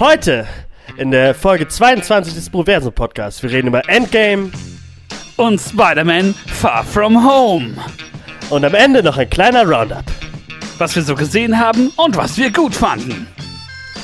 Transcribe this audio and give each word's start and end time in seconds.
Heute 0.00 0.48
in 0.96 1.12
der 1.12 1.36
Folge 1.36 1.68
22 1.68 2.34
des 2.34 2.50
Proversen 2.50 2.92
Podcasts. 2.92 3.40
Wir 3.44 3.52
reden 3.52 3.68
über 3.68 3.88
Endgame 3.88 4.50
und 5.36 5.60
Spider-Man 5.60 6.34
Far 6.34 6.82
From 6.82 7.24
Home. 7.24 7.76
Und 8.50 8.64
am 8.64 8.74
Ende 8.74 9.04
noch 9.04 9.18
ein 9.18 9.30
kleiner 9.30 9.64
Roundup. 9.64 10.02
Was 10.78 10.96
wir 10.96 11.04
so 11.04 11.14
gesehen 11.14 11.60
haben 11.60 11.92
und 11.94 12.16
was 12.16 12.36
wir 12.36 12.50
gut 12.50 12.74
fanden. 12.74 13.28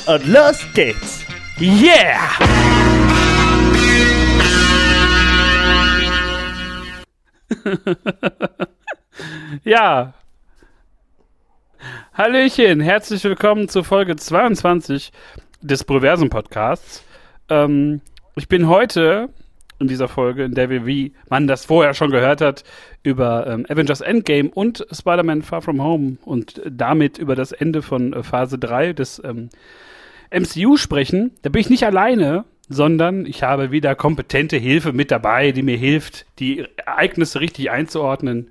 Und 0.05 0.25
los 0.27 0.65
geht's. 0.73 1.25
Yeah! 1.59 2.21
ja. 9.65 10.13
Hallöchen, 12.13 12.79
herzlich 12.79 13.25
willkommen 13.25 13.67
zu 13.67 13.83
Folge 13.83 14.15
22 14.15 15.11
des 15.61 15.83
Proversum 15.83 16.29
Podcasts. 16.29 17.03
Ähm, 17.49 18.01
ich 18.35 18.47
bin 18.47 18.67
heute 18.67 19.29
in 19.79 19.87
dieser 19.87 20.07
Folge, 20.07 20.43
in 20.43 20.53
der 20.53 20.69
wir, 20.69 20.85
wie 20.85 21.13
man 21.29 21.47
das 21.47 21.65
vorher 21.65 21.93
schon 21.93 22.11
gehört 22.11 22.41
hat, 22.41 22.63
über 23.03 23.47
ähm, 23.47 23.65
Avengers 23.67 24.01
Endgame 24.01 24.49
und 24.49 24.85
Spider-Man 24.91 25.41
Far 25.41 25.61
From 25.61 25.81
Home 25.81 26.17
und 26.23 26.61
damit 26.69 27.17
über 27.17 27.35
das 27.35 27.51
Ende 27.51 27.81
von 27.81 28.13
äh, 28.13 28.23
Phase 28.23 28.57
3 28.59 28.93
des 28.93 29.21
ähm, 29.25 29.49
MCU 30.31 30.77
sprechen. 30.77 31.31
Da 31.41 31.49
bin 31.49 31.61
ich 31.61 31.69
nicht 31.69 31.83
alleine, 31.83 32.45
sondern 32.69 33.25
ich 33.25 33.43
habe 33.43 33.71
wieder 33.71 33.95
kompetente 33.95 34.57
Hilfe 34.57 34.93
mit 34.93 35.11
dabei, 35.11 35.51
die 35.51 35.63
mir 35.63 35.77
hilft, 35.77 36.25
die 36.39 36.65
Ereignisse 36.77 37.41
richtig 37.41 37.71
einzuordnen. 37.71 38.49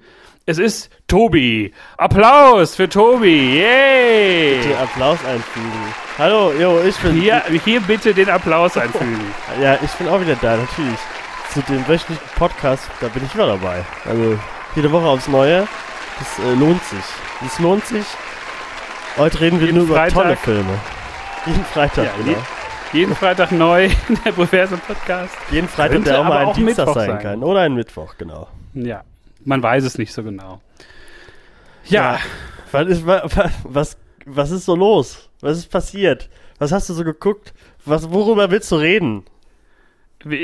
Es 0.51 0.59
ist 0.59 0.91
Tobi. 1.07 1.73
Applaus 1.97 2.75
für 2.75 2.89
Tobi. 2.89 3.61
Yay! 3.61 4.59
Bitte 4.59 4.79
Applaus 4.79 5.25
einfügen. 5.25 5.95
Hallo, 6.19 6.53
jo, 6.59 6.81
ich 6.81 6.97
bin. 6.97 7.15
Hier, 7.21 7.41
hier 7.65 7.81
bitte 7.81 8.13
den 8.13 8.29
Applaus 8.29 8.77
einfügen. 8.77 9.33
ja, 9.63 9.79
ich 9.81 9.93
bin 9.93 10.09
auch 10.09 10.21
wieder 10.21 10.35
da, 10.43 10.57
natürlich. 10.57 10.99
Zu 11.55 11.63
dem 11.63 11.87
wöchentlichen 11.87 12.29
Podcast, 12.35 12.91
da 13.01 13.07
bin 13.07 13.25
ich 13.25 13.33
immer 13.37 13.47
dabei. 13.47 13.85
Also 14.05 14.37
jede 14.75 14.91
Woche 14.91 15.07
aufs 15.07 15.29
Neue. 15.29 15.69
Das 16.19 16.45
äh, 16.45 16.55
lohnt 16.55 16.83
sich. 16.83 17.05
Das 17.43 17.57
lohnt 17.61 17.87
sich. 17.87 18.07
Heute 19.19 19.41
reden 19.41 19.61
wir 19.61 19.67
jeden 19.67 19.79
nur 19.79 19.87
über 19.87 19.95
Freitag. 19.99 20.21
tolle 20.21 20.37
Filme. 20.37 20.79
Jeden 21.47 21.65
Freitag, 21.65 22.07
ja, 22.07 22.25
genau. 22.25 22.39
jeden 22.93 23.15
Freitag 23.15 23.53
neu 23.53 23.85
in 24.09 24.19
der 24.25 24.33
Proverse 24.33 24.77
Podcast. 24.79 25.37
Jeden 25.53 25.69
Freitag, 25.69 25.93
Könnte 25.93 26.11
der 26.11 26.21
auch 26.23 26.25
mal 26.25 26.49
ein 26.49 26.55
Dienstag 26.55 26.89
sein, 26.89 27.11
sein 27.11 27.19
kann. 27.21 27.45
Oder 27.45 27.61
ein 27.61 27.75
Mittwoch, 27.75 28.15
genau. 28.19 28.49
Ja, 28.75 29.03
man 29.45 29.63
weiß 29.63 29.85
es 29.85 29.99
nicht 29.99 30.13
so 30.13 30.23
genau. 30.23 30.61
Ja. 31.87 32.15
ja. 32.15 32.19
Was, 32.73 32.89
ist, 32.89 33.07
was, 33.07 33.97
was 34.27 34.51
ist 34.51 34.65
so 34.65 34.77
los? 34.77 35.29
Was 35.41 35.59
ist 35.59 35.71
passiert? 35.71 36.29
Was 36.59 36.73
hast 36.73 36.89
du 36.89 36.95
so 36.95 37.05
geguckt? 37.05 37.55
Was, 37.85 38.11
worüber 38.11 38.51
willst 38.51 38.71
du 38.71 38.77
reden? 38.77 39.25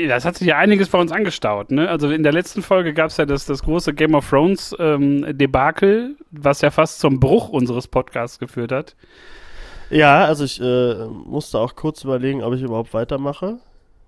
Das 0.07 0.25
hat 0.25 0.35
sich 0.35 0.47
ja 0.47 0.57
einiges 0.57 0.89
bei 0.89 0.97
uns 0.97 1.11
angestaut, 1.11 1.69
ne? 1.69 1.87
Also 1.87 2.09
in 2.09 2.23
der 2.23 2.33
letzten 2.33 2.63
Folge 2.63 2.95
gab 2.95 3.11
es 3.11 3.17
ja 3.17 3.27
das, 3.27 3.45
das 3.45 3.61
große 3.61 3.93
Game 3.93 4.15
of 4.15 4.27
Thrones 4.27 4.75
ähm, 4.79 5.37
Debakel, 5.37 6.15
was 6.31 6.61
ja 6.61 6.71
fast 6.71 6.99
zum 6.99 7.19
Bruch 7.19 7.49
unseres 7.49 7.87
Podcasts 7.87 8.39
geführt 8.39 8.71
hat. 8.71 8.95
Ja, 9.91 10.25
also 10.25 10.45
ich 10.45 10.59
äh, 10.59 11.05
musste 11.05 11.59
auch 11.59 11.75
kurz 11.75 12.03
überlegen, 12.03 12.41
ob 12.41 12.55
ich 12.55 12.63
überhaupt 12.63 12.95
weitermache. 12.95 13.59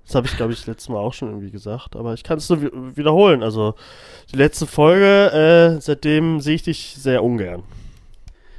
Das 0.10 0.16
habe 0.16 0.26
ich, 0.26 0.36
glaube 0.38 0.54
ich, 0.54 0.66
letztes 0.66 0.90
Mal 0.90 0.98
auch 0.98 1.14
schon 1.14 1.28
irgendwie 1.30 1.52
gesagt, 1.52 1.96
aber 1.96 2.16
ich 2.16 2.24
kann 2.24 2.40
es 2.40 2.50
nur 2.50 2.64
wiederholen. 2.98 3.44
Also 3.44 3.76
die 4.32 4.38
letzte 4.38 4.66
Folge, 4.66 5.76
äh, 5.78 5.82
seitdem 5.82 6.40
sehe 6.40 6.56
ich 6.56 6.64
dich 6.64 6.96
sehr 6.98 7.24
ungern. 7.24 7.62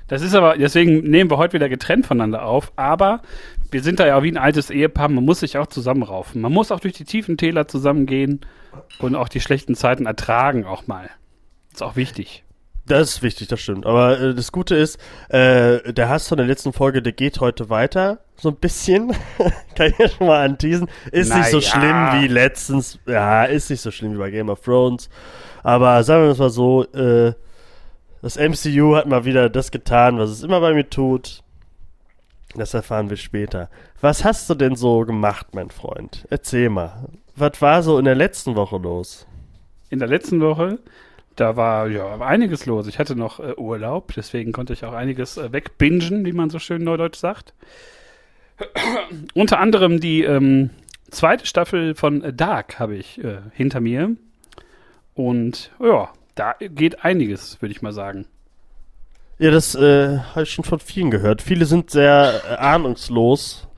Das 0.07 0.23
ist 0.23 0.37
aber, 0.37 0.57
deswegen 0.57 1.11
nehmen 1.11 1.29
wir 1.29 1.39
heute 1.39 1.55
wieder 1.55 1.69
getrennt 1.69 2.07
voneinander 2.07 2.45
auf, 2.45 2.71
aber 2.77 3.23
wir 3.73 3.83
sind 3.83 3.99
da 3.99 4.07
ja 4.07 4.23
wie 4.23 4.31
ein 4.31 4.37
altes 4.37 4.71
Ehepaar, 4.71 5.09
man 5.09 5.25
muss 5.25 5.41
sich 5.41 5.59
auch 5.59 5.67
zusammenraufen. 5.67 6.41
Man 6.41 6.53
muss 6.53 6.71
auch 6.71 6.79
durch 6.79 6.95
die 6.95 7.05
tiefen 7.05 7.37
Täler 7.37 7.67
zusammengehen 7.67 8.43
und 9.01 9.17
auch 9.17 9.29
die 9.29 9.41
schlechten 9.41 9.75
Zeiten 9.75 10.07
ertragen 10.07 10.65
auch 10.65 10.87
mal. 10.87 11.11
Ist 11.73 11.83
auch 11.83 11.97
wichtig. 11.97 12.45
Das 12.91 13.09
ist 13.09 13.23
wichtig, 13.23 13.47
das 13.47 13.61
stimmt. 13.61 13.87
Aber 13.87 14.19
äh, 14.21 14.35
das 14.35 14.51
Gute 14.51 14.75
ist, 14.75 14.99
äh, 15.29 15.93
der 15.93 16.09
Hass 16.09 16.27
von 16.27 16.39
der 16.39 16.47
letzten 16.47 16.73
Folge, 16.73 17.03
der 17.03 17.13
geht 17.13 17.39
heute 17.39 17.71
weiter. 17.71 18.19
So 18.37 18.49
ein 18.49 18.57
bisschen. 18.57 19.15
Kann 19.77 19.93
ich 19.93 19.99
ja 19.99 20.09
schon 20.09 20.27
mal 20.27 20.45
anteasen. 20.45 20.89
Ist 21.13 21.29
Na 21.29 21.39
nicht 21.39 21.51
so 21.51 21.61
ja. 21.61 21.69
schlimm 21.69 22.21
wie 22.21 22.27
letztens. 22.27 22.99
Ja, 23.07 23.45
ist 23.45 23.71
nicht 23.71 23.81
so 23.81 23.93
schlimm 23.93 24.15
wie 24.15 24.19
bei 24.19 24.33
Game 24.33 24.49
of 24.49 24.61
Thrones. 24.63 25.09
Aber 25.63 26.03
sagen 26.03 26.25
wir 26.25 26.31
es 26.33 26.39
mal 26.39 26.51
so, 26.51 26.83
äh, 26.93 27.33
das 28.23 28.37
MCU 28.37 28.97
hat 28.97 29.07
mal 29.07 29.25
wieder 29.25 29.49
das 29.49 29.71
getan, 29.71 30.19
was 30.19 30.31
es 30.31 30.43
immer 30.43 30.61
bei 30.61 30.75
mir 30.75 30.91
tut. 30.91 31.45
Das 32.57 32.75
erfahren 32.75 33.09
wir 33.09 33.19
später. 33.19 33.71
Was 34.01 34.25
hast 34.25 34.51
du 34.51 34.57
denn 34.57 34.75
so 34.75 35.03
gemacht, 35.03 35.55
mein 35.55 35.71
Freund? 35.71 36.27
Erzähl 36.29 36.71
mal. 36.71 37.05
Was 37.37 37.63
war 37.63 37.85
so 37.85 38.01
in 38.01 38.05
der 38.05 38.17
letzten 38.17 38.57
Woche 38.57 38.79
los? 38.79 39.29
In 39.91 40.01
der 40.01 40.09
letzten 40.09 40.41
Woche 40.41 40.81
da 41.37 41.57
war 41.57 41.89
ja 41.89 42.21
einiges 42.21 42.67
los. 42.67 42.87
Ich 42.87 42.99
hatte 42.99 43.17
noch 43.17 43.41
äh, 43.41 43.55
Urlaub, 43.57 44.13
deswegen 44.15 44.53
konnte 44.53 44.73
ich 44.73 44.85
auch 44.85 44.93
einiges 44.93 45.37
äh, 45.37 45.53
wegbingen, 45.53 46.25
wie 46.25 46.33
man 46.33 46.51
so 46.51 46.59
schön 46.59 46.85
neudeutsch 46.85 47.19
sagt. 47.19 47.55
Unter 49.35 49.59
anderem 49.59 50.01
die 50.01 50.23
ähm, 50.23 50.71
zweite 51.11 51.47
Staffel 51.47 51.95
von 51.95 52.37
Dark 52.37 52.79
habe 52.79 52.97
ich 52.97 53.23
äh, 53.23 53.39
hinter 53.53 53.81
mir. 53.81 54.17
Und 55.15 55.71
ja, 55.81 56.11
da 56.35 56.55
geht 56.59 57.05
einiges, 57.05 57.61
würde 57.61 57.73
ich 57.73 57.83
mal 57.83 57.93
sagen. 57.93 58.27
Ja, 59.39 59.51
das 59.51 59.75
äh, 59.75 60.19
habe 60.19 60.43
ich 60.43 60.51
schon 60.51 60.65
von 60.65 60.81
vielen 60.81 61.11
gehört. 61.11 61.41
Viele 61.41 61.65
sind 61.65 61.91
sehr 61.91 62.43
äh, 62.49 62.55
ahnungslos. 62.57 63.69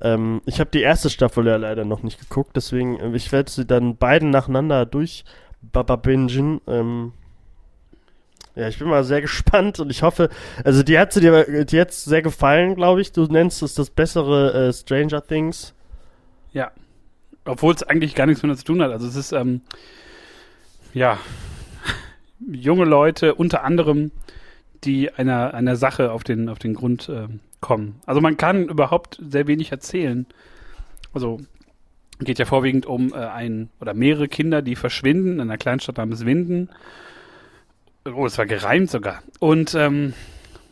Ähm, 0.00 0.40
ich 0.46 0.60
habe 0.60 0.70
die 0.70 0.82
erste 0.82 1.10
Staffel 1.10 1.46
ja 1.46 1.56
leider 1.56 1.84
noch 1.84 2.04
nicht 2.04 2.20
geguckt, 2.20 2.52
deswegen 2.54 2.98
äh, 3.00 3.16
ich 3.16 3.32
werde 3.32 3.50
sie 3.50 3.66
dann 3.66 3.96
beiden 3.96 4.30
nacheinander 4.30 4.86
durch 4.86 5.24
Baba 5.72 5.96
Bingen. 5.96 6.60
Ähm, 6.66 7.12
ja, 8.54 8.68
ich 8.68 8.78
bin 8.78 8.88
mal 8.88 9.04
sehr 9.04 9.20
gespannt 9.22 9.80
und 9.80 9.90
ich 9.90 10.02
hoffe, 10.02 10.30
also 10.64 10.82
die 10.82 10.98
hat 10.98 11.14
dir 11.14 11.64
die 11.64 11.80
hat's 11.80 12.04
sehr 12.04 12.22
gefallen, 12.22 12.74
glaube 12.74 13.00
ich. 13.00 13.12
Du 13.12 13.24
nennst 13.24 13.62
es 13.62 13.74
das 13.74 13.90
bessere 13.90 14.68
äh, 14.68 14.72
Stranger 14.72 15.22
Things. 15.22 15.74
Ja. 16.52 16.72
Obwohl 17.44 17.74
es 17.74 17.82
eigentlich 17.82 18.14
gar 18.14 18.26
nichts 18.26 18.42
mit 18.42 18.58
zu 18.58 18.64
tun 18.64 18.82
hat. 18.82 18.90
Also 18.90 19.06
es 19.06 19.16
ist, 19.16 19.32
ähm, 19.32 19.62
ja, 20.92 21.18
junge 22.40 22.84
Leute, 22.84 23.34
unter 23.34 23.64
anderem, 23.64 24.10
die 24.84 25.12
einer, 25.12 25.54
einer 25.54 25.76
Sache 25.76 26.12
auf 26.12 26.24
den, 26.24 26.48
auf 26.48 26.58
den 26.58 26.74
Grund 26.74 27.08
äh, 27.08 27.28
kommen. 27.60 28.00
Also 28.06 28.20
man 28.20 28.36
kann 28.36 28.68
überhaupt 28.68 29.20
sehr 29.26 29.46
wenig 29.46 29.72
erzählen. 29.72 30.26
Also 31.12 31.40
geht 32.18 32.38
ja 32.38 32.44
vorwiegend 32.44 32.86
um 32.86 33.12
äh, 33.12 33.16
ein 33.16 33.70
oder 33.80 33.94
mehrere 33.94 34.28
Kinder, 34.28 34.62
die 34.62 34.76
verschwinden 34.76 35.34
in 35.34 35.40
einer 35.40 35.58
Kleinstadt 35.58 35.98
namens 35.98 36.24
Winden. 36.24 36.68
Oh, 38.04 38.26
es 38.26 38.38
war 38.38 38.46
gereimt 38.46 38.90
sogar. 38.90 39.22
Und 39.38 39.74
ähm, 39.74 40.14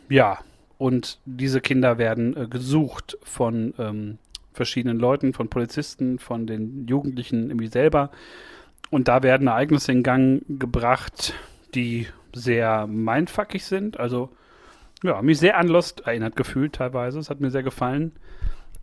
ja, 0.09 0.39
und 0.77 1.19
diese 1.25 1.61
Kinder 1.61 1.97
werden 1.97 2.35
äh, 2.35 2.47
gesucht 2.47 3.17
von 3.23 3.73
ähm, 3.77 4.17
verschiedenen 4.53 4.99
Leuten, 4.99 5.33
von 5.33 5.49
Polizisten, 5.49 6.19
von 6.19 6.47
den 6.47 6.87
Jugendlichen 6.87 7.49
irgendwie 7.49 7.67
selber. 7.67 8.11
Und 8.89 9.07
da 9.07 9.23
werden 9.23 9.47
Ereignisse 9.47 9.91
in 9.91 10.03
Gang 10.03 10.43
gebracht, 10.47 11.33
die 11.75 12.07
sehr 12.33 12.87
mindfuckig 12.87 13.65
sind. 13.65 13.99
Also, 13.99 14.29
ja, 15.03 15.21
mich 15.21 15.39
sehr 15.39 15.57
an 15.57 15.67
Lost 15.67 16.01
erinnert 16.05 16.35
gefühlt 16.35 16.73
teilweise. 16.73 17.19
Es 17.19 17.29
hat 17.29 17.39
mir 17.39 17.51
sehr 17.51 17.63
gefallen. 17.63 18.13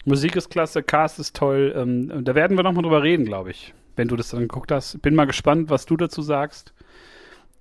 Musik 0.05 0.37
ist 0.37 0.51
klasse, 0.51 0.83
Cast 0.83 1.19
ist 1.19 1.35
toll. 1.35 1.73
Ähm, 1.77 2.25
da 2.25 2.35
werden 2.35 2.57
wir 2.57 2.63
nochmal 2.63 2.83
drüber 2.83 3.03
reden, 3.03 3.25
glaube 3.25 3.51
ich, 3.51 3.75
wenn 3.97 4.09
du 4.09 4.17
das 4.17 4.31
dann 4.31 4.41
geguckt 4.41 4.71
hast. 4.71 5.01
Bin 5.03 5.15
mal 5.15 5.27
gespannt, 5.27 5.71
was 5.71 5.87
du 5.87 5.97
dazu 5.97 6.23
sagst. 6.23 6.75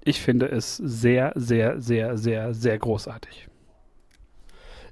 Ich 0.03 0.21
finde 0.21 0.47
es 0.49 0.75
sehr, 0.77 1.31
sehr, 1.35 1.79
sehr, 1.79 2.17
sehr, 2.17 2.53
sehr 2.53 2.77
großartig. 2.77 3.47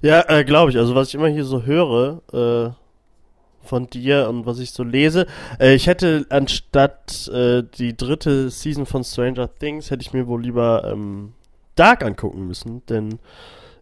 Ja, 0.00 0.24
äh, 0.28 0.44
glaube 0.44 0.70
ich. 0.70 0.78
Also 0.78 0.94
was 0.94 1.08
ich 1.08 1.14
immer 1.14 1.28
hier 1.28 1.44
so 1.44 1.64
höre 1.64 2.22
äh, 2.32 3.66
von 3.66 3.88
dir 3.88 4.28
und 4.28 4.46
was 4.46 4.58
ich 4.58 4.72
so 4.72 4.82
lese, 4.82 5.26
äh, 5.60 5.74
ich 5.74 5.86
hätte 5.86 6.26
anstatt 6.30 7.28
äh, 7.28 7.62
die 7.62 7.96
dritte 7.96 8.50
Season 8.50 8.86
von 8.86 9.04
Stranger 9.04 9.48
Things 9.54 9.90
hätte 9.90 10.02
ich 10.02 10.12
mir 10.12 10.26
wohl 10.26 10.42
lieber 10.42 10.90
ähm, 10.90 11.34
Dark 11.76 12.04
angucken 12.04 12.46
müssen, 12.46 12.84
denn 12.86 13.18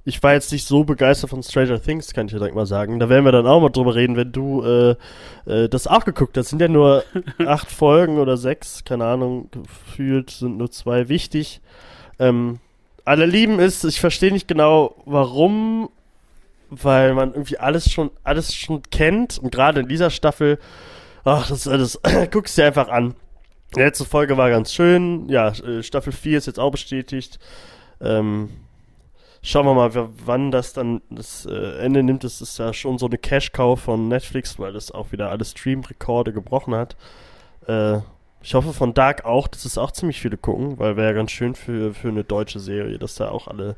ich 0.05 0.23
war 0.23 0.33
jetzt 0.33 0.51
nicht 0.53 0.67
so 0.67 0.85
begeistert 0.85 1.31
von 1.31 1.43
Stranger 1.43 1.81
Things, 1.81 2.15
kann 2.15 2.27
ich 2.27 2.33
ja 2.33 2.39
direkt 2.39 2.55
mal 2.55 2.67
sagen. 2.67 2.99
Da 2.99 3.09
werden 3.09 3.25
wir 3.25 3.33
dann 3.33 3.47
auch 3.47 3.61
mal 3.61 3.69
drüber 3.69 3.95
reden, 3.95 4.17
wenn 4.17 4.33
du 4.33 4.63
äh, 4.63 4.97
äh, 5.47 5.69
das 5.69 5.87
auch 5.87 6.05
geguckt 6.05 6.37
hast. 6.37 6.49
Sind 6.49 6.63
ja 6.63 6.69
nur 6.69 7.05
acht 7.47 7.71
Folgen 7.71 8.19
oder 8.19 8.37
sechs, 8.37 8.85
keine 8.85 9.05
Ahnung, 9.05 9.51
gefühlt 9.51 10.31
sind 10.31 10.57
nur 10.57 10.71
zwei 10.71 11.09
wichtig. 11.09 11.61
Ähm, 12.19 12.61
alle 13.05 13.27
lieben 13.27 13.59
es, 13.61 13.85
ich 13.85 14.01
verstehe 14.01 14.33
nicht 14.33 14.49
genau, 14.49 14.95
warum, 15.05 15.91
weil 16.71 17.15
man 17.15 17.33
irgendwie 17.33 17.59
alles 17.59 17.91
schon, 17.91 18.11
alles 18.25 18.55
schon 18.55 18.83
kennt 18.91 19.39
und 19.39 19.53
gerade 19.53 19.81
in 19.81 19.89
dieser 19.89 20.11
Staffel, 20.11 20.59
ach, 21.25 21.49
das, 21.49 21.65
das 21.65 22.01
guckst 22.31 22.57
dir 22.57 22.67
einfach 22.67 22.89
an. 22.89 23.15
Die 23.75 23.81
letzte 23.81 24.05
Folge 24.05 24.37
war 24.37 24.51
ganz 24.51 24.73
schön, 24.73 25.29
ja, 25.29 25.49
äh, 25.49 25.83
Staffel 25.83 26.13
4 26.13 26.39
ist 26.39 26.47
jetzt 26.47 26.59
auch 26.59 26.71
bestätigt. 26.71 27.39
Ähm, 28.01 28.49
schauen 29.43 29.67
wir 29.67 29.75
mal, 29.75 30.09
wann 30.25 30.51
das 30.51 30.73
dann 30.73 31.03
das 31.11 31.47
äh, 31.47 31.79
Ende 31.79 32.03
nimmt. 32.03 32.25
Das 32.25 32.41
ist 32.41 32.59
ja 32.59 32.73
schon 32.73 32.99
so 32.99 33.07
eine 33.07 33.19
Cash-Cow 33.19 33.81
von 33.81 34.09
Netflix, 34.09 34.59
weil 34.59 34.73
das 34.73 34.91
auch 34.91 35.13
wieder 35.13 35.31
alle 35.31 35.45
Stream-Rekorde 35.45 36.33
gebrochen 36.33 36.75
hat. 36.75 36.97
Äh, 37.67 37.99
ich 38.43 38.55
hoffe 38.55 38.73
von 38.73 38.95
Dark 38.95 39.25
auch, 39.25 39.49
dass 39.49 39.65
es 39.65 39.77
auch 39.77 39.93
ziemlich 39.93 40.21
viele 40.21 40.39
gucken, 40.39 40.79
weil 40.79 40.97
wäre 40.97 41.09
ja 41.09 41.15
ganz 41.15 41.31
schön 41.31 41.55
für, 41.55 41.93
für 41.93 42.09
eine 42.09 42.25
deutsche 42.25 42.59
Serie, 42.59 42.99
dass 42.99 43.17
da 43.17 43.31
auch 43.31 43.49
alle 43.49 43.77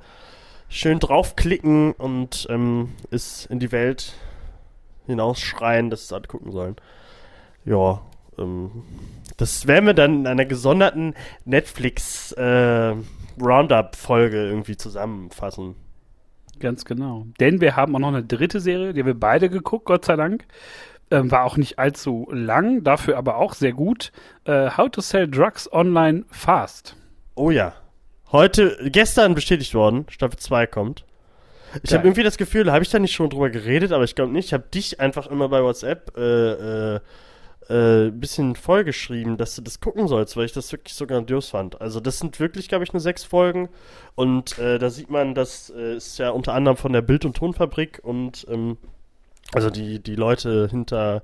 schön 0.68 1.00
draufklicken 1.00 1.92
und 1.92 2.46
ähm, 2.48 2.90
es 3.10 3.46
in 3.46 3.58
die 3.58 3.72
Welt 3.72 4.14
hinausschreien, 5.06 5.90
dass 5.90 6.02
es 6.02 6.12
alle 6.12 6.28
gucken 6.28 6.52
sollen. 6.52 6.76
Ja, 7.64 8.00
ähm, 8.38 8.84
das 9.36 9.66
werden 9.66 9.86
wir 9.86 9.94
dann 9.94 10.20
in 10.20 10.26
einer 10.26 10.44
gesonderten 10.44 11.14
Netflix 11.44 12.32
äh, 12.32 12.94
Roundup-Folge 13.40 14.36
irgendwie 14.36 14.76
zusammenfassen. 14.76 15.76
Ganz 16.60 16.84
genau. 16.84 17.26
Denn 17.40 17.60
wir 17.60 17.76
haben 17.76 17.94
auch 17.96 18.00
noch 18.00 18.08
eine 18.08 18.24
dritte 18.24 18.60
Serie, 18.60 18.92
die 18.92 19.00
haben 19.00 19.06
wir 19.06 19.18
beide 19.18 19.48
geguckt, 19.48 19.86
Gott 19.86 20.04
sei 20.04 20.16
Dank. 20.16 20.46
Ähm, 21.10 21.30
war 21.30 21.44
auch 21.44 21.56
nicht 21.56 21.78
allzu 21.78 22.28
lang, 22.32 22.84
dafür 22.84 23.18
aber 23.18 23.36
auch 23.36 23.54
sehr 23.54 23.72
gut. 23.72 24.12
Äh, 24.44 24.70
How 24.76 24.90
to 24.90 25.00
Sell 25.00 25.28
Drugs 25.28 25.70
Online 25.72 26.24
Fast. 26.30 26.96
Oh 27.34 27.50
ja. 27.50 27.74
Heute, 28.30 28.78
gestern 28.90 29.34
bestätigt 29.34 29.74
worden, 29.74 30.06
Staffel 30.08 30.38
2 30.38 30.66
kommt. 30.66 31.04
Ich 31.82 31.92
habe 31.92 32.06
irgendwie 32.06 32.22
das 32.22 32.36
Gefühl, 32.36 32.70
habe 32.70 32.82
ich 32.82 32.90
da 32.90 32.98
nicht 32.98 33.14
schon 33.14 33.30
drüber 33.30 33.50
geredet, 33.50 33.92
aber 33.92 34.04
ich 34.04 34.14
glaube 34.14 34.32
nicht. 34.32 34.46
Ich 34.46 34.52
habe 34.52 34.64
dich 34.72 35.00
einfach 35.00 35.26
immer 35.26 35.48
bei 35.48 35.62
WhatsApp 35.62 36.16
äh, 36.16 36.94
äh, 36.94 37.00
äh, 37.68 38.10
bisschen 38.10 38.56
vollgeschrieben, 38.56 39.36
dass 39.36 39.56
du 39.56 39.62
das 39.62 39.80
gucken 39.80 40.08
sollst, 40.08 40.36
weil 40.36 40.46
ich 40.46 40.52
das 40.52 40.72
wirklich 40.72 40.94
so 40.94 41.06
grandios 41.06 41.50
fand. 41.50 41.80
Also 41.80 42.00
das 42.00 42.18
sind 42.18 42.40
wirklich, 42.40 42.68
glaube 42.68 42.84
ich, 42.84 42.92
nur 42.92 43.00
sechs 43.00 43.24
Folgen 43.24 43.68
und 44.14 44.58
äh, 44.58 44.78
da 44.78 44.90
sieht 44.90 45.10
man, 45.10 45.34
das 45.34 45.70
äh, 45.70 45.96
ist 45.96 46.18
ja 46.18 46.30
unter 46.30 46.54
anderem 46.54 46.76
von 46.76 46.92
der 46.92 47.02
Bild- 47.02 47.24
und 47.24 47.36
Tonfabrik 47.36 48.00
und 48.02 48.46
ähm, 48.50 48.78
also 49.52 49.70
die, 49.70 49.98
die 50.00 50.14
Leute 50.14 50.68
hinter 50.70 51.22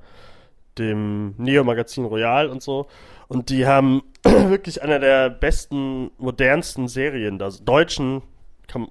dem 0.78 1.34
Neo-Magazin 1.38 2.04
Royal 2.04 2.48
und 2.48 2.62
so. 2.62 2.86
Und 3.26 3.50
die 3.50 3.66
haben 3.66 4.02
wirklich 4.22 4.82
einer 4.82 4.98
der 4.98 5.30
besten, 5.30 6.10
modernsten 6.18 6.88
Serien, 6.88 7.40
also 7.42 7.62
deutschen, 7.64 8.22
kann, 8.68 8.86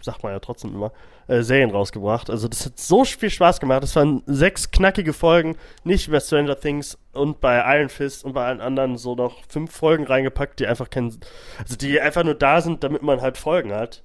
sagt 0.00 0.22
man 0.22 0.32
ja 0.32 0.40
trotzdem 0.40 0.74
immer, 0.74 0.92
äh, 1.28 1.42
Serien 1.42 1.70
rausgebracht. 1.70 2.30
Also 2.30 2.48
das 2.48 2.66
hat 2.66 2.78
so 2.78 3.04
viel 3.04 3.30
Spaß 3.30 3.60
gemacht. 3.60 3.82
Das 3.82 3.96
waren 3.96 4.22
sechs 4.26 4.70
knackige 4.70 5.12
Folgen, 5.12 5.56
nicht 5.84 6.10
bei 6.10 6.20
Stranger 6.20 6.58
Things 6.58 6.98
und 7.12 7.40
bei 7.40 7.62
Iron 7.78 7.88
Fist 7.88 8.24
und 8.24 8.32
bei 8.32 8.44
allen 8.44 8.60
anderen 8.60 8.96
so 8.96 9.14
noch 9.14 9.42
fünf 9.48 9.72
Folgen 9.72 10.06
reingepackt, 10.06 10.60
die 10.60 10.66
einfach 10.66 10.90
keinen, 10.90 11.18
also 11.58 11.76
die 11.76 12.00
einfach 12.00 12.24
nur 12.24 12.34
da 12.34 12.60
sind, 12.60 12.84
damit 12.84 13.02
man 13.02 13.20
halt 13.20 13.38
Folgen 13.38 13.72
hat. 13.72 14.02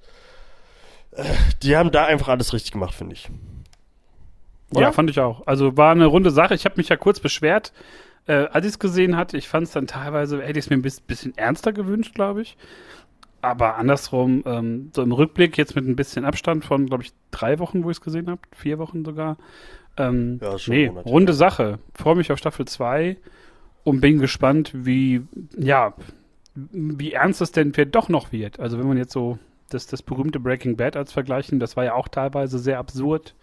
Äh, 1.12 1.24
die 1.62 1.76
haben 1.76 1.90
da 1.90 2.04
einfach 2.04 2.28
alles 2.28 2.52
richtig 2.52 2.72
gemacht, 2.72 2.94
finde 2.94 3.14
ich. 3.14 3.28
Oder? 4.70 4.82
Ja, 4.82 4.92
fand 4.92 5.10
ich 5.10 5.18
auch. 5.18 5.46
Also 5.46 5.76
war 5.76 5.92
eine 5.92 6.06
runde 6.06 6.30
Sache. 6.30 6.54
Ich 6.54 6.64
habe 6.64 6.76
mich 6.76 6.88
ja 6.88 6.96
kurz 6.96 7.20
beschwert, 7.20 7.72
äh, 8.26 8.46
als 8.52 8.66
ich 8.66 8.72
es 8.72 8.78
gesehen 8.78 9.16
hatte. 9.16 9.36
Ich 9.36 9.48
fand 9.48 9.66
es 9.66 9.72
dann 9.72 9.86
teilweise, 9.86 10.42
hätte 10.42 10.58
ich 10.58 10.66
es 10.66 10.70
mir 10.70 10.76
ein 10.76 10.82
bisschen 10.82 11.36
ernster 11.36 11.72
gewünscht, 11.72 12.14
glaube 12.14 12.42
ich. 12.42 12.56
Aber 13.40 13.76
andersrum, 13.76 14.42
ähm, 14.46 14.90
so 14.94 15.02
im 15.02 15.12
Rückblick, 15.12 15.56
jetzt 15.56 15.76
mit 15.76 15.86
ein 15.86 15.96
bisschen 15.96 16.24
Abstand 16.24 16.64
von, 16.64 16.86
glaube 16.86 17.04
ich, 17.04 17.12
drei 17.30 17.58
Wochen, 17.58 17.84
wo 17.84 17.90
ich 17.90 17.98
es 17.98 18.00
gesehen 18.00 18.28
habe, 18.28 18.40
vier 18.52 18.78
Wochen 18.78 19.04
sogar. 19.04 19.36
Ähm, 19.96 20.40
ja, 20.42 20.58
schon 20.58 20.74
nee, 20.74 20.86
runde 20.88 21.32
Sache. 21.32 21.78
Freue 21.94 22.16
mich 22.16 22.32
auf 22.32 22.38
Staffel 22.38 22.66
2 22.66 23.16
und 23.84 24.00
bin 24.00 24.18
gespannt, 24.18 24.72
wie, 24.74 25.22
ja, 25.56 25.94
wie 26.54 27.12
ernst 27.12 27.40
es 27.40 27.52
denn 27.52 27.72
vielleicht 27.72 27.94
doch 27.94 28.08
noch 28.08 28.32
wird. 28.32 28.58
Also 28.58 28.78
wenn 28.78 28.88
man 28.88 28.96
jetzt 28.96 29.12
so 29.12 29.38
das, 29.70 29.86
das 29.86 30.02
berühmte 30.02 30.40
Breaking 30.40 30.76
Bad 30.76 30.96
als 30.96 31.12
vergleichen, 31.12 31.60
das 31.60 31.76
war 31.76 31.84
ja 31.84 31.94
auch 31.94 32.08
teilweise 32.08 32.58
sehr 32.58 32.78
absurd 32.78 33.34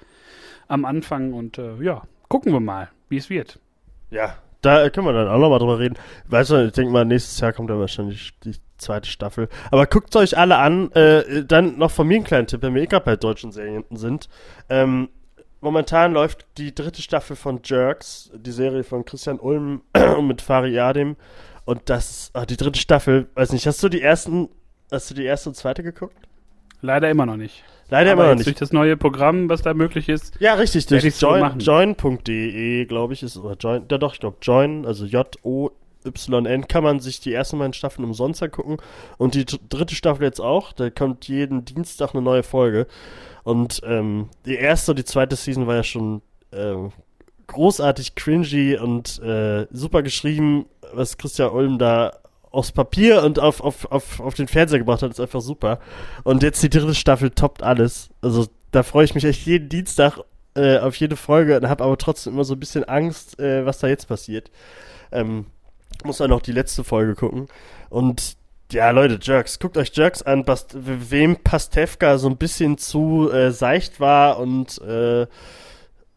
am 0.67 0.83
Anfang 0.85 1.33
und 1.33 1.57
äh, 1.57 1.75
ja, 1.81 2.03
gucken 2.27 2.51
wir 2.51 2.59
mal, 2.59 2.89
wie 3.07 3.17
es 3.17 3.29
wird. 3.29 3.59
Ja, 4.09 4.35
da 4.61 4.89
können 4.89 5.07
wir 5.07 5.13
dann 5.13 5.27
auch 5.27 5.37
nochmal 5.37 5.59
drüber 5.59 5.79
reden. 5.79 5.95
Weißt 6.27 6.49
du, 6.49 6.65
ich 6.65 6.73
denke 6.73 6.91
mal, 6.91 7.05
nächstes 7.05 7.39
Jahr 7.39 7.53
kommt 7.53 7.69
dann 7.69 7.79
wahrscheinlich 7.79 8.33
die 8.43 8.55
zweite 8.77 9.09
Staffel. 9.09 9.49
Aber 9.71 9.85
guckt 9.85 10.15
euch 10.15 10.37
alle 10.37 10.57
an. 10.57 10.91
Äh, 10.91 11.45
dann 11.45 11.77
noch 11.77 11.91
von 11.91 12.07
mir 12.07 12.15
einen 12.15 12.23
kleinen 12.23 12.47
Tipp, 12.47 12.61
wenn 12.61 12.75
wir 12.75 12.81
eh 12.81 12.87
gerade 12.87 13.05
bei 13.05 13.15
deutschen 13.15 13.51
Serien 13.51 13.83
sind. 13.91 14.29
Ähm, 14.69 15.09
momentan 15.61 16.13
läuft 16.13 16.45
die 16.57 16.73
dritte 16.73 17.01
Staffel 17.01 17.35
von 17.35 17.61
Jerks, 17.63 18.31
die 18.35 18.51
Serie 18.51 18.83
von 18.83 19.05
Christian 19.05 19.39
Ulm 19.39 19.81
mit 20.21 20.41
Fari 20.41 20.79
Adim. 20.79 21.15
Und 21.65 21.89
das, 21.89 22.29
ach, 22.33 22.45
die 22.45 22.57
dritte 22.57 22.79
Staffel, 22.79 23.27
weiß 23.33 23.51
nicht, 23.51 23.65
hast 23.65 23.81
du 23.81 23.89
die 23.89 24.01
ersten, 24.01 24.49
hast 24.91 25.09
du 25.09 25.15
die 25.15 25.25
erste 25.25 25.49
und 25.49 25.55
zweite 25.55 25.81
geguckt? 25.81 26.15
Leider 26.81 27.09
immer 27.09 27.25
noch 27.25 27.37
nicht. 27.37 27.63
Leider 27.89 28.11
Aber 28.11 28.23
immer 28.23 28.31
noch 28.31 28.37
nicht. 28.37 28.47
Durch 28.47 28.57
das 28.57 28.71
neue 28.71 28.97
Programm, 28.97 29.49
was 29.49 29.61
da 29.61 29.73
möglich 29.73 30.09
ist. 30.09 30.35
Ja, 30.39 30.53
richtig, 30.55 30.85
durch 30.87 31.03
join.de, 31.03 31.59
join 31.59 32.87
glaube 32.87 33.13
ich, 33.13 33.23
ist, 33.23 33.37
oder 33.37 33.55
join, 33.55 33.85
ja 33.89 33.97
doch, 33.97 34.13
ich 34.13 34.19
glaube, 34.19 34.37
join, 34.41 34.85
also 34.85 35.05
J-O 35.05 35.71
YN 36.05 36.67
kann 36.67 36.83
man 36.83 36.99
sich 36.99 37.19
die 37.19 37.33
ersten 37.33 37.59
beiden 37.59 37.73
Staffeln 37.73 38.05
umsonst 38.05 38.41
angucken. 38.41 38.77
Und 39.17 39.35
die 39.35 39.45
dritte 39.45 39.95
Staffel 39.95 40.23
jetzt 40.23 40.41
auch. 40.41 40.73
Da 40.73 40.89
kommt 40.89 41.27
jeden 41.27 41.65
Dienstag 41.65 42.13
eine 42.13 42.21
neue 42.21 42.43
Folge. 42.43 42.87
Und 43.43 43.81
ähm, 43.85 44.29
die 44.45 44.55
erste 44.55 44.91
und 44.91 44.99
die 44.99 45.05
zweite 45.05 45.35
Season 45.35 45.67
war 45.67 45.75
ja 45.75 45.83
schon 45.83 46.21
äh, 46.51 46.75
großartig 47.47 48.15
cringy 48.15 48.77
und 48.77 49.19
äh, 49.19 49.67
super 49.71 50.03
geschrieben, 50.03 50.65
was 50.93 51.17
Christian 51.17 51.51
Ulm 51.51 51.77
da 51.77 52.13
aufs 52.51 52.71
Papier 52.71 53.21
und 53.23 53.37
auf, 53.37 53.61
auf, 53.61 53.91
auf, 53.91 54.19
auf 54.19 54.33
den 54.33 54.47
Fernseher 54.47 54.79
gebracht 54.79 55.01
hat, 55.01 55.11
ist 55.11 55.19
einfach 55.19 55.41
super. 55.41 55.79
Und 56.23 56.41
jetzt 56.41 56.63
die 56.63 56.69
dritte 56.69 56.95
Staffel 56.95 57.29
toppt 57.29 57.61
alles. 57.61 58.09
Also 58.21 58.47
da 58.71 58.83
freue 58.83 59.05
ich 59.05 59.13
mich 59.13 59.25
echt 59.25 59.45
jeden 59.45 59.69
Dienstag 59.69 60.19
äh, 60.55 60.79
auf 60.79 60.95
jede 60.95 61.17
Folge 61.17 61.57
und 61.57 61.67
habe 61.67 61.83
aber 61.83 61.97
trotzdem 61.97 62.33
immer 62.33 62.45
so 62.45 62.53
ein 62.53 62.59
bisschen 62.59 62.85
Angst, 62.85 63.39
äh, 63.39 63.65
was 63.65 63.79
da 63.79 63.87
jetzt 63.87 64.07
passiert. 64.07 64.51
Ähm, 65.11 65.47
muss 66.03 66.17
dann 66.17 66.29
noch 66.29 66.41
die 66.41 66.51
letzte 66.51 66.83
Folge 66.83 67.15
gucken. 67.15 67.47
Und 67.89 68.37
ja, 68.71 68.89
Leute, 68.89 69.19
Jerks, 69.21 69.59
guckt 69.59 69.77
euch 69.77 69.91
Jerks 69.95 70.21
an, 70.21 70.43
Bast 70.43 70.75
wem 70.75 71.37
Pastewka 71.37 72.17
so 72.17 72.27
ein 72.27 72.37
bisschen 72.37 72.77
zu 72.77 73.31
äh, 73.31 73.51
seicht 73.51 73.99
war 73.99 74.39
und 74.39 74.81
äh, 74.81 75.27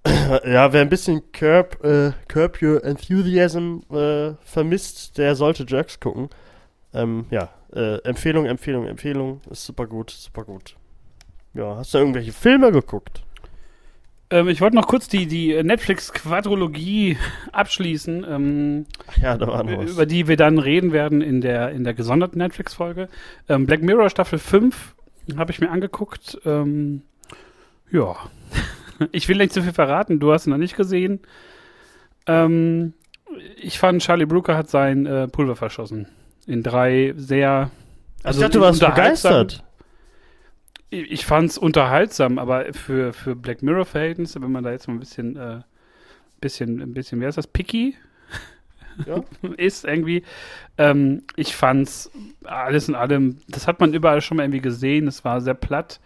ja, 0.06 0.72
wer 0.72 0.80
ein 0.80 0.88
bisschen 0.88 1.32
Curb, 1.32 1.84
äh, 1.84 2.12
Curb 2.28 2.62
Your 2.62 2.82
Enthusiasm 2.84 3.80
äh, 3.90 4.32
vermisst, 4.44 5.18
der 5.18 5.34
sollte 5.34 5.66
Jerks 5.68 6.00
gucken. 6.00 6.30
Ähm, 6.94 7.26
ja, 7.30 7.50
äh, 7.74 7.98
Empfehlung, 8.02 8.46
Empfehlung, 8.46 8.86
Empfehlung. 8.86 9.40
Ist 9.50 9.66
super 9.66 9.86
gut, 9.86 10.10
super 10.10 10.44
gut. 10.44 10.76
Ja, 11.54 11.76
hast 11.76 11.92
du 11.92 11.98
irgendwelche 11.98 12.32
Filme 12.32 12.72
geguckt? 12.72 13.22
Ähm, 14.30 14.48
ich 14.48 14.60
wollte 14.60 14.76
noch 14.76 14.86
kurz 14.86 15.08
die, 15.08 15.26
die 15.26 15.62
Netflix-Quadrologie 15.62 17.16
abschließen, 17.52 18.26
ähm, 18.28 18.86
ja, 19.20 19.36
da 19.36 19.46
war 19.46 19.64
noch 19.64 19.78
was. 19.78 19.90
über 19.90 20.06
die 20.06 20.28
wir 20.28 20.36
dann 20.36 20.58
reden 20.58 20.92
werden 20.92 21.22
in 21.22 21.40
der, 21.40 21.70
in 21.70 21.84
der 21.84 21.94
gesonderten 21.94 22.38
Netflix-Folge. 22.38 23.08
Ähm, 23.48 23.66
Black 23.66 23.82
Mirror 23.82 24.10
Staffel 24.10 24.38
5 24.38 24.94
habe 25.36 25.50
ich 25.50 25.60
mir 25.60 25.70
angeguckt. 25.70 26.38
Ähm, 26.44 27.02
ja, 27.90 28.16
ich 29.12 29.28
will 29.28 29.38
nicht 29.38 29.52
zu 29.52 29.62
viel 29.62 29.72
verraten, 29.72 30.20
du 30.20 30.32
hast 30.32 30.46
ihn 30.46 30.50
noch 30.50 30.58
nicht 30.58 30.76
gesehen. 30.76 31.20
Ähm, 32.26 32.92
ich 33.56 33.78
fand, 33.78 34.02
Charlie 34.02 34.26
Brooker 34.26 34.56
hat 34.56 34.68
sein 34.68 35.06
äh, 35.06 35.28
Pulver 35.28 35.56
verschossen. 35.56 36.06
In 36.46 36.62
drei 36.62 37.14
sehr. 37.16 37.70
Also 38.22 38.40
ich 38.40 38.44
dachte, 38.44 38.58
du 38.58 38.64
warst 38.64 38.80
begeistert 38.80 39.64
ich 40.90 41.26
fand's 41.26 41.58
unterhaltsam, 41.58 42.38
aber 42.38 42.72
für, 42.72 43.12
für 43.12 43.36
Black 43.36 43.62
Mirror-Verhältnisse, 43.62 44.40
wenn 44.40 44.52
man 44.52 44.64
da 44.64 44.70
jetzt 44.70 44.88
mal 44.88 44.94
ein 44.94 45.00
bisschen, 45.00 45.36
äh, 45.36 45.60
bisschen, 46.40 46.80
ein 46.80 46.94
bisschen, 46.94 47.20
wie 47.20 47.26
heißt 47.26 47.38
das, 47.38 47.46
picky 47.46 47.96
ja. 49.06 49.22
ist 49.56 49.84
irgendwie, 49.84 50.22
ähm, 50.78 51.24
ich 51.36 51.54
fand's 51.54 52.10
alles 52.44 52.88
in 52.88 52.94
allem, 52.94 53.38
das 53.48 53.66
hat 53.66 53.80
man 53.80 53.92
überall 53.92 54.20
schon 54.22 54.38
mal 54.38 54.44
irgendwie 54.44 54.62
gesehen, 54.62 55.06
es 55.08 55.24
war 55.24 55.40
sehr 55.40 55.54
platt. 55.54 56.00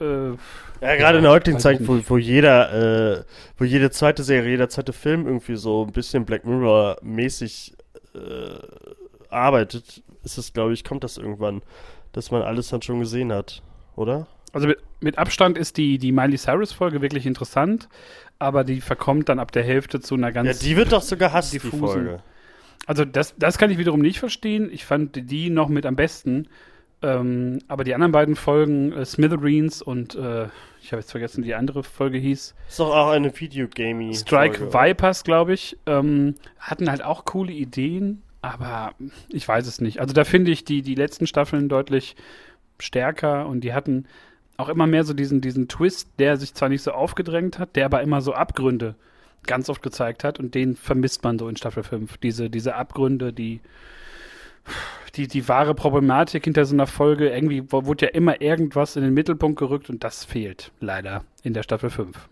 Äh, 0.00 0.30
ja, 0.30 0.96
gerade 0.96 1.18
in 1.18 1.24
der 1.24 1.32
heutigen 1.32 1.58
Zeit, 1.58 1.86
wo, 1.86 1.98
wo 2.06 2.18
jeder, 2.18 3.20
äh, 3.20 3.24
wo 3.56 3.64
jede 3.64 3.90
zweite 3.90 4.22
Serie, 4.22 4.50
jeder 4.50 4.68
zweite 4.68 4.92
Film 4.92 5.26
irgendwie 5.26 5.56
so 5.56 5.84
ein 5.86 5.92
bisschen 5.92 6.24
Black 6.26 6.44
Mirror-mäßig 6.44 7.74
äh, 8.14 9.28
arbeitet, 9.30 10.02
ist 10.24 10.36
es, 10.36 10.52
glaube 10.52 10.74
ich, 10.74 10.84
kommt 10.84 11.04
das 11.04 11.16
irgendwann, 11.16 11.62
dass 12.12 12.30
man 12.30 12.42
alles 12.42 12.68
dann 12.68 12.82
schon 12.82 13.00
gesehen 13.00 13.32
hat 13.32 13.62
oder? 13.96 14.26
Also 14.52 14.68
mit, 14.68 14.78
mit 15.00 15.18
Abstand 15.18 15.58
ist 15.58 15.76
die, 15.76 15.98
die 15.98 16.12
Miley 16.12 16.38
Cyrus-Folge 16.38 17.02
wirklich 17.02 17.26
interessant, 17.26 17.88
aber 18.38 18.62
die 18.64 18.80
verkommt 18.80 19.28
dann 19.28 19.38
ab 19.38 19.50
der 19.52 19.64
Hälfte 19.64 20.00
zu 20.00 20.14
einer 20.14 20.30
ganz. 20.32 20.46
Ja, 20.46 20.68
die 20.68 20.76
wird 20.76 20.92
doch 20.92 21.02
sogar 21.02 21.32
hasst, 21.32 21.52
die 21.52 21.58
Folge. 21.58 22.22
Also 22.86 23.04
das, 23.04 23.34
das 23.36 23.58
kann 23.58 23.70
ich 23.70 23.78
wiederum 23.78 24.00
nicht 24.00 24.18
verstehen. 24.18 24.68
Ich 24.72 24.84
fand 24.84 25.30
die 25.30 25.50
noch 25.50 25.68
mit 25.68 25.86
am 25.86 25.96
besten. 25.96 26.48
Ähm, 27.02 27.58
aber 27.68 27.84
die 27.84 27.94
anderen 27.94 28.12
beiden 28.12 28.34
Folgen, 28.34 28.92
äh, 28.92 29.04
Smithereens 29.04 29.82
und 29.82 30.14
äh, 30.14 30.46
ich 30.80 30.92
habe 30.92 31.00
jetzt 31.00 31.10
vergessen, 31.10 31.42
wie 31.42 31.48
die 31.48 31.54
andere 31.54 31.82
Folge 31.82 32.16
hieß. 32.16 32.54
Ist 32.68 32.80
doch 32.80 32.94
auch 32.94 33.10
eine 33.10 33.38
Videogaming. 33.38 34.14
Strike 34.14 34.70
Folge, 34.70 34.72
Vipers, 34.72 35.24
glaube 35.24 35.52
ich, 35.52 35.76
ähm, 35.84 36.34
hatten 36.58 36.90
halt 36.90 37.02
auch 37.02 37.26
coole 37.26 37.52
Ideen, 37.52 38.22
aber 38.40 38.94
ich 39.28 39.46
weiß 39.46 39.66
es 39.66 39.82
nicht. 39.82 40.00
Also 40.00 40.14
da 40.14 40.24
finde 40.24 40.50
ich 40.50 40.64
die, 40.64 40.80
die 40.80 40.94
letzten 40.94 41.26
Staffeln 41.26 41.68
deutlich 41.68 42.16
stärker 42.84 43.46
und 43.46 43.62
die 43.62 43.72
hatten 43.72 44.06
auch 44.56 44.68
immer 44.68 44.86
mehr 44.86 45.04
so 45.04 45.14
diesen, 45.14 45.40
diesen 45.40 45.68
Twist, 45.68 46.08
der 46.18 46.36
sich 46.36 46.54
zwar 46.54 46.68
nicht 46.68 46.82
so 46.82 46.92
aufgedrängt 46.92 47.58
hat, 47.58 47.76
der 47.76 47.86
aber 47.86 48.02
immer 48.02 48.20
so 48.20 48.34
Abgründe 48.34 48.94
ganz 49.46 49.68
oft 49.68 49.82
gezeigt 49.82 50.24
hat 50.24 50.38
und 50.38 50.54
den 50.54 50.76
vermisst 50.76 51.22
man 51.24 51.38
so 51.38 51.48
in 51.48 51.56
Staffel 51.56 51.82
5. 51.82 52.16
Diese, 52.18 52.48
diese 52.48 52.76
Abgründe, 52.76 53.32
die, 53.32 53.60
die, 55.16 55.28
die 55.28 55.48
wahre 55.48 55.74
Problematik 55.74 56.44
hinter 56.44 56.64
so 56.64 56.74
einer 56.74 56.86
Folge, 56.86 57.30
irgendwie 57.30 57.70
wurde 57.70 58.06
ja 58.06 58.12
immer 58.12 58.40
irgendwas 58.40 58.96
in 58.96 59.02
den 59.02 59.14
Mittelpunkt 59.14 59.58
gerückt 59.58 59.90
und 59.90 60.02
das 60.04 60.24
fehlt 60.24 60.72
leider 60.80 61.24
in 61.42 61.52
der 61.52 61.62
Staffel 61.62 61.90
5. 61.90 62.28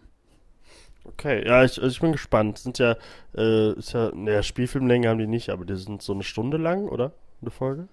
Okay, 1.04 1.44
ja, 1.47 1.64
ich, 1.64 1.82
also 1.82 1.88
ich 1.88 2.00
bin 2.00 2.12
gespannt. 2.12 2.59
Sind 2.59 2.78
ja, 2.78 2.97
äh, 3.37 3.73
ist 3.73 3.92
ja, 3.92 4.12
naja, 4.14 4.42
Spielfilmlänge 4.42 5.09
haben 5.09 5.18
die 5.18 5.26
nicht, 5.26 5.50
aber 5.50 5.64
die 5.64 5.76
sind 5.76 6.00
so 6.00 6.12
eine 6.12 6.23
Stunde 6.23 6.59
lang, 6.59 6.87
oder? 6.88 7.12
Eine 7.40 7.50
Folge? 7.50 7.88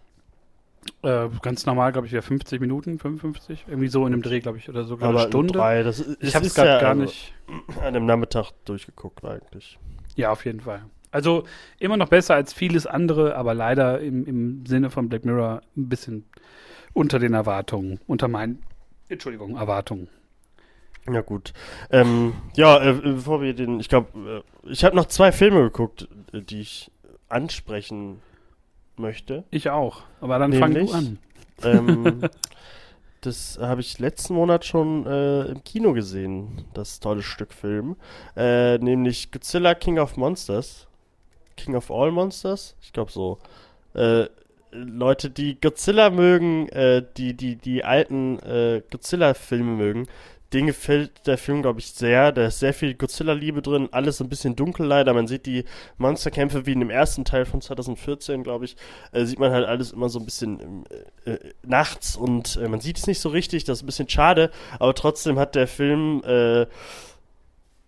Äh, 1.01 1.29
ganz 1.41 1.65
normal, 1.65 1.91
glaube 1.91 2.07
ich, 2.07 2.13
ja 2.13 2.21
50 2.21 2.59
Minuten, 2.59 2.99
55, 2.99 3.65
irgendwie 3.67 3.87
so 3.87 4.05
in 4.05 4.11
dem 4.11 4.21
Dreh, 4.21 4.39
glaube 4.39 4.57
ich, 4.57 4.69
oder 4.69 4.83
sogar 4.83 5.09
eine 5.09 5.19
Stunde. 5.19 5.53
Drei, 5.53 5.83
das 5.83 5.99
ist, 5.99 6.21
ich 6.21 6.35
habe 6.35 6.45
es 6.45 6.55
gerade 6.55 6.69
ja 6.69 6.81
gar 6.81 6.95
nicht. 6.95 7.33
an 7.77 7.85
einem 7.85 8.05
Nachmittag 8.05 8.51
durchgeguckt 8.65 9.23
eigentlich. 9.23 9.79
Ja, 10.15 10.31
auf 10.31 10.45
jeden 10.45 10.61
Fall. 10.61 10.85
Also 11.11 11.43
immer 11.79 11.97
noch 11.97 12.09
besser 12.09 12.35
als 12.35 12.53
vieles 12.53 12.85
andere, 12.85 13.35
aber 13.35 13.53
leider 13.53 13.99
im, 13.99 14.25
im 14.25 14.65
Sinne 14.65 14.89
von 14.89 15.09
Black 15.09 15.25
Mirror 15.25 15.61
ein 15.75 15.89
bisschen 15.89 16.25
unter 16.93 17.19
den 17.19 17.33
Erwartungen, 17.33 17.99
unter 18.07 18.27
meinen, 18.27 18.61
Entschuldigung, 19.07 19.55
Erwartungen. 19.55 20.09
Ja 21.11 21.21
gut. 21.21 21.53
Ähm, 21.89 22.33
ja, 22.55 22.81
äh, 22.83 22.93
bevor 22.93 23.41
wir 23.41 23.53
den, 23.53 23.79
ich 23.79 23.89
glaube, 23.89 24.43
äh, 24.65 24.69
ich 24.69 24.83
habe 24.83 24.95
noch 24.95 25.05
zwei 25.05 25.31
Filme 25.31 25.61
geguckt, 25.61 26.07
äh, 26.33 26.41
die 26.41 26.61
ich 26.61 26.91
ansprechen 27.29 28.21
möchte. 28.99 29.43
Ich 29.51 29.69
auch, 29.69 30.01
aber 30.21 30.39
dann 30.39 30.53
fang 30.53 30.73
Nämlich? 30.73 30.91
du 30.91 30.97
an. 30.97 31.19
Ähm, 31.63 32.21
das 33.21 33.57
habe 33.61 33.81
ich 33.81 33.99
letzten 33.99 34.33
Monat 34.33 34.65
schon 34.65 35.05
äh, 35.05 35.45
im 35.45 35.63
Kino 35.63 35.93
gesehen, 35.93 36.65
das 36.73 36.99
tolle 36.99 37.21
Stück 37.21 37.53
Film. 37.53 37.95
Äh, 38.35 38.77
nämlich 38.77 39.31
Godzilla 39.31 39.75
King 39.75 39.99
of 39.99 40.17
Monsters. 40.17 40.87
King 41.57 41.75
of 41.75 41.91
All 41.91 42.11
Monsters? 42.11 42.75
Ich 42.81 42.93
glaube 42.93 43.11
so. 43.11 43.39
Äh, 43.93 44.27
Leute, 44.71 45.29
die 45.29 45.59
Godzilla 45.59 46.09
mögen, 46.09 46.69
äh, 46.69 47.03
die, 47.17 47.33
die, 47.33 47.55
die 47.55 47.83
alten 47.83 48.37
äh, 48.39 48.83
Godzilla-Filme 48.91 49.71
mögen, 49.71 50.07
denen 50.53 50.67
gefällt 50.67 51.27
der 51.27 51.37
Film, 51.37 51.61
glaube 51.61 51.79
ich, 51.79 51.91
sehr. 51.91 52.31
Da 52.31 52.47
ist 52.47 52.59
sehr 52.59 52.73
viel 52.73 52.95
Godzilla-Liebe 52.95 53.61
drin, 53.61 53.89
alles 53.91 54.19
ein 54.19 54.29
bisschen 54.29 54.55
dunkel 54.55 54.85
leider. 54.85 55.13
Man 55.13 55.27
sieht 55.27 55.45
die 55.45 55.65
Monsterkämpfe 55.97 56.65
wie 56.65 56.73
in 56.73 56.79
dem 56.79 56.89
ersten 56.89 57.25
Teil 57.25 57.45
von 57.45 57.61
2014, 57.61 58.43
glaube 58.43 58.65
ich. 58.65 58.75
Äh, 59.11 59.25
sieht 59.25 59.39
man 59.39 59.51
halt 59.51 59.67
alles 59.67 59.91
immer 59.91 60.09
so 60.09 60.19
ein 60.19 60.25
bisschen 60.25 60.85
äh, 61.25 61.31
äh, 61.31 61.39
nachts 61.63 62.15
und 62.15 62.57
äh, 62.57 62.67
man 62.67 62.81
sieht 62.81 62.97
es 62.97 63.07
nicht 63.07 63.19
so 63.19 63.29
richtig. 63.29 63.63
Das 63.63 63.79
ist 63.79 63.83
ein 63.83 63.87
bisschen 63.87 64.09
schade, 64.09 64.49
aber 64.79 64.95
trotzdem 64.95 65.37
hat 65.37 65.55
der 65.55 65.67
Film 65.67 66.23
äh, 66.25 66.65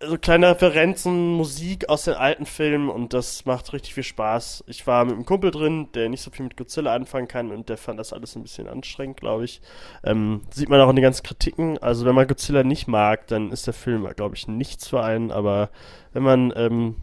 so 0.06 0.18
kleine 0.18 0.50
Referenzen, 0.50 1.34
Musik 1.34 1.88
aus 1.88 2.04
den 2.04 2.14
alten 2.14 2.46
Filmen 2.46 2.88
und 2.88 3.12
das 3.12 3.44
macht 3.44 3.72
richtig 3.72 3.94
viel 3.94 4.02
Spaß. 4.02 4.64
Ich 4.66 4.86
war 4.86 5.04
mit 5.04 5.14
einem 5.14 5.26
Kumpel 5.26 5.50
drin, 5.50 5.88
der 5.94 6.08
nicht 6.08 6.22
so 6.22 6.30
viel 6.30 6.44
mit 6.44 6.56
Godzilla 6.56 6.94
anfangen 6.94 7.28
kann 7.28 7.50
und 7.50 7.68
der 7.68 7.76
fand 7.76 8.00
das 8.00 8.12
alles 8.12 8.34
ein 8.36 8.42
bisschen 8.42 8.68
anstrengend, 8.68 9.20
glaube 9.20 9.44
ich. 9.44 9.60
Ähm, 10.04 10.42
sieht 10.50 10.68
man 10.68 10.80
auch 10.80 10.90
in 10.90 10.96
den 10.96 11.02
ganzen 11.02 11.22
Kritiken. 11.22 11.78
Also 11.78 12.04
wenn 12.04 12.14
man 12.14 12.26
Godzilla 12.26 12.64
nicht 12.64 12.88
mag, 12.88 13.26
dann 13.28 13.50
ist 13.52 13.66
der 13.66 13.74
Film, 13.74 14.08
glaube 14.16 14.34
ich, 14.34 14.48
nichts 14.48 14.88
für 14.88 15.02
einen. 15.02 15.30
Aber 15.30 15.70
wenn 16.12 16.22
man 16.22 16.52
ähm, 16.56 16.96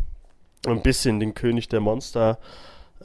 ein 0.67 0.81
bisschen 0.81 1.19
den 1.19 1.33
König 1.33 1.69
der 1.69 1.79
Monster 1.79 2.39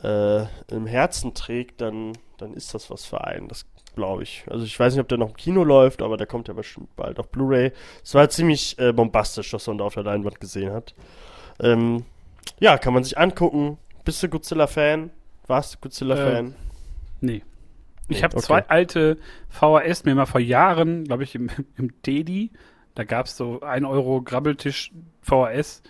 äh, 0.02 0.42
im 0.68 0.86
Herzen 0.86 1.34
trägt, 1.34 1.80
dann, 1.80 2.12
dann 2.38 2.54
ist 2.54 2.74
das 2.74 2.90
was 2.90 3.04
für 3.04 3.24
einen. 3.24 3.48
Das 3.48 3.66
glaube 3.94 4.22
ich. 4.22 4.44
Also 4.48 4.64
ich 4.64 4.78
weiß 4.78 4.94
nicht, 4.94 5.00
ob 5.00 5.08
der 5.08 5.18
noch 5.18 5.30
im 5.30 5.36
Kino 5.36 5.64
läuft, 5.64 6.02
aber 6.02 6.16
der 6.16 6.26
kommt 6.26 6.48
ja 6.48 6.54
bestimmt 6.54 6.94
bald 6.96 7.18
auf 7.18 7.28
Blu-ray. 7.30 7.72
Es 8.02 8.14
war 8.14 8.28
ziemlich 8.28 8.78
äh, 8.78 8.92
bombastisch, 8.92 9.52
was 9.52 9.66
man 9.66 9.78
da 9.78 9.84
auf 9.84 9.94
der 9.94 10.02
Leinwand 10.04 10.40
gesehen 10.40 10.72
hat. 10.72 10.94
Ähm, 11.60 12.04
ja, 12.60 12.78
kann 12.78 12.94
man 12.94 13.04
sich 13.04 13.18
angucken. 13.18 13.78
Bist 14.04 14.22
du 14.22 14.28
Godzilla-Fan? 14.28 15.10
Warst 15.46 15.74
du 15.74 15.78
Godzilla-Fan? 15.80 16.48
Äh, 16.48 16.52
Nee. 17.20 17.42
Ich 18.08 18.18
Nee, 18.18 18.22
habe 18.22 18.36
okay. 18.36 18.44
zwei 18.44 18.68
alte 18.68 19.16
VHS 19.48 20.04
mir 20.04 20.14
mal 20.14 20.26
vor 20.26 20.40
Jahren, 20.40 21.04
glaube 21.04 21.22
ich, 21.22 21.34
im, 21.34 21.48
im 21.78 21.90
Dedi, 22.02 22.50
da 22.94 23.04
gab 23.04 23.26
es 23.26 23.36
so 23.36 23.60
1 23.60 23.86
Euro 23.86 24.20
Grabbeltisch 24.20 24.92
VHS, 25.22 25.82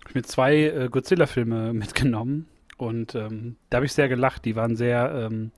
hab 0.00 0.08
ich 0.08 0.14
mir 0.14 0.22
zwei 0.22 0.56
äh, 0.56 0.88
Godzilla-Filme 0.90 1.72
mitgenommen 1.74 2.48
und 2.78 3.14
ähm, 3.14 3.56
da 3.68 3.76
habe 3.76 3.86
ich 3.86 3.92
sehr 3.92 4.08
gelacht. 4.08 4.44
Die 4.46 4.56
waren 4.56 4.76
sehr 4.76 5.28
ähm, 5.30 5.50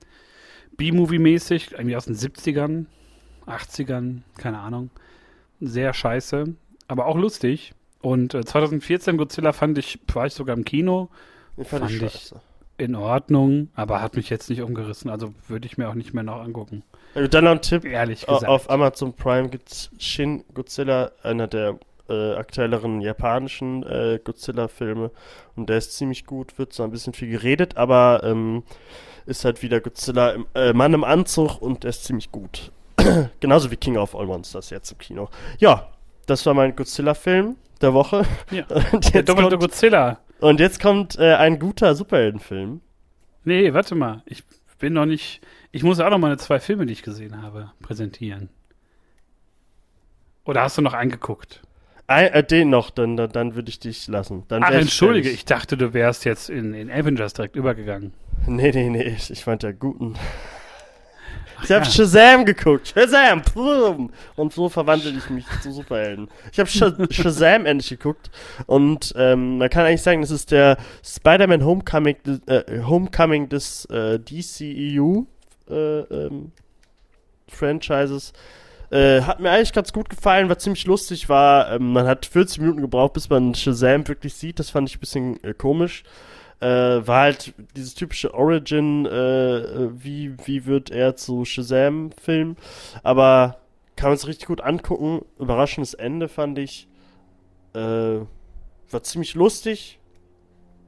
B-Movie-mäßig, 0.77 1.71
irgendwie 1.73 1.95
aus 1.95 2.05
den 2.05 2.15
70ern, 2.15 2.85
80ern, 3.47 4.21
keine 4.37 4.59
Ahnung. 4.59 4.89
Sehr 5.59 5.93
scheiße, 5.93 6.55
aber 6.87 7.05
auch 7.05 7.17
lustig. 7.17 7.73
Und 8.01 8.33
äh, 8.33 8.43
2014 8.43 9.17
Godzilla 9.17 9.53
fand 9.53 9.77
ich, 9.77 9.99
war 10.13 10.25
ich 10.25 10.33
sogar 10.33 10.55
im 10.55 10.65
Kino, 10.65 11.09
Den 11.57 11.65
fand, 11.65 11.89
ich 11.91 11.97
fand 11.99 12.11
ich- 12.13 12.19
scheiße. 12.21 12.41
in 12.77 12.95
Ordnung, 12.95 13.69
aber 13.75 14.01
hat 14.01 14.15
mich 14.15 14.29
jetzt 14.31 14.49
nicht 14.49 14.61
umgerissen. 14.61 15.09
Also 15.11 15.33
würde 15.47 15.67
ich 15.67 15.77
mir 15.77 15.87
auch 15.89 15.93
nicht 15.93 16.13
mehr 16.13 16.23
noch 16.23 16.41
angucken. 16.41 16.83
Äh, 17.13 17.29
Dann 17.29 17.43
noch 17.43 17.51
ein 17.51 17.61
Tipp. 17.61 17.85
Ehrlich 17.85 18.25
gesagt. 18.25 18.47
Auf 18.47 18.69
Amazon 18.71 19.13
Prime 19.13 19.49
gibt's 19.49 19.91
Shin 19.99 20.43
Godzilla, 20.55 21.11
einer 21.21 21.45
der 21.47 21.77
äh, 22.09 22.33
aktuelleren 22.33 23.01
japanischen 23.01 23.83
äh, 23.83 24.19
Godzilla-Filme. 24.23 25.11
Und 25.55 25.69
der 25.69 25.77
ist 25.77 25.95
ziemlich 25.95 26.25
gut, 26.25 26.57
wird 26.57 26.73
so 26.73 26.81
ein 26.83 26.89
bisschen 26.91 27.13
viel 27.13 27.29
geredet, 27.29 27.77
aber 27.77 28.21
ähm, 28.23 28.63
ist 29.25 29.45
halt 29.45 29.61
wieder 29.61 29.79
Godzilla 29.79 30.31
im, 30.31 30.45
äh, 30.55 30.73
Mann 30.73 30.93
im 30.93 31.03
Anzug 31.03 31.61
und 31.61 31.83
der 31.83 31.89
ist 31.89 32.03
ziemlich 32.05 32.31
gut. 32.31 32.71
Genauso 33.39 33.71
wie 33.71 33.77
King 33.77 33.97
of 33.97 34.15
All 34.15 34.25
Monsters 34.25 34.69
jetzt 34.69 34.91
im 34.91 34.97
Kino. 34.97 35.29
Ja, 35.59 35.89
das 36.25 36.45
war 36.45 36.53
mein 36.53 36.75
Godzilla-Film 36.75 37.55
der 37.81 37.93
Woche. 37.93 38.25
Ja. 38.51 38.65
Und 38.91 39.13
Der 39.13 39.23
doppelte 39.23 39.49
kommt, 39.57 39.61
Godzilla. 39.61 40.19
und 40.39 40.59
jetzt 40.59 40.79
kommt 40.79 41.17
äh, 41.17 41.33
ein 41.33 41.57
guter 41.57 41.95
Superheldenfilm. 41.95 42.79
Nee, 43.43 43.73
warte 43.73 43.95
mal. 43.95 44.21
Ich 44.25 44.43
bin 44.77 44.93
noch 44.93 45.05
nicht. 45.07 45.41
Ich 45.71 45.83
muss 45.83 45.99
auch 45.99 46.09
noch 46.11 46.19
meine 46.19 46.37
zwei 46.37 46.59
Filme, 46.59 46.85
die 46.85 46.93
ich 46.93 47.01
gesehen 47.01 47.41
habe, 47.41 47.71
präsentieren. 47.81 48.49
Oder 50.45 50.61
hast 50.61 50.77
du 50.77 50.81
noch 50.81 50.93
eingeguckt? 50.93 51.61
Ein, 52.07 52.27
äh, 52.33 52.43
den 52.43 52.69
noch, 52.69 52.89
dann, 52.89 53.15
dann, 53.15 53.31
dann 53.31 53.55
würde 53.55 53.69
ich 53.69 53.79
dich 53.79 54.07
lassen. 54.07 54.43
Dann 54.47 54.63
Ach, 54.63 54.71
entschuldige, 54.71 55.29
ich 55.29 55.45
dachte, 55.45 55.77
du 55.77 55.93
wärst 55.93 56.25
jetzt 56.25 56.49
in, 56.49 56.73
in 56.73 56.91
Avengers 56.91 57.33
direkt 57.33 57.55
übergegangen. 57.55 58.13
Nee, 58.47 58.71
nee, 58.71 58.89
nee, 58.89 59.17
ich, 59.29 59.45
meinte 59.45 59.67
ja 59.67 59.73
guten. 59.73 60.15
Ach, 61.57 61.63
Ich 61.63 61.71
habe 61.71 61.85
ja. 61.85 61.91
Shazam 61.91 62.43
geguckt. 62.45 62.93
Shazam! 62.95 63.41
Plum. 63.43 64.11
Und 64.35 64.53
so 64.53 64.67
verwandle 64.67 65.11
ich 65.11 65.29
mich 65.29 65.45
zu 65.61 65.71
Superhelden. 65.71 66.27
Ich 66.51 66.59
habe 66.59 66.69
Sh 66.69 66.83
Shazam 67.11 67.65
endlich 67.65 67.89
geguckt. 67.89 68.31
Und 68.65 69.13
ähm, 69.15 69.59
man 69.59 69.69
kann 69.69 69.85
eigentlich 69.85 70.01
sagen, 70.01 70.21
das 70.21 70.31
ist 70.31 70.51
der 70.51 70.77
Spider-Man 71.05 71.63
Homecoming, 71.63 72.15
äh, 72.47 72.81
Homecoming 72.83 73.47
des 73.49 73.85
äh, 73.85 74.19
DCEU 74.19 75.25
äh, 75.69 75.99
ähm, 75.99 76.51
Franchises. 77.47 78.33
Äh, 78.89 79.21
hat 79.21 79.39
mir 79.39 79.51
eigentlich 79.51 79.71
ganz 79.71 79.93
gut 79.93 80.09
gefallen, 80.09 80.49
war 80.49 80.57
ziemlich 80.57 80.85
lustig, 80.85 81.29
war, 81.29 81.71
ähm, 81.71 81.93
man 81.93 82.07
hat 82.07 82.25
40 82.25 82.59
Minuten 82.59 82.81
gebraucht, 82.81 83.13
bis 83.13 83.29
man 83.29 83.55
Shazam 83.55 84.05
wirklich 84.07 84.33
sieht, 84.33 84.59
das 84.59 84.69
fand 84.69 84.89
ich 84.89 84.97
ein 84.97 84.99
bisschen 84.99 85.43
äh, 85.43 85.53
komisch. 85.53 86.03
Äh, 86.61 87.07
war 87.07 87.21
halt 87.21 87.53
dieses 87.75 87.95
typische 87.95 88.33
Origin, 88.33 89.05
äh, 89.07 89.57
äh, 89.59 89.89
wie, 89.93 90.35
wie 90.45 90.65
wird 90.65 90.91
er 90.91 91.15
zu 91.15 91.43
Shazam-Film, 91.43 92.55
aber 93.01 93.57
kann 93.95 94.09
man 94.09 94.15
es 94.15 94.27
richtig 94.27 94.47
gut 94.47 94.61
angucken. 94.61 95.25
Überraschendes 95.39 95.95
Ende 95.95 96.27
fand 96.27 96.59
ich. 96.59 96.87
Äh, 97.73 98.19
war 98.91 99.03
ziemlich 99.03 99.35
lustig 99.35 99.99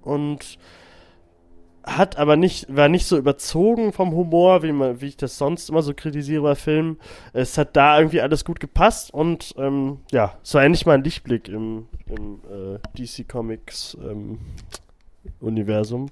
und 0.02 0.58
hat 1.84 2.18
aber 2.18 2.38
nicht, 2.38 2.74
war 2.74 2.88
nicht 2.88 3.06
so 3.06 3.18
überzogen 3.18 3.92
vom 3.92 4.14
Humor, 4.14 4.64
wie, 4.64 4.72
man, 4.72 5.02
wie 5.02 5.08
ich 5.08 5.18
das 5.18 5.38
sonst 5.38 5.70
immer 5.70 5.82
so 5.82 5.94
kritisiere 5.94 6.42
bei 6.42 6.56
Filmen. 6.56 6.98
Es 7.34 7.58
hat 7.58 7.76
da 7.76 7.98
irgendwie 7.98 8.22
alles 8.22 8.46
gut 8.46 8.60
gepasst 8.60 9.14
und 9.14 9.54
ähm, 9.58 10.00
ja, 10.12 10.38
es 10.44 10.54
war 10.54 10.64
endlich 10.64 10.86
mal 10.86 10.94
ein 10.94 11.04
Lichtblick 11.04 11.50
im, 11.50 11.88
im 12.08 12.40
äh, 12.50 12.80
DC 12.98 13.28
Comics 13.28 13.98
ähm, 14.02 14.40
Universum. 15.40 16.10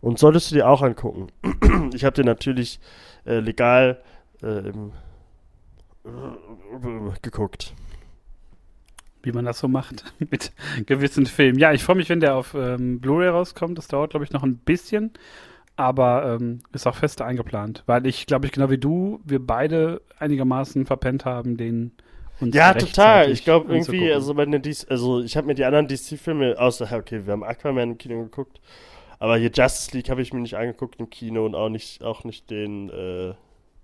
Und 0.00 0.18
solltest 0.18 0.50
du 0.50 0.54
dir 0.54 0.68
auch 0.68 0.82
angucken. 0.82 1.28
ich 1.94 2.04
habe 2.04 2.14
den 2.14 2.26
natürlich 2.26 2.78
äh, 3.24 3.40
legal 3.40 4.00
äh, 4.42 4.72
geguckt. 7.22 7.74
Wie 9.22 9.32
man 9.32 9.44
das 9.44 9.58
so 9.58 9.68
macht 9.68 10.04
mit 10.30 10.52
gewissen 10.86 11.26
Filmen. 11.26 11.58
Ja, 11.58 11.72
ich 11.72 11.82
freue 11.82 11.96
mich, 11.96 12.08
wenn 12.08 12.20
der 12.20 12.36
auf 12.36 12.54
ähm, 12.54 13.00
Blu-ray 13.00 13.28
rauskommt. 13.28 13.76
Das 13.76 13.88
dauert, 13.88 14.10
glaube 14.10 14.24
ich, 14.24 14.32
noch 14.32 14.44
ein 14.44 14.56
bisschen. 14.58 15.12
Aber 15.74 16.38
ähm, 16.40 16.60
ist 16.72 16.86
auch 16.86 16.96
fest 16.96 17.20
eingeplant. 17.20 17.82
Weil 17.86 18.06
ich, 18.06 18.26
glaube 18.26 18.46
ich, 18.46 18.52
genau 18.52 18.70
wie 18.70 18.78
du, 18.78 19.20
wir 19.24 19.44
beide 19.44 20.00
einigermaßen 20.18 20.86
verpennt 20.86 21.24
haben, 21.24 21.56
den 21.56 21.92
uns 22.40 22.54
Ja, 22.54 22.74
total. 22.74 23.30
Ich 23.30 23.44
glaube 23.44 23.72
irgendwie, 23.72 24.12
also 24.12 24.34
bei 24.34 24.44
den 24.44 24.62
DC, 24.62 24.90
also 24.90 25.20
ich 25.20 25.36
habe 25.36 25.46
mir 25.46 25.54
die 25.54 25.64
anderen 25.64 25.88
DC-Filme, 25.88 26.58
außer, 26.58 26.88
okay, 26.92 27.26
wir 27.26 27.32
haben 27.32 27.44
Aquaman 27.44 27.92
im 27.92 27.98
Kino 27.98 28.22
geguckt, 28.22 28.60
aber 29.18 29.36
hier 29.36 29.50
Justice 29.52 29.96
League 29.96 30.10
habe 30.10 30.22
ich 30.22 30.32
mir 30.32 30.40
nicht 30.40 30.56
angeguckt 30.56 31.00
im 31.00 31.10
Kino 31.10 31.44
und 31.44 31.54
auch 31.54 31.68
nicht, 31.68 32.02
auch 32.02 32.24
nicht 32.24 32.50
den, 32.50 32.90
äh, 32.90 33.34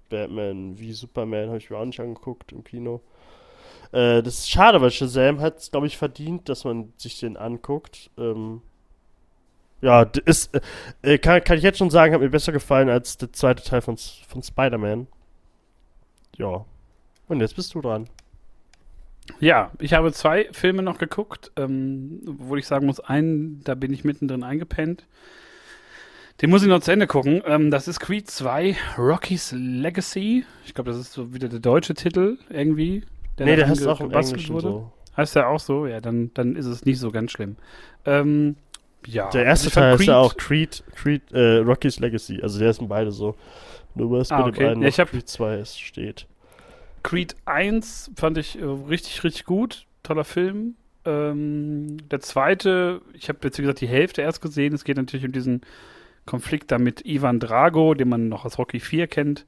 Batman 0.09 0.79
wie 0.79 0.93
Superman 0.93 1.49
habe 1.49 1.59
ich 1.59 1.71
mir 1.71 1.79
auch 1.79 1.85
nicht 1.85 2.01
angeguckt 2.01 2.53
im 2.53 2.63
Kino. 2.65 3.01
Äh, 3.93 4.23
das 4.23 4.39
ist 4.39 4.51
schade, 4.51 4.81
weil 4.81 4.91
Shazam 4.91 5.41
hat 5.41 5.59
es, 5.59 5.71
glaube 5.71 5.87
ich, 5.87 5.97
verdient, 5.97 6.49
dass 6.49 6.65
man 6.65 6.93
sich 6.97 7.19
den 7.19 7.37
anguckt. 7.37 8.11
Ähm, 8.19 8.63
ja, 9.81 10.03
ist, 10.25 10.51
äh, 11.03 11.19
kann, 11.19 11.43
kann 11.43 11.59
ich 11.59 11.65
jetzt 11.65 11.79
schon 11.79 11.91
sagen, 11.91 12.15
hat 12.15 12.21
mir 12.21 12.31
besser 12.31 12.53
gefallen 12.53 12.89
als 12.89 13.19
der 13.19 13.33
zweite 13.33 13.63
Teil 13.63 13.83
von, 13.83 13.97
von 13.97 14.43
Spider-Man. 14.43 15.07
Ja. 16.37 16.65
Und 17.29 17.41
jetzt 17.41 17.57
bist 17.57 17.75
du 17.75 17.81
dran. 17.81 18.09
Ja, 19.41 19.73
ich 19.79 19.95
habe 19.95 20.13
zwei 20.13 20.49
Filme 20.53 20.83
noch 20.83 20.99
geguckt, 20.99 21.51
ähm, 21.57 22.21
wo 22.25 22.57
ich 22.57 22.67
sagen 22.67 22.87
muss, 22.87 23.01
einen, 23.01 23.63
da 23.65 23.75
bin 23.75 23.93
ich 23.93 24.05
mittendrin 24.05 24.43
eingepennt. 24.43 25.07
Den 26.43 26.51
muss 26.51 26.63
ich 26.63 26.69
noch 26.69 26.81
zu 26.81 26.91
Ende 26.93 27.07
gucken. 27.07 27.43
Ähm, 27.47 27.71
das 27.71 27.89
ist 27.89 28.01
Creed 28.01 28.29
2, 28.31 28.77
Rocky's 28.99 29.53
Legacy. 29.57 30.45
Ich 30.67 30.75
glaube, 30.75 30.91
das 30.91 30.99
ist 31.01 31.13
so 31.13 31.33
wieder 31.33 31.49
der 31.49 31.61
deutsche 31.61 31.95
Titel 31.95 32.39
irgendwie. 32.51 33.05
nee, 33.39 33.47
da 33.47 33.57
der 33.57 33.69
heißt 33.69 33.87
auch 33.87 34.01
im 34.01 34.11
Englischen 34.13 34.53
wurde. 34.55 34.69
so. 34.69 34.93
Heißt 35.17 35.37
der 35.37 35.49
auch 35.49 35.61
so? 35.61 35.87
Ja, 35.87 36.01
dann, 36.01 36.33
dann 36.35 36.57
ist 36.57 36.67
es 36.67 36.85
nicht 36.85 36.99
so 36.99 37.11
ganz 37.13 37.31
schlimm. 37.31 37.57
Ähm, 38.05 38.57
ja. 39.07 39.31
Der 39.31 39.45
erste 39.45 39.69
ich 39.69 39.75
fand 39.75 39.85
Teil 39.85 39.95
ist 40.01 40.07
ja 40.07 40.15
Creed- 40.15 40.17
auch 40.17 40.37
Creed, 40.37 40.85
Creed, 40.97 41.23
äh, 41.33 41.57
Rocky's 41.59 42.01
Legacy. 42.01 42.41
Also 42.43 42.59
der 42.59 42.73
sind 42.73 42.89
beide 42.89 43.13
so. 43.13 43.37
Nur 43.95 44.11
was 44.11 44.33
Ah, 44.33 44.43
bei 44.43 44.49
okay. 44.49 44.59
den 44.59 44.67
beiden 44.67 44.83
Ja, 44.83 44.87
noch 44.89 44.93
ich 44.93 44.99
hab- 45.01 45.11
Creed 45.11 45.29
2 45.29 45.59
ist, 45.59 45.81
steht. 45.81 46.27
Creed 47.05 47.37
1 47.45 48.11
fand 48.17 48.39
ich 48.39 48.59
äh, 48.59 48.65
richtig, 48.65 49.23
richtig 49.23 49.45
gut. 49.45 49.87
Toller 50.03 50.25
Film. 50.25 50.75
Ähm, 51.05 51.99
der 52.11 52.21
zweite, 52.21 53.03
ich 53.13 53.29
habe 53.29 53.39
jetzt 53.45 53.59
wie 53.59 53.63
gesagt 53.63 53.83
die 53.83 53.87
Hälfte 53.87 54.23
erst 54.23 54.41
gesehen. 54.41 54.75
Es 54.75 54.85
geht 54.85 54.97
natürlich 54.97 55.27
um 55.27 55.33
diesen 55.33 55.61
Konflikt 56.27 56.73
da 56.73 56.79
mit 56.79 57.05
Ivan 57.07 57.39
Drago, 57.39 57.95
den 57.95 58.09
man 58.09 58.29
noch 58.29 58.45
aus 58.47 58.59
Rocky 58.59 58.81
4 58.81 59.07
kennt, 59.07 59.47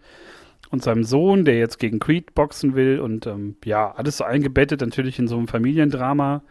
und 0.71 0.83
seinem 0.83 1.03
Sohn, 1.03 1.45
der 1.45 1.59
jetzt 1.59 1.79
gegen 1.79 1.99
Creed 1.99 2.35
boxen 2.35 2.75
will. 2.75 3.01
Und 3.01 3.27
ähm, 3.27 3.57
ja, 3.65 3.91
alles 3.91 4.19
so 4.19 4.25
eingebettet 4.25 4.83
natürlich 4.83 5.19
in 5.19 5.27
so 5.27 5.39
einem 5.39 5.49
Familiendrama. 5.49 6.43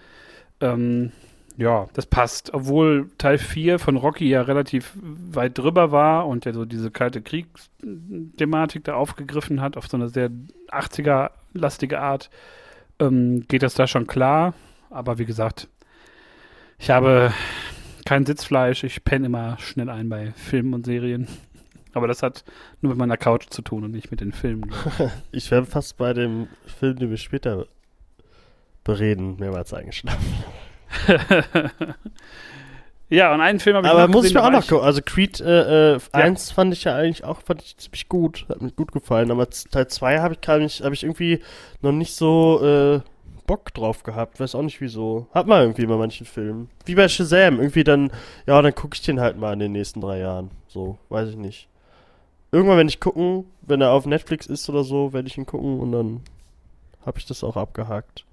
Ähm, 0.59 1.11
ja, 1.57 1.87
das 1.93 2.05
passt. 2.05 2.53
Obwohl 2.53 3.09
Teil 3.17 3.37
4 3.37 3.79
von 3.79 3.95
Rocky 3.95 4.27
ja 4.27 4.41
relativ 4.41 4.93
weit 5.01 5.57
drüber 5.57 5.91
war 5.91 6.27
und 6.27 6.45
ja 6.45 6.53
so 6.53 6.65
diese 6.65 6.91
kalte 6.91 7.21
Kriegsthematik 7.21 8.83
da 8.83 8.95
aufgegriffen 8.95 9.61
hat, 9.61 9.77
auf 9.77 9.87
so 9.87 9.97
eine 9.97 10.09
sehr 10.09 10.29
80er-lastige 10.69 11.99
Art, 11.99 12.29
ähm, 12.99 13.45
geht 13.47 13.63
das 13.63 13.75
da 13.75 13.87
schon 13.87 14.07
klar. 14.07 14.53
Aber 14.89 15.17
wie 15.17 15.25
gesagt, 15.25 15.67
ich 16.77 16.89
habe 16.89 17.31
kein 18.05 18.25
Sitzfleisch, 18.25 18.83
ich 18.83 19.03
penne 19.03 19.27
immer 19.27 19.57
schnell 19.59 19.89
ein 19.89 20.09
bei 20.09 20.33
Filmen 20.33 20.73
und 20.73 20.85
Serien. 20.85 21.27
Aber 21.93 22.07
das 22.07 22.21
hat 22.21 22.43
nur 22.81 22.91
mit 22.91 22.99
meiner 22.99 23.15
Couch 23.15 23.45
zu 23.49 23.61
tun 23.61 23.85
und 23.85 23.91
nicht 23.91 24.11
mit 24.11 24.19
den 24.19 24.33
Filmen. 24.33 24.69
Ich 25.31 25.49
wäre 25.49 25.65
fast 25.65 25.95
bei 25.95 26.13
dem 26.13 26.49
Film, 26.65 26.97
den 26.97 27.09
wir 27.09 27.17
später 27.17 27.67
bereden, 28.83 29.37
mehrmals 29.37 29.73
eingeschlafen. 29.73 30.43
ja, 33.09 33.33
und 33.33 33.41
einen 33.41 33.59
Film 33.59 33.77
habe 33.77 33.87
ich 33.87 33.91
Aber 33.93 34.07
noch 34.07 34.13
muss 34.13 34.25
ich 34.25 34.33
gesehen, 34.33 34.41
mir 34.41 34.47
auch 34.47 34.51
noch 34.61 34.67
gucken. 34.67 34.85
Also 34.85 35.01
Creed 35.03 35.39
äh, 35.39 35.95
äh, 35.95 35.99
1 36.11 36.51
fand 36.51 36.73
ich 36.73 36.83
ja 36.85 36.95
eigentlich 36.95 37.23
auch 37.23 37.41
fand 37.41 37.61
ich 37.61 37.77
ziemlich 37.77 38.09
gut. 38.09 38.45
Hat 38.49 38.61
mir 38.61 38.71
gut 38.71 38.91
gefallen. 38.91 39.31
Aber 39.31 39.47
Teil 39.49 39.87
2 39.87 40.19
habe 40.19 40.33
ich, 40.35 40.41
gar 40.41 40.57
nicht- 40.57 40.81
hab 40.83 40.93
ich 40.93 41.03
irgendwie 41.03 41.41
noch 41.81 41.91
nicht 41.91 42.15
so 42.15 42.61
äh, 42.63 43.01
Bock 43.45 43.73
drauf 43.75 44.01
gehabt. 44.03 44.39
Weiß 44.39 44.55
auch 44.55 44.63
nicht 44.63 44.81
wieso. 44.81 45.27
Hat 45.33 45.45
man 45.45 45.61
irgendwie 45.61 45.85
bei 45.85 45.97
manchen 45.97 46.25
Filmen. 46.25 46.69
Wie 46.85 46.95
bei 46.95 47.07
Shazam. 47.07 47.59
Irgendwie 47.59 47.83
dann, 47.83 48.11
ja, 48.47 48.59
dann 48.61 48.73
gucke 48.73 48.95
ich 48.95 49.01
den 49.03 49.19
halt 49.19 49.37
mal 49.37 49.53
in 49.53 49.59
den 49.59 49.71
nächsten 49.73 50.01
drei 50.01 50.19
Jahren. 50.19 50.49
So, 50.67 50.97
weiß 51.09 51.29
ich 51.29 51.37
nicht. 51.37 51.67
Irgendwann, 52.51 52.77
wenn 52.77 52.87
ich 52.87 52.99
gucken, 52.99 53.45
wenn 53.61 53.81
er 53.81 53.91
auf 53.91 54.05
Netflix 54.05 54.47
ist 54.47 54.67
oder 54.69 54.83
so, 54.83 55.13
werde 55.13 55.27
ich 55.27 55.37
ihn 55.37 55.45
gucken 55.45 55.79
und 55.79 55.91
dann 55.91 56.21
habe 57.05 57.19
ich 57.19 57.25
das 57.25 57.43
auch 57.43 57.57
abgehakt. 57.57 58.23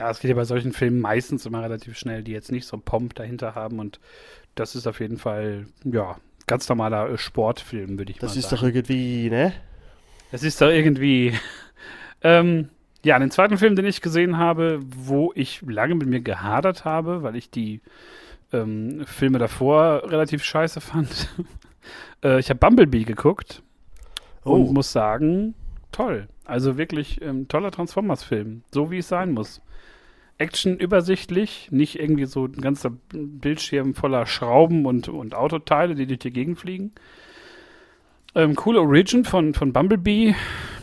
Ja, 0.00 0.10
es 0.10 0.18
geht 0.20 0.30
ja 0.30 0.34
bei 0.34 0.44
solchen 0.44 0.72
Filmen 0.72 0.98
meistens 0.98 1.44
immer 1.44 1.62
relativ 1.62 1.98
schnell, 1.98 2.22
die 2.22 2.32
jetzt 2.32 2.50
nicht 2.50 2.66
so 2.66 2.74
einen 2.74 2.82
Pomp 2.82 3.14
dahinter 3.16 3.54
haben. 3.54 3.78
Und 3.78 4.00
das 4.54 4.74
ist 4.74 4.86
auf 4.86 4.98
jeden 4.98 5.18
Fall, 5.18 5.66
ja, 5.84 6.16
ganz 6.46 6.66
normaler 6.70 7.10
äh, 7.10 7.18
Sportfilm, 7.18 7.98
würde 7.98 8.10
ich 8.10 8.18
Das 8.18 8.32
mal 8.34 8.38
ist 8.38 8.48
sagen. 8.48 8.56
doch 8.62 8.68
irgendwie, 8.68 9.28
ne? 9.28 9.52
Es 10.32 10.42
ist 10.42 10.58
doch 10.62 10.70
irgendwie. 10.70 11.34
ähm, 12.22 12.70
ja, 13.04 13.18
den 13.18 13.30
zweiten 13.30 13.58
Film, 13.58 13.76
den 13.76 13.84
ich 13.84 14.00
gesehen 14.00 14.38
habe, 14.38 14.80
wo 14.82 15.32
ich 15.34 15.60
lange 15.66 15.94
mit 15.94 16.08
mir 16.08 16.20
gehadert 16.22 16.86
habe, 16.86 17.22
weil 17.22 17.36
ich 17.36 17.50
die 17.50 17.82
ähm, 18.54 19.04
Filme 19.06 19.38
davor 19.38 20.02
relativ 20.10 20.42
scheiße 20.44 20.80
fand. 20.82 21.28
äh, 22.24 22.40
ich 22.40 22.48
habe 22.48 22.58
Bumblebee 22.58 23.04
geguckt 23.04 23.62
und 24.44 24.68
Oh. 24.68 24.72
muss 24.72 24.92
sagen, 24.92 25.54
toll. 25.92 26.26
Also 26.46 26.78
wirklich 26.78 27.20
ähm, 27.20 27.48
toller 27.48 27.70
Transformers-Film, 27.70 28.62
so 28.72 28.90
wie 28.90 28.98
es 28.98 29.08
sein 29.08 29.32
muss. 29.32 29.60
Action 30.40 30.76
übersichtlich, 30.78 31.68
nicht 31.70 31.98
irgendwie 32.00 32.24
so 32.24 32.46
ein 32.46 32.52
ganzer 32.60 32.92
Bildschirm 33.12 33.94
voller 33.94 34.26
Schrauben 34.26 34.86
und, 34.86 35.08
und 35.08 35.34
Autoteile, 35.34 35.94
die 35.94 36.06
durch 36.06 36.20
die 36.20 36.32
Gegend 36.32 36.58
fliegen. 36.58 36.92
Ähm, 38.34 38.54
coole 38.54 38.80
Origin 38.80 39.24
von, 39.24 39.54
von 39.54 39.72
Bumblebee 39.72 40.34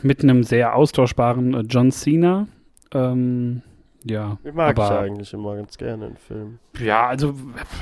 mit 0.03 0.21
einem 0.21 0.43
sehr 0.43 0.75
austauschbaren 0.75 1.53
äh, 1.53 1.61
John 1.61 1.91
Cena. 1.91 2.47
Ähm, 2.93 3.61
ja, 4.03 4.37
Ich 4.43 4.53
mag 4.53 4.77
aber- 4.77 5.05
ich 5.05 5.11
eigentlich 5.11 5.33
immer 5.33 5.55
ganz 5.55 5.77
gerne 5.77 6.07
in 6.07 6.17
Filmen. 6.17 6.59
ja, 6.79 7.07
also 7.07 7.33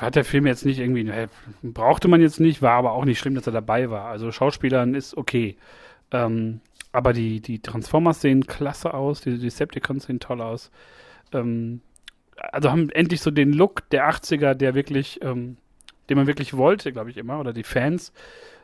hat 0.01 0.15
der 0.15 0.23
Film 0.25 0.45
jetzt 0.47 0.65
nicht 0.65 0.79
irgendwie, 0.79 1.07
äh, 1.09 1.27
brauchte 1.61 2.07
man 2.07 2.21
jetzt 2.21 2.39
nicht, 2.39 2.61
war 2.61 2.73
aber 2.73 2.93
auch 2.93 3.05
nicht 3.05 3.19
schlimm, 3.19 3.35
dass 3.35 3.47
er 3.47 3.53
dabei 3.53 3.89
war. 3.89 4.05
Also 4.05 4.31
Schauspielern 4.31 4.93
ist 4.95 5.17
okay. 5.17 5.57
Ähm, 6.11 6.61
aber 6.91 7.11
die, 7.13 7.41
die 7.41 7.59
Transformers 7.59 8.21
sehen 8.21 8.47
klasse 8.47 8.93
aus, 8.93 9.21
die 9.21 9.37
Decepticons 9.37 10.05
sehen 10.05 10.19
toll 10.19 10.41
aus. 10.41 10.71
Ähm, 11.33 11.81
also 12.35 12.71
haben 12.71 12.89
endlich 12.89 13.21
so 13.21 13.31
den 13.31 13.53
Look 13.53 13.89
der 13.89 14.09
80er, 14.09 14.53
der 14.53 14.75
wirklich, 14.75 15.19
ähm, 15.21 15.57
den 16.09 16.17
man 16.17 16.27
wirklich 16.27 16.55
wollte, 16.55 16.91
glaube 16.91 17.09
ich 17.09 17.17
immer, 17.17 17.39
oder 17.39 17.53
die 17.53 17.63
Fans. 17.63 18.13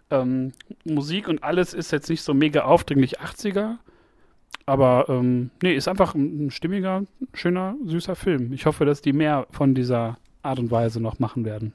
Ähm, 0.10 0.52
Musik 0.84 1.28
und 1.28 1.44
alles 1.44 1.74
ist 1.74 1.92
jetzt 1.92 2.10
nicht 2.10 2.22
so 2.22 2.34
mega 2.34 2.64
aufdringlich 2.64 3.20
80er. 3.20 3.78
Aber 4.66 5.06
ähm, 5.10 5.50
nee, 5.62 5.74
ist 5.74 5.88
einfach 5.88 6.14
ein, 6.14 6.48
ein 6.48 6.52
stimmiger, 6.52 7.04
schöner, 7.34 7.76
süßer 7.86 8.16
Film. 8.16 8.54
Ich 8.54 8.66
hoffe, 8.66 8.86
dass 8.86 9.02
die 9.02 9.14
mehr 9.14 9.48
von 9.52 9.74
dieser 9.74 10.18
Art 10.44 10.60
und 10.60 10.72
Weise 10.72 11.02
noch 11.02 11.20
machen 11.20 11.46
werden. 11.46 11.74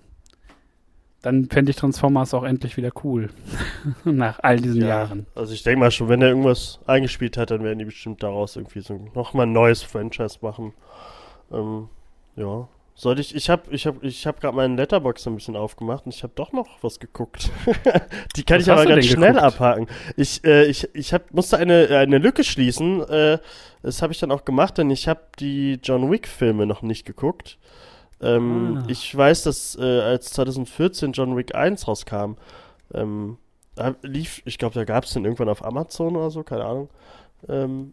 Dann 1.22 1.48
fände 1.50 1.70
ich 1.70 1.76
Transformers 1.76 2.34
auch 2.34 2.44
endlich 2.44 2.76
wieder 2.76 2.92
cool. 3.02 3.30
Nach 4.04 4.38
all 4.42 4.60
diesen 4.60 4.86
Jahren. 4.86 5.26
Also 5.34 5.54
ich 5.54 5.62
denke 5.62 5.80
mal 5.80 5.90
schon, 5.90 6.08
wenn 6.08 6.22
er 6.22 6.28
irgendwas 6.28 6.78
eingespielt 6.86 7.36
hat, 7.36 7.50
dann 7.50 7.64
werden 7.64 7.78
die 7.78 7.84
bestimmt 7.84 8.22
daraus 8.22 8.56
irgendwie 8.56 8.80
so 8.80 9.10
nochmal 9.14 9.46
ein 9.46 9.52
neues 9.52 9.82
Franchise 9.82 10.38
machen. 10.42 10.72
Ähm, 11.50 11.88
ja. 12.36 12.68
Sollte 12.98 13.20
ich, 13.20 13.34
ich 13.34 13.50
habe 13.50 13.62
ich 13.70 13.86
hab, 13.86 14.02
ich 14.02 14.26
hab 14.26 14.40
gerade 14.40 14.56
meinen 14.56 14.78
Letterbox 14.78 15.26
ein 15.26 15.34
bisschen 15.34 15.54
aufgemacht 15.54 16.06
und 16.06 16.14
ich 16.14 16.22
habe 16.22 16.32
doch 16.34 16.52
noch 16.52 16.82
was 16.82 16.98
geguckt. 16.98 17.50
Die 18.36 18.42
kann 18.42 18.56
Was 18.56 18.66
ich 18.66 18.72
aber 18.72 18.86
ganz 18.86 19.04
schnell 19.04 19.34
geguckt? 19.34 19.44
abhaken. 19.44 19.86
Ich, 20.16 20.42
äh, 20.44 20.64
ich, 20.64 20.88
ich 20.94 21.12
hab, 21.12 21.30
musste 21.34 21.58
eine, 21.58 21.88
eine 21.90 22.16
Lücke 22.16 22.42
schließen. 22.42 23.06
Äh, 23.06 23.38
das 23.82 24.00
habe 24.00 24.14
ich 24.14 24.18
dann 24.18 24.32
auch 24.32 24.46
gemacht, 24.46 24.78
denn 24.78 24.88
ich 24.88 25.08
habe 25.08 25.20
die 25.38 25.78
John 25.82 26.10
Wick-Filme 26.10 26.64
noch 26.64 26.80
nicht 26.80 27.04
geguckt. 27.04 27.58
Ähm, 28.22 28.78
Ah. 28.78 28.84
Ich 28.88 29.16
weiß, 29.16 29.42
dass 29.42 29.76
äh, 29.80 30.00
als 30.00 30.30
2014 30.32 31.12
John 31.12 31.36
Wick 31.36 31.54
1 31.54 31.86
rauskam, 31.86 32.36
ähm, 32.94 33.36
lief, 34.02 34.42
ich 34.44 34.58
glaube, 34.58 34.74
da 34.74 34.84
gab 34.84 35.04
es 35.04 35.12
den 35.12 35.24
irgendwann 35.24 35.48
auf 35.48 35.64
Amazon 35.64 36.16
oder 36.16 36.30
so, 36.30 36.42
keine 36.42 36.64
Ahnung. 36.64 36.88
Ähm, 37.48 37.92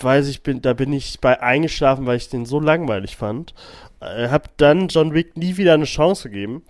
weiß 0.00 0.28
ich, 0.28 0.42
bin, 0.42 0.62
da 0.62 0.72
bin 0.72 0.92
ich 0.92 1.20
bei 1.20 1.40
eingeschlafen, 1.42 2.06
weil 2.06 2.16
ich 2.16 2.28
den 2.28 2.44
so 2.44 2.60
langweilig 2.60 3.16
fand. 3.16 3.54
Äh, 4.00 4.28
hab 4.28 4.56
dann 4.58 4.88
John 4.88 5.14
Wick 5.14 5.36
nie 5.36 5.56
wieder 5.56 5.74
eine 5.74 5.84
Chance 5.84 6.28
gegeben. 6.28 6.62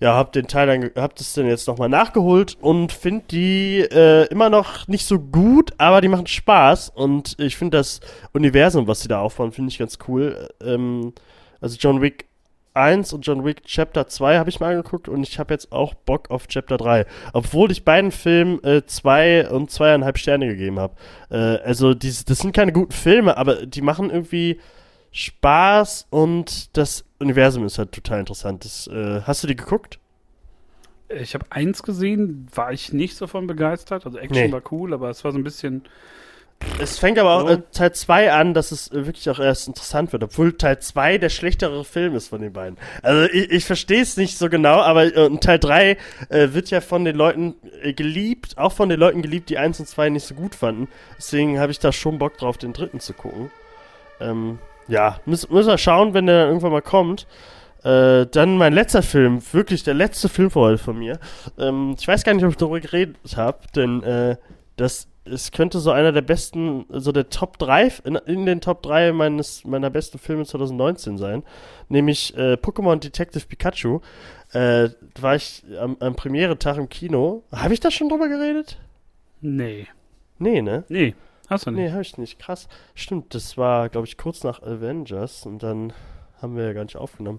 Ja, 0.00 0.14
hab 0.14 0.32
den 0.32 0.48
Teil 0.48 0.66
dann, 0.66 0.90
hab 1.00 1.14
das 1.14 1.32
dann 1.34 1.46
jetzt 1.46 1.68
nochmal 1.68 1.88
nachgeholt 1.88 2.56
und 2.60 2.90
finde 2.90 3.24
die 3.30 3.80
äh, 3.80 4.26
immer 4.28 4.50
noch 4.50 4.88
nicht 4.88 5.06
so 5.06 5.20
gut, 5.20 5.72
aber 5.78 6.00
die 6.00 6.08
machen 6.08 6.26
Spaß 6.26 6.88
und 6.88 7.36
ich 7.38 7.56
finde 7.56 7.78
das 7.78 8.00
Universum, 8.32 8.88
was 8.88 9.02
sie 9.02 9.08
da 9.08 9.20
aufbauen, 9.20 9.52
finde 9.52 9.70
ich 9.70 9.78
ganz 9.78 9.98
cool. 10.08 10.48
Ähm, 10.60 11.12
also 11.62 11.76
John 11.80 12.02
Wick 12.02 12.26
1 12.74 13.12
und 13.12 13.26
John 13.26 13.44
Wick 13.44 13.64
Chapter 13.64 14.06
2 14.08 14.38
habe 14.38 14.48
ich 14.48 14.58
mal 14.60 14.70
angeguckt 14.70 15.08
und 15.08 15.22
ich 15.22 15.38
habe 15.38 15.52
jetzt 15.52 15.72
auch 15.72 15.92
Bock 15.94 16.30
auf 16.30 16.46
Chapter 16.46 16.78
3. 16.78 17.04
Obwohl 17.34 17.70
ich 17.70 17.84
beiden 17.84 18.10
Filmen 18.12 18.62
äh, 18.64 18.84
zwei 18.86 19.48
und 19.50 19.70
zweieinhalb 19.70 20.16
Sterne 20.18 20.46
gegeben 20.46 20.78
habe. 20.78 20.94
Äh, 21.30 21.36
also 21.64 21.92
dies, 21.94 22.24
das 22.24 22.38
sind 22.38 22.52
keine 22.54 22.72
guten 22.72 22.92
Filme, 22.92 23.36
aber 23.36 23.66
die 23.66 23.82
machen 23.82 24.08
irgendwie 24.10 24.58
Spaß 25.10 26.06
und 26.08 26.74
das 26.76 27.04
Universum 27.18 27.66
ist 27.66 27.78
halt 27.78 27.92
total 27.92 28.20
interessant. 28.20 28.64
Das, 28.64 28.86
äh, 28.86 29.20
hast 29.22 29.42
du 29.42 29.46
die 29.46 29.56
geguckt? 29.56 29.98
Ich 31.10 31.34
habe 31.34 31.44
eins 31.50 31.82
gesehen, 31.82 32.46
war 32.54 32.72
ich 32.72 32.94
nicht 32.94 33.16
so 33.16 33.26
von 33.26 33.46
begeistert. 33.46 34.06
Also 34.06 34.16
Action 34.16 34.46
Nee. 34.46 34.52
war 34.52 34.62
cool, 34.72 34.94
aber 34.94 35.10
es 35.10 35.22
war 35.24 35.32
so 35.32 35.38
ein 35.38 35.44
bisschen 35.44 35.82
Es 36.78 36.98
fängt 36.98 37.18
aber 37.18 37.36
auch 37.36 37.48
So. 37.48 37.54
äh, 37.54 37.62
Teil 37.72 37.92
2 37.92 38.32
an, 38.32 38.54
dass 38.54 38.72
es 38.72 38.90
äh, 38.90 39.06
wirklich 39.06 39.30
auch 39.30 39.38
erst 39.38 39.68
interessant 39.68 40.12
wird, 40.12 40.24
obwohl 40.24 40.56
Teil 40.56 40.80
2 40.80 41.18
der 41.18 41.28
schlechtere 41.28 41.84
Film 41.84 42.16
ist 42.16 42.28
von 42.28 42.40
den 42.40 42.52
beiden. 42.52 42.76
Also 43.02 43.30
ich, 43.32 43.50
ich 43.50 43.64
verstehe 43.64 44.02
es 44.02 44.16
nicht 44.16 44.36
so 44.36 44.48
genau, 44.48 44.80
aber 44.80 45.04
äh, 45.04 45.36
Teil 45.38 45.58
3 45.58 45.90
äh, 45.90 46.48
wird 46.52 46.70
ja 46.70 46.80
von 46.80 47.04
den 47.04 47.14
Leuten 47.14 47.54
äh, 47.82 47.92
geliebt, 47.92 48.58
auch 48.58 48.72
von 48.72 48.88
den 48.88 48.98
Leuten 48.98 49.22
geliebt, 49.22 49.48
die 49.48 49.58
1 49.58 49.80
und 49.80 49.86
2 49.86 50.10
nicht 50.10 50.26
so 50.26 50.34
gut 50.34 50.54
fanden. 50.54 50.88
Deswegen 51.16 51.60
habe 51.60 51.70
ich 51.70 51.78
da 51.78 51.92
schon 51.92 52.18
Bock 52.18 52.36
drauf, 52.36 52.58
den 52.58 52.72
dritten 52.72 53.00
zu 53.00 53.12
gucken. 53.12 53.50
Ähm, 54.20 54.58
ja, 54.88 55.20
müssen, 55.24 55.52
müssen 55.52 55.68
wir 55.68 55.78
schauen, 55.78 56.14
wenn 56.14 56.26
der 56.26 56.38
dann 56.40 56.48
irgendwann 56.48 56.72
mal 56.72 56.82
kommt. 56.82 57.26
Äh, 57.84 58.26
dann 58.26 58.56
mein 58.58 58.72
letzter 58.72 59.02
Film, 59.02 59.40
wirklich 59.52 59.82
der 59.82 59.94
letzte 59.94 60.28
Film 60.28 60.50
für 60.50 60.60
heute 60.60 60.78
von 60.78 60.98
mir. 60.98 61.18
Ähm, 61.58 61.96
ich 61.98 62.06
weiß 62.06 62.24
gar 62.24 62.34
nicht, 62.34 62.44
ob 62.44 62.50
ich 62.50 62.56
darüber 62.56 62.80
geredet 62.80 63.16
habe, 63.36 63.58
denn 63.74 64.02
äh, 64.02 64.36
das 64.76 65.08
es 65.24 65.52
könnte 65.52 65.78
so 65.78 65.90
einer 65.92 66.12
der 66.12 66.22
besten, 66.22 66.84
so 66.88 67.12
der 67.12 67.28
Top 67.28 67.58
3, 67.58 67.92
in, 68.04 68.16
in 68.16 68.46
den 68.46 68.60
Top 68.60 68.82
3 68.82 69.12
meines, 69.12 69.64
meiner 69.64 69.90
besten 69.90 70.18
Filme 70.18 70.44
2019 70.44 71.16
sein. 71.16 71.44
Nämlich 71.88 72.36
äh, 72.36 72.54
Pokémon 72.54 72.96
Detective 72.96 73.46
Pikachu. 73.46 74.00
Äh, 74.52 74.90
da 75.14 75.22
war 75.22 75.36
ich 75.36 75.62
am, 75.80 75.96
am 76.00 76.16
Premiere-Tag 76.16 76.76
im 76.76 76.88
Kino. 76.88 77.44
Habe 77.52 77.74
ich 77.74 77.80
da 77.80 77.90
schon 77.90 78.08
drüber 78.08 78.28
geredet? 78.28 78.78
Nee. 79.40 79.86
Nee, 80.38 80.60
ne? 80.60 80.84
Nee, 80.88 81.14
hast 81.48 81.66
du 81.66 81.70
nicht. 81.70 81.80
Nee, 81.80 81.90
habe 81.92 82.02
ich 82.02 82.18
nicht. 82.18 82.38
Krass. 82.38 82.68
Stimmt, 82.94 83.34
das 83.34 83.56
war, 83.56 83.88
glaube 83.88 84.06
ich, 84.06 84.16
kurz 84.16 84.42
nach 84.42 84.62
Avengers 84.62 85.46
und 85.46 85.62
dann 85.62 85.92
haben 86.40 86.56
wir 86.56 86.64
ja 86.64 86.72
gar 86.72 86.84
nicht 86.84 86.96
aufgenommen, 86.96 87.38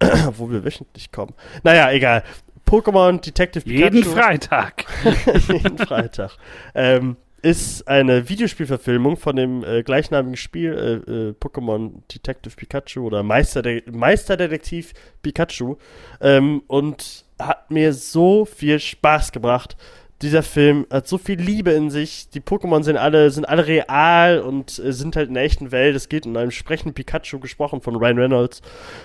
wo 0.36 0.50
wir 0.50 0.64
wöchentlich 0.64 1.12
kommen. 1.12 1.34
Naja, 1.62 1.92
egal. 1.92 2.24
Pokémon 2.70 3.20
Detective 3.20 3.64
Pikachu. 3.64 3.96
Jeden 3.96 4.04
Freitag. 4.04 4.84
jeden 5.48 5.76
Freitag. 5.76 6.30
Ähm, 6.72 7.16
ist 7.42 7.88
eine 7.88 8.28
Videospielverfilmung 8.28 9.16
von 9.16 9.34
dem 9.34 9.64
äh, 9.64 9.82
gleichnamigen 9.82 10.36
Spiel 10.36 11.02
äh, 11.08 11.10
äh, 11.10 11.30
Pokémon 11.32 12.02
Detective 12.12 12.54
Pikachu 12.54 13.04
oder 13.06 13.24
Meister 13.24 13.62
Meisterdetektiv 13.90 14.92
Pikachu 15.20 15.76
ähm, 16.20 16.62
und 16.68 17.24
hat 17.40 17.70
mir 17.72 17.92
so 17.92 18.44
viel 18.44 18.78
Spaß 18.78 19.32
gebracht. 19.32 19.76
Dieser 20.22 20.42
Film 20.44 20.86
hat 20.92 21.08
so 21.08 21.18
viel 21.18 21.40
Liebe 21.40 21.72
in 21.72 21.90
sich. 21.90 22.28
Die 22.28 22.40
Pokémon 22.40 22.84
sind 22.84 22.98
alle 22.98 23.30
sind 23.32 23.48
alle 23.48 23.66
real 23.66 24.42
und 24.42 24.78
äh, 24.78 24.92
sind 24.92 25.16
halt 25.16 25.28
in 25.28 25.34
der 25.34 25.42
echten 25.42 25.72
Welt. 25.72 25.96
Es 25.96 26.08
geht 26.08 26.24
in 26.24 26.36
einem 26.36 26.52
sprechenden 26.52 26.94
Pikachu 26.94 27.40
gesprochen 27.40 27.80
von 27.80 27.96
Ryan 27.96 28.18
Reynolds 28.18 28.62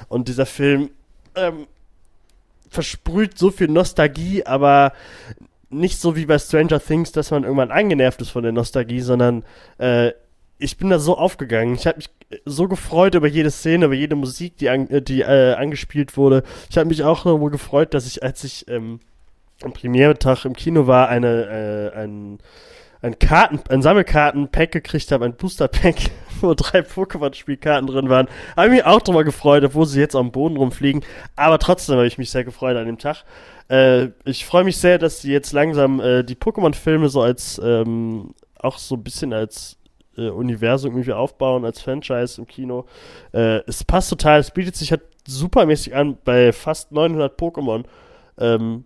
und 0.07 0.27
dieser 0.27 0.45
Film 0.45 0.91
ähm, 1.35 1.67
versprüht 2.69 3.37
so 3.37 3.51
viel 3.51 3.67
Nostalgie, 3.67 4.45
aber 4.45 4.93
nicht 5.69 5.99
so 5.99 6.15
wie 6.15 6.25
bei 6.25 6.39
Stranger 6.39 6.79
Things, 6.79 7.11
dass 7.11 7.31
man 7.31 7.43
irgendwann 7.43 7.71
angenervt 7.71 8.21
ist 8.21 8.29
von 8.29 8.43
der 8.43 8.51
Nostalgie, 8.51 9.01
sondern 9.01 9.43
äh, 9.77 10.11
ich 10.57 10.77
bin 10.77 10.89
da 10.89 10.99
so 10.99 11.17
aufgegangen. 11.17 11.75
Ich 11.75 11.85
habe 11.85 11.97
mich 11.97 12.09
so 12.45 12.67
gefreut 12.67 13.15
über 13.15 13.27
jede 13.27 13.51
Szene, 13.51 13.85
über 13.85 13.93
jede 13.93 14.15
Musik, 14.15 14.57
die, 14.57 14.69
an, 14.69 14.89
äh, 14.89 15.01
die 15.01 15.21
äh, 15.21 15.53
angespielt 15.53 16.17
wurde. 16.17 16.43
Ich 16.69 16.77
habe 16.77 16.87
mich 16.87 17.03
auch 17.03 17.23
darüber 17.23 17.49
gefreut, 17.49 17.93
dass 17.93 18.07
ich, 18.07 18.23
als 18.23 18.43
ich 18.43 18.67
ähm, 18.69 18.99
am 19.63 19.73
Premieretag 19.73 20.45
im 20.45 20.55
Kino 20.55 20.87
war, 20.87 21.09
eine, 21.09 21.91
äh, 21.93 21.97
ein, 21.97 22.39
ein 23.01 23.19
Karten, 23.19 23.59
ein 23.69 23.81
Sammelkarten-Pack 23.81 24.71
gekriegt 24.71 25.11
habe, 25.11 25.25
ein 25.25 25.35
Booster-Pack, 25.35 25.95
wo 26.41 26.53
drei 26.53 26.79
Pokémon-Spielkarten 26.79 27.87
drin 27.87 28.09
waren. 28.09 28.27
Habe 28.55 28.69
mich 28.69 28.85
auch 28.85 29.01
drüber 29.01 29.23
gefreut, 29.23 29.63
obwohl 29.63 29.85
sie 29.85 29.99
jetzt 29.99 30.15
am 30.15 30.31
Boden 30.31 30.57
rumfliegen. 30.57 31.03
Aber 31.35 31.59
trotzdem 31.59 31.95
habe 31.95 32.07
ich 32.07 32.17
mich 32.17 32.31
sehr 32.31 32.43
gefreut 32.43 32.77
an 32.77 32.85
dem 32.85 32.97
Tag. 32.97 33.23
Äh, 33.69 34.09
ich 34.25 34.45
freue 34.45 34.63
mich 34.63 34.77
sehr, 34.77 34.97
dass 34.97 35.21
sie 35.21 35.31
jetzt 35.31 35.51
langsam 35.53 35.99
äh, 35.99 36.23
die 36.23 36.35
Pokémon-Filme 36.35 37.09
so 37.09 37.21
als, 37.21 37.59
ähm, 37.63 38.33
auch 38.59 38.77
so 38.77 38.95
ein 38.95 39.03
bisschen 39.03 39.33
als 39.33 39.77
äh, 40.17 40.29
Universum 40.29 40.91
irgendwie 40.91 41.13
aufbauen, 41.13 41.65
als 41.65 41.81
Franchise 41.81 42.39
im 42.39 42.47
Kino. 42.47 42.85
Äh, 43.31 43.61
es 43.67 43.83
passt 43.83 44.09
total, 44.09 44.39
es 44.39 44.51
bietet 44.51 44.75
sich 44.75 44.91
halt 44.91 45.01
supermäßig 45.27 45.95
an 45.95 46.17
bei 46.23 46.53
fast 46.53 46.91
900 46.91 47.39
Pokémon. 47.39 47.83
Ähm, 48.37 48.85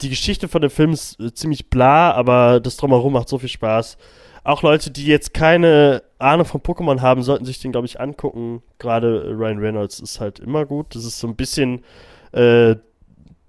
die 0.00 0.08
Geschichte 0.08 0.48
von 0.48 0.62
dem 0.62 0.70
Film 0.70 0.92
ist 0.92 1.18
äh, 1.20 1.32
ziemlich 1.32 1.70
bla, 1.70 2.12
aber 2.12 2.60
das 2.60 2.76
Drumherum 2.76 3.12
macht 3.12 3.28
so 3.28 3.38
viel 3.38 3.48
Spaß. 3.48 3.96
Auch 4.42 4.62
Leute, 4.62 4.90
die 4.90 5.06
jetzt 5.06 5.34
keine 5.34 6.02
Ahnung 6.18 6.46
von 6.46 6.60
Pokémon 6.60 7.00
haben, 7.00 7.22
sollten 7.22 7.44
sich 7.44 7.60
den, 7.60 7.72
glaube 7.72 7.86
ich, 7.86 8.00
angucken. 8.00 8.62
Gerade 8.78 9.36
Ryan 9.36 9.58
Reynolds 9.58 10.00
ist 10.00 10.20
halt 10.20 10.38
immer 10.38 10.64
gut. 10.64 10.94
Das 10.94 11.04
ist 11.04 11.18
so 11.18 11.26
ein 11.26 11.36
bisschen 11.36 11.84
äh, 12.32 12.76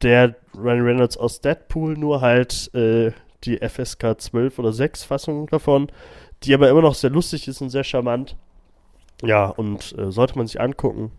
der 0.01 0.35
Ryan 0.55 0.81
Reynolds 0.81 1.17
aus 1.17 1.41
Deadpool, 1.41 1.97
nur 1.97 2.21
halt 2.21 2.73
äh, 2.73 3.11
die 3.43 3.57
FSK 3.57 4.19
12 4.19 4.59
oder 4.59 4.73
6 4.73 5.03
Fassung 5.03 5.47
davon, 5.47 5.91
die 6.43 6.53
aber 6.53 6.69
immer 6.69 6.81
noch 6.81 6.95
sehr 6.95 7.09
lustig 7.09 7.47
ist 7.47 7.61
und 7.61 7.69
sehr 7.69 7.83
charmant. 7.83 8.35
Ja, 9.23 9.45
und 9.47 9.97
äh, 9.97 10.11
sollte 10.11 10.37
man 10.37 10.47
sich 10.47 10.59
angucken. 10.59 11.11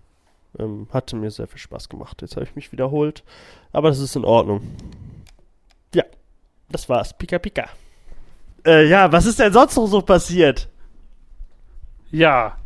Ähm, 0.59 0.87
hatte 0.93 1.17
mir 1.17 1.31
sehr 1.31 1.47
viel 1.47 1.59
Spaß 1.59 1.89
gemacht. 1.89 2.21
Jetzt 2.21 2.37
habe 2.37 2.45
ich 2.45 2.55
mich 2.55 2.73
wiederholt, 2.73 3.25
aber 3.73 3.89
das 3.89 4.01
ist 4.01 4.17
in 4.17 4.25
Ordnung. 4.25 4.61
Ja, 5.95 6.05
das 6.69 6.89
war's. 6.89 7.17
Pika 7.17 7.39
Pika. 7.39 7.71
Äh, 8.67 8.89
ja, 8.89 9.11
was 9.11 9.27
ist 9.27 9.39
denn 9.39 9.53
sonst 9.53 9.77
noch 9.77 9.87
so 9.87 10.01
passiert? 10.03 10.69
Ja, 12.11 12.57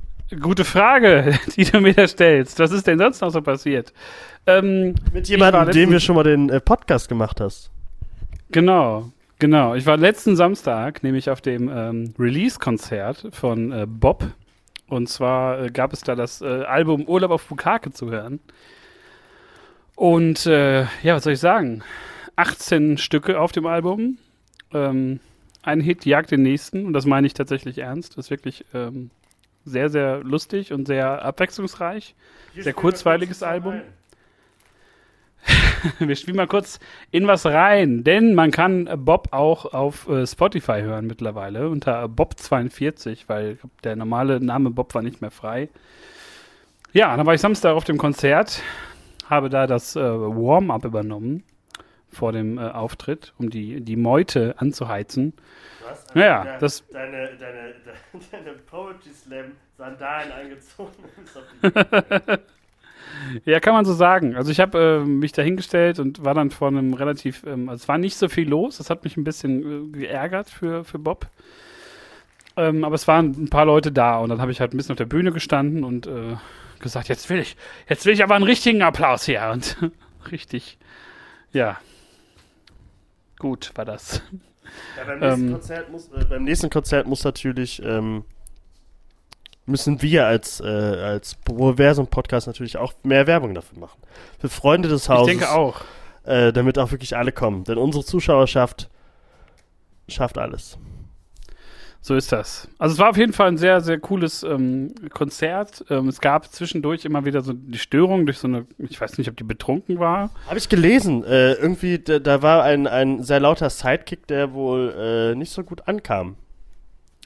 gute 0.40 0.64
Frage, 0.64 1.38
die 1.56 1.64
du 1.64 1.80
mir 1.80 1.94
da 1.94 2.06
stellst. 2.06 2.58
Was 2.58 2.72
ist 2.72 2.86
denn 2.86 2.98
sonst 2.98 3.20
noch 3.20 3.30
so 3.30 3.40
passiert? 3.42 3.92
Ähm, 4.46 4.94
Mit 5.12 5.28
jemandem, 5.28 5.62
dem 5.62 5.66
letztens- 5.68 5.90
wir 5.92 6.00
schon 6.00 6.16
mal 6.16 6.24
den 6.24 6.50
äh, 6.50 6.60
Podcast 6.60 7.08
gemacht 7.08 7.40
hast. 7.40 7.70
Genau, 8.50 9.10
genau. 9.38 9.74
Ich 9.74 9.86
war 9.86 9.96
letzten 9.96 10.36
Samstag 10.36 11.02
nämlich 11.02 11.30
auf 11.30 11.40
dem 11.40 11.68
ähm, 11.68 12.14
Release-Konzert 12.18 13.28
von 13.32 13.72
äh, 13.72 13.86
Bob. 13.88 14.24
Und 14.88 15.08
zwar 15.08 15.62
äh, 15.64 15.70
gab 15.70 15.92
es 15.92 16.02
da 16.02 16.14
das 16.14 16.42
äh, 16.42 16.62
Album 16.64 17.04
Urlaub 17.08 17.32
auf 17.32 17.46
Bukake 17.46 17.90
zu 17.92 18.10
hören. 18.10 18.38
Und 19.96 20.46
äh, 20.46 20.82
ja, 21.02 21.14
was 21.16 21.24
soll 21.24 21.32
ich 21.32 21.40
sagen? 21.40 21.82
18 22.36 22.98
Stücke 22.98 23.40
auf 23.40 23.50
dem 23.52 23.66
Album. 23.66 24.18
Ähm, 24.72 25.20
ein 25.66 25.80
Hit 25.80 26.06
jagt 26.06 26.30
den 26.30 26.42
nächsten. 26.42 26.86
Und 26.86 26.92
das 26.92 27.06
meine 27.06 27.26
ich 27.26 27.34
tatsächlich 27.34 27.78
ernst. 27.78 28.16
Das 28.16 28.26
ist 28.26 28.30
wirklich 28.30 28.64
ähm, 28.72 29.10
sehr, 29.64 29.90
sehr 29.90 30.22
lustig 30.22 30.72
und 30.72 30.86
sehr 30.86 31.24
abwechslungsreich. 31.24 32.14
Sehr 32.56 32.72
kurzweiliges 32.72 33.42
Album. 33.42 33.82
Wir 35.98 36.16
spielen 36.16 36.36
mal 36.36 36.46
kurz 36.46 36.80
in 37.10 37.26
was 37.26 37.44
rein, 37.46 38.02
denn 38.02 38.34
man 38.34 38.50
kann 38.50 38.88
Bob 39.04 39.28
auch 39.32 39.72
auf 39.74 40.08
äh, 40.08 40.26
Spotify 40.26 40.80
hören 40.80 41.06
mittlerweile 41.06 41.68
unter 41.68 42.04
Bob42, 42.06 43.24
weil 43.26 43.58
der 43.84 43.96
normale 43.96 44.40
Name 44.40 44.70
Bob 44.70 44.94
war 44.94 45.02
nicht 45.02 45.20
mehr 45.20 45.30
frei. 45.30 45.68
Ja, 46.92 47.16
dann 47.16 47.26
war 47.26 47.34
ich 47.34 47.40
Samstag 47.40 47.74
auf 47.74 47.84
dem 47.84 47.98
Konzert, 47.98 48.62
habe 49.28 49.50
da 49.50 49.66
das 49.66 49.96
äh, 49.96 50.00
Warm-up 50.00 50.84
übernommen 50.84 51.44
vor 52.16 52.32
dem 52.32 52.58
äh, 52.58 52.62
Auftritt, 52.62 53.32
um 53.38 53.50
die, 53.50 53.80
die 53.80 53.96
Meute 53.96 54.54
anzuheizen. 54.58 55.32
Was? 55.88 56.04
Ja, 56.14 56.44
ja, 56.44 56.58
das- 56.58 56.84
Deine, 56.90 57.30
deine, 57.38 57.74
deine 58.32 58.52
Poetry 58.68 59.10
Slam 59.12 59.52
Sandalen 59.78 60.32
angezogen 60.32 60.92
Ja, 63.44 63.60
kann 63.60 63.74
man 63.74 63.84
so 63.84 63.92
sagen. 63.92 64.36
Also 64.36 64.50
ich 64.50 64.60
habe 64.60 65.02
äh, 65.04 65.08
mich 65.08 65.32
da 65.32 65.42
hingestellt 65.42 65.98
und 65.98 66.24
war 66.24 66.34
dann 66.34 66.50
vor 66.50 66.68
einem 66.68 66.94
relativ, 66.94 67.44
ähm, 67.46 67.68
also 67.68 67.82
es 67.82 67.88
war 67.88 67.98
nicht 67.98 68.16
so 68.16 68.28
viel 68.28 68.48
los, 68.48 68.78
das 68.78 68.90
hat 68.90 69.04
mich 69.04 69.16
ein 69.16 69.24
bisschen 69.24 69.94
äh, 69.94 69.98
geärgert 69.98 70.50
für, 70.50 70.84
für 70.84 70.98
Bob. 70.98 71.26
Ähm, 72.56 72.84
aber 72.84 72.94
es 72.94 73.06
waren 73.06 73.32
ein 73.44 73.50
paar 73.50 73.66
Leute 73.66 73.92
da 73.92 74.18
und 74.18 74.30
dann 74.30 74.40
habe 74.40 74.50
ich 74.50 74.60
halt 74.60 74.72
ein 74.72 74.76
bisschen 74.76 74.92
auf 74.92 74.98
der 74.98 75.04
Bühne 75.06 75.30
gestanden 75.32 75.84
und 75.84 76.06
äh, 76.06 76.36
gesagt, 76.80 77.08
jetzt 77.08 77.28
will 77.30 77.38
ich, 77.38 77.56
jetzt 77.88 78.06
will 78.06 78.12
ich 78.14 78.22
aber 78.24 78.34
einen 78.34 78.44
richtigen 78.44 78.82
Applaus 78.82 79.24
hier 79.24 79.50
und 79.52 79.76
richtig, 80.30 80.78
ja. 81.52 81.78
Gut 83.38 83.72
war 83.74 83.84
das. 83.84 84.22
Ja, 84.96 85.04
beim, 85.04 85.20
nächsten 85.20 85.46
Ähm. 85.46 85.52
Konzert 85.52 85.90
muss, 85.90 86.08
äh, 86.08 86.24
beim 86.24 86.44
nächsten 86.44 86.70
Konzert 86.70 87.06
muss 87.06 87.24
natürlich, 87.24 87.82
ähm, 87.82 88.24
müssen 89.64 90.02
wir 90.02 90.26
als, 90.26 90.60
äh, 90.60 90.64
als 90.66 91.34
Proversum-Podcast 91.36 92.46
natürlich 92.46 92.76
auch 92.76 92.94
mehr 93.02 93.26
Werbung 93.26 93.54
dafür 93.54 93.78
machen. 93.78 94.00
Für 94.38 94.48
Freunde 94.48 94.88
des 94.88 95.04
Ich 95.04 95.08
Hauses. 95.08 95.26
denke 95.26 95.50
auch. 95.52 95.82
Äh, 96.24 96.52
damit 96.52 96.78
auch 96.78 96.90
wirklich 96.90 97.16
alle 97.16 97.30
kommen. 97.30 97.62
Denn 97.64 97.78
unsere 97.78 98.04
Zuschauerschaft 98.04 98.88
schafft 100.08 100.38
alles. 100.38 100.76
So 102.00 102.14
ist 102.14 102.30
das. 102.30 102.68
Also 102.78 102.92
es 102.94 102.98
war 103.00 103.10
auf 103.10 103.16
jeden 103.16 103.32
Fall 103.32 103.48
ein 103.48 103.58
sehr, 103.58 103.80
sehr 103.80 103.98
cooles 103.98 104.44
ähm, 104.44 104.94
Konzert. 105.10 105.84
Ähm, 105.90 106.06
es 106.08 106.20
gab 106.20 106.46
zwischendurch 106.52 107.04
immer 107.04 107.24
wieder 107.24 107.42
so 107.42 107.52
die 107.52 107.78
Störung 107.78 108.26
durch 108.26 108.38
so 108.38 108.46
eine, 108.46 108.64
ich 108.78 109.00
weiß 109.00 109.18
nicht, 109.18 109.28
ob 109.28 109.36
die 109.36 109.42
betrunken 109.42 109.98
war. 109.98 110.30
Habe 110.46 110.58
ich 110.58 110.68
gelesen. 110.68 111.24
Äh, 111.24 111.54
irgendwie, 111.54 111.98
da, 111.98 112.20
da 112.20 112.42
war 112.42 112.62
ein, 112.62 112.86
ein 112.86 113.24
sehr 113.24 113.40
lauter 113.40 113.70
Sidekick, 113.70 114.26
der 114.28 114.52
wohl 114.52 114.94
äh, 114.96 115.34
nicht 115.34 115.50
so 115.52 115.64
gut 115.64 115.88
ankam. 115.88 116.36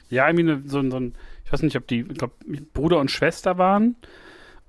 Ja, 0.09 0.27
irgendwie 0.27 0.67
so, 0.67 0.79
ein- 0.79 0.89
so 0.89 0.97
ein, 0.99 1.13
ich 1.45 1.53
weiß 1.53 1.61
nicht, 1.61 1.75
ob 1.77 1.85
die, 1.87 1.99
ich 2.01 2.17
glaube, 2.17 2.33
Bruder 2.73 2.97
und 2.99 3.11
Schwester 3.11 3.59
waren. 3.59 3.95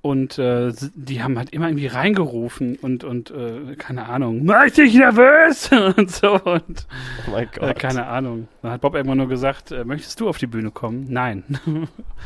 Und 0.02 0.36
äh, 0.38 0.72
die 0.94 1.22
haben 1.22 1.38
halt 1.38 1.50
immer 1.50 1.68
irgendwie 1.68 1.86
reingerufen 1.86 2.74
und, 2.76 3.04
und 3.04 3.30
äh, 3.30 3.76
keine 3.76 4.06
Ahnung, 4.08 4.44
mach 4.44 4.68
dich 4.70 4.94
nervös 4.94 5.70
und 5.96 6.10
so. 6.10 6.40
Und 6.42 6.88
Oh 7.26 7.30
mein 7.30 7.48
äh, 7.60 7.74
Gott. 7.74 7.78
keine 7.78 8.06
Ahnung. 8.06 8.48
Dann 8.62 8.72
hat 8.72 8.80
Bob 8.80 8.94
irgendwann 8.96 9.18
nur 9.18 9.28
gesagt, 9.28 9.70
äh, 9.70 9.84
möchtest 9.84 10.18
du 10.20 10.28
auf 10.28 10.38
die 10.38 10.48
Bühne 10.48 10.72
kommen? 10.72 11.06
Nein. 11.08 11.44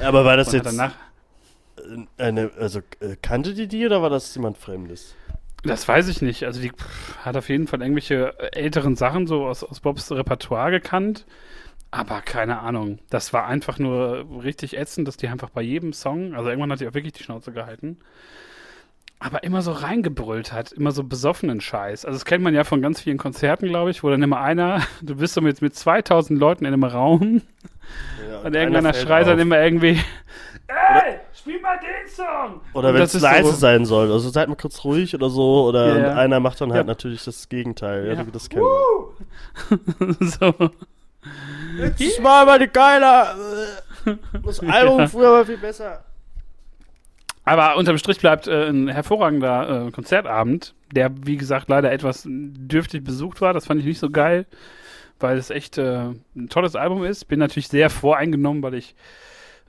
Aber 0.02 0.24
war 0.24 0.38
das 0.38 0.54
Und 0.54 0.54
jetzt 0.54 0.64
danach, 0.64 0.94
eine, 2.18 2.50
also 2.58 2.80
äh, 3.00 3.16
kannte 3.20 3.54
die 3.54 3.68
die 3.68 3.84
oder 3.86 4.02
war 4.02 4.10
das 4.10 4.34
jemand 4.34 4.58
Fremdes? 4.58 5.14
das 5.64 5.86
weiß 5.88 6.08
ich 6.08 6.22
nicht. 6.22 6.44
Also 6.44 6.60
die 6.60 6.70
pff, 6.70 7.16
hat 7.24 7.36
auf 7.36 7.48
jeden 7.48 7.66
Fall 7.66 7.82
irgendwelche 7.82 8.38
äh, 8.38 8.56
älteren 8.60 8.94
Sachen 8.94 9.26
so 9.26 9.46
aus, 9.46 9.64
aus 9.64 9.80
Bobs 9.80 10.10
Repertoire 10.12 10.70
gekannt. 10.70 11.26
Aber 11.90 12.20
keine 12.20 12.58
Ahnung. 12.60 12.98
Das 13.10 13.32
war 13.32 13.46
einfach 13.46 13.78
nur 13.78 14.26
richtig 14.42 14.76
ätzend, 14.76 15.08
dass 15.08 15.16
die 15.16 15.28
einfach 15.28 15.50
bei 15.50 15.62
jedem 15.62 15.92
Song, 15.92 16.34
also 16.34 16.48
irgendwann 16.50 16.72
hat 16.72 16.80
die 16.80 16.88
auch 16.88 16.94
wirklich 16.94 17.14
die 17.14 17.22
Schnauze 17.22 17.52
gehalten, 17.52 17.98
aber 19.18 19.44
immer 19.44 19.62
so 19.62 19.72
reingebrüllt 19.72 20.52
hat, 20.52 20.72
immer 20.72 20.90
so 20.92 21.02
besoffenen 21.04 21.60
Scheiß. 21.62 22.04
Also 22.04 22.16
das 22.18 22.26
kennt 22.26 22.44
man 22.44 22.54
ja 22.54 22.64
von 22.64 22.82
ganz 22.82 23.00
vielen 23.00 23.16
Konzerten, 23.16 23.68
glaube 23.68 23.90
ich, 23.90 24.02
wo 24.02 24.10
dann 24.10 24.22
immer 24.22 24.40
einer, 24.40 24.82
du 25.02 25.16
bist 25.16 25.34
so 25.34 25.40
mit, 25.40 25.62
mit 25.62 25.74
2000 25.74 26.38
Leuten 26.38 26.64
in 26.66 26.72
einem 26.74 26.84
Raum 26.84 27.42
Ja, 28.30 28.40
und 28.40 28.54
irgendeiner 28.54 28.92
schreit 28.92 29.28
dann 29.28 29.38
immer 29.38 29.62
irgendwie, 29.62 29.90
ey, 30.66 31.18
spiel 31.32 31.60
mal 31.60 31.78
den 31.78 32.08
Song! 32.12 32.60
Oder 32.74 32.88
Und 32.88 32.94
wenn 32.94 33.00
das 33.00 33.14
es 33.14 33.22
leise 33.22 33.50
so- 33.52 33.56
sein 33.56 33.86
soll. 33.86 34.10
Also 34.12 34.28
seid 34.28 34.48
mal 34.48 34.56
kurz 34.56 34.82
ruhig 34.84 35.14
oder 35.14 35.30
so. 35.30 35.66
Oder 35.68 35.94
und 35.94 36.02
ja. 36.02 36.14
einer 36.14 36.40
macht 36.40 36.60
dann 36.60 36.72
halt 36.72 36.82
Ja. 36.82 36.86
natürlich 36.88 37.24
das 37.24 37.48
Gegenteil. 37.48 38.08
Ja, 38.08 38.14
Ja. 38.14 38.26
wie 38.26 38.32
das 38.32 38.48
kennt 38.50 38.64
man. 38.64 40.16
so. 40.20 40.70
Jetzt 41.76 42.20
mal 42.20 42.46
mal 42.46 42.58
die 42.58 42.68
geiler. 42.68 43.34
Das 44.44 44.60
Album 44.68 45.08
früher 45.08 45.32
war 45.32 45.44
viel 45.44 45.58
besser. 45.58 46.04
Aber 47.44 47.76
unterm 47.76 47.96
Strich 47.96 48.18
bleibt 48.18 48.48
äh, 48.48 48.68
ein 48.68 48.88
hervorragender 48.88 49.86
äh, 49.86 49.90
Konzertabend, 49.92 50.74
der, 50.92 51.12
wie 51.24 51.36
gesagt, 51.36 51.68
leider 51.68 51.92
etwas 51.92 52.24
dürftig 52.26 53.04
besucht 53.04 53.40
war. 53.40 53.52
Das 53.52 53.66
fand 53.66 53.80
ich 53.80 53.86
nicht 53.86 54.00
so 54.00 54.10
geil, 54.10 54.46
weil 55.20 55.38
es 55.38 55.50
echt 55.50 55.78
äh, 55.78 56.08
ein 56.34 56.48
tolles 56.48 56.74
Album 56.74 57.04
ist. 57.04 57.26
Bin 57.26 57.38
natürlich 57.38 57.68
sehr 57.68 57.88
voreingenommen, 57.88 58.64
weil 58.64 58.74
ich 58.74 58.96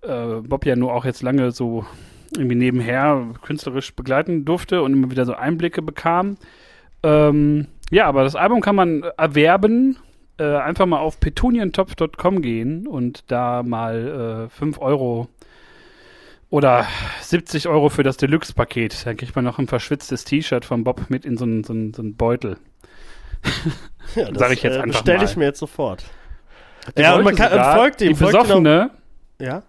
äh, 0.01 0.41
Bob 0.41 0.65
ja 0.65 0.75
nur 0.75 0.91
auch 0.91 1.05
jetzt 1.05 1.21
lange 1.21 1.51
so 1.51 1.85
irgendwie 2.35 2.55
nebenher 2.55 3.27
künstlerisch 3.43 3.93
begleiten 3.93 4.43
durfte 4.43 4.81
und 4.81 4.93
immer 4.93 5.11
wieder 5.11 5.25
so 5.25 5.33
Einblicke 5.33 5.83
bekam. 5.83 6.37
Ähm, 7.03 7.67
ja, 7.91 8.07
aber 8.07 8.23
das 8.23 8.35
Album 8.35 8.61
kann 8.61 8.75
man 8.75 9.03
erwerben. 9.17 9.97
Äh, 10.39 10.55
einfach 10.57 10.85
mal 10.85 10.99
auf 10.99 11.19
petunientopf.com 11.19 12.41
gehen 12.41 12.85
und 12.87 13.23
da 13.31 13.63
mal 13.63 14.47
äh, 14.47 14.49
5 14.49 14.79
Euro 14.79 15.29
oder 16.49 16.85
70 17.21 17.67
Euro 17.67 17.89
für 17.89 18.03
das 18.03 18.17
Deluxe-Paket. 18.17 19.05
Dann 19.05 19.17
kriegt 19.17 19.35
man 19.35 19.43
noch 19.43 19.57
ein 19.59 19.67
verschwitztes 19.67 20.25
T-Shirt 20.25 20.63
von 20.63 20.83
Bob 20.83 21.09
mit 21.09 21.25
in 21.25 21.37
so 21.37 21.45
einen 21.45 21.63
so 21.63 21.73
so 21.95 22.03
Beutel. 22.03 22.57
Ja, 24.15 24.27
Sag 24.35 24.51
ich 24.51 24.63
jetzt 24.63 24.75
äh, 24.77 24.81
einfach 24.81 24.99
Bestelle 25.01 25.17
mal. 25.19 25.25
ich 25.25 25.35
mir 25.37 25.45
jetzt 25.45 25.59
sofort. 25.59 26.05
Die 26.95 27.01
ja, 27.01 27.15
und 27.15 27.23
man 27.23 27.35
kann, 27.35 27.51
sogar- 27.51 27.75
folgt 27.75 28.01
ihm. 28.01 28.09
Die 28.09 28.15
folgt 28.15 28.33
ihm 28.35 28.41
Besoffene, 28.43 28.89
Ja? 29.41 29.63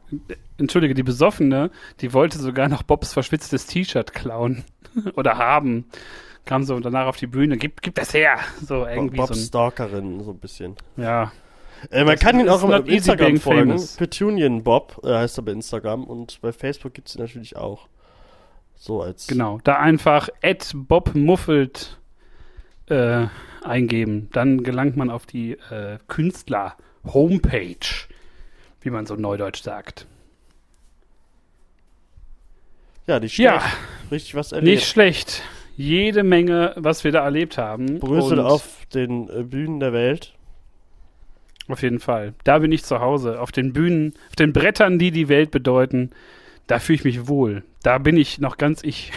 entschuldige, 0.58 0.94
die 0.94 1.02
Besoffene, 1.02 1.70
die 2.00 2.12
wollte 2.12 2.38
sogar 2.38 2.68
noch 2.68 2.82
Bobs 2.82 3.12
verschwitztes 3.12 3.66
T-Shirt 3.66 4.12
klauen 4.12 4.64
oder 5.14 5.38
haben. 5.38 5.86
Kam 6.44 6.62
so 6.64 6.78
danach 6.80 7.06
auf 7.06 7.16
die 7.16 7.26
Bühne, 7.26 7.56
gib, 7.58 7.82
gib 7.82 7.94
das 7.94 8.14
her. 8.14 8.38
So 8.66 8.86
irgendwie 8.86 9.16
Bob 9.16 9.28
so 9.28 9.34
Stalkerin, 9.34 10.22
so 10.24 10.30
ein 10.30 10.38
bisschen. 10.38 10.76
ein, 10.96 11.02
ja. 11.02 11.32
Äh, 11.90 12.04
man 12.04 12.14
Das 12.14 12.20
kann 12.20 12.40
ihn 12.40 12.48
auch 12.48 12.62
auf 12.62 12.70
not 12.70 12.86
easy 12.86 12.96
Instagram 12.96 13.36
folgen. 13.38 13.68
famous. 13.70 13.96
Petunian 13.96 14.62
Bob 14.64 15.00
äh, 15.04 15.14
heißt 15.14 15.38
er 15.38 15.42
bei 15.42 15.52
Instagram. 15.52 16.04
Und 16.04 16.40
bei 16.40 16.52
Facebook 16.52 16.94
gibt 16.94 17.08
es 17.08 17.16
ihn 17.16 17.20
natürlich 17.20 17.56
auch. 17.56 17.88
So 18.74 19.02
als. 19.02 19.26
Genau, 19.26 19.58
da 19.64 19.76
einfach 19.76 20.28
@bobmuffelt 20.74 21.98
äh, 22.86 23.26
eingeben, 23.64 24.28
dann 24.32 24.62
gelangt 24.62 24.96
man 24.96 25.10
auf 25.10 25.26
die 25.26 25.52
äh, 25.70 25.98
Künstler 26.08 26.76
Homepage, 27.04 27.76
wie 28.80 28.90
man 28.90 29.04
so 29.06 29.14
neudeutsch 29.16 29.62
sagt. 29.62 30.06
Ja, 33.06 33.20
die 33.20 33.26
Ja, 33.28 33.60
schlecht. 33.60 33.76
Richtig 34.10 34.34
was 34.34 34.52
erlebt. 34.52 34.76
nicht 34.76 34.88
schlecht. 34.88 35.42
Jede 35.78 36.24
Menge, 36.24 36.72
was 36.74 37.04
wir 37.04 37.12
da 37.12 37.22
erlebt 37.22 37.56
haben. 37.56 38.00
Brüssel 38.00 38.40
Und 38.40 38.46
auf 38.46 38.84
den 38.92 39.28
äh, 39.28 39.44
Bühnen 39.44 39.78
der 39.78 39.92
Welt. 39.92 40.34
Auf 41.68 41.82
jeden 41.82 42.00
Fall. 42.00 42.34
Da 42.42 42.58
bin 42.58 42.72
ich 42.72 42.82
zu 42.82 42.98
Hause. 42.98 43.40
Auf 43.40 43.52
den 43.52 43.72
Bühnen, 43.72 44.14
auf 44.28 44.34
den 44.34 44.52
Brettern, 44.52 44.98
die 44.98 45.12
die 45.12 45.28
Welt 45.28 45.52
bedeuten. 45.52 46.10
Da 46.66 46.80
fühle 46.80 46.96
ich 46.96 47.04
mich 47.04 47.28
wohl. 47.28 47.62
Da 47.84 47.98
bin 47.98 48.16
ich 48.16 48.40
noch 48.40 48.58
ganz 48.58 48.82
ich. 48.82 49.12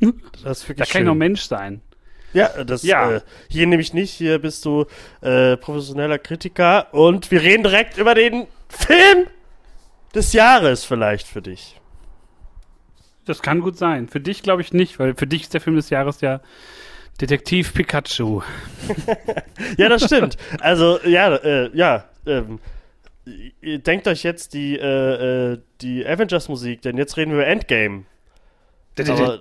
Das 0.42 0.60
ist 0.60 0.64
Da 0.64 0.68
wirklich 0.68 0.88
kann 0.88 1.02
ich 1.02 1.06
noch. 1.06 1.14
Mensch 1.14 1.42
sein. 1.42 1.82
Ja, 2.32 2.48
das 2.64 2.82
Ja. 2.82 3.16
Äh, 3.16 3.20
hier 3.48 3.66
nämlich 3.66 3.92
nicht. 3.92 4.12
Hier 4.12 4.38
bist 4.38 4.64
du 4.64 4.86
äh, 5.20 5.56
professioneller 5.56 6.18
Kritiker 6.18 6.94
und 6.94 7.30
wir 7.30 7.42
reden 7.42 7.64
direkt 7.64 7.98
über 7.98 8.14
den 8.14 8.46
Film 8.68 9.26
des 10.14 10.32
Jahres 10.32 10.84
vielleicht 10.84 11.26
für 11.26 11.42
dich. 11.42 11.79
Das 13.30 13.42
kann 13.42 13.60
gut 13.60 13.76
sein. 13.78 14.08
Für 14.08 14.20
dich 14.20 14.42
glaube 14.42 14.60
ich 14.62 14.72
nicht, 14.72 14.98
weil 14.98 15.14
für 15.14 15.26
dich 15.26 15.42
ist 15.42 15.54
der 15.54 15.60
Film 15.60 15.76
des 15.76 15.88
Jahres 15.90 16.20
ja 16.20 16.40
Detektiv 17.20 17.72
Pikachu. 17.74 18.42
Ja, 19.76 19.88
das 19.88 20.04
stimmt. 20.04 20.36
Also 20.60 20.98
ja, 21.04 21.34
äh, 21.36 21.70
ja. 21.76 22.04
Ähm, 22.26 22.58
denkt 23.62 24.08
euch 24.08 24.22
jetzt 24.22 24.54
die 24.54 24.76
äh, 24.78 25.52
äh, 25.52 25.58
die 25.80 26.06
Avengers 26.06 26.48
Musik, 26.48 26.82
denn 26.82 26.96
jetzt 26.96 27.16
reden 27.16 27.30
wir 27.32 27.38
über 27.38 27.46
Endgame. 27.46 28.04
Aber- 29.12 29.38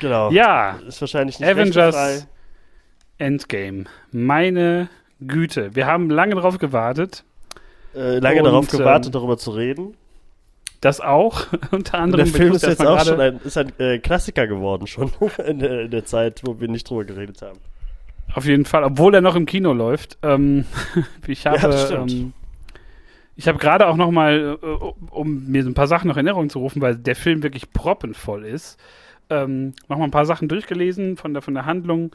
Genau. 0.00 0.30
Ja, 0.30 0.78
Ist 0.86 1.00
wahrscheinlich 1.00 1.40
nicht 1.40 1.48
Avengers. 1.48 2.26
Endgame. 3.18 3.84
Meine 4.12 4.88
Güte. 5.20 5.74
Wir 5.74 5.86
haben 5.86 6.10
lange 6.10 6.34
drauf 6.34 6.58
gewartet. 6.58 7.24
Äh, 7.94 8.18
lange 8.18 8.38
Und, 8.40 8.44
darauf 8.44 8.68
gewartet, 8.68 9.06
ähm, 9.06 9.12
darüber 9.12 9.36
zu 9.38 9.50
reden. 9.50 9.96
Das 10.80 11.00
auch. 11.00 11.46
Unter 11.70 11.98
anderem. 11.98 12.24
der 12.24 12.34
Film 12.34 12.54
ist 12.54 12.62
jetzt 12.62 12.84
auch 12.84 13.04
schon 13.04 13.20
ein, 13.20 13.40
ist 13.44 13.58
ein 13.58 13.72
äh, 13.78 13.98
Klassiker 13.98 14.46
geworden 14.46 14.86
schon 14.86 15.12
in, 15.46 15.58
der, 15.58 15.82
in 15.82 15.90
der 15.90 16.04
Zeit, 16.04 16.40
wo 16.44 16.60
wir 16.60 16.68
nicht 16.68 16.88
drüber 16.88 17.04
geredet 17.04 17.42
haben. 17.42 17.58
Auf 18.34 18.46
jeden 18.46 18.64
Fall, 18.64 18.84
obwohl 18.84 19.14
er 19.14 19.20
noch 19.20 19.36
im 19.36 19.46
Kino 19.46 19.72
läuft. 19.72 20.18
Ähm, 20.22 20.64
ich 21.26 21.46
habe, 21.46 21.60
das 21.60 21.86
stimmt. 21.86 22.12
ähm, 22.12 22.32
ich 23.36 23.48
habe 23.48 23.58
gerade 23.58 23.88
auch 23.88 23.96
noch 23.96 24.10
mal, 24.10 24.58
äh, 24.62 24.66
um 25.10 25.46
mir 25.46 25.62
so 25.62 25.70
ein 25.70 25.74
paar 25.74 25.86
Sachen 25.86 26.08
noch 26.08 26.16
in 26.16 26.26
Erinnerung 26.26 26.48
zu 26.50 26.60
rufen, 26.60 26.80
weil 26.80 26.96
der 26.96 27.16
Film 27.16 27.42
wirklich 27.42 27.72
proppenvoll 27.72 28.44
ist, 28.44 28.78
ähm, 29.28 29.74
noch 29.88 29.98
mal 29.98 30.04
ein 30.04 30.10
paar 30.10 30.26
Sachen 30.26 30.48
durchgelesen 30.48 31.16
von 31.16 31.32
der 31.32 31.42
von 31.42 31.54
der 31.54 31.66
Handlung. 31.66 32.14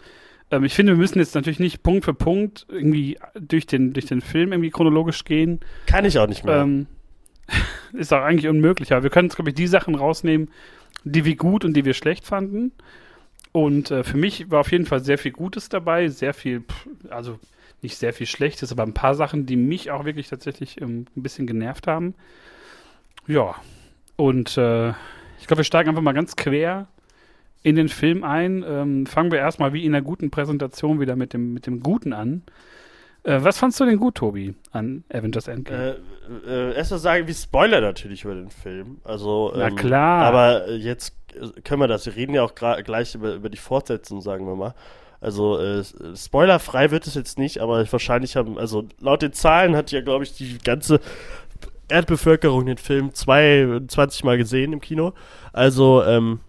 Ähm, 0.51 0.63
ich 0.63 0.73
finde, 0.73 0.93
wir 0.93 0.97
müssen 0.97 1.19
jetzt 1.19 1.35
natürlich 1.35 1.59
nicht 1.59 1.83
Punkt 1.83 2.05
für 2.05 2.13
Punkt 2.13 2.65
irgendwie 2.69 3.17
durch 3.39 3.65
den 3.65 3.93
durch 3.93 4.05
den 4.05 4.21
Film 4.21 4.51
irgendwie 4.53 4.69
chronologisch 4.69 5.25
gehen. 5.25 5.59
Kann 5.87 6.05
ich 6.05 6.17
auch 6.19 6.27
nicht 6.27 6.45
mehr. 6.45 6.61
Ähm, 6.61 6.87
ist 7.93 8.13
auch 8.13 8.21
eigentlich 8.21 8.47
unmöglich, 8.47 8.91
aber 8.93 9.03
wir 9.03 9.09
können 9.09 9.27
uns, 9.27 9.35
glaube 9.35 9.49
ich, 9.49 9.55
die 9.55 9.67
Sachen 9.67 9.95
rausnehmen, 9.95 10.49
die 11.03 11.25
wir 11.25 11.35
gut 11.35 11.65
und 11.65 11.73
die 11.73 11.85
wir 11.85 11.93
schlecht 11.93 12.25
fanden. 12.25 12.71
Und 13.51 13.91
äh, 13.91 14.03
für 14.03 14.17
mich 14.17 14.51
war 14.51 14.61
auf 14.61 14.71
jeden 14.71 14.85
Fall 14.85 15.01
sehr 15.03 15.17
viel 15.17 15.31
Gutes 15.31 15.69
dabei, 15.69 16.09
sehr 16.09 16.33
viel, 16.33 16.63
also 17.09 17.39
nicht 17.81 17.97
sehr 17.97 18.13
viel 18.13 18.27
Schlechtes, 18.27 18.71
aber 18.71 18.83
ein 18.83 18.93
paar 18.93 19.15
Sachen, 19.15 19.45
die 19.45 19.55
mich 19.55 19.91
auch 19.91 20.05
wirklich 20.05 20.27
tatsächlich 20.27 20.81
ähm, 20.81 21.05
ein 21.15 21.23
bisschen 21.23 21.47
genervt 21.47 21.87
haben. 21.87 22.15
Ja, 23.27 23.55
und 24.17 24.57
äh, 24.57 24.89
ich 25.39 25.47
glaube, 25.47 25.59
wir 25.59 25.63
steigen 25.63 25.89
einfach 25.89 26.01
mal 26.01 26.13
ganz 26.13 26.35
quer 26.35 26.87
in 27.63 27.75
den 27.75 27.89
Film 27.89 28.23
ein. 28.23 28.63
Ähm, 28.67 29.05
fangen 29.05 29.31
wir 29.31 29.39
erstmal 29.39 29.73
wie 29.73 29.85
in 29.85 29.95
einer 29.95 30.03
guten 30.03 30.31
Präsentation 30.31 30.99
wieder 30.99 31.15
mit 31.15 31.33
dem, 31.33 31.53
mit 31.53 31.65
dem 31.65 31.81
Guten 31.81 32.13
an. 32.13 32.43
Äh, 33.25 33.43
was 33.43 33.57
fandst 33.57 33.79
du 33.79 33.85
denn 33.85 33.97
gut, 33.97 34.15
Tobi, 34.15 34.53
an 34.71 35.03
Avengers 35.11 35.47
Endgame? 35.47 35.97
Äh, 36.45 36.49
äh, 36.49 36.75
erst 36.75 36.91
mal 36.91 36.99
sagen, 36.99 37.27
wir 37.27 37.33
spoilern 37.33 37.83
natürlich 37.83 38.23
über 38.23 38.35
den 38.35 38.51
Film. 38.51 38.97
Also, 39.03 39.51
Na 39.55 39.67
ähm, 39.67 39.75
klar. 39.75 40.25
Aber 40.25 40.67
äh, 40.67 40.75
jetzt 40.75 41.15
äh, 41.33 41.59
können 41.61 41.81
wir 41.81 41.87
das. 41.87 42.05
Wir 42.05 42.15
reden 42.15 42.35
ja 42.35 42.43
auch 42.43 42.53
gleich 42.53 43.15
über, 43.15 43.33
über 43.33 43.49
die 43.49 43.57
Fortsetzung, 43.57 44.21
sagen 44.21 44.45
wir 44.45 44.55
mal. 44.55 44.75
Also, 45.21 45.59
äh, 45.59 45.83
spoilerfrei 46.15 46.91
wird 46.91 47.07
es 47.07 47.15
jetzt 47.15 47.39
nicht, 47.39 47.59
aber 47.59 47.91
wahrscheinlich 47.91 48.35
haben, 48.35 48.59
also 48.59 48.85
laut 48.99 49.23
den 49.23 49.33
Zahlen 49.33 49.75
hat 49.75 49.91
ja, 49.91 50.01
glaube 50.01 50.23
ich, 50.23 50.35
die 50.35 50.59
ganze 50.59 50.99
Erdbevölkerung 51.87 52.67
den 52.67 52.77
Film 52.77 53.11
22 53.11 54.23
Mal 54.23 54.37
gesehen 54.37 54.71
im 54.71 54.81
Kino. 54.81 55.13
Also, 55.51 56.03
ähm, 56.03 56.41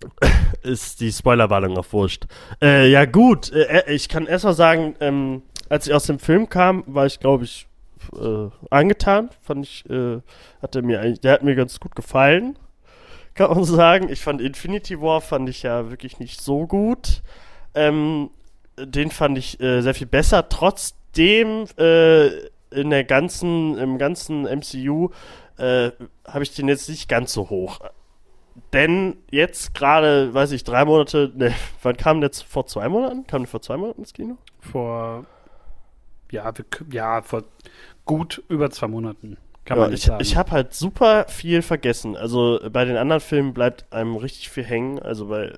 ist 0.62 1.00
die 1.00 1.12
Spoilerwarnung 1.12 1.76
auch 1.76 1.92
wurscht. 1.92 2.24
Äh, 2.62 2.90
ja, 2.90 3.04
gut, 3.04 3.52
äh, 3.52 3.84
ich 3.92 4.08
kann 4.08 4.26
erst 4.26 4.44
mal 4.44 4.54
sagen, 4.54 4.96
ähm, 5.00 5.42
als 5.70 5.86
ich 5.86 5.94
aus 5.94 6.04
dem 6.04 6.18
Film 6.18 6.50
kam, 6.50 6.84
war 6.86 7.06
ich, 7.06 7.20
glaube 7.20 7.44
ich, 7.44 7.66
äh, 8.12 8.48
angetan. 8.68 9.30
Fand 9.40 9.64
ich, 9.64 9.88
äh, 9.88 10.20
hat 10.60 10.76
er 10.76 10.82
mir 10.82 11.14
der 11.14 11.32
hat 11.32 11.42
mir 11.42 11.54
ganz 11.54 11.80
gut 11.80 11.94
gefallen, 11.94 12.58
kann 13.34 13.50
man 13.50 13.64
sagen. 13.64 14.10
Ich 14.10 14.20
fand 14.20 14.42
Infinity 14.42 15.00
War 15.00 15.22
fand 15.22 15.48
ich 15.48 15.62
ja 15.62 15.90
wirklich 15.90 16.18
nicht 16.18 16.42
so 16.42 16.66
gut. 16.66 17.22
Ähm, 17.74 18.30
den 18.78 19.10
fand 19.10 19.38
ich 19.38 19.60
äh, 19.60 19.80
sehr 19.80 19.94
viel 19.94 20.06
besser. 20.06 20.48
Trotzdem 20.48 21.66
äh, 21.78 22.28
in 22.70 22.90
der 22.90 23.04
ganzen, 23.04 23.78
im 23.78 23.98
ganzen 23.98 24.42
MCU 24.42 25.10
äh, 25.58 25.90
habe 26.26 26.42
ich 26.42 26.54
den 26.54 26.68
jetzt 26.68 26.88
nicht 26.88 27.08
ganz 27.08 27.32
so 27.32 27.48
hoch. 27.50 27.80
Denn 28.72 29.16
jetzt 29.30 29.74
gerade, 29.74 30.32
weiß 30.34 30.52
ich, 30.52 30.64
drei 30.64 30.84
Monate, 30.84 31.32
ne, 31.34 31.54
wann 31.82 31.96
kam 31.96 32.20
der 32.20 32.28
jetzt? 32.28 32.42
Vor 32.42 32.66
zwei 32.66 32.88
Monaten? 32.88 33.26
Kam 33.26 33.42
der 33.42 33.48
vor 33.48 33.62
zwei 33.62 33.76
Monaten 33.76 34.00
ins 34.00 34.12
Kino? 34.12 34.36
Vor, 34.60 35.26
ja, 36.30 36.52
wir, 36.56 36.64
ja, 36.90 37.22
vor 37.22 37.44
gut 38.04 38.42
über 38.48 38.70
zwei 38.70 38.88
Monaten. 38.88 39.36
Kann 39.64 39.76
ja, 39.76 39.82
man 39.84 39.90
nicht 39.90 40.00
ich 40.00 40.06
sagen. 40.06 40.22
ich 40.22 40.36
habe 40.36 40.50
halt 40.50 40.74
super 40.74 41.26
viel 41.28 41.62
vergessen. 41.62 42.16
Also 42.16 42.58
bei 42.72 42.84
den 42.84 42.96
anderen 42.96 43.20
Filmen 43.20 43.54
bleibt 43.54 43.92
einem 43.92 44.16
richtig 44.16 44.50
viel 44.50 44.64
hängen. 44.64 44.98
Also 44.98 45.26
bei 45.26 45.52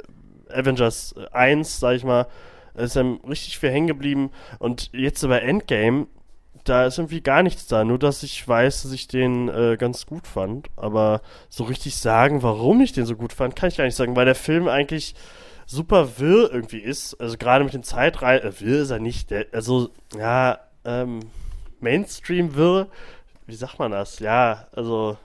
Avengers 0.50 1.14
1, 1.32 1.80
sag 1.80 1.96
ich 1.96 2.04
mal, 2.04 2.26
ist 2.74 2.96
einem 2.96 3.20
richtig 3.28 3.58
viel 3.58 3.70
hängen 3.70 3.86
geblieben. 3.86 4.30
Und 4.58 4.90
jetzt 4.92 5.26
bei 5.26 5.38
Endgame, 5.38 6.08
da 6.64 6.86
ist 6.86 6.98
irgendwie 6.98 7.22
gar 7.22 7.42
nichts 7.42 7.66
da. 7.66 7.84
Nur, 7.84 7.98
dass 7.98 8.22
ich 8.22 8.46
weiß, 8.46 8.82
dass 8.82 8.92
ich 8.92 9.08
den 9.08 9.48
äh, 9.48 9.76
ganz 9.78 10.06
gut 10.06 10.26
fand. 10.26 10.68
Aber 10.76 11.22
so 11.48 11.64
richtig 11.64 11.96
sagen, 11.96 12.42
warum 12.42 12.80
ich 12.80 12.92
den 12.92 13.06
so 13.06 13.16
gut 13.16 13.32
fand, 13.32 13.56
kann 13.56 13.68
ich 13.68 13.76
gar 13.76 13.84
nicht 13.84 13.96
sagen, 13.96 14.16
weil 14.16 14.26
der 14.26 14.34
Film 14.34 14.68
eigentlich 14.68 15.14
super 15.66 16.18
wirr 16.18 16.52
irgendwie 16.52 16.80
ist. 16.80 17.14
Also 17.20 17.36
gerade 17.36 17.64
mit 17.64 17.74
den 17.74 17.82
Zeitreisen, 17.82 18.48
äh, 18.48 18.60
wirr 18.60 18.82
ist 18.82 18.90
er 18.90 18.98
nicht. 18.98 19.30
Der, 19.30 19.46
also, 19.52 19.90
ja, 20.16 20.60
ähm, 20.84 21.20
Mainstream-wirr. 21.80 22.88
Wie 23.46 23.54
sagt 23.54 23.78
man 23.78 23.92
das? 23.92 24.18
Ja, 24.18 24.68
also. 24.72 25.16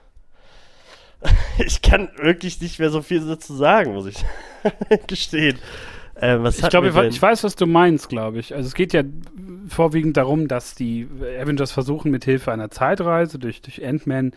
ich 1.57 1.81
kann 1.81 2.09
wirklich 2.17 2.61
nicht 2.61 2.79
mehr 2.79 2.91
so 2.91 3.01
viel 3.01 3.25
dazu 3.25 3.55
sagen, 3.55 3.93
muss 3.93 4.05
ich 4.05 4.23
gestehen. 5.07 5.59
Was 6.19 6.59
Ich 6.59 6.69
glaube, 6.69 6.87
ich, 7.07 7.21
weiß, 7.21 7.43
was 7.43 7.55
du 7.55 7.65
meinst, 7.67 8.09
glaube 8.09 8.39
ich. 8.39 8.55
Also 8.55 8.67
es 8.67 8.73
geht 8.73 8.93
ja 8.93 9.03
vorwiegend 9.69 10.17
darum, 10.17 10.47
dass 10.47 10.75
die 10.75 11.07
Avengers 11.39 11.71
versuchen, 11.71 12.11
mit 12.11 12.25
Hilfe 12.25 12.51
einer 12.51 12.71
Zeitreise 12.71 13.39
durch, 13.39 13.61
durch 13.61 13.85
Ant-Man 13.85 14.33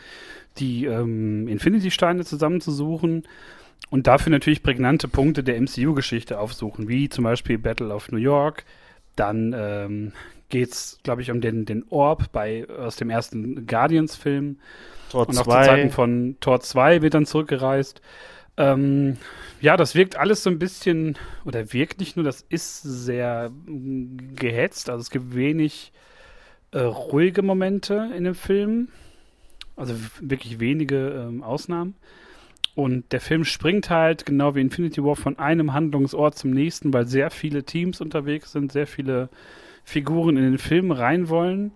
die 0.59 0.85
ähm, 0.85 1.49
Infinity-Steine 1.49 2.25
zusammenzusuchen 2.25 3.25
und 3.89 4.07
dafür 4.07 4.31
natürlich 4.31 4.63
prägnante 4.63 5.09
Punkte 5.09 5.43
der 5.43 5.61
MCU-Geschichte 5.61 6.39
aufsuchen, 6.39 6.89
wie 6.89 7.09
zum 7.09 7.25
Beispiel 7.25 7.59
Battle 7.59 7.95
of 7.95 8.11
New 8.13 8.19
York. 8.19 8.65
Dann 9.17 9.55
ähm, 9.57 10.13
geht 10.49 10.73
es, 10.73 10.99
glaube 11.03 11.23
ich, 11.23 11.31
um 11.31 11.41
den, 11.41 11.65
den 11.65 11.85
Orb 11.91 12.31
bei, 12.33 12.67
aus 12.69 12.97
dem 12.97 13.11
ersten 13.11 13.67
Guardians-Film. 13.67 14.59
Tor 15.11 15.29
Und 15.29 15.39
auch 15.39 15.43
zu 15.43 15.51
2. 15.51 15.65
Zeiten 15.65 15.91
von 15.91 16.37
Tor 16.41 16.61
2 16.61 17.03
wird 17.03 17.15
dann 17.15 17.27
zurückgereist. 17.27 18.01
Ähm, 18.61 19.17
ja, 19.63 19.79
das 19.79 19.95
wirkt 19.95 20.17
alles 20.17 20.43
so 20.43 20.51
ein 20.51 20.59
bisschen, 20.59 21.17
oder 21.47 21.73
wirkt 21.73 21.99
nicht 21.99 22.17
nur, 22.17 22.25
das 22.25 22.45
ist 22.51 22.83
sehr 22.83 23.51
mm, 23.51 24.37
gehetzt. 24.37 24.91
Also 24.91 25.01
es 25.01 25.11
gibt 25.11 25.35
wenig 25.35 25.93
äh, 26.73 26.81
ruhige 26.81 27.43
Momente 27.43 28.11
in 28.15 28.25
dem 28.25 28.35
Film. 28.35 28.89
Also 29.77 29.95
wirklich 30.21 30.61
wenige 30.61 31.09
ähm, 31.09 31.43
Ausnahmen. 31.43 31.95
Und 32.75 33.13
der 33.13 33.21
Film 33.23 33.45
springt 33.45 33.89
halt, 33.89 34.27
genau 34.27 34.55
wie 34.55 34.61
Infinity 34.61 35.03
War, 35.03 35.17
von 35.17 35.39
einem 35.39 35.73
Handlungsort 35.73 36.37
zum 36.37 36.51
nächsten, 36.51 36.93
weil 36.93 37.07
sehr 37.07 37.31
viele 37.31 37.65
Teams 37.65 38.03
unterwegs 38.03 38.53
sind, 38.53 38.73
sehr 38.73 38.87
viele 38.87 39.31
Figuren 39.85 40.37
in 40.37 40.45
den 40.45 40.59
Film 40.59 40.93
rein 40.93 41.31
wollen. 41.31 41.73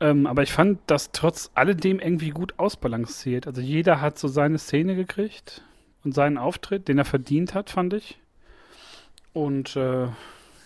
Ähm, 0.00 0.26
aber 0.26 0.42
ich 0.42 0.52
fand 0.52 0.80
das 0.86 1.12
trotz 1.12 1.50
alledem 1.54 1.98
irgendwie 1.98 2.30
gut 2.30 2.58
ausbalanciert. 2.58 3.46
Also 3.46 3.62
jeder 3.62 4.02
hat 4.02 4.18
so 4.18 4.28
seine 4.28 4.58
Szene 4.58 4.96
gekriegt 4.96 5.62
und 6.04 6.14
seinen 6.14 6.38
Auftritt, 6.38 6.88
den 6.88 6.98
er 6.98 7.04
verdient 7.04 7.54
hat, 7.54 7.70
fand 7.70 7.94
ich. 7.94 8.18
Und 9.32 9.74
äh, 9.76 10.08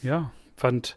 ja, 0.02 0.32
fand 0.56 0.96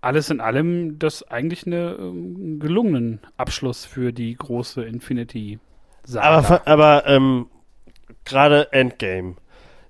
alles 0.00 0.30
in 0.30 0.40
allem 0.40 0.98
das 0.98 1.22
eigentlich 1.22 1.66
eine 1.66 1.92
ähm, 1.98 2.58
gelungenen 2.58 3.20
Abschluss 3.36 3.84
für 3.84 4.12
die 4.12 4.34
große 4.34 4.82
Infinity-Saga. 4.82 6.26
Aber, 6.26 6.42
fa- 6.42 6.62
aber 6.64 7.06
ähm, 7.06 7.46
gerade 8.24 8.72
Endgame 8.72 9.36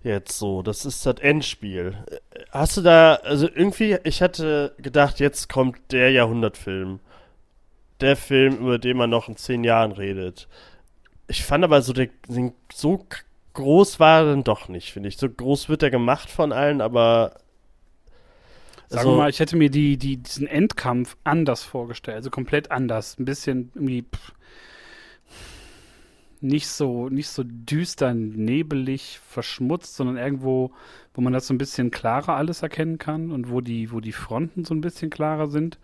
jetzt 0.03 0.39
so, 0.39 0.63
das 0.63 0.85
ist 0.85 1.07
das 1.07 1.17
Endspiel. 1.21 1.97
Hast 2.51 2.77
du 2.77 2.83
da, 2.83 3.15
also 3.23 3.49
irgendwie, 3.49 3.99
ich 4.05 4.21
hatte 4.21 4.75
gedacht, 4.79 5.21
jetzt 5.21 5.49
kommt 5.49 5.79
der 5.93 6.11
Jahrhundertfilm. 6.11 7.01
Der 8.01 8.17
Film, 8.17 8.57
über 8.57 8.79
den 8.79 8.97
man 8.97 9.11
noch 9.11 9.29
in 9.29 9.37
zehn 9.37 9.63
Jahren 9.63 9.93
redet. 9.93 10.49
Ich 11.29 11.45
fand 11.45 11.63
aber 11.63 11.83
so, 11.83 11.93
der, 11.93 12.09
den, 12.29 12.53
so 12.73 13.07
groß 13.55 14.01
war 14.01 14.21
er 14.21 14.27
dann 14.27 14.45
doch 14.45 14.69
nicht, 14.69 14.93
finde 14.93 15.09
ich. 15.09 15.17
So 15.17 15.29
groß 15.29 15.69
wird 15.69 15.83
er 15.83 15.91
gemacht 15.91 16.31
von 16.31 16.53
allen, 16.53 16.81
aber. 16.81 17.37
Sagen 18.89 19.09
wir 19.09 19.17
mal, 19.17 19.31
ich 19.31 19.41
hätte 19.41 19.57
mir 19.57 19.71
die, 19.71 19.97
die, 19.97 20.19
diesen 20.19 20.47
Endkampf 20.47 21.17
anders 21.25 21.63
vorgestellt, 21.63 22.17
also 22.17 22.29
komplett 22.31 22.71
anders. 22.71 23.19
Ein 23.19 23.25
bisschen 23.25 23.73
irgendwie 23.75 24.03
pff, 24.03 24.33
nicht 26.43 26.69
so, 26.69 27.09
nicht 27.09 27.29
so 27.29 27.43
düster, 27.47 28.13
nebelig, 28.13 29.19
verschmutzt, 29.27 29.97
sondern 29.97 30.19
irgendwo, 30.19 30.73
wo 31.15 31.23
man 31.23 31.33
das 31.33 31.47
so 31.47 31.55
ein 31.55 31.59
bisschen 31.59 31.91
klarer 31.91 32.37
alles 32.37 32.63
erkennen 32.63 32.99
kann 32.99 33.31
und 33.31 33.51
wo 33.51 33.63
die, 33.63 33.93
wo 33.93 34.01
die 34.01 34.13
Fronten 34.13 34.65
so 34.67 34.75
ein 34.75 34.83
bisschen 34.83 35.09
klarer 35.09 35.47
sind. 35.47 35.79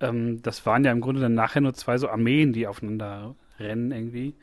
Ähm, 0.00 0.42
das 0.42 0.66
waren 0.66 0.84
ja 0.84 0.90
im 0.90 1.00
Grunde 1.00 1.20
dann 1.20 1.34
nachher 1.34 1.60
nur 1.60 1.74
zwei 1.74 1.96
so 1.98 2.08
Armeen, 2.08 2.52
die 2.52 2.66
aufeinander 2.66 3.36
rennen 3.60 3.92
irgendwie 3.92 4.34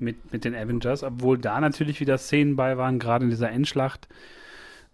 mit, 0.00 0.32
mit 0.32 0.44
den 0.44 0.54
Avengers, 0.54 1.02
obwohl 1.02 1.38
da 1.38 1.60
natürlich 1.60 2.00
wieder 2.00 2.18
Szenen 2.18 2.56
bei 2.56 2.76
waren, 2.76 2.98
gerade 2.98 3.24
in 3.24 3.30
dieser 3.30 3.50
Endschlacht 3.50 4.08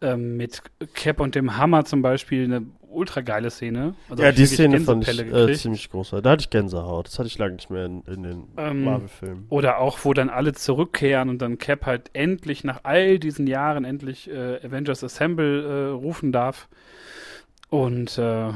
ähm, 0.00 0.36
mit 0.36 0.62
Cap 0.94 1.20
und 1.20 1.34
dem 1.34 1.56
Hammer 1.56 1.84
zum 1.84 2.02
Beispiel 2.02 2.44
eine 2.44 2.66
ultra 2.88 3.20
geile 3.20 3.50
Szene. 3.50 3.94
Also 4.08 4.22
ja, 4.22 4.32
die 4.32 4.46
Szene 4.46 4.80
fand 4.80 5.06
ich 5.06 5.18
äh, 5.20 5.52
ziemlich 5.54 5.90
groß. 5.90 6.10
Da 6.22 6.30
hatte 6.30 6.42
ich 6.42 6.50
Gänsehaut. 6.50 7.06
Das 7.06 7.18
hatte 7.18 7.28
ich 7.28 7.38
lange 7.38 7.54
nicht 7.54 7.70
mehr 7.70 7.86
in, 7.86 8.02
in 8.02 8.22
den 8.22 8.44
Ähm, 8.56 8.84
Marvel-Filmen. 8.84 9.46
Oder 9.48 9.78
auch, 9.78 9.98
wo 10.02 10.12
dann 10.14 10.30
alle 10.30 10.52
zurückkehren 10.52 11.28
und 11.28 11.42
dann 11.42 11.58
Cap 11.58 11.86
halt 11.86 12.10
endlich 12.12 12.64
nach 12.64 12.80
all 12.84 13.18
diesen 13.18 13.46
Jahren 13.46 13.84
endlich 13.84 14.30
äh, 14.30 14.60
Avengers 14.64 15.04
Assemble 15.04 15.64
äh, 15.64 15.90
rufen 15.92 16.32
darf. 16.32 16.68
Und 17.68 18.16
äh, 18.18 18.50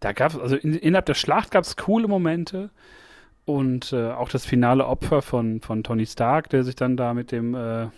da 0.00 0.12
gab 0.12 0.32
es, 0.32 0.38
also 0.38 0.56
in, 0.56 0.74
innerhalb 0.74 1.06
der 1.06 1.14
Schlacht 1.14 1.50
gab 1.50 1.64
es 1.64 1.76
coole 1.76 2.08
Momente. 2.08 2.70
Und 3.44 3.92
äh, 3.92 4.10
auch 4.10 4.28
das 4.28 4.44
finale 4.46 4.86
Opfer 4.86 5.20
von, 5.22 5.60
von 5.60 5.82
Tony 5.82 6.06
Stark, 6.06 6.48
der 6.50 6.62
sich 6.64 6.76
dann 6.76 6.96
da 6.96 7.12
mit 7.12 7.32
dem 7.32 7.54
äh, 7.54 7.88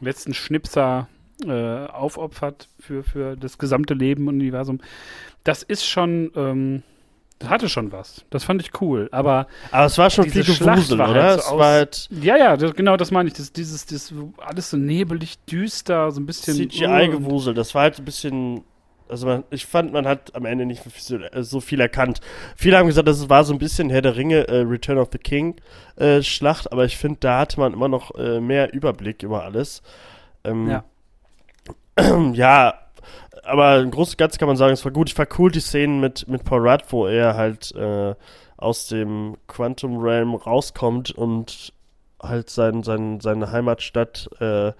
letzten 0.00 0.32
Schnipser 0.32 1.08
äh, 1.46 1.86
aufopfert 1.86 2.68
für, 2.80 3.02
für 3.02 3.36
das 3.36 3.58
gesamte 3.58 3.92
Leben 3.94 4.28
und 4.28 4.36
Universum. 4.36 4.80
Das 5.42 5.62
ist 5.62 5.84
schon, 5.84 6.30
ähm, 6.36 6.82
das 7.38 7.50
hatte 7.50 7.68
schon 7.68 7.92
was. 7.92 8.24
Das 8.30 8.44
fand 8.44 8.62
ich 8.62 8.80
cool. 8.80 9.08
Aber 9.12 9.46
Aber 9.72 9.84
es 9.84 9.98
war 9.98 10.08
schon 10.08 10.30
viel 10.30 10.42
Gewusel, 10.44 10.96
war 10.98 11.10
oder? 11.10 11.22
halt 11.22 11.32
so 11.34 11.38
es 11.40 11.46
aus- 11.48 11.58
war 11.58 11.72
halt. 11.72 12.08
ja, 12.22 12.36
ja, 12.38 12.56
das, 12.56 12.72
genau 12.74 12.96
das 12.96 13.10
meine 13.10 13.28
ich. 13.28 13.34
Das, 13.34 13.52
dieses, 13.52 13.84
das 13.84 14.14
alles 14.38 14.70
so 14.70 14.78
nebelig, 14.78 15.38
düster, 15.44 16.10
so 16.12 16.20
ein 16.20 16.24
bisschen. 16.26 16.54
CGI-Gewusel, 16.70 17.52
das 17.52 17.74
war 17.74 17.82
halt 17.82 17.98
ein 17.98 18.04
bisschen. 18.06 18.62
Also 19.08 19.26
man, 19.26 19.44
ich 19.50 19.66
fand, 19.66 19.92
man 19.92 20.06
hat 20.06 20.34
am 20.34 20.44
Ende 20.46 20.66
nicht 20.66 20.82
so, 20.98 21.16
äh, 21.18 21.42
so 21.42 21.60
viel 21.60 21.80
erkannt. 21.80 22.20
Viele 22.56 22.78
haben 22.78 22.86
gesagt, 22.86 23.08
das 23.08 23.28
war 23.28 23.44
so 23.44 23.52
ein 23.52 23.58
bisschen 23.58 23.90
Herr 23.90 24.02
der 24.02 24.16
Ringe, 24.16 24.48
äh, 24.48 24.60
Return 24.60 24.98
of 24.98 25.08
the 25.12 25.18
King 25.18 25.56
äh, 25.96 26.22
Schlacht, 26.22 26.72
aber 26.72 26.84
ich 26.84 26.96
finde, 26.96 27.18
da 27.20 27.40
hatte 27.40 27.60
man 27.60 27.72
immer 27.72 27.88
noch 27.88 28.14
äh, 28.16 28.40
mehr 28.40 28.72
Überblick 28.72 29.22
über 29.22 29.44
alles. 29.44 29.82
Ähm, 30.44 30.68
Ja. 30.68 30.84
ja, 32.32 32.74
aber 33.44 33.80
im 33.80 33.90
Großen 33.90 34.12
und 34.12 34.18
Ganzen 34.18 34.38
kann 34.38 34.48
man 34.48 34.56
sagen, 34.56 34.72
es 34.72 34.84
war 34.84 34.92
gut. 34.92 35.10
Ich 35.10 35.18
war 35.18 35.26
cool, 35.38 35.50
die 35.50 35.60
Szenen 35.60 36.00
mit, 36.00 36.26
mit 36.28 36.44
Paul 36.44 36.66
Rudd, 36.66 36.84
wo 36.88 37.06
er 37.06 37.36
halt 37.36 37.74
äh, 37.74 38.14
aus 38.56 38.88
dem 38.88 39.36
Quantum 39.46 39.98
Realm 39.98 40.34
rauskommt 40.34 41.10
und 41.10 41.72
halt 42.22 42.48
sein, 42.50 42.82
sein, 42.82 43.20
seine 43.20 43.52
Heimatstadt 43.52 44.28
äh, 44.40 44.72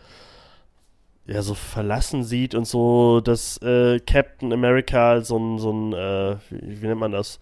ja 1.27 1.43
so 1.43 1.55
verlassen 1.55 2.23
sieht 2.25 2.55
und 2.55 2.67
so, 2.67 3.21
dass 3.21 3.59
äh, 3.63 3.99
Captain 4.01 4.53
America 4.53 5.21
so 5.23 5.39
ein, 5.39 5.59
so 5.59 5.73
ein 5.73 5.93
äh, 5.93 6.37
wie, 6.51 6.83
wie 6.83 6.87
nennt 6.87 7.01
man 7.01 7.13
das? 7.13 7.41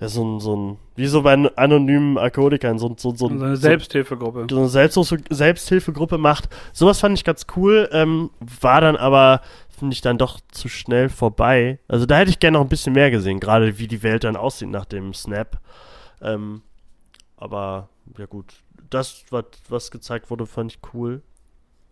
Ja, 0.00 0.08
so 0.08 0.24
ein, 0.24 0.40
so 0.40 0.56
ein, 0.56 0.78
wie 0.96 1.06
so 1.06 1.22
bei 1.22 1.34
an- 1.34 1.50
anonymen 1.54 2.18
Alkoholikern, 2.18 2.78
so, 2.80 2.88
so, 2.98 3.10
so, 3.14 3.28
So 3.28 3.34
eine 3.34 3.56
Selbsthilfegruppe. 3.56 4.46
so 4.50 4.58
eine 4.58 4.68
Selbsthilfe 4.68 5.18
Selbsthilfegruppe 5.30 6.18
macht. 6.18 6.48
Sowas 6.72 6.98
fand 7.00 7.16
ich 7.16 7.24
ganz 7.24 7.46
cool, 7.56 7.88
ähm, 7.92 8.30
war 8.40 8.80
dann 8.80 8.96
aber, 8.96 9.40
finde 9.78 9.94
ich, 9.94 10.00
dann 10.00 10.18
doch 10.18 10.40
zu 10.50 10.68
schnell 10.68 11.08
vorbei. 11.08 11.78
Also 11.86 12.06
da 12.06 12.18
hätte 12.18 12.30
ich 12.30 12.40
gerne 12.40 12.58
noch 12.58 12.64
ein 12.64 12.68
bisschen 12.68 12.92
mehr 12.94 13.12
gesehen, 13.12 13.38
gerade 13.38 13.78
wie 13.78 13.86
die 13.86 14.02
Welt 14.02 14.24
dann 14.24 14.34
aussieht 14.36 14.68
nach 14.70 14.84
dem 14.84 15.14
Snap. 15.14 15.60
Ähm, 16.20 16.62
aber, 17.36 17.88
ja 18.18 18.26
gut, 18.26 18.52
das, 18.90 19.24
was, 19.30 19.44
was 19.68 19.90
gezeigt 19.92 20.28
wurde, 20.30 20.46
fand 20.46 20.72
ich 20.72 20.78
cool. 20.92 21.22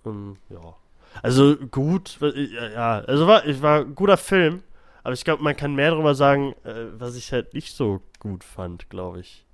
Ähm, 0.05 0.37
ja. 0.51 0.75
Also 1.23 1.57
gut, 1.57 2.19
äh, 2.23 2.73
ja, 2.75 3.01
also 3.01 3.27
war, 3.27 3.47
ich 3.47 3.61
war 3.63 3.81
ein 3.81 3.95
guter 3.95 4.17
Film, 4.17 4.63
aber 5.05 5.15
ich 5.15 5.25
glaube, 5.25 5.43
man 5.43 5.57
kann 5.57 5.75
mehr 5.75 5.91
darüber 5.91 6.15
sagen, 6.15 6.55
äh, 6.65 6.87
was 6.99 7.17
ich 7.17 7.33
halt 7.33 7.55
nicht 7.55 7.77
so 7.77 8.01
gut 8.19 8.45
fand, 8.45 8.89
glaube 8.91 9.21
ich. 9.21 9.45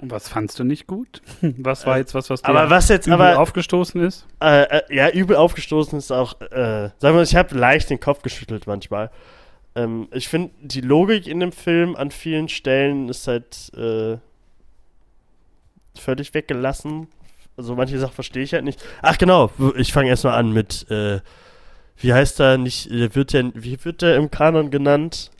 Und 0.00 0.12
was 0.12 0.28
fandst 0.28 0.58
du 0.60 0.64
nicht 0.64 0.86
gut? 0.86 1.22
Was 1.58 1.84
war 1.84 1.96
Äh, 1.96 2.00
jetzt 2.00 2.14
was, 2.14 2.30
was 2.30 2.42
dir 2.42 2.48
Aber 2.50 2.70
was 2.70 2.88
jetzt, 2.88 3.08
übel 3.08 3.20
aber 3.20 3.40
aufgestoßen 3.40 4.00
ist? 4.00 4.28
Äh, 4.40 4.62
äh, 4.62 4.94
ja, 4.94 5.10
übel 5.10 5.34
aufgestoßen 5.34 5.98
ist 5.98 6.12
auch, 6.12 6.40
äh, 6.40 6.90
sagen 6.98 7.00
wir 7.00 7.12
mal, 7.14 7.22
ich 7.24 7.34
habe 7.34 7.56
leicht 7.56 7.90
den 7.90 7.98
Kopf 7.98 8.22
geschüttelt 8.22 8.68
manchmal. 8.68 9.10
Ähm, 9.74 10.06
ich 10.12 10.28
finde, 10.28 10.52
die 10.60 10.82
Logik 10.82 11.26
in 11.26 11.40
dem 11.40 11.50
Film 11.50 11.96
an 11.96 12.12
vielen 12.12 12.48
Stellen 12.48 13.08
ist 13.08 13.26
halt, 13.26 13.72
völlig 15.98 16.32
weggelassen. 16.34 17.08
Also 17.58 17.74
manche 17.74 17.98
Sachen 17.98 18.14
verstehe 18.14 18.44
ich 18.44 18.54
halt 18.54 18.62
nicht. 18.62 18.80
Ach 19.02 19.18
genau, 19.18 19.50
ich 19.76 19.92
fange 19.92 20.08
erstmal 20.08 20.38
an 20.38 20.52
mit, 20.52 20.88
äh, 20.92 21.20
wie 21.96 22.12
heißt 22.12 22.38
er, 22.38 22.56
nicht, 22.56 22.88
wird 22.88 23.32
der, 23.32 23.50
wie 23.54 23.84
wird 23.84 24.00
der 24.00 24.14
im 24.14 24.30
Kanon 24.30 24.70
genannt? 24.70 25.32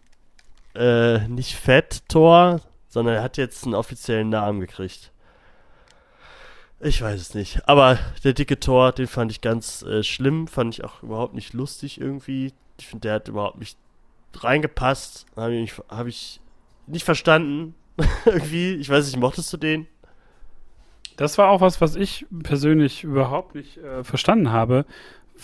Äh, 0.74 1.28
nicht 1.28 1.54
Fett 1.54 2.02
Thor, 2.08 2.60
sondern 2.88 3.14
er 3.14 3.22
hat 3.22 3.36
jetzt 3.36 3.64
einen 3.64 3.74
offiziellen 3.74 4.30
Namen 4.30 4.58
gekriegt. 4.58 5.12
Ich 6.80 7.00
weiß 7.00 7.20
es 7.20 7.34
nicht. 7.34 7.68
Aber 7.68 8.00
der 8.24 8.32
dicke 8.32 8.58
Thor, 8.58 8.90
den 8.90 9.06
fand 9.06 9.30
ich 9.30 9.40
ganz 9.40 9.82
äh, 9.82 10.02
schlimm, 10.02 10.48
fand 10.48 10.74
ich 10.74 10.84
auch 10.84 11.04
überhaupt 11.04 11.34
nicht 11.34 11.52
lustig 11.52 12.00
irgendwie. 12.00 12.52
Ich 12.80 12.88
finde, 12.88 13.02
der 13.02 13.14
hat 13.14 13.28
überhaupt 13.28 13.60
nicht 13.60 13.78
reingepasst. 14.34 15.26
Habe 15.36 15.54
ich, 15.54 15.72
hab 15.88 16.08
ich 16.08 16.40
nicht 16.88 17.04
verstanden. 17.04 17.76
irgendwie. 18.24 18.74
Ich 18.74 18.88
weiß 18.88 19.06
nicht, 19.06 19.18
mochtest 19.18 19.52
du 19.52 19.56
den? 19.56 19.86
Das 21.18 21.36
war 21.36 21.50
auch 21.50 21.60
was, 21.60 21.80
was 21.80 21.96
ich 21.96 22.26
persönlich 22.44 23.02
überhaupt 23.02 23.56
nicht 23.56 23.76
äh, 23.78 24.04
verstanden 24.04 24.52
habe, 24.52 24.86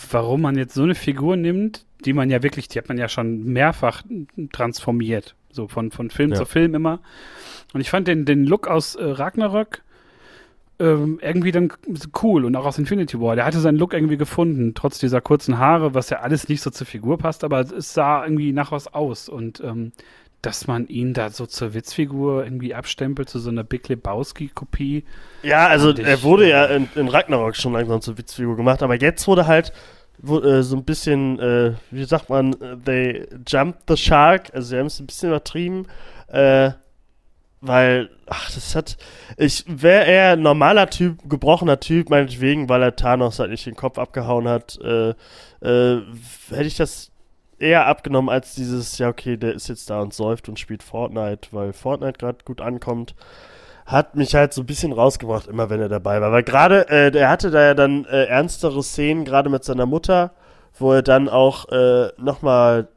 warum 0.09 0.41
man 0.41 0.57
jetzt 0.57 0.73
so 0.73 0.83
eine 0.83 0.95
Figur 0.95 1.35
nimmt, 1.35 1.85
die 2.05 2.13
man 2.13 2.29
ja 2.29 2.41
wirklich, 2.41 2.69
die 2.69 2.79
hat 2.79 2.87
man 2.87 2.97
ja 2.97 3.09
schon 3.09 3.43
mehrfach 3.43 4.03
transformiert. 4.53 5.35
So 5.51 5.67
von, 5.67 5.91
von 5.91 6.09
Film 6.09 6.31
ja. 6.31 6.37
zu 6.37 6.45
Film 6.45 6.75
immer. 6.75 6.99
Und 7.73 7.81
ich 7.81 7.89
fand 7.89 8.07
den, 8.07 8.23
den 8.23 8.45
Look 8.45 8.67
aus 8.67 8.95
äh, 8.95 9.03
Ragnarök 9.03 9.83
ähm, 10.79 11.19
irgendwie 11.21 11.51
dann 11.51 11.71
cool 12.23 12.45
und 12.45 12.55
auch 12.55 12.65
aus 12.65 12.77
Infinity 12.77 13.19
War. 13.19 13.35
Der 13.35 13.43
hatte 13.43 13.59
seinen 13.59 13.77
Look 13.77 13.93
irgendwie 13.93 14.17
gefunden, 14.17 14.75
trotz 14.75 14.97
dieser 14.97 15.19
kurzen 15.19 15.57
Haare, 15.57 15.93
was 15.93 16.09
ja 16.09 16.19
alles 16.19 16.47
nicht 16.47 16.61
so 16.61 16.69
zur 16.69 16.87
Figur 16.87 17.17
passt, 17.17 17.43
aber 17.43 17.59
es 17.59 17.93
sah 17.93 18.23
irgendwie 18.23 18.53
nach 18.53 18.71
was 18.71 18.93
aus 18.93 19.27
und 19.27 19.61
ähm, 19.61 19.91
dass 20.41 20.67
man 20.67 20.87
ihn 20.87 21.13
da 21.13 21.29
so 21.29 21.45
zur 21.45 21.73
Witzfigur 21.73 22.43
irgendwie 22.43 22.75
abstempelt, 22.75 23.29
zu 23.29 23.39
so 23.39 23.49
einer 23.49 23.63
Big 23.63 23.87
Lebowski-Kopie. 23.87 25.03
Ja, 25.43 25.67
also 25.67 25.91
er 25.91 26.21
wurde 26.23 26.49
ja 26.49 26.65
in, 26.65 26.87
in, 26.95 27.07
Ragnarok 27.07 27.55
schon 27.55 27.73
langsam 27.73 28.01
zur 28.01 28.17
Witzfigur 28.17 28.55
gemacht, 28.55 28.83
aber 28.83 28.95
jetzt 28.95 29.27
wurde 29.27 29.47
halt 29.47 29.73
wo, 30.19 30.39
äh, 30.39 30.63
so 30.63 30.77
ein 30.77 30.83
bisschen, 30.85 31.39
äh, 31.39 31.73
wie 31.91 32.05
sagt 32.05 32.29
man, 32.29 32.53
äh, 32.61 32.77
they 32.77 33.27
jumped 33.47 33.81
the 33.87 33.97
shark, 33.97 34.49
also 34.53 34.67
sie 34.67 34.77
haben 34.77 34.87
es 34.87 34.99
ein 34.99 35.07
bisschen 35.07 35.29
übertrieben, 35.29 35.87
äh, 36.27 36.71
weil, 37.61 38.09
ach, 38.27 38.51
das 38.53 38.75
hat. 38.75 38.97
Ich 39.37 39.65
wäre 39.67 40.05
eher 40.05 40.33
ein 40.33 40.41
normaler 40.41 40.89
Typ, 40.89 41.27
gebrochener 41.27 41.79
Typ, 41.79 42.09
meinetwegen, 42.09 42.69
weil 42.69 42.83
er 42.83 42.95
Thanos 42.95 43.39
halt 43.39 43.49
nicht 43.49 43.65
den 43.65 43.75
Kopf 43.75 43.97
abgehauen 43.97 44.47
hat. 44.47 44.79
Äh, 44.81 45.09
äh, 45.61 46.01
hätte 46.49 46.67
ich 46.67 46.77
das 46.77 47.11
eher 47.59 47.87
abgenommen 47.87 48.29
als 48.29 48.55
dieses, 48.55 48.97
ja, 48.97 49.09
okay, 49.09 49.37
der 49.37 49.53
ist 49.53 49.67
jetzt 49.67 49.89
da 49.89 50.01
und 50.01 50.13
säuft 50.13 50.49
und 50.49 50.59
spielt 50.59 50.83
Fortnite, 50.83 51.49
weil 51.51 51.73
Fortnite 51.73 52.17
gerade 52.19 52.39
gut 52.45 52.61
ankommt. 52.61 53.15
Hat 53.85 54.15
mich 54.15 54.33
halt 54.33 54.53
so 54.53 54.61
ein 54.61 54.65
bisschen 54.65 54.93
rausgebracht, 54.93 55.47
immer 55.47 55.69
wenn 55.69 55.79
er 55.79 55.89
dabei 55.89 56.19
war. 56.19 56.31
Weil 56.31 56.43
gerade, 56.43 56.89
äh, 56.89 57.11
der 57.11 57.29
hatte 57.29 57.51
da 57.51 57.61
ja 57.61 57.73
dann 57.75 58.05
äh, 58.05 58.25
ernstere 58.25 58.81
Szenen, 58.83 59.25
gerade 59.25 59.49
mit 59.49 59.63
seiner 59.63 59.85
Mutter, 59.85 60.31
wo 60.77 60.91
er 60.91 61.03
dann 61.03 61.29
auch 61.29 61.69
äh, 61.69 62.09
nochmal 62.17 62.87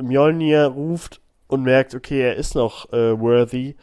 Mjolnir 0.00 0.66
ruft 0.66 1.20
und 1.48 1.62
merkt, 1.62 1.94
okay, 1.94 2.20
er 2.20 2.36
ist 2.36 2.54
noch 2.54 2.92
äh, 2.92 3.18
worthy 3.18 3.76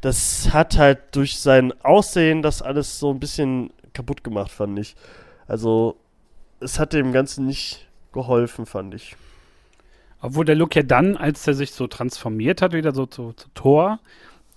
das 0.00 0.52
hat 0.52 0.78
halt 0.78 0.98
durch 1.12 1.38
sein 1.38 1.72
Aussehen 1.82 2.42
das 2.42 2.62
alles 2.62 2.98
so 2.98 3.10
ein 3.10 3.20
bisschen 3.20 3.70
kaputt 3.92 4.24
gemacht, 4.24 4.50
fand 4.50 4.78
ich. 4.78 4.94
Also, 5.46 5.96
es 6.60 6.78
hat 6.78 6.92
dem 6.92 7.12
Ganzen 7.12 7.46
nicht 7.46 7.86
geholfen, 8.14 8.64
fand 8.64 8.94
ich. 8.94 9.16
Obwohl 10.22 10.46
der 10.46 10.54
Look 10.54 10.74
ja 10.74 10.82
dann, 10.82 11.18
als 11.18 11.46
er 11.46 11.52
sich 11.52 11.72
so 11.72 11.86
transformiert 11.86 12.62
hat, 12.62 12.72
wieder 12.72 12.94
so 12.94 13.04
zu, 13.04 13.34
zu 13.34 13.48
Thor, 13.52 13.98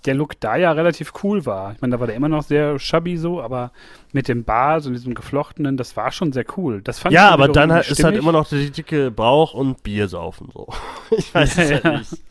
der 0.06 0.14
Look 0.14 0.40
da 0.40 0.56
ja 0.56 0.72
relativ 0.72 1.12
cool 1.22 1.44
war. 1.44 1.72
Ich 1.72 1.80
meine, 1.80 1.92
da 1.92 2.00
war 2.00 2.06
der 2.06 2.16
immer 2.16 2.28
noch 2.28 2.42
sehr 2.42 2.78
shabby 2.78 3.16
so, 3.16 3.42
aber 3.42 3.72
mit 4.12 4.28
dem 4.28 4.44
Bart 4.44 4.86
und 4.86 4.92
diesem 4.92 5.14
geflochtenen, 5.14 5.76
das 5.76 5.96
war 5.96 6.12
schon 6.12 6.32
sehr 6.32 6.46
cool. 6.56 6.80
Das 6.82 6.98
fand 6.98 7.14
ja, 7.14 7.28
aber 7.28 7.48
dann 7.48 7.72
halt, 7.72 7.90
ist 7.90 8.02
halt 8.02 8.16
immer 8.16 8.32
noch 8.32 8.48
der 8.48 8.70
dicke 8.70 9.10
Bauch 9.10 9.54
und 9.54 9.82
Bier 9.82 10.08
saufen 10.08 10.48
so. 10.52 10.68
ich 11.16 11.34
weiß 11.34 11.58
es 11.58 11.70
ja, 11.70 11.82
halt 11.82 11.98
nicht. 11.98 12.22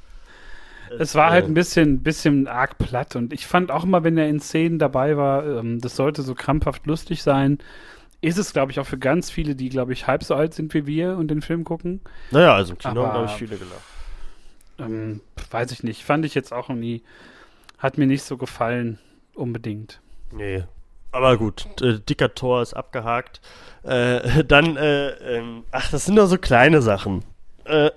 Es 0.99 1.15
war 1.15 1.32
halt 1.32 1.45
ein 1.45 1.53
bisschen, 1.53 2.01
bisschen 2.01 2.47
arg 2.47 2.78
platt 2.78 3.15
und 3.15 3.34
ich 3.34 3.45
fand 3.45 3.71
auch 3.71 3.84
immer, 3.84 4.03
wenn 4.03 4.17
er 4.17 4.30
in 4.30 4.39
Szenen 4.39 4.80
dabei 4.80 5.17
war, 5.17 5.45
ähm, 5.45 5.82
das 5.82 5.95
sollte 5.97 6.21
so 6.21 6.34
krampfhaft 6.34 6.86
lustig 6.86 7.21
sein. 7.23 7.59
Ist 8.22 8.38
es, 8.38 8.53
glaube 8.53 8.72
ich, 8.72 8.80
auch 8.80 8.86
für 8.86 8.97
ganz 8.97 9.30
viele, 9.30 9.55
die, 9.55 9.70
glaube 9.70 9.93
ich, 9.93 10.07
halb 10.07 10.24
so 10.24 10.34
alt 10.34 10.53
sind 10.53 10.74
wie 10.74 10.86
wir 10.88 11.18
und 11.18 11.28
den 11.30 11.41
Film 11.41 11.63
gucken. 11.63 12.01
Naja, 12.32 12.55
also 12.55 12.74
im 12.74 12.80
Kino 12.80 13.03
haben, 13.03 13.11
glaube 13.11 13.26
ich, 13.28 13.34
viele 13.34 13.57
gelacht. 13.57 13.82
Ähm, 14.80 15.22
weiß 15.51 15.72
ich 15.72 15.84
nicht. 15.84 16.03
Fand 16.03 16.26
ich 16.26 16.34
jetzt 16.34 16.51
auch 16.51 16.70
nie. 16.70 17.03
Hat 17.78 17.97
mir 17.97 18.07
nicht 18.07 18.24
so 18.24 18.38
gefallen, 18.38 18.97
unbedingt. 19.36 20.01
Nee. 20.32 20.63
Aber 21.11 21.38
gut, 21.38 21.68
äh, 21.82 21.99
dicker 21.99 22.34
Tor 22.34 22.61
ist 22.61 22.74
abgehakt. 22.74 23.39
Äh, 23.84 24.43
dann, 24.47 24.78
äh, 24.78 25.09
ähm, 25.09 25.63
ach, 25.72 25.89
das 25.91 26.05
sind 26.05 26.15
nur 26.15 26.28
so 26.28 26.38
kleine 26.38 26.82
Sachen. 26.82 27.24
Äh, 27.65 27.91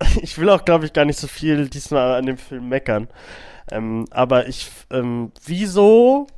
ich 0.22 0.38
will 0.38 0.48
auch, 0.50 0.64
glaube 0.64 0.86
ich, 0.86 0.92
gar 0.92 1.04
nicht 1.04 1.18
so 1.18 1.26
viel 1.26 1.68
diesmal 1.68 2.14
an 2.14 2.26
dem 2.26 2.38
Film 2.38 2.68
meckern. 2.68 3.08
Ähm, 3.70 4.06
aber 4.10 4.48
ich, 4.48 4.70
ähm, 4.90 5.32
wieso 5.44 6.28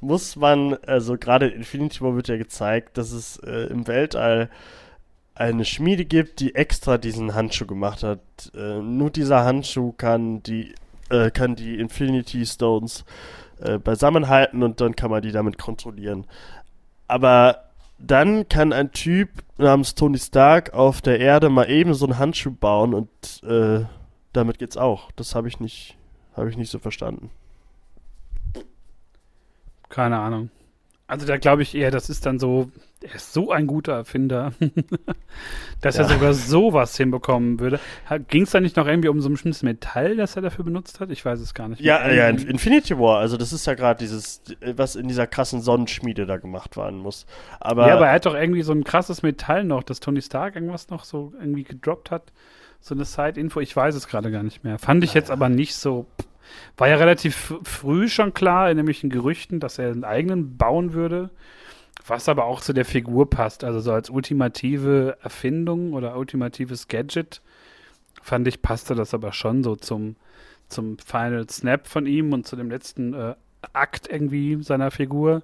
muss 0.00 0.36
man, 0.36 0.74
also 0.86 1.16
gerade 1.16 1.48
in 1.48 1.58
Infinity 1.58 2.00
War 2.00 2.14
wird 2.14 2.28
ja 2.28 2.36
gezeigt, 2.36 2.98
dass 2.98 3.12
es 3.12 3.36
äh, 3.38 3.66
im 3.70 3.86
Weltall 3.86 4.50
eine 5.34 5.64
Schmiede 5.64 6.04
gibt, 6.04 6.40
die 6.40 6.54
extra 6.54 6.98
diesen 6.98 7.34
Handschuh 7.34 7.66
gemacht 7.66 8.02
hat. 8.02 8.20
Äh, 8.54 8.80
nur 8.80 9.10
dieser 9.10 9.44
Handschuh 9.44 9.92
kann 9.92 10.42
die, 10.42 10.74
äh, 11.08 11.30
kann 11.30 11.56
die 11.56 11.78
Infinity 11.78 12.44
Stones 12.44 13.04
äh, 13.60 13.78
beisammenhalten 13.78 14.62
und 14.62 14.80
dann 14.80 14.96
kann 14.96 15.10
man 15.10 15.22
die 15.22 15.32
damit 15.32 15.58
kontrollieren. 15.58 16.26
Aber 17.08 17.64
dann 17.98 18.48
kann 18.48 18.72
ein 18.72 18.92
Typ 18.92 19.28
namens 19.58 19.94
Tony 19.94 20.18
Stark 20.18 20.72
auf 20.72 21.00
der 21.02 21.20
Erde 21.20 21.48
mal 21.48 21.70
eben 21.70 21.94
so 21.94 22.06
einen 22.06 22.18
Handschuh 22.18 22.52
bauen 22.52 22.94
und 22.94 23.08
äh, 23.42 23.84
damit 24.32 24.58
geht's 24.58 24.76
auch. 24.76 25.10
Das 25.12 25.34
habe 25.34 25.48
ich 25.48 25.60
nicht, 25.60 25.96
habe 26.36 26.50
ich 26.50 26.56
nicht 26.56 26.70
so 26.70 26.78
verstanden. 26.78 27.30
Keine 29.90 30.18
Ahnung. 30.18 30.48
Also 31.10 31.26
da 31.26 31.38
glaube 31.38 31.62
ich 31.62 31.74
eher, 31.74 31.90
das 31.90 32.08
ist 32.08 32.24
dann 32.24 32.38
so, 32.38 32.70
er 33.02 33.16
ist 33.16 33.32
so 33.32 33.50
ein 33.50 33.66
guter 33.66 33.94
Erfinder, 33.94 34.52
dass 35.80 35.96
ja. 35.96 36.04
er 36.04 36.08
sogar 36.08 36.34
sowas 36.34 36.96
hinbekommen 36.96 37.58
würde. 37.58 37.80
Ging 38.28 38.44
es 38.44 38.52
da 38.52 38.60
nicht 38.60 38.76
noch 38.76 38.86
irgendwie 38.86 39.08
um 39.08 39.20
so 39.20 39.28
ein 39.28 39.32
bestimmtes 39.32 39.64
Metall, 39.64 40.14
das 40.14 40.36
er 40.36 40.42
dafür 40.42 40.64
benutzt 40.64 41.00
hat? 41.00 41.10
Ich 41.10 41.24
weiß 41.24 41.40
es 41.40 41.52
gar 41.52 41.66
nicht. 41.66 41.80
Ja, 41.80 42.08
ja, 42.12 42.28
Infinity 42.28 42.96
War, 42.96 43.18
also 43.18 43.36
das 43.36 43.52
ist 43.52 43.66
ja 43.66 43.74
gerade 43.74 43.98
dieses, 43.98 44.42
was 44.76 44.94
in 44.94 45.08
dieser 45.08 45.26
krassen 45.26 45.62
Sonnenschmiede 45.62 46.26
da 46.26 46.36
gemacht 46.36 46.76
werden 46.76 47.00
muss. 47.00 47.26
Aber 47.58 47.88
ja, 47.88 47.96
aber 47.96 48.06
er 48.06 48.12
hat 48.12 48.26
doch 48.26 48.34
irgendwie 48.34 48.62
so 48.62 48.72
ein 48.72 48.84
krasses 48.84 49.22
Metall 49.22 49.64
noch, 49.64 49.82
dass 49.82 49.98
Tony 49.98 50.22
Stark 50.22 50.54
irgendwas 50.54 50.90
noch 50.90 51.02
so 51.02 51.32
irgendwie 51.40 51.64
gedroppt 51.64 52.12
hat. 52.12 52.32
So 52.78 52.94
eine 52.94 53.04
Side-Info, 53.04 53.58
ich 53.58 53.74
weiß 53.74 53.96
es 53.96 54.06
gerade 54.06 54.30
gar 54.30 54.44
nicht 54.44 54.62
mehr. 54.62 54.78
Fand 54.78 55.02
ich 55.02 55.12
jetzt 55.12 55.32
aber 55.32 55.48
nicht 55.48 55.74
so. 55.74 56.06
War 56.76 56.88
ja 56.88 56.96
relativ 56.96 57.54
früh 57.62 58.08
schon 58.08 58.34
klar, 58.34 58.70
in 58.70 58.76
nämlich 58.76 59.00
Gerüchten, 59.02 59.60
dass 59.60 59.78
er 59.78 59.90
einen 59.90 60.04
eigenen 60.04 60.56
bauen 60.56 60.92
würde. 60.92 61.30
Was 62.06 62.28
aber 62.28 62.46
auch 62.46 62.60
zu 62.60 62.72
der 62.72 62.84
Figur 62.84 63.28
passt. 63.28 63.62
Also 63.62 63.80
so 63.80 63.92
als 63.92 64.10
ultimative 64.10 65.18
Erfindung 65.22 65.92
oder 65.92 66.16
ultimatives 66.16 66.88
Gadget, 66.88 67.42
fand 68.22 68.48
ich, 68.48 68.62
passte 68.62 68.94
das 68.94 69.14
aber 69.14 69.32
schon 69.32 69.62
so 69.62 69.76
zum, 69.76 70.16
zum 70.68 70.98
Final 70.98 71.48
Snap 71.48 71.86
von 71.86 72.06
ihm 72.06 72.32
und 72.32 72.46
zu 72.46 72.56
dem 72.56 72.70
letzten 72.70 73.14
äh, 73.14 73.34
Akt 73.72 74.08
irgendwie 74.10 74.62
seiner 74.62 74.90
Figur. 74.90 75.42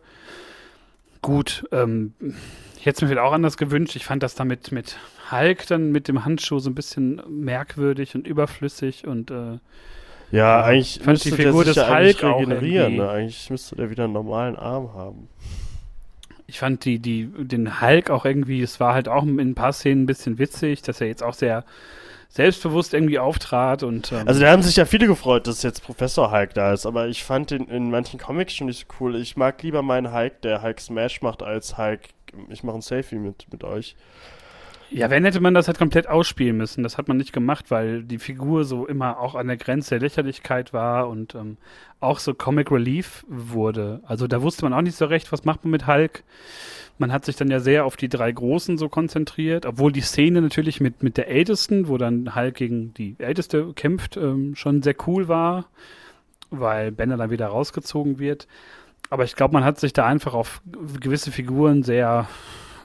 Gut, 1.22 1.64
ähm, 1.72 2.14
ich 2.78 2.86
hätte 2.86 2.96
es 2.96 3.02
mir 3.02 3.08
vielleicht 3.08 3.26
auch 3.26 3.32
anders 3.32 3.56
gewünscht. 3.56 3.96
Ich 3.96 4.04
fand 4.04 4.22
das 4.22 4.34
damit 4.34 4.72
mit 4.72 4.96
Hulk 5.30 5.66
dann 5.66 5.90
mit 5.90 6.08
dem 6.08 6.24
Handschuh 6.24 6.58
so 6.58 6.70
ein 6.70 6.74
bisschen 6.74 7.20
merkwürdig 7.28 8.14
und 8.14 8.26
überflüssig 8.26 9.06
und 9.06 9.30
äh, 9.30 9.58
ja, 10.30 10.62
eigentlich 10.62 10.96
fand 10.96 11.06
müsste 11.06 11.30
die 11.30 11.36
Figur 11.36 11.64
der 11.64 11.74
sich 11.74 11.82
des 11.82 11.88
ja 11.88 11.98
Hulk 11.98 12.22
regenerieren. 12.22 12.96
Ne? 12.96 13.08
Eigentlich 13.08 13.50
müsste 13.50 13.76
der 13.76 13.90
wieder 13.90 14.04
einen 14.04 14.12
normalen 14.12 14.56
Arm 14.56 14.94
haben. 14.94 15.28
Ich 16.46 16.58
fand 16.58 16.84
die, 16.84 16.98
die, 16.98 17.26
den 17.26 17.80
Hulk 17.80 18.10
auch 18.10 18.24
irgendwie, 18.24 18.62
es 18.62 18.78
war 18.78 18.94
halt 18.94 19.08
auch 19.08 19.24
in 19.24 19.38
ein 19.38 19.54
paar 19.54 19.72
Szenen 19.72 20.04
ein 20.04 20.06
bisschen 20.06 20.38
witzig, 20.38 20.82
dass 20.82 21.00
er 21.00 21.08
jetzt 21.08 21.22
auch 21.22 21.34
sehr 21.34 21.64
selbstbewusst 22.28 22.92
irgendwie 22.92 23.18
auftrat 23.18 23.82
und 23.82 24.12
ähm 24.12 24.28
also 24.28 24.40
da 24.40 24.50
haben 24.50 24.62
sich 24.62 24.76
ja 24.76 24.84
viele 24.84 25.06
gefreut, 25.06 25.46
dass 25.46 25.62
jetzt 25.62 25.82
Professor 25.82 26.30
Hulk 26.30 26.54
da 26.54 26.72
ist, 26.72 26.84
aber 26.84 27.08
ich 27.08 27.24
fand 27.24 27.50
den 27.50 27.68
in 27.68 27.90
manchen 27.90 28.20
Comics 28.20 28.54
schon 28.54 28.66
nicht 28.66 28.86
so 28.86 28.94
cool. 29.00 29.16
Ich 29.16 29.36
mag 29.36 29.62
lieber 29.62 29.82
meinen 29.82 30.12
Hulk, 30.12 30.42
der 30.42 30.62
Hulk 30.62 30.80
Smash 30.80 31.22
macht, 31.22 31.42
als 31.42 31.78
Hulk. 31.78 32.00
Ich 32.50 32.62
mache 32.62 32.76
ein 32.76 32.82
Selfie 32.82 33.16
mit 33.16 33.46
mit 33.50 33.64
euch. 33.64 33.96
Ja, 34.90 35.10
wenn 35.10 35.24
hätte 35.24 35.40
man 35.40 35.54
das 35.54 35.66
halt 35.66 35.78
komplett 35.78 36.08
ausspielen 36.08 36.56
müssen. 36.56 36.82
Das 36.82 36.96
hat 36.96 37.08
man 37.08 37.16
nicht 37.16 37.32
gemacht, 37.32 37.70
weil 37.70 38.04
die 38.04 38.18
Figur 38.18 38.64
so 38.64 38.86
immer 38.86 39.18
auch 39.18 39.34
an 39.34 39.48
der 39.48 39.56
Grenze 39.56 39.90
der 39.90 40.00
Lächerlichkeit 40.00 40.72
war 40.72 41.08
und 41.08 41.34
ähm, 41.34 41.56
auch 42.00 42.20
so 42.20 42.34
Comic 42.34 42.70
Relief 42.70 43.24
wurde. 43.28 44.00
Also 44.06 44.26
da 44.28 44.42
wusste 44.42 44.64
man 44.64 44.72
auch 44.72 44.82
nicht 44.82 44.96
so 44.96 45.06
recht, 45.06 45.32
was 45.32 45.44
macht 45.44 45.64
man 45.64 45.72
mit 45.72 45.86
Hulk. 45.86 46.22
Man 46.98 47.12
hat 47.12 47.24
sich 47.24 47.36
dann 47.36 47.50
ja 47.50 47.60
sehr 47.60 47.84
auf 47.84 47.96
die 47.96 48.08
drei 48.08 48.30
Großen 48.32 48.78
so 48.78 48.88
konzentriert, 48.88 49.66
obwohl 49.66 49.92
die 49.92 50.00
Szene 50.00 50.40
natürlich 50.40 50.80
mit, 50.80 51.02
mit 51.02 51.16
der 51.16 51.28
Ältesten, 51.28 51.88
wo 51.88 51.98
dann 51.98 52.34
Hulk 52.34 52.54
gegen 52.54 52.94
die 52.94 53.16
Älteste 53.18 53.72
kämpft, 53.74 54.16
ähm, 54.16 54.54
schon 54.54 54.82
sehr 54.82 54.94
cool 55.06 55.28
war. 55.28 55.66
weil 56.50 56.92
Banner 56.92 57.16
dann 57.16 57.30
wieder 57.30 57.48
rausgezogen 57.48 58.18
wird. 58.18 58.46
Aber 59.10 59.24
ich 59.24 59.36
glaube, 59.36 59.54
man 59.54 59.64
hat 59.64 59.78
sich 59.78 59.92
da 59.92 60.06
einfach 60.06 60.34
auf 60.34 60.62
gewisse 61.00 61.32
Figuren 61.32 61.82
sehr 61.82 62.28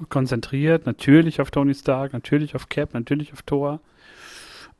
konzentriert. 0.10 0.86
Natürlich 0.86 1.42
auf 1.42 1.52
Tony 1.52 1.74
Stark, 1.74 2.14
natürlich 2.14 2.56
auf 2.56 2.70
Cap, 2.70 2.94
natürlich 2.94 3.34
auf 3.34 3.42
Thor. 3.42 3.80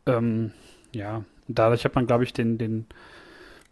Ähm, 0.06 0.52
ja, 0.94 1.24
dadurch 1.48 1.86
hat 1.86 1.96
man, 1.96 2.08
glaube 2.08 2.24
ich, 2.24 2.34
den, 2.34 2.58
den, 2.58 2.86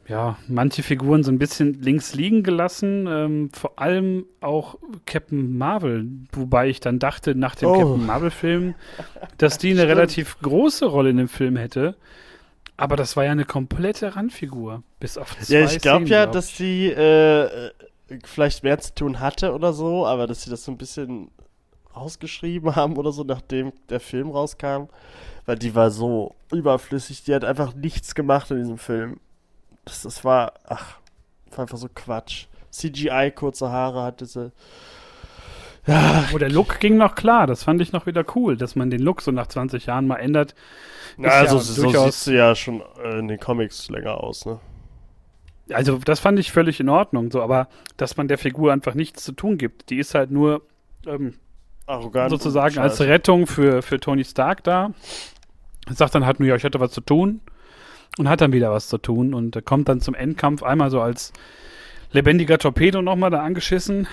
ja, 0.08 0.38
manche 0.48 0.84
Figuren 0.84 1.24
so 1.24 1.32
ein 1.32 1.40
bisschen 1.40 1.82
links 1.82 2.16
liegen 2.16 2.44
gelassen. 2.44 3.08
Ähm, 3.08 3.50
vor 3.54 3.80
allem 3.80 4.26
auch 4.42 4.78
Captain 5.06 5.58
Marvel, 5.58 6.08
wobei 6.32 6.70
ich 6.70 6.80
dann 6.80 7.00
dachte, 7.00 7.36
nach 7.36 7.56
dem 7.56 7.70
oh. 7.70 7.74
Captain 7.74 8.06
Marvel-Film, 8.06 8.76
dass 9.38 9.58
die 9.58 9.72
eine 9.72 9.88
relativ 9.88 10.38
große 10.42 10.86
Rolle 10.86 11.12
in 11.12 11.18
dem 11.18 11.28
Film 11.30 11.56
hätte. 11.56 11.96
Aber 12.78 12.96
das 12.96 13.18
war 13.18 13.26
ja 13.26 13.32
eine 13.32 13.46
komplette 13.46 14.16
Randfigur. 14.16 14.84
Bis 15.02 15.18
auf 15.18 15.38
zwei 15.38 15.60
Ja, 15.60 15.66
ich 15.66 15.80
glaube 15.80 16.06
ja, 16.06 16.24
glaub 16.24 16.34
dass 16.34 16.56
sie 16.56 16.88
äh, 16.88 17.72
vielleicht 18.26 18.64
mehr 18.64 18.80
zu 18.80 18.94
tun 18.94 19.20
hatte 19.20 19.54
oder 19.54 19.74
so, 19.74 20.06
aber 20.06 20.28
dass 20.28 20.44
sie 20.44 20.50
das 20.50 20.64
so 20.64 20.72
ein 20.72 20.78
bisschen 20.78 21.30
rausgeschrieben 21.96 22.76
haben 22.76 22.98
oder 22.98 23.12
so, 23.12 23.24
nachdem 23.24 23.74
der 23.90 24.00
Film 24.00 24.32
rauskam. 24.32 24.88
Weil 25.46 25.58
die 25.58 25.74
war 25.74 25.92
so 25.92 26.36
überflüssig, 26.52 27.24
die 27.24 27.34
hat 27.34 27.44
einfach 27.44 27.74
nichts 27.74 28.14
gemacht 28.16 28.52
in 28.52 28.58
diesem 28.58 28.78
Film. 28.78 29.20
Das, 29.86 30.04
das 30.04 30.24
war, 30.24 30.54
ach, 30.68 30.98
war 31.52 31.60
einfach 31.60 31.78
so 31.78 31.90
Quatsch. 31.94 32.46
CGI, 32.72 33.32
kurze 33.34 33.70
Haare 33.70 34.04
hatte 34.04 34.26
sie. 34.26 34.52
Ja. 35.88 36.26
Wo 36.32 36.38
der 36.38 36.52
Look 36.52 36.80
ging 36.80 36.98
noch 36.98 37.16
klar, 37.16 37.48
das 37.48 37.64
fand 37.64 37.82
ich 37.82 37.94
noch 37.94 38.06
wieder 38.06 38.24
cool, 38.36 38.58
dass 38.58 38.76
man 38.76 38.92
den 38.92 39.02
Look 39.02 39.22
so 39.22 39.32
nach 39.32 39.48
20 39.48 39.88
Jahren 39.88 40.06
mal 40.06 40.18
ändert. 40.18 40.54
Ja, 41.18 41.30
also 41.30 41.58
ja 41.58 41.62
so 41.62 41.90
siehst 41.90 42.28
du 42.28 42.32
ja 42.32 42.54
schon 42.54 42.84
äh, 43.04 43.20
in 43.20 43.28
den 43.28 43.40
Comics 43.40 43.90
länger 43.90 44.24
aus, 44.24 44.46
ne? 44.46 44.60
Also 45.72 45.98
das 45.98 46.20
fand 46.20 46.40
ich 46.40 46.52
völlig 46.52 46.80
in 46.80 46.90
Ordnung, 46.90 47.32
so, 47.32 47.42
aber 47.42 47.68
dass 47.98 48.18
man 48.18 48.28
der 48.28 48.38
Figur 48.38 48.74
einfach 48.74 48.94
nichts 48.94 49.24
zu 49.24 49.32
tun 49.32 49.58
gibt. 49.58 49.90
Die 49.90 49.98
ist 49.98 50.16
halt 50.16 50.32
nur 50.32 50.62
ähm, 51.06 51.36
Arrogant 51.86 52.30
sozusagen 52.30 52.78
als 52.78 53.00
Rettung 53.02 53.48
für, 53.48 53.82
für 53.82 54.00
Tony 54.00 54.24
Stark 54.24 54.64
da. 54.64 54.92
Sagt 55.90 56.16
dann 56.16 56.26
halt 56.26 56.40
nur, 56.40 56.48
ja, 56.48 56.56
ich 56.56 56.64
hatte 56.64 56.80
was 56.80 56.92
zu 56.92 57.02
tun 57.02 57.42
und 58.18 58.30
hat 58.30 58.42
dann 58.42 58.54
wieder 58.54 58.72
was 58.72 58.88
zu 58.88 58.98
tun 58.98 59.34
und 59.34 59.66
kommt 59.66 59.90
dann 59.90 60.02
zum 60.02 60.14
Endkampf 60.14 60.62
einmal 60.62 60.92
so 60.92 61.02
als 61.02 61.34
lebendiger 62.12 62.58
Torpedo 62.58 63.02
nochmal 63.02 63.30
da 63.30 63.44
angeschissen. 63.44 64.08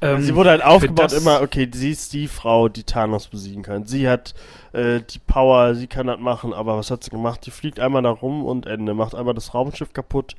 Ähm, 0.00 0.22
sie 0.22 0.34
wurde 0.34 0.50
halt 0.50 0.64
aufgebaut 0.64 1.12
immer, 1.12 1.42
okay, 1.42 1.68
sie 1.72 1.90
ist 1.90 2.12
die 2.12 2.28
Frau, 2.28 2.68
die 2.68 2.84
Thanos 2.84 3.28
besiegen 3.28 3.62
kann. 3.62 3.86
Sie 3.86 4.08
hat 4.08 4.34
äh, 4.72 5.00
die 5.00 5.18
Power, 5.18 5.74
sie 5.74 5.86
kann 5.86 6.06
das 6.06 6.18
machen, 6.18 6.52
aber 6.52 6.76
was 6.76 6.90
hat 6.90 7.04
sie 7.04 7.10
gemacht? 7.10 7.44
Die 7.46 7.50
fliegt 7.50 7.80
einmal 7.80 8.02
da 8.02 8.10
rum 8.10 8.44
und 8.44 8.66
Ende, 8.66 8.94
macht 8.94 9.14
einmal 9.14 9.34
das 9.34 9.54
Raumschiff 9.54 9.92
kaputt. 9.92 10.36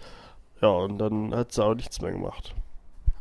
Ja, 0.66 0.72
und 0.72 0.98
dann 0.98 1.36
hat 1.36 1.52
sie 1.52 1.64
auch 1.64 1.76
nichts 1.76 2.02
mehr 2.02 2.12
gemacht. 2.12 2.56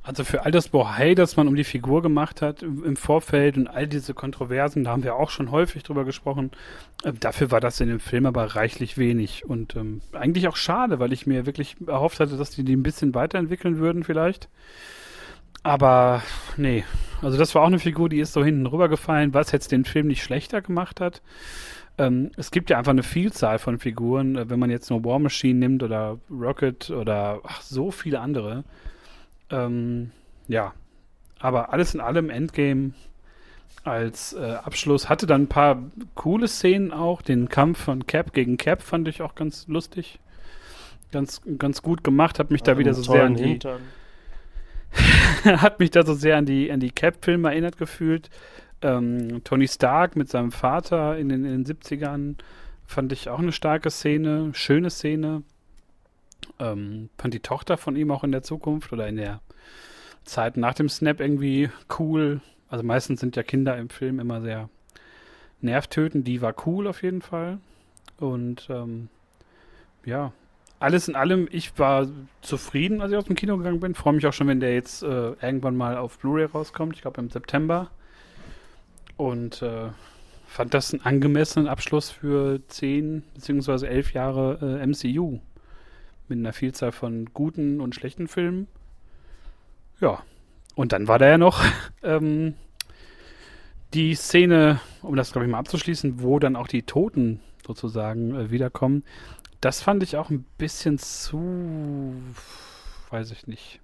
Also 0.03 0.25
für 0.25 0.47
all 0.47 0.51
das 0.51 0.69
Bohai, 0.69 1.15
das 1.15 1.37
man 1.37 1.47
um 1.47 1.55
die 1.57 1.65
Figur 1.65 2.01
gemacht 2.01 2.41
hat 2.41 2.63
im 2.63 2.97
Vorfeld 2.97 3.59
und 3.59 3.69
all 3.69 3.87
diese 3.87 4.15
Kontroversen, 4.15 4.85
da 4.85 4.93
haben 4.93 5.05
wir 5.05 5.17
auch 5.17 5.29
schon 5.29 5.51
häufig 5.51 5.83
drüber 5.83 6.07
gesprochen, 6.07 6.53
äh, 7.03 7.13
dafür 7.13 7.51
war 7.51 7.61
das 7.61 7.81
in 7.81 7.89
dem 7.89 8.01
Film 8.01 8.25
aber 8.25 8.57
reichlich 8.57 8.97
wenig 8.97 9.45
und 9.45 9.77
ähm, 9.77 10.01
eigentlich 10.13 10.49
auch 10.49 10.57
schade, 10.57 11.01
weil 11.01 11.13
ich 11.13 11.27
mir 11.27 11.45
wirklich 11.45 11.77
erhofft 11.87 12.19
hatte, 12.19 12.39
dass 12.39 12.51
die 12.51 12.65
die 12.65 12.77
ein 12.77 12.83
bisschen 12.83 13.15
weiterentwickeln 13.15 13.77
würden 13.77 14.05
vielleicht. 14.05 14.49
Aber 15.63 16.23
nee, 16.57 16.85
also 17.21 17.37
das 17.37 17.55
war 17.55 17.61
auch 17.61 17.67
eine 17.67 17.79
Figur, 17.79 18.09
die 18.09 18.21
ist 18.21 18.33
so 18.33 18.43
hinten 18.43 18.65
rübergefallen, 18.65 19.35
was 19.35 19.53
jetzt 19.53 19.71
den 19.71 19.85
Film 19.85 20.07
nicht 20.07 20.23
schlechter 20.23 20.63
gemacht 20.63 20.99
hat. 20.99 21.21
Ähm, 21.97 22.31
es 22.37 22.51
gibt 22.51 22.71
ja 22.71 22.79
einfach 22.79 22.91
eine 22.91 23.03
Vielzahl 23.03 23.59
von 23.59 23.79
Figuren, 23.79 24.37
äh, 24.37 24.51
wenn 24.51 24.59
man 24.59 24.71
jetzt 24.71 24.91
nur 24.91 25.05
War 25.05 25.19
Machine 25.19 25.59
nimmt 25.59 25.83
oder 25.83 26.19
Rocket 26.31 26.91
oder 26.91 27.41
ach, 27.45 27.63
so 27.63 27.91
viele 27.91 28.21
andere. 28.21 28.65
Ähm, 29.51 30.11
ja, 30.49 30.75
aber 31.39 31.73
alles 31.73 31.95
in 31.95 32.01
allem 32.01 32.31
Endgame 32.31 32.93
als 33.85 34.33
äh, 34.33 34.57
Abschluss 34.65 35.09
hatte 35.09 35.27
dann 35.27 35.43
ein 35.43 35.49
paar 35.49 35.83
coole 36.15 36.49
Szenen 36.49 36.91
auch. 36.91 37.23
Den 37.23 37.49
Kampf 37.49 37.85
von 37.85 38.07
Cap 38.07 38.33
gegen 38.33 38.57
Cap 38.57 38.83
fand 38.83 39.07
ich 39.09 39.23
auch 39.23 39.35
ganz 39.35 39.69
lustig. 39.69 40.19
Ganz, 41.13 41.43
ganz 41.59 41.83
gut 41.83 42.03
gemacht, 42.03 42.39
hat 42.41 42.51
mich 42.51 42.63
ja, 42.63 42.75
da 42.75 42.79
wieder 42.79 42.93
so 42.93 43.03
sehr 43.03 43.25
an 43.25 43.37
die, 43.37 43.61
hat 45.45 45.79
mich 45.79 45.91
da 45.91 46.05
so 46.05 46.15
sehr 46.15 46.37
an 46.37 46.47
die, 46.47 46.73
an 46.73 46.81
die 46.81 46.91
Cap-Filme 46.91 47.51
erinnert 47.51 47.79
gefühlt. 47.79 48.31
Ähm, 48.83 49.43
Tony 49.45 49.69
Stark 49.69 50.17
mit 50.17 50.29
seinem 50.29 50.53
Vater 50.53 51.17
in 51.19 51.29
den, 51.29 51.45
in 51.45 51.65
den 51.65 51.77
70ern 51.77 52.37
fand 52.87 53.13
ich 53.13 53.29
auch 53.29 53.39
eine 53.39 53.53
starke 53.53 53.91
Szene, 53.91 54.51
schöne 54.53 54.91
Szene. 54.91 55.43
Ähm, 56.59 57.09
fand 57.19 57.35
die 57.35 57.41
Tochter 57.41 57.77
von 57.77 57.97
ihm 57.97 58.11
auch 58.11 58.25
in 58.25 58.33
der 58.33 58.43
Zukunft 58.43 58.93
oder 58.93 59.09
in 59.09 59.17
der 59.17 59.41
Zeit 60.25 60.57
nach 60.57 60.75
dem 60.75 60.89
Snap 60.89 61.21
irgendwie 61.21 61.71
cool. 61.99 62.41
Also 62.69 62.85
meistens 62.85 63.21
sind 63.21 63.37
ja 63.37 63.43
Kinder 63.43 63.77
im 63.77 63.89
Film 63.89 64.21
immer 64.21 64.41
sehr 64.41 64.69
nervtötend. 65.61 66.27
Die 66.27 66.43
war 66.43 66.55
cool 66.67 66.87
auf 66.87 67.03
jeden 67.03 67.23
Fall. 67.23 67.59
Und 68.19 68.69
ähm, 68.71 69.09
ja, 70.05 70.33
alles 70.79 71.09
in 71.09 71.17
allem, 71.17 71.49
ich 71.51 71.79
war 71.79 72.07
zufrieden, 72.43 73.01
als 73.01 73.13
ich 73.13 73.19
aus 73.19 73.25
dem 73.25 73.37
Kino 73.37 73.57
gegangen 73.57 73.81
bin. 73.81 73.95
Freue 73.95 74.15
mich 74.15 74.27
auch 74.27 74.33
schon, 74.33 74.49
wenn 74.49 74.61
der 74.61 74.75
jetzt 74.75 75.03
äh, 75.03 75.33
irgendwann 75.41 75.77
mal 75.77 75.97
auf 75.97 76.19
Blu-ray 76.19 76.45
rauskommt. 76.45 76.97
Ich 76.97 77.03
glaube 77.03 77.21
im 77.21 77.31
September. 77.31 77.91
Und 79.17 79.63
äh, 79.63 79.91
fand 80.47 80.75
das 80.75 80.93
einen 80.93 81.03
angemessenen 81.03 81.69
Abschluss 81.69 82.11
für 82.11 82.61
10 82.69 83.23
bzw. 83.35 83.87
11 83.87 84.13
Jahre 84.13 84.81
äh, 84.81 84.87
MCU. 84.87 85.41
Mit 86.29 86.39
einer 86.39 86.53
Vielzahl 86.53 86.93
von 86.93 87.27
guten 87.35 87.81
und 87.81 87.95
schlechten 87.95 88.29
Filmen. 88.29 88.67
Ja. 90.01 90.23
Und 90.75 90.93
dann 90.93 91.07
war 91.07 91.19
da 91.19 91.29
ja 91.29 91.39
noch 91.39 91.63
ähm, 92.03 92.55
die 93.95 94.15
Szene, 94.15 94.81
um 95.03 95.17
das, 95.17 95.33
glaube 95.33 95.47
ich, 95.47 95.51
mal 95.51 95.59
abzuschließen, 95.59 96.23
wo 96.23 96.39
dann 96.39 96.57
auch 96.57 96.67
die 96.67 96.83
Toten 96.83 97.41
sozusagen 97.67 98.35
äh, 98.35 98.51
wiederkommen. 98.51 99.05
Das 99.61 99.81
fand 99.81 100.03
ich 100.03 100.17
auch 100.17 100.31
ein 100.31 100.45
bisschen 100.59 100.99
zu, 100.99 102.15
weiß 103.11 103.31
ich 103.31 103.47
nicht. 103.47 103.81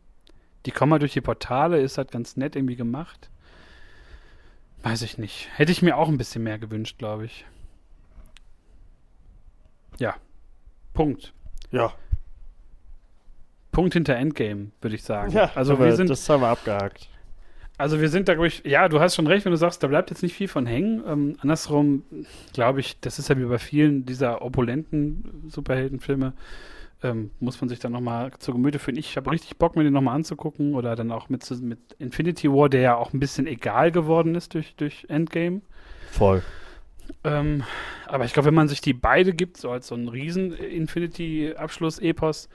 Die 0.67 0.73
kommen 0.73 0.93
halt 0.93 1.03
durch 1.03 1.15
die 1.15 1.21
Portale, 1.21 1.81
ist 1.81 1.97
halt 1.97 2.11
ganz 2.11 2.37
nett 2.37 2.55
irgendwie 2.55 2.77
gemacht. 2.77 3.31
Weiß 4.83 5.03
ich 5.03 5.19
nicht. 5.19 5.49
Hätte 5.57 5.73
ich 5.73 5.83
mir 5.83 5.97
auch 5.97 6.09
ein 6.09 6.19
bisschen 6.19 6.43
mehr 6.43 6.59
gewünscht, 6.59 6.99
glaube 6.99 7.27
ich. 7.27 7.45
Ja. 9.99 10.15
Punkt. 10.95 11.33
Ja. 11.71 11.93
Punkt 13.73 13.95
hinter 13.95 14.17
Endgame, 14.17 14.71
würde 14.81 14.97
ich 14.97 15.05
sagen. 15.05 15.33
Ja, 15.33 15.51
also 15.55 15.79
wir 15.79 15.95
sind, 15.95 16.11
das 16.11 16.29
haben 16.29 16.43
wir 16.43 16.49
abgehakt. 16.49 17.09
Also 17.79 18.01
wir 18.01 18.09
sind 18.11 18.29
da, 18.29 18.35
glaube 18.35 18.49
ich, 18.49 18.63
ja, 18.65 18.89
du 18.89 19.01
hast 19.01 19.15
schon 19.15 19.27
recht, 19.27 19.47
wenn 19.47 19.53
du 19.53 19.57
sagst, 19.57 19.83
da 19.83 19.87
bleibt 19.87 20.11
jetzt 20.11 20.23
nicht 20.23 20.35
viel 20.35 20.49
von 20.49 20.67
hängen. 20.67 21.03
Ähm, 21.07 21.37
andersrum, 21.41 22.03
glaube 22.53 22.81
ich, 22.81 23.01
das 23.01 23.19
ist 23.19 23.29
ja 23.29 23.39
wie 23.39 23.45
bei 23.45 23.59
vielen 23.59 24.05
dieser 24.05 24.43
opulenten 24.43 25.49
Superheldenfilme, 25.49 26.35
ähm, 27.03 27.31
muss 27.41 27.61
man 27.61 27.69
sich 27.69 27.79
dann 27.79 27.93
nochmal 27.93 28.33
zu 28.39 28.53
Gemüte 28.53 28.79
führen. 28.79 28.97
Ich 28.97 29.17
habe 29.17 29.31
richtig 29.31 29.57
Bock, 29.57 29.77
mir 29.77 29.85
den 29.85 29.93
nochmal 29.93 30.17
anzugucken 30.17 30.75
oder 30.75 30.97
dann 30.97 31.11
auch 31.13 31.29
mit, 31.29 31.49
mit 31.63 31.79
Infinity 31.99 32.51
War, 32.51 32.69
der 32.69 32.81
ja 32.81 32.97
auch 32.97 33.13
ein 33.13 33.21
bisschen 33.21 33.47
egal 33.47 33.91
geworden 33.91 34.35
ist 34.35 34.55
durch, 34.55 34.75
durch 34.77 35.07
Endgame. 35.09 35.63
Voll. 36.11 36.43
Ähm, 37.25 37.65
aber 38.07 38.25
ich 38.25 38.33
glaube, 38.33 38.49
wenn 38.49 38.55
man 38.55 38.69
sich 38.69 38.81
die 38.81 38.93
beide 38.93 39.33
gibt, 39.33 39.57
so 39.57 39.71
als 39.71 39.89
so 39.89 39.95
ein 39.95 40.09
riesen 40.09 40.53
Infinity-Abschluss-Epos, 40.53 42.49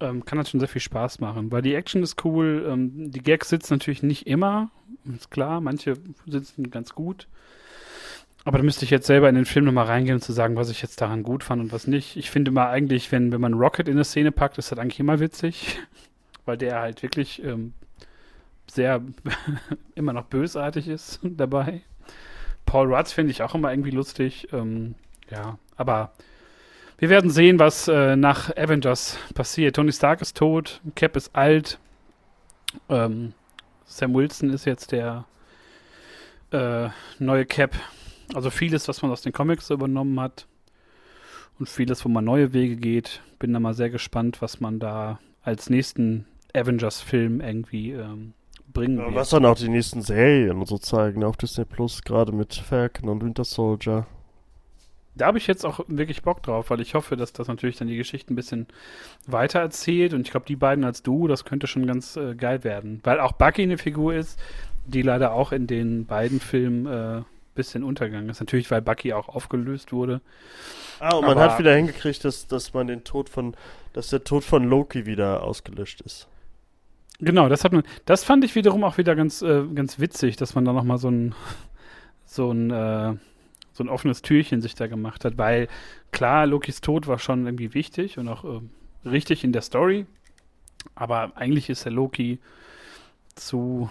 ähm, 0.00 0.24
kann 0.24 0.38
das 0.38 0.50
schon 0.50 0.60
sehr 0.60 0.68
viel 0.68 0.80
Spaß 0.80 1.20
machen, 1.20 1.52
weil 1.52 1.62
die 1.62 1.74
Action 1.74 2.02
ist 2.02 2.24
cool, 2.24 2.66
ähm, 2.68 3.10
die 3.10 3.22
Gags 3.22 3.48
sitzen 3.48 3.74
natürlich 3.74 4.02
nicht 4.02 4.26
immer, 4.26 4.70
ist 5.14 5.30
klar, 5.30 5.60
manche 5.60 5.94
sitzen 6.26 6.70
ganz 6.70 6.94
gut. 6.94 7.28
Aber 8.44 8.58
da 8.58 8.64
müsste 8.64 8.84
ich 8.84 8.90
jetzt 8.90 9.06
selber 9.06 9.28
in 9.28 9.36
den 9.36 9.44
Film 9.44 9.66
nochmal 9.66 9.86
reingehen 9.86 10.16
und 10.16 10.22
zu 10.22 10.32
sagen, 10.32 10.56
was 10.56 10.70
ich 10.70 10.82
jetzt 10.82 11.00
daran 11.00 11.22
gut 11.22 11.44
fand 11.44 11.62
und 11.62 11.72
was 11.72 11.86
nicht. 11.86 12.16
Ich 12.16 12.30
finde 12.30 12.50
mal 12.50 12.68
eigentlich, 12.68 13.12
wenn, 13.12 13.30
wenn 13.30 13.40
man 13.40 13.54
Rocket 13.54 13.88
in 13.88 13.94
eine 13.94 14.04
Szene 14.04 14.32
packt, 14.32 14.58
ist 14.58 14.72
das 14.72 14.78
eigentlich 14.78 15.00
immer 15.00 15.20
witzig, 15.20 15.78
weil 16.44 16.56
der 16.56 16.80
halt 16.80 17.02
wirklich 17.02 17.42
ähm, 17.44 17.72
sehr 18.66 19.00
immer 19.94 20.12
noch 20.12 20.24
bösartig 20.24 20.88
ist 20.88 21.20
dabei. 21.22 21.82
Paul 22.66 22.92
Rudd 22.92 23.08
finde 23.08 23.30
ich 23.30 23.42
auch 23.42 23.54
immer 23.54 23.70
irgendwie 23.70 23.90
lustig. 23.90 24.48
Ähm, 24.52 24.94
ja, 25.30 25.58
aber 25.76 26.12
wir 26.98 27.08
werden 27.08 27.30
sehen, 27.30 27.58
was 27.58 27.88
äh, 27.88 28.16
nach 28.16 28.56
Avengers 28.56 29.18
passiert. 29.34 29.76
Tony 29.76 29.92
Stark 29.92 30.20
ist 30.20 30.36
tot, 30.36 30.80
Cap 30.94 31.16
ist 31.16 31.34
alt, 31.34 31.78
ähm, 32.88 33.34
Sam 33.84 34.14
Wilson 34.14 34.50
ist 34.50 34.64
jetzt 34.64 34.92
der 34.92 35.24
äh, 36.50 36.88
neue 37.18 37.44
Cap. 37.44 37.72
Also 38.34 38.50
vieles, 38.50 38.88
was 38.88 39.02
man 39.02 39.10
aus 39.10 39.22
den 39.22 39.32
Comics 39.32 39.70
übernommen 39.70 40.18
hat 40.20 40.46
und 41.58 41.68
vieles, 41.68 42.04
wo 42.04 42.08
man 42.08 42.24
neue 42.24 42.52
Wege 42.52 42.76
geht. 42.76 43.22
Bin 43.38 43.52
da 43.52 43.60
mal 43.60 43.74
sehr 43.74 43.90
gespannt, 43.90 44.40
was 44.40 44.60
man 44.60 44.78
da 44.78 45.18
als 45.42 45.68
nächsten 45.68 46.26
Avengers-Film 46.54 47.40
irgendwie 47.40 47.92
ähm, 47.92 48.34
bringen 48.72 48.98
ja, 48.98 49.06
wird. 49.06 49.14
Was 49.14 49.30
dann 49.30 49.44
auch 49.44 49.56
die 49.56 49.68
nächsten 49.68 50.02
Serien 50.02 50.64
so 50.64 50.78
zeigen 50.78 51.24
auf 51.24 51.36
Disney 51.36 51.64
Plus, 51.64 52.02
gerade 52.02 52.32
mit 52.32 52.54
Falcon 52.54 53.08
und 53.08 53.22
Winter 53.22 53.44
Soldier. 53.44 54.06
da 55.14 55.26
habe 55.26 55.38
ich 55.38 55.46
jetzt 55.46 55.66
auch 55.66 55.80
wirklich 55.88 56.22
Bock 56.22 56.42
drauf, 56.42 56.70
weil 56.70 56.80
ich 56.80 56.94
hoffe, 56.94 57.16
dass 57.16 57.32
das 57.32 57.48
natürlich 57.48 57.76
dann 57.76 57.88
die 57.88 57.96
Geschichte 57.96 58.32
ein 58.32 58.36
bisschen 58.36 58.66
weiter 59.26 59.60
erzählt. 59.60 60.14
Und 60.14 60.22
ich 60.22 60.30
glaube, 60.30 60.46
die 60.46 60.56
beiden 60.56 60.84
als 60.84 61.02
du, 61.02 61.26
das 61.28 61.44
könnte 61.44 61.66
schon 61.66 61.86
ganz 61.86 62.16
äh, 62.16 62.34
geil 62.34 62.64
werden. 62.64 63.00
Weil 63.04 63.20
auch 63.20 63.32
Bucky 63.32 63.62
eine 63.62 63.78
Figur 63.78 64.14
ist, 64.14 64.38
die 64.86 65.02
leider 65.02 65.32
auch 65.32 65.52
in 65.52 65.66
den 65.66 66.06
beiden 66.06 66.40
Filmen 66.40 66.86
äh, 66.86 67.22
bisschen 67.54 67.84
untergegangen 67.84 68.28
ist. 68.28 68.40
Natürlich, 68.40 68.70
weil 68.70 68.82
Bucky 68.82 69.12
auch 69.12 69.28
aufgelöst 69.28 69.92
wurde. 69.92 70.20
Ah, 71.00 71.16
und 71.16 71.26
man 71.26 71.38
hat 71.38 71.58
wieder 71.58 71.74
hingekriegt, 71.74 72.24
dass, 72.24 72.46
dass 72.46 72.74
man 72.74 72.86
den 72.86 73.04
Tod 73.04 73.28
von, 73.28 73.54
dass 73.92 74.08
der 74.08 74.24
Tod 74.24 74.44
von 74.44 74.64
Loki 74.64 75.06
wieder 75.06 75.42
ausgelöscht 75.42 76.00
ist. 76.00 76.28
Genau, 77.18 77.48
das 77.48 77.64
hat 77.64 77.72
man, 77.72 77.84
das 78.04 78.24
fand 78.24 78.44
ich 78.44 78.54
wiederum 78.54 78.84
auch 78.84 78.98
wieder 78.98 79.14
ganz, 79.14 79.42
äh, 79.42 79.64
ganz 79.74 80.00
witzig, 80.00 80.36
dass 80.36 80.54
man 80.54 80.64
da 80.64 80.72
nochmal 80.72 80.98
so 80.98 81.08
ein, 81.08 81.34
so 82.24 82.50
ein, 82.50 82.70
äh, 82.70 83.14
so 83.72 83.84
ein 83.84 83.88
offenes 83.88 84.22
Türchen 84.22 84.60
sich 84.60 84.74
da 84.74 84.86
gemacht 84.86 85.24
hat, 85.24 85.38
weil 85.38 85.68
klar, 86.10 86.46
Lokis 86.46 86.80
Tod 86.80 87.06
war 87.06 87.18
schon 87.18 87.46
irgendwie 87.46 87.74
wichtig 87.74 88.18
und 88.18 88.28
auch 88.28 88.44
äh, 88.44 88.60
richtig 89.08 89.44
in 89.44 89.52
der 89.52 89.62
Story, 89.62 90.06
aber 90.94 91.32
eigentlich 91.36 91.70
ist 91.70 91.84
der 91.84 91.92
Loki 91.92 92.38
zu, 93.34 93.88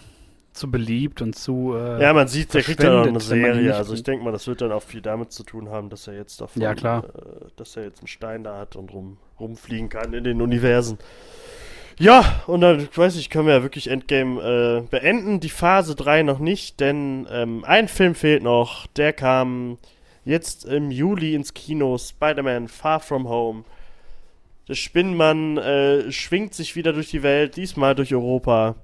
zu 0.54 0.70
beliebt 0.70 1.22
und 1.22 1.36
zu. 1.36 1.74
Äh, 1.76 2.02
ja, 2.02 2.14
man 2.14 2.28
sieht, 2.28 2.54
der 2.54 2.62
kriegt 2.64 2.84
ja 2.84 2.92
noch 2.92 3.08
eine 3.08 3.20
Serie. 3.20 3.76
Also 3.76 3.94
ich 3.94 4.04
denke 4.04 4.24
mal, 4.24 4.32
das 4.32 4.48
wird 4.48 4.62
dann 4.62 4.72
auch 4.72 4.84
viel 4.84 5.02
damit 5.02 5.32
zu 5.32 5.44
tun 5.44 5.70
haben, 5.70 5.90
dass 5.90 6.08
er 6.08 6.16
jetzt 6.16 6.42
davon, 6.42 6.62
ja, 6.62 6.74
klar. 6.74 7.06
Äh, 7.06 7.50
dass 7.56 7.76
er 7.78 7.84
jetzt 7.84 8.00
einen 8.00 8.08
Stein 8.08 8.44
da 8.44 8.58
hat 8.58 8.76
und 8.76 8.94
rum, 8.94 9.18
rumfliegen 9.40 9.90
kann 9.90 10.14
in 10.14 10.24
den 10.24 10.42
Universen. 10.42 10.98
Ja, 12.00 12.42
und 12.48 12.62
dann, 12.62 12.80
ich 12.80 12.98
weiß 12.98 13.16
ich, 13.18 13.30
können 13.30 13.48
wir 13.48 13.56
ja 13.56 13.64
wirklich 13.64 13.88
Endgame 13.88 14.42
äh, 14.42 14.82
beenden. 14.90 15.40
Die 15.40 15.50
Phase 15.50 15.96
3 15.96 16.24
noch 16.24 16.40
nicht, 16.40 16.80
denn 16.80 17.28
ähm, 17.30 17.64
ein 17.64 17.88
Film 17.88 18.16
fehlt 18.16 18.44
noch. 18.44 18.88
Der 18.88 19.14
kam 19.14 19.78
jetzt 20.26 20.66
im 20.66 20.92
Juli 20.92 21.36
ins 21.36 21.54
Kino. 21.54 21.98
Spider-Man 21.98 22.68
Far 22.68 23.02
From 23.02 23.30
Home. 23.30 23.64
Der 24.68 24.76
Spinnmann 24.76 25.58
äh, 25.58 26.12
schwingt 26.12 26.54
sich 26.54 26.76
wieder 26.76 26.94
durch 26.94 27.10
die 27.10 27.24
Welt, 27.24 27.56
diesmal 27.56 27.94
durch 27.94 28.14
Europa. 28.14 28.76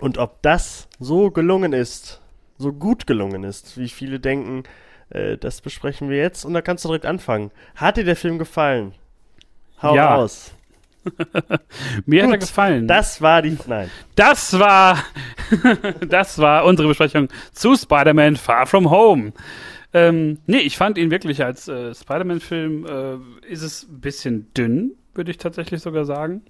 Und 0.00 0.18
ob 0.18 0.42
das 0.42 0.88
so 0.98 1.30
gelungen 1.30 1.72
ist, 1.72 2.20
so 2.58 2.72
gut 2.72 3.06
gelungen 3.06 3.44
ist, 3.44 3.78
wie 3.78 3.88
viele 3.88 4.20
denken, 4.20 4.64
äh, 5.10 5.36
das 5.36 5.60
besprechen 5.60 6.10
wir 6.10 6.18
jetzt. 6.18 6.44
Und 6.44 6.54
da 6.54 6.62
kannst 6.62 6.84
du 6.84 6.88
direkt 6.88 7.06
anfangen. 7.06 7.50
Hat 7.76 7.96
dir 7.96 8.04
der 8.04 8.16
Film 8.16 8.38
gefallen? 8.38 8.92
Hau 9.80 9.94
ja. 9.94 10.14
raus. 10.14 10.54
Mir 12.06 12.22
Gut, 12.22 12.28
hat 12.28 12.34
er 12.34 12.38
gefallen. 12.38 12.88
Das 12.88 13.20
war 13.20 13.42
die. 13.42 13.56
Nein. 13.66 13.90
Das 14.14 14.58
war. 14.58 15.04
das 16.08 16.38
war 16.38 16.64
unsere 16.64 16.88
Besprechung 16.88 17.28
zu 17.52 17.76
Spider-Man 17.76 18.36
Far 18.36 18.66
From 18.66 18.90
Home. 18.90 19.32
Ähm, 19.92 20.38
nee, 20.46 20.58
ich 20.58 20.76
fand 20.76 20.98
ihn 20.98 21.10
wirklich 21.10 21.44
als 21.44 21.68
äh, 21.68 21.94
Spider-Man-Film 21.94 22.86
äh, 22.86 23.46
ist 23.46 23.62
es 23.62 23.84
ein 23.84 24.00
bisschen 24.00 24.52
dünn, 24.54 24.92
würde 25.14 25.30
ich 25.30 25.38
tatsächlich 25.38 25.82
sogar 25.82 26.04
sagen. 26.04 26.42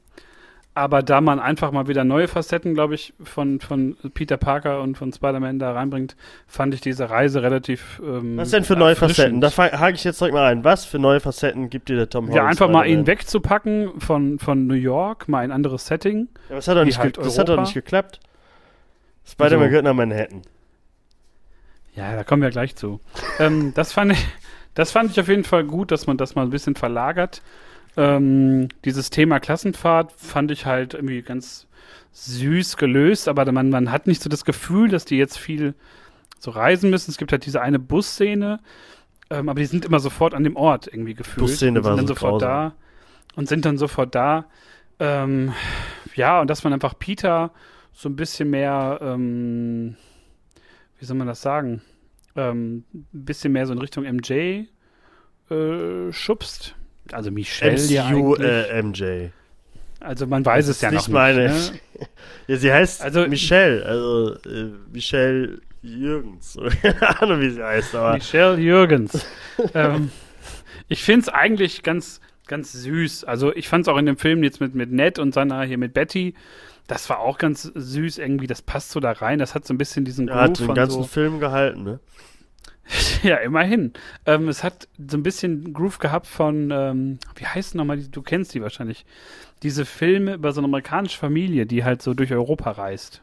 Aber 0.77 1.05
da 1.05 1.21
man 1.21 1.39
einfach 1.39 1.71
mal 1.71 1.87
wieder 1.87 2.03
neue 2.03 2.27
Facetten, 2.27 2.75
glaube 2.75 2.97
ich, 2.97 3.15
von, 3.23 3.61
von 3.61 3.97
Peter 4.13 4.37
Parker 4.37 4.83
und 4.83 4.99
von 4.99 5.13
Spider-Man 5.13 5.61
da 5.61 5.73
reinbringt, 5.73 6.17
fand 6.49 6.75
ich 6.75 6.81
diese 6.81 7.11
Reise 7.11 7.43
relativ. 7.43 8.03
Ähm, 8.05 8.37
Was 8.37 8.51
denn 8.51 8.65
für 8.65 8.75
neue 8.75 8.97
Facetten? 8.97 9.41
Da 9.41 9.51
hake 9.57 9.95
ich 9.95 10.03
jetzt 10.03 10.21
direkt 10.21 10.35
mal 10.35 10.51
ein. 10.51 10.65
Was 10.65 10.85
für 10.85 10.99
neue 10.99 11.21
Facetten 11.21 11.71
gibt 11.71 11.89
dir 11.89 11.97
der 11.97 12.11
Tom 12.11 12.25
Holland? 12.25 12.37
Ja, 12.37 12.47
einfach 12.47 12.69
mal 12.69 12.89
ihn 12.89 13.07
wegzupacken 13.07 14.01
von, 14.01 14.41
von 14.41 14.67
New 14.67 14.75
York, 14.75 15.29
mal 15.29 15.45
ein 15.45 15.53
anderes 15.53 15.87
Setting. 15.87 16.27
Ja, 16.49 16.57
das 16.57 16.67
hat 16.67 16.77
doch 16.77 16.85
nicht, 16.85 16.99
halt 16.99 17.19
das 17.19 17.39
hat 17.39 17.49
doch 17.49 17.61
nicht 17.61 17.75
geklappt. 17.75 18.19
Spider-Man 19.25 19.67
so. 19.67 19.69
gehört 19.69 19.85
nach 19.85 19.95
Manhattan. 19.95 20.43
Ja, 21.95 22.17
da 22.17 22.25
kommen 22.25 22.43
wir 22.43 22.51
gleich 22.51 22.75
zu. 22.75 22.99
ähm, 23.39 23.73
das 23.75 23.93
fand 23.93 24.13
ich. 24.13 24.27
Das 24.75 24.91
fand 24.91 25.13
ich 25.13 25.21
auf 25.21 25.29
jeden 25.29 25.45
Fall 25.45 25.63
gut, 25.63 25.93
dass 25.93 26.09
man 26.09 26.17
das 26.17 26.35
mal 26.35 26.43
ein 26.43 26.51
bisschen 26.51 26.75
verlagert 26.75 27.43
ähm, 27.97 28.69
dieses 28.85 29.11
Thema 29.11 29.41
Klassenfahrt 29.41 30.13
fand 30.13 30.51
ich 30.51 30.67
halt 30.67 30.95
irgendwie 30.95 31.23
ganz 31.23 31.67
süß 32.13 32.77
gelöst, 32.77 33.29
aber 33.29 33.51
man, 33.53 33.71
man 33.71 33.91
hat 33.91 34.07
nicht 34.07 34.23
so 34.23 34.29
das 34.29 34.45
Gefühl, 34.45 34.89
dass 34.89 35.05
die 35.05 35.17
jetzt 35.17 35.39
viel 35.39 35.75
so 36.39 36.51
reisen 36.51 36.91
müssen. 36.91 37.11
Es 37.11 37.19
gibt 37.19 37.33
halt 37.33 37.47
diese 37.47 37.61
eine 37.61 37.79
Busszene, 37.79 38.61
ähm, 39.31 39.49
aber 39.49 39.61
die 39.61 39.67
sind 39.67 39.85
immer 39.85 40.01
sofort 40.01 40.35
an 40.35 40.45
dem 40.45 40.57
Ort 40.57 40.87
irgendwie 40.87 41.15
gefühlt. 41.15 41.47
Busszene 41.47 41.85
war 41.85 41.97
dann 41.97 42.07
so 42.07 42.15
sofort 42.15 42.43
grausam. 42.43 42.49
da 42.49 42.75
und 43.37 43.49
sind 43.49 43.65
dann 43.65 43.79
sofort 43.79 44.15
da. 44.15 44.47
Ähm, 45.01 45.53
ja, 46.15 46.41
und 46.41 46.49
dass 46.49 46.63
man 46.63 46.73
einfach 46.73 46.99
Peter 46.99 47.53
so 47.93 48.09
ein 48.09 48.17
bisschen 48.17 48.51
mehr, 48.51 48.99
ähm, 49.03 49.97
wie 50.99 51.05
soll 51.05 51.17
man 51.17 51.27
das 51.27 51.43
sagen, 51.43 51.83
ähm, 52.37 52.85
ein 52.93 53.25
bisschen 53.25 53.53
mehr 53.53 53.67
so 53.67 53.73
in 53.73 53.79
Richtung 53.79 54.05
MJ 54.05 54.67
äh, 55.51 56.13
schubst 56.13 56.77
also 57.13 57.31
Michelle 57.31 57.75
MCU, 57.75 57.93
ja 57.93 58.07
eigentlich. 58.07 58.41
Äh, 58.47 58.83
MJ. 58.83 59.31
Also 60.01 60.27
man 60.27 60.45
weiß 60.45 60.67
das 60.67 60.77
es 60.77 60.83
ja 60.83 60.91
nicht. 60.91 61.09
Meine, 61.09 61.49
ne? 61.49 61.71
ja, 62.47 62.57
sie 62.57 62.73
heißt 62.73 63.03
also, 63.03 63.27
Michelle, 63.27 63.85
also 63.85 64.35
äh, 64.49 64.71
Michelle 64.93 65.61
Jürgens. 65.83 66.59
Keine 66.83 67.23
Ahnung, 67.23 67.41
wie 67.41 67.51
sie 67.51 67.63
heißt, 67.63 67.95
aber. 67.95 68.15
Michelle 68.15 68.59
Jürgens. 68.59 69.27
ähm, 69.75 70.11
ich 70.89 71.03
finde 71.03 71.23
es 71.23 71.29
eigentlich 71.29 71.83
ganz, 71.83 72.21
ganz 72.47 72.73
süß. 72.73 73.25
Also 73.25 73.55
ich 73.55 73.69
fand 73.69 73.87
es 73.87 73.89
auch 73.89 73.97
in 73.97 74.07
dem 74.07 74.17
Film 74.17 74.43
jetzt 74.45 74.61
mit, 74.61 74.75
mit 74.75 74.93
Ned 74.93 75.19
und 75.19 75.33
seiner 75.35 75.63
hier 75.65 75.79
mit 75.79 75.95
Betty. 75.95 76.35
Das 76.87 77.09
war 77.09 77.21
auch 77.21 77.39
ganz 77.39 77.63
süß 77.75 78.19
irgendwie. 78.19 78.47
Das 78.47 78.61
passt 78.61 78.91
so 78.91 79.01
da 79.01 79.13
rein. 79.13 79.39
Das 79.39 79.55
hat 79.55 79.67
so 79.67 79.73
ein 79.73 79.79
bisschen 79.79 80.05
diesen 80.05 80.27
Groove 80.27 80.39
hat 80.39 80.61
den 80.61 80.75
ganzen 80.75 81.03
so, 81.03 81.05
Film 81.05 81.41
gehalten, 81.41 81.83
ne? 81.83 82.01
Ja, 83.23 83.37
immerhin. 83.37 83.93
Ähm, 84.27 84.49
es 84.49 84.63
hat 84.63 84.89
so 84.99 85.17
ein 85.17 85.23
bisschen 85.23 85.73
Groove 85.73 85.99
gehabt 85.99 86.27
von, 86.27 86.71
ähm, 86.71 87.19
wie 87.37 87.47
heißt 87.47 87.75
nochmal, 87.75 88.03
du 88.03 88.23
kennst 88.23 88.55
die 88.55 88.63
wahrscheinlich, 88.63 89.07
diese 89.63 89.85
Filme 89.85 90.35
über 90.35 90.53
so 90.53 90.61
eine 90.61 90.67
amerikanische 90.67 91.19
Familie, 91.19 91.65
die 91.67 91.85
halt 91.85 92.03
so 92.03 92.13
durch 92.15 92.33
Europa 92.33 92.73
reist. 92.73 93.23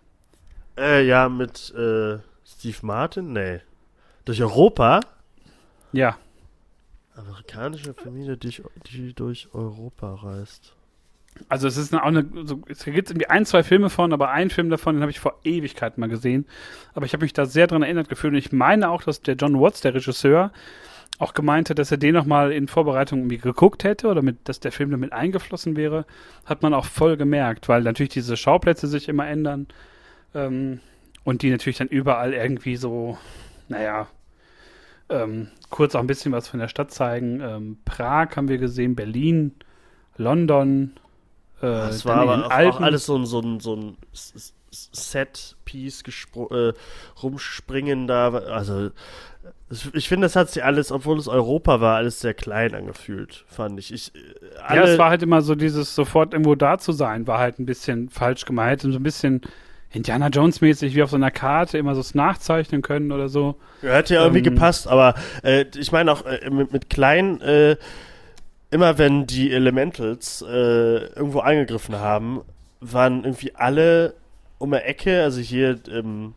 Äh, 0.78 1.06
ja, 1.06 1.30
mit 1.30 1.72
äh, 1.76 2.18
Steve 2.46 2.78
Martin? 2.82 3.34
Nee. 3.34 3.60
Durch 4.26 4.42
Europa? 4.42 5.02
Ja. 5.92 6.18
Amerikanische 7.16 7.94
Familie, 7.94 8.38
die, 8.38 8.62
die 8.90 9.14
durch 9.14 9.50
Europa 9.54 10.16
reist. 10.16 10.74
Also 11.50 11.68
es 11.68 11.78
ist 11.78 11.94
auch 11.94 12.02
eine, 12.04 12.26
so, 12.44 12.62
es 12.68 12.84
gibt 12.86 13.10
irgendwie 13.10 13.30
ein, 13.30 13.46
zwei 13.46 13.64
Filme 13.64 13.90
von, 13.90 14.14
aber 14.14 14.30
ein 14.32 14.50
Film 14.50 14.70
davon, 14.70 14.96
den 14.96 15.02
habe 15.02 15.12
ich 15.12 15.20
vor 15.20 15.40
Ewigkeiten 15.44 16.00
mal 16.00 16.10
gesehen. 16.10 16.46
Aber 16.94 17.06
ich 17.06 17.14
habe 17.14 17.24
mich 17.24 17.34
da 17.34 17.46
sehr 17.46 17.68
dran 17.68 17.84
erinnert 17.84 18.10
gefühlt 18.10 18.34
und 18.34 18.40
ich 18.40 18.52
meine 18.52 18.90
auch, 18.90 19.04
dass 19.04 19.22
der 19.22 19.36
John 19.36 19.60
Watts, 19.60 19.82
der 19.82 19.94
Regisseur, 19.94 20.52
auch 21.20 21.34
gemeint 21.34 21.70
hat, 21.70 21.78
dass 21.78 21.92
er 21.92 21.98
den 21.98 22.16
nochmal 22.16 22.52
in 22.52 22.68
Vorbereitung 22.68 23.20
irgendwie 23.20 23.38
geguckt 23.38 23.84
hätte 23.84 24.08
oder 24.08 24.22
mit, 24.22 24.50
dass 24.50 24.60
der 24.60 24.72
Film 24.72 24.92
damit 24.92 25.14
eingeflossen 25.14 25.76
wäre, 25.76 26.06
hat 26.46 26.64
man 26.64 26.74
auch 26.74 26.86
voll 26.86 27.16
gemerkt, 27.16 27.70
weil 27.70 27.84
natürlich 27.84 28.14
diese 28.14 28.38
Schauplätze 28.38 28.88
sich 28.88 29.08
immer 29.08 29.28
ändern 29.28 29.68
ähm, 30.34 30.80
und 31.24 31.44
die 31.44 31.52
natürlich 31.52 31.78
dann 31.78 31.90
überall 31.90 32.34
irgendwie 32.34 32.76
so, 32.76 33.18
naja, 33.68 34.08
ähm, 35.10 35.50
kurz 35.70 35.94
auch 35.94 36.00
ein 36.00 36.08
bisschen 36.08 36.32
was 36.32 36.48
von 36.48 36.60
der 36.60 36.70
Stadt 36.70 36.92
zeigen. 36.92 37.40
Ähm, 37.42 37.78
Prag 37.86 38.36
haben 38.36 38.48
wir 38.48 38.58
gesehen, 38.58 38.96
Berlin, 38.96 39.54
London, 40.18 40.94
äh, 41.62 41.68
das 41.68 42.06
war 42.06 42.18
aber 42.18 42.46
auch, 42.48 42.52
auch, 42.52 42.82
alles 42.82 43.06
so 43.06 43.16
ein, 43.16 43.26
so 43.26 43.40
ein, 43.40 43.60
so 43.60 43.76
ein 43.76 43.98
Set-Piece 44.72 46.04
äh, 46.52 46.74
rumspringen 47.22 48.08
da. 48.08 48.30
Also, 48.30 48.92
ich 49.94 50.10
finde, 50.10 50.26
das 50.26 50.36
hat 50.36 50.50
sich 50.50 50.64
alles, 50.64 50.92
obwohl 50.92 51.18
es 51.18 51.28
Europa 51.28 51.80
war, 51.82 51.98
alles 51.98 52.20
sehr 52.20 52.34
klein 52.34 52.76
angefühlt, 52.76 53.46
fand 53.48 53.80
ich. 53.80 53.94
ich 53.94 54.14
äh, 54.16 54.76
ja, 54.76 54.84
es 54.84 54.98
war 54.98 55.10
halt 55.10 55.24
immer 55.24 55.42
so 55.42 55.56
dieses 55.56 55.96
sofort 55.96 56.34
irgendwo 56.34 56.56
da 56.56 56.78
zu 56.78 56.92
sein, 56.92 57.28
war 57.28 57.40
halt 57.40 57.60
ein 57.60 57.66
bisschen 57.66 58.10
falsch 58.10 58.46
gemeint 58.46 58.84
und 58.84 58.92
so 58.92 59.00
ein 59.00 59.04
bisschen 59.04 59.42
Indiana 59.92 60.28
Jones 60.28 60.62
mäßig 60.62 60.96
wie 60.96 61.04
auf 61.04 61.10
so 61.10 61.18
einer 61.18 61.32
Karte 61.32 61.78
immer 61.78 61.96
so 61.96 62.04
nachzeichnen 62.14 62.82
können 62.82 63.12
oder 63.12 63.30
so. 63.30 63.56
Ja, 63.82 63.94
hätte 63.94 64.16
ja 64.16 64.22
ähm, 64.22 64.28
irgendwie 64.28 64.50
gepasst, 64.50 64.88
aber 64.88 65.16
äh, 65.44 65.66
ich 65.76 65.92
meine 65.92 66.12
auch 66.12 66.26
äh, 66.26 66.50
mit, 66.50 66.72
mit 66.72 66.90
kleinen 66.90 67.42
äh, 67.42 67.76
immer 68.72 68.98
wenn 68.98 69.28
die 69.28 69.52
Elementals 69.52 70.42
äh, 70.42 71.06
irgendwo 71.14 71.42
eingegriffen 71.42 71.96
haben, 71.98 72.42
waren 72.80 73.26
irgendwie 73.26 73.54
alle 73.54 74.16
um 74.58 74.72
der 74.72 74.88
Ecke, 74.88 75.24
also 75.24 75.42
hier 75.42 75.80
ähm, 75.92 76.34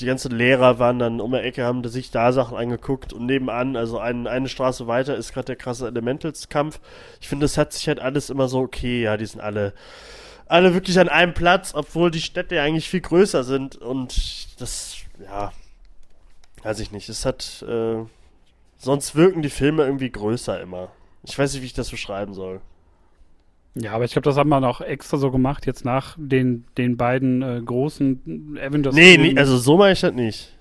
die 0.00 0.06
ganzen 0.06 0.32
Lehrer 0.32 0.78
waren 0.78 0.98
dann 0.98 1.20
um 1.20 1.32
der 1.32 1.44
Ecke, 1.44 1.64
haben 1.64 1.86
sich 1.86 2.10
da 2.10 2.32
Sachen 2.32 2.56
angeguckt 2.56 3.12
und 3.12 3.26
nebenan, 3.26 3.76
also 3.76 3.98
ein, 3.98 4.26
eine 4.26 4.48
Straße 4.48 4.86
weiter, 4.86 5.16
ist 5.16 5.34
gerade 5.34 5.46
der 5.46 5.56
krasse 5.56 5.86
Elementals-Kampf. 5.88 6.80
Ich 7.20 7.28
finde, 7.28 7.44
das 7.44 7.58
hat 7.58 7.72
sich 7.72 7.88
halt 7.88 8.00
alles 8.00 8.30
immer 8.30 8.48
so, 8.48 8.60
okay, 8.60 9.02
ja, 9.02 9.16
die 9.16 9.26
sind 9.26 9.40
alle, 9.40 9.74
alle 10.46 10.74
wirklich 10.74 10.98
an 10.98 11.08
einem 11.08 11.34
Platz, 11.34 11.74
obwohl 11.74 12.10
die 12.10 12.20
Städte 12.20 12.54
ja 12.54 12.62
eigentlich 12.62 12.88
viel 12.88 13.00
größer 13.00 13.44
sind 13.44 13.76
und 13.76 14.60
das, 14.60 14.96
ja, 15.22 15.52
weiß 16.62 16.80
ich 16.80 16.92
nicht, 16.92 17.08
es 17.08 17.26
hat, 17.26 17.64
äh, 17.68 17.96
sonst 18.78 19.14
wirken 19.14 19.42
die 19.42 19.50
Filme 19.50 19.84
irgendwie 19.84 20.10
größer 20.10 20.60
immer. 20.60 20.90
Ich 21.24 21.38
weiß 21.38 21.52
nicht, 21.52 21.62
wie 21.62 21.66
ich 21.66 21.72
das 21.74 21.90
beschreiben 21.90 22.34
soll. 22.34 22.60
Ja, 23.74 23.92
aber 23.92 24.04
ich 24.04 24.12
glaube, 24.12 24.24
das 24.24 24.36
haben 24.36 24.50
wir 24.50 24.60
noch 24.60 24.80
extra 24.82 25.16
so 25.16 25.30
gemacht, 25.30 25.64
jetzt 25.66 25.84
nach 25.84 26.14
den, 26.18 26.64
den 26.76 26.96
beiden 26.96 27.40
äh, 27.42 27.62
großen 27.64 28.58
Avengers. 28.62 28.94
Nee, 28.94 29.16
nee, 29.16 29.38
also 29.38 29.56
so 29.56 29.78
meine 29.78 29.92
ich 29.92 30.00
das 30.00 30.12
nicht. 30.12 30.52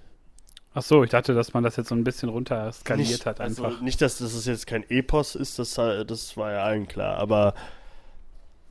Ach 0.74 0.82
so, 0.82 1.04
ich 1.04 1.10
dachte, 1.10 1.34
dass 1.34 1.54
man 1.54 1.64
das 1.64 1.76
jetzt 1.76 1.90
so 1.90 1.96
ein 1.96 2.06
bisschen 2.06 2.30
runter 2.30 2.72
skaliert 2.72 3.10
nicht, 3.10 3.26
hat 3.26 3.42
einfach. 3.42 3.66
Also 3.66 3.84
nicht, 3.84 4.02
dass 4.02 4.20
das 4.20 4.46
jetzt 4.46 4.66
kein 4.68 4.90
Epos 4.90 5.36
ist, 5.36 5.60
das, 5.60 5.74
das 5.74 6.38
war 6.38 6.54
ja 6.54 6.64
allen 6.64 6.88
klar, 6.88 7.18
aber 7.18 7.54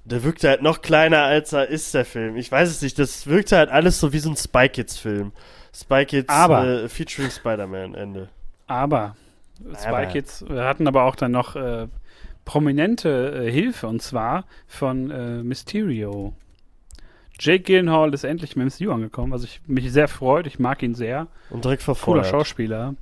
der 0.06 0.22
wirkt 0.24 0.42
halt 0.44 0.62
noch 0.62 0.80
kleiner, 0.80 1.24
als 1.24 1.52
er 1.52 1.68
ist, 1.68 1.92
der 1.92 2.06
Film. 2.06 2.36
Ich 2.36 2.50
weiß 2.50 2.70
es 2.70 2.80
nicht, 2.80 2.98
das 2.98 3.26
wirkt 3.26 3.52
halt 3.52 3.68
alles 3.68 4.00
so 4.00 4.14
wie 4.14 4.18
so 4.18 4.30
ein 4.30 4.36
Spy 4.36 4.70
Kids-Film. 4.70 5.32
Spy 5.74 6.06
Kids 6.06 6.30
Aber- 6.30 6.66
äh, 6.66 6.88
featuring 6.88 7.30
Spider-Man, 7.30 7.94
Ende. 7.94 8.30
Aber 8.66 9.14
Spy 9.78 9.86
Aber- 9.88 10.06
Kids 10.06 10.44
hatten 10.48 10.86
aber 10.86 11.04
auch 11.04 11.16
dann 11.16 11.32
noch 11.32 11.56
äh, 11.56 11.86
prominente 12.44 13.44
äh, 13.46 13.50
Hilfe 13.50 13.86
und 13.86 14.02
zwar 14.02 14.44
von 14.66 15.10
äh, 15.10 15.42
Mysterio. 15.42 16.34
Jake 17.38 17.62
Gyllenhaal 17.64 18.12
ist 18.12 18.24
endlich 18.24 18.56
im 18.56 18.66
MCU 18.66 18.92
angekommen, 18.92 19.32
was 19.32 19.44
ich 19.44 19.62
mich 19.66 19.90
sehr 19.92 20.08
freut. 20.08 20.46
Ich 20.46 20.58
mag 20.58 20.82
ihn 20.82 20.94
sehr. 20.94 21.26
Und 21.48 21.64
direkt 21.64 21.82
Cooler 21.84 21.94
verfeuert. 21.96 22.26
Schauspieler. 22.26 22.94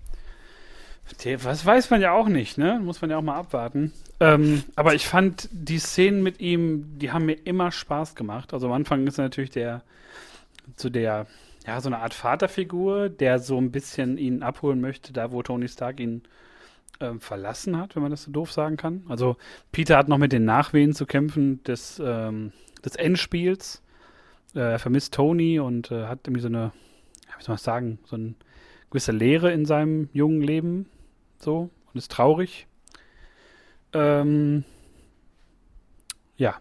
Was 1.42 1.64
weiß 1.64 1.90
man 1.90 2.00
ja 2.02 2.12
auch 2.12 2.28
nicht, 2.28 2.58
ne? 2.58 2.80
Muss 2.82 3.00
man 3.00 3.10
ja 3.10 3.16
auch 3.16 3.22
mal 3.22 3.36
abwarten. 3.36 3.92
Ähm, 4.20 4.62
aber 4.76 4.94
ich 4.94 5.08
fand 5.08 5.48
die 5.52 5.78
Szenen 5.78 6.22
mit 6.22 6.40
ihm, 6.40 6.98
die 6.98 7.10
haben 7.10 7.24
mir 7.26 7.38
immer 7.46 7.72
Spaß 7.72 8.14
gemacht. 8.14 8.52
Also 8.52 8.66
am 8.66 8.72
Anfang 8.74 9.06
ist 9.06 9.18
er 9.18 9.24
natürlich 9.24 9.50
der, 9.50 9.82
so 10.76 10.90
der, 10.90 11.26
ja, 11.66 11.80
so 11.80 11.88
eine 11.88 11.98
Art 11.98 12.14
Vaterfigur, 12.14 13.08
der 13.08 13.38
so 13.38 13.58
ein 13.58 13.72
bisschen 13.72 14.18
ihn 14.18 14.42
abholen 14.42 14.80
möchte, 14.80 15.12
da 15.12 15.32
wo 15.32 15.42
Tony 15.42 15.66
Stark 15.68 15.98
ihn 15.98 16.22
ähm, 17.00 17.20
verlassen 17.20 17.76
hat, 17.76 17.94
wenn 17.94 18.02
man 18.02 18.10
das 18.10 18.24
so 18.24 18.30
doof 18.30 18.52
sagen 18.52 18.76
kann. 18.76 19.04
Also 19.08 19.36
Peter 19.72 19.96
hat 19.96 20.08
noch 20.08 20.18
mit 20.18 20.32
den 20.32 20.44
Nachwehen 20.44 20.94
zu 20.94 21.06
kämpfen 21.06 21.62
des, 21.64 22.00
ähm, 22.04 22.52
des 22.84 22.96
Endspiels. 22.96 23.82
Äh, 24.54 24.72
er 24.72 24.78
vermisst 24.78 25.14
Tony 25.14 25.60
und 25.60 25.90
äh, 25.90 26.06
hat 26.06 26.20
irgendwie 26.26 26.42
so 26.42 26.48
eine, 26.48 26.72
wie 27.38 27.44
soll 27.44 27.52
man 27.54 27.58
sagen, 27.58 27.98
so 28.04 28.16
eine 28.16 28.34
gewisse 28.90 29.12
Leere 29.12 29.52
in 29.52 29.64
seinem 29.64 30.08
jungen 30.12 30.42
Leben. 30.42 30.86
So, 31.38 31.70
und 31.92 31.98
ist 31.98 32.10
traurig. 32.10 32.66
Ähm, 33.92 34.64
ja, 36.36 36.56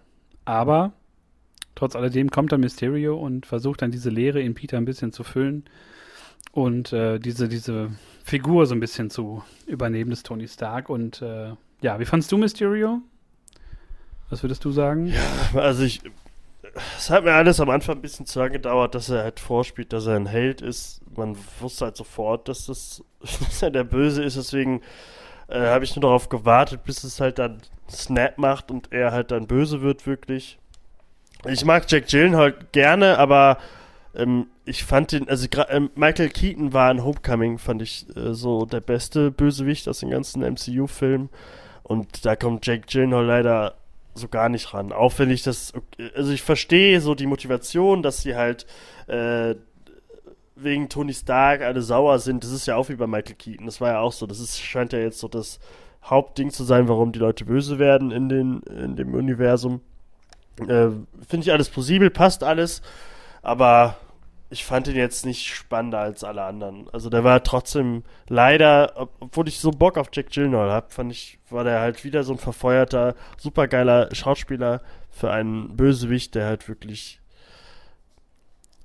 aber 0.45 0.93
trotz 1.75 1.95
alledem 1.95 2.29
kommt 2.29 2.51
dann 2.51 2.61
Mysterio 2.61 3.17
und 3.17 3.45
versucht 3.45 3.81
dann 3.81 3.91
diese 3.91 4.09
Leere 4.09 4.41
in 4.41 4.53
Peter 4.53 4.77
ein 4.77 4.85
bisschen 4.85 5.11
zu 5.11 5.23
füllen 5.23 5.65
und 6.51 6.91
äh, 6.93 7.19
diese, 7.19 7.47
diese 7.47 7.91
Figur 8.23 8.65
so 8.65 8.75
ein 8.75 8.79
bisschen 8.79 9.09
zu 9.09 9.43
übernehmen 9.65 10.09
des 10.09 10.23
Tony 10.23 10.47
Stark. 10.47 10.89
Und 10.89 11.21
äh, 11.21 11.53
ja, 11.81 11.99
wie 11.99 12.05
fandst 12.05 12.31
du 12.31 12.37
Mysterio? 12.37 13.01
Was 14.29 14.43
würdest 14.43 14.65
du 14.65 14.71
sagen? 14.71 15.13
Also 15.53 15.83
ich. 15.83 16.01
Es 16.97 17.09
hat 17.09 17.23
mir 17.23 17.33
alles 17.33 17.59
am 17.59 17.69
Anfang 17.69 17.95
ein 17.95 18.01
bisschen 18.01 18.25
zu 18.25 18.37
lange 18.39 18.51
gedauert, 18.51 18.93
dass 18.93 19.09
er 19.09 19.23
halt 19.23 19.39
vorspielt, 19.39 19.93
dass 19.93 20.05
er 20.05 20.15
ein 20.15 20.27
Held 20.27 20.61
ist. 20.61 21.01
Man 21.15 21.35
wusste 21.59 21.85
halt 21.85 21.95
sofort, 21.95 22.47
dass, 22.49 22.65
das, 22.65 23.03
dass 23.21 23.63
er 23.63 23.71
der 23.71 23.83
Böse 23.83 24.23
ist, 24.23 24.37
deswegen 24.37 24.81
äh, 25.47 25.59
habe 25.59 25.85
ich 25.85 25.95
nur 25.95 26.01
darauf 26.01 26.29
gewartet, 26.29 26.83
bis 26.83 27.03
es 27.03 27.19
halt 27.19 27.39
dann 27.39 27.61
Snap 27.89 28.37
macht 28.37 28.69
und 28.69 28.91
er 28.91 29.11
halt 29.11 29.31
dann 29.31 29.47
böse 29.47 29.81
wird, 29.81 30.05
wirklich. 30.05 30.59
Ich 31.45 31.63
mag 31.65 31.89
Jack 31.89 32.07
Gyllenhaal 32.07 32.53
gerne, 32.71 33.17
aber 33.17 33.57
ähm, 34.17 34.47
ich 34.65 34.83
fand 34.83 35.11
den, 35.11 35.29
also 35.29 35.47
ähm, 35.69 35.91
Michael 35.95 36.29
Keaton 36.29 36.73
war 36.73 36.89
in 36.91 37.03
Homecoming, 37.03 37.59
fand 37.59 37.81
ich 37.83 38.05
äh, 38.15 38.33
so 38.33 38.65
der 38.65 38.81
beste 38.81 39.31
Bösewicht 39.31 39.87
aus 39.87 39.99
den 39.99 40.09
ganzen 40.09 40.41
MCU-Filmen. 40.41 41.29
Und 41.83 42.25
da 42.25 42.35
kommt 42.35 42.65
Jack 42.65 42.87
Gyllenhaal 42.87 43.25
leider 43.25 43.75
so 44.15 44.27
gar 44.27 44.49
nicht 44.49 44.73
ran. 44.73 44.91
Auch 44.91 45.19
wenn 45.19 45.29
ich 45.29 45.43
das, 45.43 45.71
also 46.15 46.31
ich 46.31 46.41
verstehe 46.41 46.99
so 46.99 47.13
die 47.13 47.27
Motivation, 47.27 48.01
dass 48.01 48.23
sie 48.23 48.35
halt 48.35 48.65
äh, 49.05 49.55
wegen 50.55 50.89
Tony 50.89 51.13
Stark 51.13 51.61
alle 51.61 51.83
sauer 51.83 52.17
sind. 52.17 52.43
Das 52.43 52.51
ist 52.51 52.65
ja 52.65 52.75
auch 52.75 52.89
wie 52.89 52.95
bei 52.95 53.05
Michael 53.05 53.35
Keaton. 53.35 53.67
Das 53.67 53.79
war 53.79 53.91
ja 53.91 53.99
auch 53.99 54.11
so. 54.11 54.25
Das 54.25 54.39
ist, 54.39 54.59
scheint 54.59 54.93
ja 54.93 54.99
jetzt 54.99 55.19
so 55.19 55.27
das 55.27 55.59
Hauptding 56.03 56.49
zu 56.49 56.63
sein, 56.63 56.87
warum 56.87 57.11
die 57.11 57.19
Leute 57.19 57.45
böse 57.45 57.77
werden 57.77 58.09
in, 58.09 58.29
den, 58.29 58.61
in 58.63 58.95
dem 58.95 59.13
Universum. 59.13 59.81
Äh, 60.61 60.89
Finde 61.27 61.43
ich 61.43 61.51
alles 61.51 61.69
plausibel, 61.69 62.09
passt 62.09 62.43
alles. 62.43 62.81
Aber 63.43 63.97
ich 64.49 64.63
fand 64.63 64.87
ihn 64.87 64.95
jetzt 64.95 65.25
nicht 65.25 65.45
spannender 65.53 65.99
als 65.99 66.23
alle 66.23 66.43
anderen. 66.43 66.89
Also 66.93 67.09
der 67.09 67.23
war 67.23 67.43
trotzdem 67.43 68.03
leider, 68.29 68.93
ob- 68.95 69.13
obwohl 69.19 69.47
ich 69.47 69.59
so 69.59 69.71
Bock 69.71 69.97
auf 69.97 70.07
Jack 70.13 70.29
Gyllenhaal 70.31 70.71
hab, 70.71 70.93
fand 70.93 71.11
ich, 71.11 71.39
war 71.49 71.63
der 71.65 71.81
halt 71.81 72.03
wieder 72.05 72.23
so 72.23 72.33
ein 72.33 72.39
verfeuerter, 72.39 73.15
supergeiler 73.37 74.13
Schauspieler 74.15 74.81
für 75.09 75.31
einen 75.31 75.75
Bösewicht, 75.75 76.33
der 76.35 76.45
halt 76.45 76.67
wirklich 76.69 77.19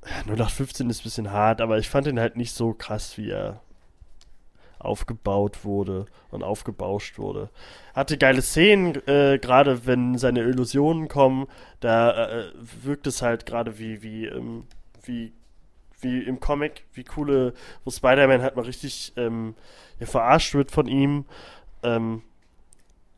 ja, 0.04 0.22
0815 0.32 0.90
ist 0.90 1.00
ein 1.00 1.04
bisschen 1.04 1.30
hart, 1.30 1.60
aber 1.60 1.78
ich 1.78 1.88
fand 1.88 2.08
ihn 2.08 2.18
halt 2.18 2.36
nicht 2.36 2.52
so 2.54 2.72
krass, 2.72 3.16
wie 3.16 3.30
er 3.30 3.60
aufgebaut 4.80 5.64
wurde 5.64 6.06
und 6.32 6.42
aufgebauscht 6.42 7.18
wurde. 7.18 7.50
Hatte 7.94 8.18
geile 8.18 8.42
Szenen, 8.42 8.96
äh, 9.06 9.38
gerade 9.38 9.86
wenn 9.86 10.18
seine 10.18 10.40
Illusionen 10.40 11.06
kommen, 11.06 11.46
da 11.78 12.40
äh, 12.40 12.44
wirkt 12.82 13.06
es 13.06 13.22
halt 13.22 13.46
gerade 13.46 13.78
wie, 13.78 14.02
wie, 14.02 14.26
ähm, 14.26 14.64
wie, 15.04 15.32
wie 16.02 16.22
im 16.22 16.40
Comic, 16.40 16.84
wie 16.92 17.04
coole, 17.04 17.54
wo 17.84 17.90
Spider-Man 17.90 18.42
halt 18.42 18.56
mal 18.56 18.64
richtig 18.64 19.12
ähm, 19.16 19.54
ja, 19.98 20.06
verarscht 20.06 20.54
wird 20.54 20.70
von 20.70 20.86
ihm. 20.86 21.24
Ähm, 21.82 22.22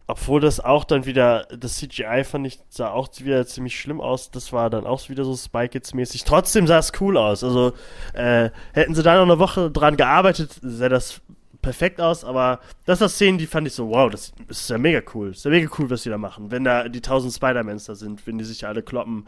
obwohl 0.07 0.41
das 0.41 0.61
auch 0.61 0.85
dann 0.85 1.07
wieder, 1.07 1.47
das 1.59 1.77
CGI 1.77 2.25
fand 2.25 2.47
ich, 2.47 2.59
sah 2.69 2.91
auch 2.91 3.09
wieder 3.21 3.47
ziemlich 3.47 3.79
schlimm 3.79 4.03
aus. 4.03 4.31
Das 4.31 4.53
war 4.53 4.69
dann 4.69 4.87
auch 4.87 5.09
wieder 5.09 5.25
so 5.25 5.35
Spy 5.35 5.69
Kids-mäßig. 5.69 6.25
Trotzdem 6.25 6.67
sah 6.67 6.79
es 6.79 6.93
cool 7.01 7.17
aus. 7.17 7.43
Also 7.43 7.73
äh, 8.13 8.51
hätten 8.75 8.95
sie 8.95 9.03
da 9.03 9.15
noch 9.15 9.23
eine 9.23 9.39
Woche 9.39 9.71
dran 9.71 9.97
gearbeitet, 9.97 10.59
sähe 10.61 10.91
das 10.91 11.23
perfekt 11.63 12.03
aus. 12.03 12.23
Aber 12.23 12.61
das 12.85 12.99
sind 12.99 13.09
Szenen, 13.09 13.39
die 13.39 13.47
fand 13.47 13.67
ich 13.67 13.73
so, 13.73 13.89
wow, 13.89 14.11
das 14.11 14.33
ist 14.49 14.69
ja 14.69 14.77
mega 14.77 15.01
cool. 15.15 15.31
ist 15.31 15.47
ja 15.47 15.51
mega 15.51 15.71
cool, 15.79 15.89
was 15.89 16.03
die 16.03 16.11
da 16.11 16.19
machen. 16.19 16.51
Wenn 16.51 16.65
da 16.65 16.89
die 16.91 17.01
tausend 17.01 17.33
Spider-Mans 17.33 17.87
da 17.87 17.95
sind, 17.95 18.27
wenn 18.27 18.37
die 18.37 18.45
sich 18.45 18.67
alle 18.67 18.83
kloppen 18.83 19.25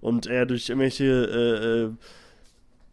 und 0.00 0.26
er 0.26 0.46
durch 0.46 0.68
irgendwelche 0.68 1.04
äh, 1.04 1.66
äh, 1.66 1.90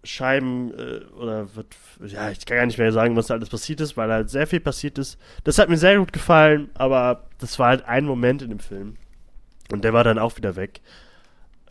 Scheiben 0.07 0.73
äh, 0.73 1.05
oder 1.13 1.55
wird, 1.55 1.75
ja, 2.05 2.29
ich 2.29 2.45
kann 2.45 2.57
gar 2.57 2.65
nicht 2.65 2.77
mehr 2.77 2.91
sagen, 2.91 3.15
was 3.15 3.27
da 3.27 3.35
alles 3.35 3.49
passiert 3.49 3.81
ist, 3.81 3.97
weil 3.97 4.11
halt 4.11 4.29
sehr 4.29 4.47
viel 4.47 4.59
passiert 4.59 4.97
ist. 4.97 5.19
Das 5.43 5.59
hat 5.59 5.69
mir 5.69 5.77
sehr 5.77 5.97
gut 5.97 6.13
gefallen, 6.13 6.69
aber 6.73 7.27
das 7.39 7.59
war 7.59 7.69
halt 7.69 7.85
ein 7.85 8.05
Moment 8.05 8.41
in 8.41 8.49
dem 8.49 8.59
Film. 8.59 8.95
Und 9.71 9.83
der 9.83 9.93
war 9.93 10.03
dann 10.03 10.19
auch 10.19 10.37
wieder 10.37 10.55
weg. 10.55 10.81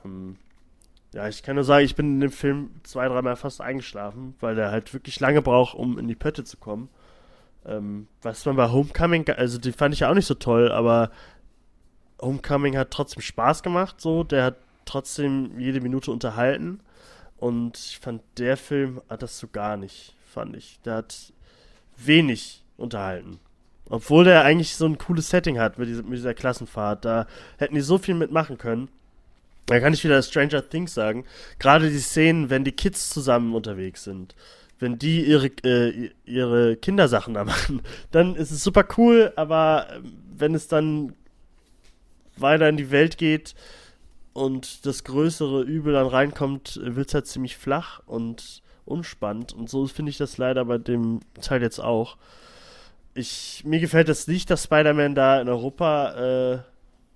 Ähm, 0.04 0.36
ja, 1.14 1.28
ich 1.28 1.42
kann 1.42 1.54
nur 1.54 1.64
sagen, 1.64 1.84
ich 1.84 1.96
bin 1.96 2.14
in 2.14 2.20
dem 2.20 2.30
Film 2.30 2.70
zwei, 2.82 3.08
dreimal 3.08 3.36
fast 3.36 3.60
eingeschlafen, 3.60 4.34
weil 4.40 4.54
der 4.54 4.70
halt 4.70 4.92
wirklich 4.92 5.18
lange 5.18 5.40
braucht, 5.40 5.74
um 5.74 5.98
in 5.98 6.08
die 6.08 6.14
Pötte 6.14 6.44
zu 6.44 6.58
kommen. 6.58 6.90
Ähm, 7.64 8.06
was 8.22 8.44
man 8.44 8.56
bei 8.56 8.70
Homecoming, 8.70 9.28
also 9.30 9.58
die 9.58 9.72
fand 9.72 9.94
ich 9.94 10.00
ja 10.00 10.10
auch 10.10 10.14
nicht 10.14 10.26
so 10.26 10.34
toll, 10.34 10.70
aber 10.70 11.10
Homecoming 12.20 12.76
hat 12.76 12.90
trotzdem 12.90 13.22
Spaß 13.22 13.62
gemacht, 13.62 14.00
so, 14.00 14.24
der 14.24 14.44
hat 14.44 14.56
trotzdem 14.84 15.58
jede 15.58 15.80
Minute 15.80 16.10
unterhalten. 16.10 16.80
Und 17.38 17.76
ich 17.76 17.98
fand, 17.98 18.22
der 18.38 18.56
Film 18.56 19.00
hat 19.08 19.22
das 19.22 19.38
so 19.38 19.48
gar 19.48 19.76
nicht, 19.76 20.14
fand 20.26 20.56
ich. 20.56 20.80
Der 20.84 20.94
hat 20.94 21.32
wenig 21.96 22.62
unterhalten. 22.76 23.38
Obwohl 23.88 24.24
der 24.24 24.42
eigentlich 24.44 24.76
so 24.76 24.86
ein 24.86 24.98
cooles 24.98 25.30
Setting 25.30 25.58
hat 25.58 25.78
mit 25.78 25.88
dieser, 25.88 26.02
mit 26.02 26.14
dieser 26.14 26.34
Klassenfahrt. 26.34 27.04
Da 27.04 27.26
hätten 27.58 27.74
die 27.74 27.80
so 27.80 27.98
viel 27.98 28.14
mitmachen 28.14 28.58
können. 28.58 28.88
Da 29.66 29.80
kann 29.80 29.92
ich 29.92 30.04
wieder 30.04 30.22
Stranger 30.22 30.68
Things 30.68 30.94
sagen. 30.94 31.24
Gerade 31.58 31.90
die 31.90 31.98
Szenen, 31.98 32.50
wenn 32.50 32.64
die 32.64 32.72
Kids 32.72 33.10
zusammen 33.10 33.54
unterwegs 33.54 34.04
sind. 34.04 34.34
Wenn 34.78 34.98
die 34.98 35.24
ihre, 35.24 35.46
äh, 35.64 36.10
ihre 36.24 36.76
Kindersachen 36.76 37.34
da 37.34 37.44
machen, 37.44 37.82
dann 38.10 38.34
ist 38.34 38.50
es 38.50 38.62
super 38.62 38.86
cool, 38.96 39.32
aber 39.36 39.88
ähm, 39.94 40.12
wenn 40.36 40.54
es 40.54 40.68
dann 40.68 41.14
weiter 42.36 42.68
in 42.68 42.76
die 42.76 42.90
Welt 42.90 43.18
geht, 43.18 43.54
und 44.36 44.84
das 44.84 45.02
größere 45.04 45.62
Übel 45.62 45.94
dann 45.94 46.06
reinkommt, 46.06 46.78
wird 46.82 47.08
es 47.08 47.14
halt 47.14 47.26
ziemlich 47.26 47.56
flach 47.56 48.02
und 48.04 48.62
unspannend. 48.84 49.54
Und 49.54 49.70
so 49.70 49.86
finde 49.86 50.10
ich 50.10 50.18
das 50.18 50.36
leider 50.36 50.66
bei 50.66 50.76
dem 50.76 51.20
Teil 51.40 51.62
jetzt 51.62 51.78
auch. 51.78 52.18
Ich, 53.14 53.62
mir 53.64 53.80
gefällt 53.80 54.10
es 54.10 54.28
nicht, 54.28 54.50
dass 54.50 54.64
Spider-Man 54.64 55.14
da 55.14 55.40
in 55.40 55.48
Europa 55.48 56.10
äh, 56.52 56.58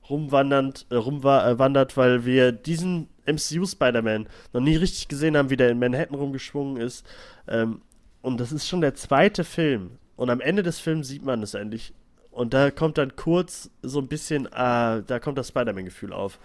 rumwandernd, 0.08 0.86
äh, 0.88 0.94
rumwandert, 0.94 1.98
weil 1.98 2.24
wir 2.24 2.52
diesen 2.52 3.08
MCU-Spider-Man 3.26 4.26
noch 4.54 4.62
nie 4.62 4.76
richtig 4.76 5.08
gesehen 5.08 5.36
haben, 5.36 5.50
wie 5.50 5.58
der 5.58 5.68
in 5.68 5.78
Manhattan 5.78 6.16
rumgeschwungen 6.16 6.78
ist. 6.78 7.04
Ähm, 7.46 7.82
und 8.22 8.40
das 8.40 8.50
ist 8.50 8.66
schon 8.66 8.80
der 8.80 8.94
zweite 8.94 9.44
Film. 9.44 9.98
Und 10.16 10.30
am 10.30 10.40
Ende 10.40 10.62
des 10.62 10.80
Films 10.80 11.08
sieht 11.08 11.22
man 11.22 11.42
es 11.42 11.52
endlich. 11.52 11.92
Und 12.30 12.54
da 12.54 12.70
kommt 12.70 12.96
dann 12.96 13.14
kurz 13.14 13.68
so 13.82 13.98
ein 13.98 14.08
bisschen, 14.08 14.46
äh, 14.46 15.02
da 15.02 15.18
kommt 15.20 15.36
das 15.36 15.48
Spider-Man-Gefühl 15.48 16.14
auf. 16.14 16.38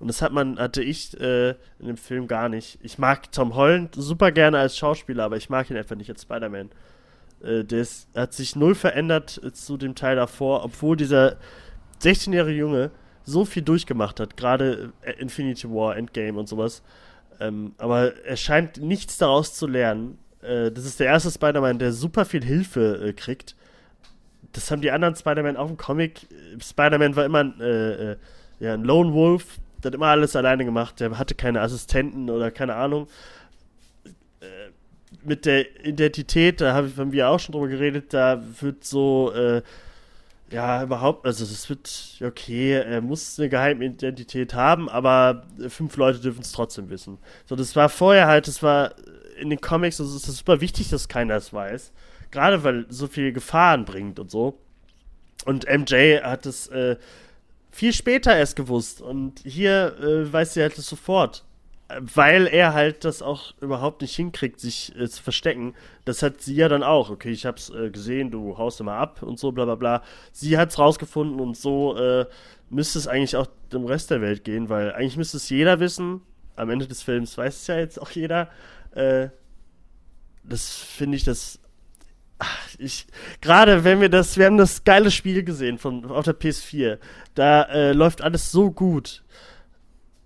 Und 0.00 0.08
das 0.08 0.22
hat 0.22 0.32
man, 0.32 0.58
hatte 0.58 0.82
ich 0.82 1.18
äh, 1.20 1.50
in 1.78 1.86
dem 1.86 1.98
Film 1.98 2.26
gar 2.26 2.48
nicht. 2.48 2.78
Ich 2.82 2.98
mag 2.98 3.30
Tom 3.32 3.54
Holland 3.54 3.94
super 3.94 4.32
gerne 4.32 4.58
als 4.58 4.78
Schauspieler, 4.78 5.24
aber 5.24 5.36
ich 5.36 5.50
mag 5.50 5.70
ihn 5.70 5.76
einfach 5.76 5.94
nicht 5.94 6.08
als 6.08 6.22
Spider-Man. 6.22 6.70
Äh, 7.42 7.64
der 7.64 7.82
ist, 7.82 8.08
hat 8.16 8.32
sich 8.32 8.56
null 8.56 8.74
verändert 8.74 9.38
äh, 9.44 9.52
zu 9.52 9.76
dem 9.76 9.94
Teil 9.94 10.16
davor, 10.16 10.64
obwohl 10.64 10.96
dieser 10.96 11.36
16-jährige 12.02 12.58
Junge 12.58 12.90
so 13.24 13.44
viel 13.44 13.62
durchgemacht 13.62 14.20
hat, 14.20 14.38
gerade 14.38 14.94
äh, 15.02 15.12
Infinity 15.20 15.68
War, 15.68 15.94
Endgame 15.98 16.38
und 16.38 16.48
sowas. 16.48 16.82
Ähm, 17.38 17.74
aber 17.76 18.16
er 18.24 18.36
scheint 18.38 18.78
nichts 18.78 19.18
daraus 19.18 19.54
zu 19.54 19.66
lernen. 19.66 20.16
Äh, 20.40 20.70
das 20.70 20.86
ist 20.86 20.98
der 20.98 21.08
erste 21.08 21.30
Spider-Man, 21.30 21.78
der 21.78 21.92
super 21.92 22.24
viel 22.24 22.42
Hilfe 22.42 23.08
äh, 23.08 23.12
kriegt. 23.12 23.54
Das 24.52 24.70
haben 24.70 24.80
die 24.80 24.90
anderen 24.90 25.14
Spider-Man 25.14 25.58
auch 25.58 25.68
im 25.68 25.76
Comic. 25.76 26.26
Spider-Man 26.58 27.16
war 27.16 27.24
immer 27.26 27.40
ein, 27.40 28.16
ja, 28.58 28.74
ein 28.74 28.82
Lone 28.82 29.12
Wolf, 29.12 29.60
der 29.82 29.90
hat 29.90 29.94
immer 29.94 30.06
alles 30.06 30.36
alleine 30.36 30.64
gemacht. 30.64 31.00
Der 31.00 31.18
hatte 31.18 31.34
keine 31.34 31.60
Assistenten 31.60 32.30
oder 32.30 32.50
keine 32.50 32.74
Ahnung. 32.74 33.08
Äh, 34.40 34.46
mit 35.22 35.46
der 35.46 35.84
Identität, 35.84 36.60
da 36.60 36.74
haben 36.74 37.12
wir 37.12 37.28
auch 37.28 37.40
schon 37.40 37.52
drüber 37.52 37.68
geredet, 37.68 38.14
da 38.14 38.42
wird 38.60 38.84
so 38.84 39.32
äh, 39.32 39.62
ja, 40.50 40.82
überhaupt, 40.82 41.26
also 41.26 41.44
es 41.44 41.68
wird, 41.68 42.18
okay, 42.24 42.72
er 42.72 43.00
muss 43.00 43.38
eine 43.38 43.48
geheime 43.48 43.84
Identität 43.84 44.52
haben, 44.54 44.88
aber 44.88 45.44
fünf 45.68 45.96
Leute 45.96 46.18
dürfen 46.18 46.40
es 46.40 46.52
trotzdem 46.52 46.90
wissen. 46.90 47.18
So, 47.46 47.54
das 47.54 47.76
war 47.76 47.88
vorher 47.88 48.26
halt, 48.26 48.48
das 48.48 48.62
war 48.62 48.94
in 49.38 49.50
den 49.50 49.60
Comics, 49.60 50.00
also 50.00 50.16
es 50.16 50.28
ist 50.28 50.38
super 50.38 50.60
wichtig, 50.60 50.88
dass 50.90 51.08
keiner 51.08 51.36
es 51.36 51.52
weiß. 51.52 51.92
Gerade 52.30 52.64
weil 52.64 52.86
so 52.88 53.06
viele 53.06 53.32
Gefahren 53.32 53.84
bringt 53.84 54.18
und 54.18 54.30
so. 54.30 54.58
Und 55.44 55.66
MJ 55.68 56.18
hat 56.22 56.46
es 56.46 56.66
äh, 56.68 56.96
viel 57.70 57.92
später 57.92 58.36
erst 58.36 58.56
gewusst 58.56 59.00
und 59.00 59.40
hier 59.44 59.96
äh, 60.00 60.32
weiß 60.32 60.54
sie 60.54 60.62
halt 60.62 60.76
es 60.78 60.86
sofort 60.86 61.44
weil 61.98 62.46
er 62.46 62.74
halt 62.74 63.04
das 63.04 63.22
auch 63.22 63.52
überhaupt 63.60 64.02
nicht 64.02 64.14
hinkriegt, 64.14 64.60
sich 64.60 64.94
äh, 64.96 65.08
zu 65.08 65.22
verstecken. 65.22 65.74
Das 66.04 66.22
hat 66.22 66.40
sie 66.40 66.54
ja 66.54 66.68
dann 66.68 66.82
auch. 66.82 67.10
Okay, 67.10 67.30
ich 67.30 67.46
hab's 67.46 67.70
äh, 67.70 67.90
gesehen, 67.90 68.30
du 68.30 68.58
haust 68.58 68.80
immer 68.80 68.94
ab 68.94 69.22
und 69.22 69.38
so, 69.38 69.52
bla 69.52 69.64
bla 69.64 69.74
bla. 69.74 70.02
Sie 70.32 70.56
hat's 70.56 70.78
rausgefunden 70.78 71.40
und 71.40 71.56
so 71.56 71.96
äh, 71.96 72.26
müsste 72.68 72.98
es 72.98 73.08
eigentlich 73.08 73.36
auch 73.36 73.48
dem 73.72 73.84
Rest 73.84 74.10
der 74.10 74.20
Welt 74.20 74.44
gehen, 74.44 74.68
weil 74.68 74.92
eigentlich 74.92 75.16
müsste 75.16 75.38
es 75.38 75.48
jeder 75.50 75.80
wissen. 75.80 76.22
Am 76.56 76.70
Ende 76.70 76.86
des 76.86 77.02
Films 77.02 77.36
weiß 77.36 77.62
es 77.62 77.66
ja 77.66 77.78
jetzt 77.78 78.00
auch 78.00 78.10
jeder. 78.10 78.50
Äh, 78.92 79.28
das 80.44 80.76
finde 80.76 81.16
ich 81.16 81.24
das. 81.24 81.59
Ich 82.78 83.06
gerade 83.40 83.84
wenn 83.84 84.00
wir 84.00 84.08
das, 84.08 84.36
wir 84.36 84.46
haben 84.46 84.58
das 84.58 84.84
geile 84.84 85.10
Spiel 85.10 85.42
gesehen 85.42 85.78
von 85.78 86.04
auf 86.06 86.24
der 86.24 86.38
PS4. 86.38 86.98
Da 87.34 87.62
äh, 87.62 87.92
läuft 87.92 88.22
alles 88.22 88.50
so 88.50 88.70
gut 88.70 89.22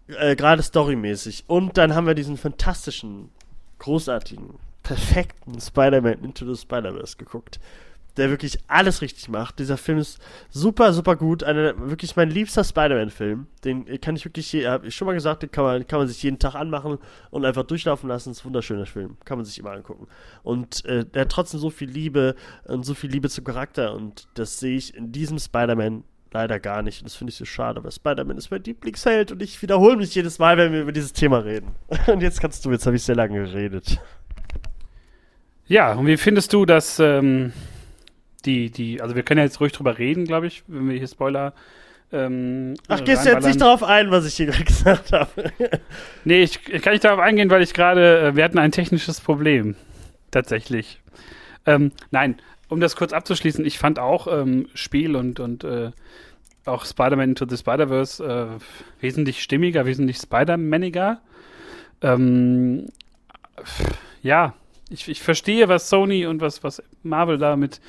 äh, 0.08 0.36
gerade 0.36 0.62
storymäßig. 0.62 1.44
Und 1.46 1.76
dann 1.78 1.94
haben 1.94 2.06
wir 2.06 2.14
diesen 2.14 2.36
fantastischen, 2.36 3.30
großartigen, 3.78 4.58
perfekten 4.82 5.60
Spider-Man 5.60 6.22
Into 6.24 6.52
the 6.52 6.60
Spider-Verse 6.60 7.16
geguckt, 7.16 7.58
der 8.16 8.30
wirklich 8.30 8.58
alles 8.68 9.02
richtig 9.02 9.28
macht. 9.28 9.58
Dieser 9.58 9.76
Film 9.76 9.98
ist 9.98 10.18
super, 10.50 10.92
super 10.92 11.16
gut. 11.16 11.42
Eine, 11.42 11.74
wirklich 11.90 12.16
mein 12.16 12.30
liebster 12.30 12.64
Spider-Man-Film. 12.64 13.46
Den 13.64 14.00
kann 14.00 14.16
ich 14.16 14.24
wirklich, 14.24 14.54
habe 14.66 14.86
ich 14.86 14.94
schon 14.94 15.06
mal 15.06 15.14
gesagt, 15.14 15.42
den 15.42 15.50
kann 15.50 15.64
man, 15.64 15.86
kann 15.86 15.98
man 15.98 16.08
sich 16.08 16.22
jeden 16.22 16.38
Tag 16.38 16.54
anmachen 16.54 16.98
und 17.30 17.44
einfach 17.44 17.64
durchlaufen 17.64 18.08
lassen. 18.08 18.30
Das 18.30 18.38
ist 18.38 18.44
ein 18.44 18.46
wunderschöner 18.46 18.86
Film. 18.86 19.16
Kann 19.24 19.38
man 19.38 19.44
sich 19.44 19.58
immer 19.58 19.72
angucken. 19.72 20.06
Und 20.42 20.84
äh, 20.84 21.04
der 21.04 21.22
hat 21.22 21.30
trotzdem 21.30 21.60
so 21.60 21.70
viel 21.70 21.90
Liebe 21.90 22.34
und 22.64 22.84
so 22.84 22.94
viel 22.94 23.10
Liebe 23.10 23.28
zum 23.28 23.44
Charakter. 23.44 23.94
Und 23.94 24.28
das 24.34 24.58
sehe 24.58 24.76
ich 24.76 24.94
in 24.94 25.12
diesem 25.12 25.38
Spider-Man 25.38 26.04
leider 26.34 26.60
gar 26.60 26.82
nicht. 26.82 27.00
Und 27.00 27.08
das 27.08 27.14
finde 27.14 27.30
ich 27.30 27.36
so 27.36 27.44
schade, 27.44 27.82
weil 27.82 27.92
Spider-Man 27.92 28.36
ist 28.36 28.50
mein 28.50 28.62
Lieblingsheld 28.62 29.32
und 29.32 29.40
ich 29.40 29.62
wiederhole 29.62 29.96
mich 29.96 30.14
jedes 30.14 30.38
Mal, 30.38 30.58
wenn 30.58 30.72
wir 30.72 30.82
über 30.82 30.92
dieses 30.92 31.12
Thema 31.12 31.38
reden. 31.38 31.70
Und 32.06 32.22
jetzt 32.22 32.40
kannst 32.40 32.64
du, 32.64 32.72
jetzt 32.72 32.84
habe 32.86 32.96
ich 32.96 33.02
sehr 33.02 33.14
lange 33.14 33.44
geredet. 33.44 34.00
Ja, 35.66 35.94
und 35.94 36.06
wie 36.06 36.18
findest 36.18 36.52
du, 36.52 36.66
dass 36.66 36.98
ähm, 36.98 37.54
die, 38.44 38.70
die, 38.70 39.00
also 39.00 39.14
wir 39.14 39.22
können 39.22 39.38
ja 39.38 39.44
jetzt 39.44 39.60
ruhig 39.60 39.72
drüber 39.72 39.98
reden, 39.98 40.24
glaube 40.24 40.46
ich, 40.46 40.62
wenn 40.66 40.88
wir 40.88 40.96
hier 40.96 41.08
Spoiler. 41.08 41.52
Ähm, 42.12 42.74
Ach, 42.88 43.02
gehst 43.02 43.24
du 43.24 43.30
jetzt 43.30 43.46
nicht 43.46 43.60
darauf 43.60 43.82
ein, 43.82 44.10
was 44.10 44.26
ich 44.26 44.34
hier 44.34 44.46
gerade 44.46 44.64
gesagt 44.64 45.12
habe? 45.12 45.52
nee, 46.24 46.42
ich, 46.42 46.60
ich, 46.68 46.82
kann 46.82 46.92
nicht 46.92 47.04
darauf 47.04 47.20
eingehen, 47.20 47.50
weil 47.50 47.62
ich 47.62 47.74
gerade, 47.74 48.20
äh, 48.20 48.36
wir 48.36 48.44
hatten 48.44 48.58
ein 48.58 48.72
technisches 48.72 49.20
Problem. 49.20 49.74
Tatsächlich. 50.30 51.00
Ähm, 51.66 51.92
nein, 52.10 52.36
um 52.68 52.80
das 52.80 52.96
kurz 52.96 53.12
abzuschließen, 53.12 53.64
ich 53.64 53.78
fand 53.78 53.98
auch 53.98 54.26
ähm, 54.26 54.68
Spiel 54.74 55.16
und, 55.16 55.40
und 55.40 55.64
äh, 55.64 55.90
auch 56.66 56.84
Spider-Man 56.84 57.30
Into 57.30 57.46
the 57.48 57.56
Spider-Verse 57.56 58.24
äh, 58.24 59.02
wesentlich 59.02 59.42
stimmiger, 59.42 59.86
wesentlich 59.86 60.18
Spider-Maniger. 60.18 61.20
Ähm, 62.00 62.88
ja, 64.22 64.54
ich, 64.90 65.08
ich 65.08 65.22
verstehe, 65.22 65.68
was 65.68 65.88
Sony 65.88 66.26
und 66.26 66.40
was, 66.40 66.62
was 66.62 66.82
Marvel 67.02 67.38
da 67.38 67.56
mit, 67.56 67.80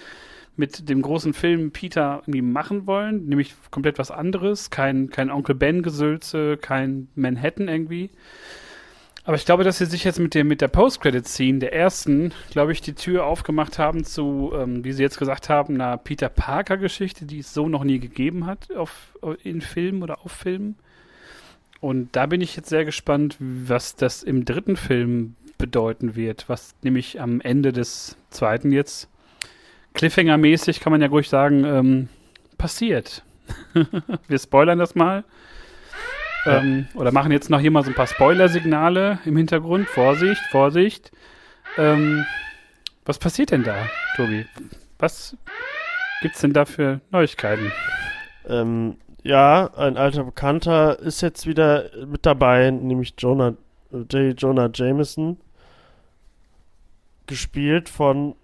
mit 0.58 0.89
dem 0.89 1.01
großen 1.01 1.34
Film 1.34 1.72
Peter 1.72 2.22
irgendwie 2.24 2.41
machen 2.41 2.88
wollen, 2.88 3.26
nämlich 3.26 3.56
komplett 3.72 3.99
was 3.99 4.12
anderes. 4.12 4.70
Kein, 4.70 5.10
kein 5.10 5.30
Onkel 5.30 5.56
Ben-Gesülze, 5.56 6.58
kein 6.58 7.08
Manhattan 7.16 7.68
irgendwie. 7.68 8.10
Aber 9.26 9.36
ich 9.36 9.45
glaube, 9.45 9.64
dass 9.64 9.80
sie 9.80 9.88
sich 9.88 10.03
jetzt 10.03 10.20
mit, 10.20 10.36
dem, 10.36 10.47
mit 10.47 10.62
der 10.62 10.68
Post-Credit-Scene 10.68 11.58
der 11.58 11.74
ersten, 11.74 12.32
glaube 12.51 12.72
ich, 12.72 12.82
die 12.82 12.93
Tür 12.93 13.26
aufgemacht 13.26 13.80
haben 13.80 14.03
zu, 14.03 14.51
ähm, 14.56 14.84
wie 14.84 14.93
sie 14.93 15.01
jetzt 15.01 15.18
gesagt 15.18 15.49
haben, 15.49 15.76
einer 15.76 15.97
Peter 15.97 16.30
Parker-Geschichte, 16.30 17.26
die 17.26 17.39
es 17.39 17.51
so 17.51 17.68
noch 17.68 17.84
nie 17.84 17.99
gegeben 17.99 18.45
hat 18.45 18.72
auf, 18.76 19.14
in 19.43 19.62
Filmen 19.62 20.03
oder 20.03 20.24
auf 20.24 20.32
Filmen. 20.32 20.76
Und 21.82 22.16
da 22.16 22.28
bin 22.28 22.41
ich 22.41 22.56
jetzt 22.56 22.70
sehr 22.70 22.86
gespannt, 22.86 23.36
was 23.39 23.95
das 23.95 24.22
im 24.22 24.45
dritten 24.45 24.78
Film 24.78 25.36
bedeuten 25.58 26.16
wird, 26.16 26.47
was 26.47 26.76
nämlich 26.84 27.20
am 27.20 27.41
Ende 27.41 27.74
des 27.74 28.18
zweiten 28.30 28.72
jetzt 28.72 29.10
Cliffhanger-mäßig, 29.96 30.80
kann 30.80 30.91
man 30.91 31.02
ja 31.02 31.08
ruhig 31.08 31.30
sagen, 31.30 31.64
ähm, 31.66 32.10
passiert. 32.58 33.24
Wir 34.28 34.39
spoilern 34.39 34.80
das 34.80 34.96
mal. 34.96 35.24
Ähm, 36.46 36.88
oder 36.93 37.12
machen 37.12 37.32
jetzt 37.32 37.50
noch 37.50 37.60
hier 37.60 37.72
mal 37.72 37.84
so 37.84 37.89
ein 37.89 37.96
paar 37.96 38.08
Spoiler-Signale 38.08 39.20
im 39.26 39.36
Hintergrund. 39.36 39.88
Vorsicht, 39.88 40.41
Vorsicht. 40.52 41.12
Ähm, 41.78 42.26
was 43.06 43.18
passiert 43.18 43.52
denn 43.52 43.64
da, 43.64 43.76
Tobi? 44.16 44.46
Was 45.00 45.36
gibt's 46.22 46.41
denn 46.41 46.54
da 46.54 46.66
für 46.66 47.02
Neuigkeiten? 47.12 47.72
Ähm, 48.48 48.98
ja, 49.24 49.74
ein 49.76 49.98
alter 49.98 50.24
Bekannter 50.24 51.00
ist 51.00 51.22
jetzt 51.22 51.48
wieder 51.48 51.89
mit 52.06 52.26
dabei, 52.26 52.70
nämlich 52.70 53.16
Jonah, 53.18 53.56
J. 53.91 54.39
Jonah 54.39 54.70
Jameson, 54.72 55.38
gespielt 57.26 57.89
von 57.89 58.36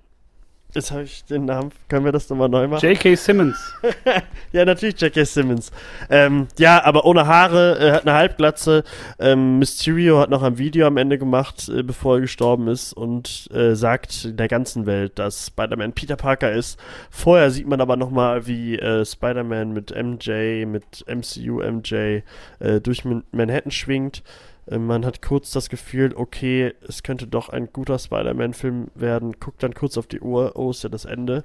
Jetzt 0.74 0.92
habe 0.92 1.04
ich 1.04 1.26
den 1.26 1.46
Namen. 1.46 1.72
Können 1.90 2.06
wir 2.06 2.14
das 2.14 2.30
nochmal 2.30 2.48
neu 2.48 2.66
machen? 2.68 2.88
J.K. 2.88 3.16
Simmons. 3.16 3.74
ja, 4.54 4.64
natürlich 4.64 5.00
J.K. 5.02 5.26
Simmons. 5.26 5.70
Ähm, 6.10 6.48
ja, 6.58 6.82
aber 6.86 7.04
ohne 7.04 7.28
Haare, 7.28 7.78
äh, 7.78 7.92
hat 7.92 8.08
eine 8.08 8.14
Halbglatze. 8.16 8.86
Ähm, 9.20 9.60
Mysterio 9.60 10.20
hat 10.20 10.30
noch 10.30 10.44
ein 10.44 10.58
Video 10.58 10.88
am 10.88 10.96
Ende 10.96 11.18
gemacht, 11.18 11.68
äh, 11.68 11.84
bevor 11.84 12.16
er 12.16 12.22
gestorben 12.22 12.70
ist 12.70 12.94
und 12.94 13.50
äh, 13.54 13.76
sagt 13.76 14.40
der 14.40 14.48
ganzen 14.48 14.86
Welt, 14.86 15.20
dass 15.20 15.48
Spider-Man 15.48 15.92
Peter 15.92 16.16
Parker 16.16 16.54
ist. 16.54 16.80
Vorher 17.10 17.52
sieht 17.52 17.68
man 17.68 17.82
aber 17.82 17.98
nochmal, 17.98 18.48
wie 18.48 18.80
äh, 18.80 19.04
Spider-Man 19.04 19.74
mit 19.74 19.94
MJ, 19.94 20.66
mit 20.66 21.04
MCU 21.06 21.62
MJ 21.62 22.22
äh, 22.60 22.80
durch 22.82 23.04
Manhattan 23.32 23.72
schwingt. 23.72 24.24
Äh, 24.72 24.80
man 24.80 25.06
hat 25.06 25.22
kurz 25.22 25.52
das 25.52 25.70
Gefühl, 25.70 26.14
okay, 26.16 26.74
es 26.88 27.04
könnte 27.04 27.28
doch 27.28 27.50
ein 27.50 27.70
guter 27.72 28.00
Spider-Man-Film 28.00 28.88
werden. 28.96 29.34
Guckt 29.40 29.62
dann 29.62 29.74
kurz 29.74 29.98
auf 29.98 30.08
die 30.08 30.22
Uhr, 30.22 30.54
oh, 30.56 30.72
ist 30.72 30.84
ja 30.84 30.90
das 30.90 31.06
Ende. 31.06 31.44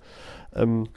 Ähm, 0.55 0.89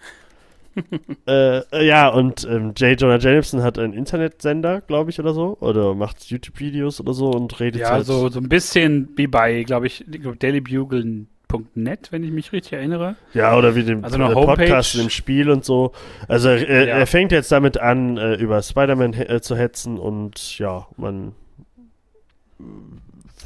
äh, 1.25 1.57
äh, 1.73 1.85
ja, 1.85 2.09
und 2.09 2.47
ähm, 2.49 2.73
J. 2.77 2.99
Jonah 2.99 3.17
Jameson 3.17 3.63
hat 3.63 3.79
einen 3.79 3.93
Internetsender, 3.93 4.81
glaube 4.81 5.09
ich, 5.09 5.19
oder 5.19 5.33
so. 5.33 5.57
Oder 5.59 5.95
macht 5.95 6.25
YouTube-Videos 6.25 7.01
oder 7.01 7.13
so 7.13 7.31
und 7.31 7.59
redet 7.59 7.81
Ja, 7.81 7.91
halt 7.91 8.05
so, 8.05 8.29
so 8.29 8.39
ein 8.39 8.49
bisschen 8.49 9.09
wie 9.15 9.27
bei, 9.27 9.63
glaube 9.63 9.87
ich, 9.87 10.05
dailybugle.net, 10.07 12.11
wenn 12.11 12.23
ich 12.23 12.31
mich 12.31 12.53
richtig 12.53 12.73
erinnere. 12.73 13.15
Ja, 13.33 13.57
oder 13.57 13.75
wie 13.75 13.83
dem 13.83 14.05
also 14.05 14.21
äh, 14.21 14.33
Podcast 14.33 14.95
im 14.95 15.09
Spiel 15.09 15.49
und 15.49 15.65
so. 15.65 15.91
Also 16.27 16.49
ja. 16.49 16.59
er 16.59 17.07
fängt 17.07 17.31
jetzt 17.31 17.51
damit 17.51 17.79
an, 17.79 18.17
äh, 18.17 18.35
über 18.35 18.61
Spider-Man 18.61 19.13
äh, 19.13 19.41
zu 19.41 19.57
hetzen 19.57 19.97
und 19.97 20.59
ja, 20.59 20.87
man 20.95 21.33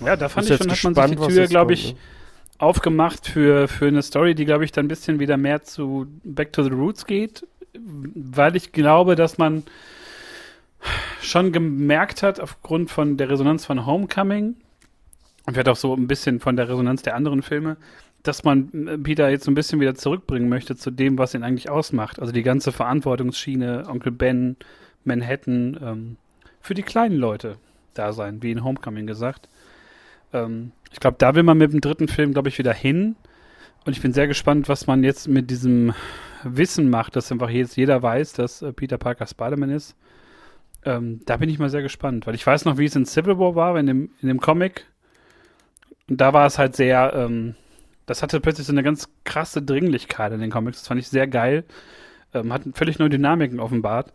ja, 0.06 0.16
da 0.16 0.30
fand 0.30 0.50
ich 0.50 0.58
schon, 0.58 0.96
hat 0.96 0.98
man 0.98 1.10
sich 1.10 1.20
die 1.20 1.34
Tür, 1.34 1.48
glaube 1.48 1.74
ich, 1.74 1.94
ne? 1.94 2.00
aufgemacht 2.58 3.28
für, 3.28 3.68
für 3.68 3.88
eine 3.88 4.02
Story, 4.02 4.36
die, 4.36 4.46
glaube 4.46 4.66
ich, 4.66 4.72
dann 4.72 4.86
ein 4.86 4.90
bisschen 4.90 5.20
wieder 5.20 5.38
mehr 5.38 5.64
zu 5.64 6.08
Back 6.24 6.54
to 6.54 6.64
the 6.64 6.70
Roots 6.70 7.06
geht, 7.06 7.46
weil 7.74 8.56
ich 8.56 8.72
glaube, 8.72 9.16
dass 9.16 9.38
man 9.38 9.64
schon 11.22 11.52
gemerkt 11.52 12.24
hat, 12.24 12.40
aufgrund 12.40 12.92
von 12.92 13.18
der 13.18 13.30
Resonanz 13.30 13.66
von 13.66 13.86
Homecoming 13.86 14.56
und 15.46 15.54
vielleicht 15.54 15.70
auch 15.70 15.76
so 15.76 15.94
ein 15.96 16.08
bisschen 16.08 16.40
von 16.40 16.56
der 16.56 16.70
Resonanz 16.70 17.02
der 17.02 17.16
anderen 17.16 17.42
Filme, 17.42 17.78
dass 18.24 18.44
man 18.44 19.02
Peter 19.04 19.30
jetzt 19.30 19.44
so 19.44 19.52
ein 19.52 19.56
bisschen 19.56 19.82
wieder 19.82 19.96
zurückbringen 19.96 20.48
möchte 20.48 20.76
zu 20.76 20.92
dem, 20.92 21.18
was 21.18 21.34
ihn 21.34 21.44
eigentlich 21.44 21.70
ausmacht. 21.70 22.20
Also 22.20 22.32
die 22.32 22.44
ganze 22.44 22.72
Verantwortungsschiene, 22.72 23.84
Onkel 23.88 24.14
Ben, 24.14 24.56
Manhattan, 25.04 25.78
ähm, 25.82 26.18
für 26.62 26.74
die 26.74 26.84
kleinen 26.84 27.18
Leute 27.18 27.58
da 27.94 28.14
sein, 28.14 28.42
wie 28.44 28.52
in 28.52 28.64
Homecoming 28.64 29.08
gesagt. 29.08 29.50
Ähm, 30.34 30.72
ich 30.92 31.00
glaube, 31.00 31.18
da 31.20 31.36
will 31.36 31.44
man 31.44 31.58
mit 31.58 31.74
dem 31.74 31.82
dritten 31.82 32.08
Film, 32.08 32.34
glaube 32.34 32.50
ich, 32.50 32.58
wieder 32.58 32.74
hin. 32.74 33.16
Und 33.86 33.94
ich 33.94 34.02
bin 34.02 34.14
sehr 34.14 34.28
gespannt, 34.28 34.70
was 34.70 34.88
man 34.88 35.04
jetzt 35.04 35.28
mit 35.28 35.50
diesem 35.50 35.94
Wissen 36.44 36.90
macht, 36.90 37.16
dass 37.16 37.32
einfach 37.32 37.50
jetzt 37.50 37.76
jeder 37.76 38.02
weiß, 38.02 38.34
dass 38.34 38.62
äh, 38.62 38.74
Peter 38.74 38.98
Parker 38.98 39.28
Spider-Man 39.28 39.70
ist. 39.70 39.96
Ähm, 40.86 41.22
da 41.26 41.38
bin 41.38 41.50
ich 41.50 41.60
mal 41.60 41.70
sehr 41.70 41.82
gespannt, 41.82 42.28
weil 42.28 42.36
ich 42.36 42.46
weiß 42.46 42.66
noch, 42.66 42.78
wie 42.78 42.86
es 42.86 42.96
in 42.96 43.06
Civil 43.06 43.40
War 43.40 43.56
war, 43.56 43.78
in 43.78 43.86
dem, 43.86 44.12
in 44.22 44.28
dem 44.28 44.40
Comic. 44.40 44.86
Und 46.10 46.20
da 46.20 46.34
war 46.34 46.46
es 46.46 46.60
halt 46.60 46.76
sehr, 46.76 47.14
ähm, 47.16 47.56
Das 48.06 48.22
hatte 48.22 48.42
plötzlich 48.42 48.68
so 48.68 48.74
eine 48.74 48.84
ganz 48.84 49.08
krasse 49.24 49.62
Dringlichkeit 49.62 50.34
in 50.34 50.42
den 50.42 50.52
Comics. 50.52 50.80
Das 50.80 50.88
fand 50.88 51.00
ich 51.00 51.08
sehr 51.08 51.28
geil. 51.28 51.64
Ähm, 52.34 52.52
hat 52.52 52.64
völlig 52.74 53.00
neue 53.00 53.10
Dynamiken 53.10 53.60
offenbart. 53.60 54.12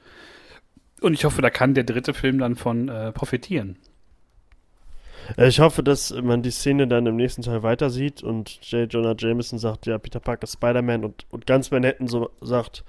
Und 1.01 1.15
ich 1.15 1.25
hoffe, 1.25 1.43
da 1.43 1.51
kann 1.51 1.75
der 1.75 1.85
dritte 1.85 2.15
Film 2.15 2.39
dann 2.39 2.57
von 2.57 2.89
äh, 2.89 3.13
profitieren. 3.13 3.77
Äh, 5.37 5.49
ich 5.49 5.61
hoffe, 5.61 5.83
dass 5.83 6.13
man 6.13 6.43
die 6.43 6.51
Szene 6.51 6.87
dann 6.89 7.07
im 7.07 7.17
nächsten 7.17 7.43
Teil 7.43 7.63
weiter 7.63 7.91
sieht 7.91 8.23
und 8.23 8.59
J. 8.71 8.93
Jonah 8.93 9.15
Jameson 9.17 9.59
sagt, 9.59 9.87
ja, 9.87 9.99
Peter 9.99 10.21
Parker 10.21 10.45
ist 10.45 10.55
Spider-Man 10.55 11.05
und, 11.05 11.27
und 11.31 11.47
ganz 11.47 11.71
Manhattan 11.71 12.09
so 12.09 12.31
sagt, 12.41 12.85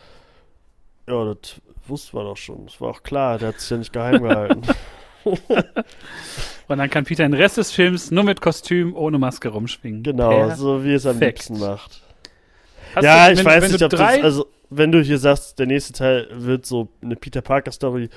ja, 1.07 1.26
das 1.26 1.62
wussten 1.88 2.18
wir 2.18 2.24
doch 2.24 2.38
schon. 2.38 2.66
Das 2.66 2.80
war 2.82 2.89
auch 2.89 3.03
klar, 3.03 3.38
der 3.38 3.49
hat 3.49 3.60
sich 3.60 3.70
ja 3.70 3.78
nicht 3.78 3.93
geheim 3.93 4.24
gehalten. 4.24 4.62
und 5.26 6.78
dann 6.78 6.89
kann 6.89 7.03
Peter 7.03 7.24
den 7.24 7.34
Rest 7.34 7.57
des 7.57 7.72
Films 7.72 8.12
nur 8.12 8.24
mit 8.24 8.41
Kostüm 8.41 8.95
ohne 8.95 9.20
Maske 9.20 9.49
rumschwingen. 9.49 10.03
Genau, 10.03 10.30
Perfekt. 10.30 10.57
so 10.60 10.84
wie 10.84 10.93
es 10.93 11.05
am 11.05 11.20
liebsten 11.20 11.60
macht. 11.60 12.01
Hast 12.96 13.04
ja, 13.04 13.28
du, 13.28 13.34
ich 13.34 13.40
wenn, 13.40 13.46
weiß 13.46 13.64
wenn 13.64 13.72
nicht, 13.72 13.84
ob 13.84 13.92
das, 13.92 14.02
also 14.02 14.48
wenn 14.70 14.92
du 14.92 15.02
hier 15.02 15.18
sagst, 15.18 15.60
der 15.60 15.68
nächste 15.68 15.94
Teil 15.94 16.28
wird 16.32 16.66
so 16.66 16.90
eine 17.02 17.16
Peter 17.16 17.42
Parker 17.42 17.72
Story, 17.72 18.10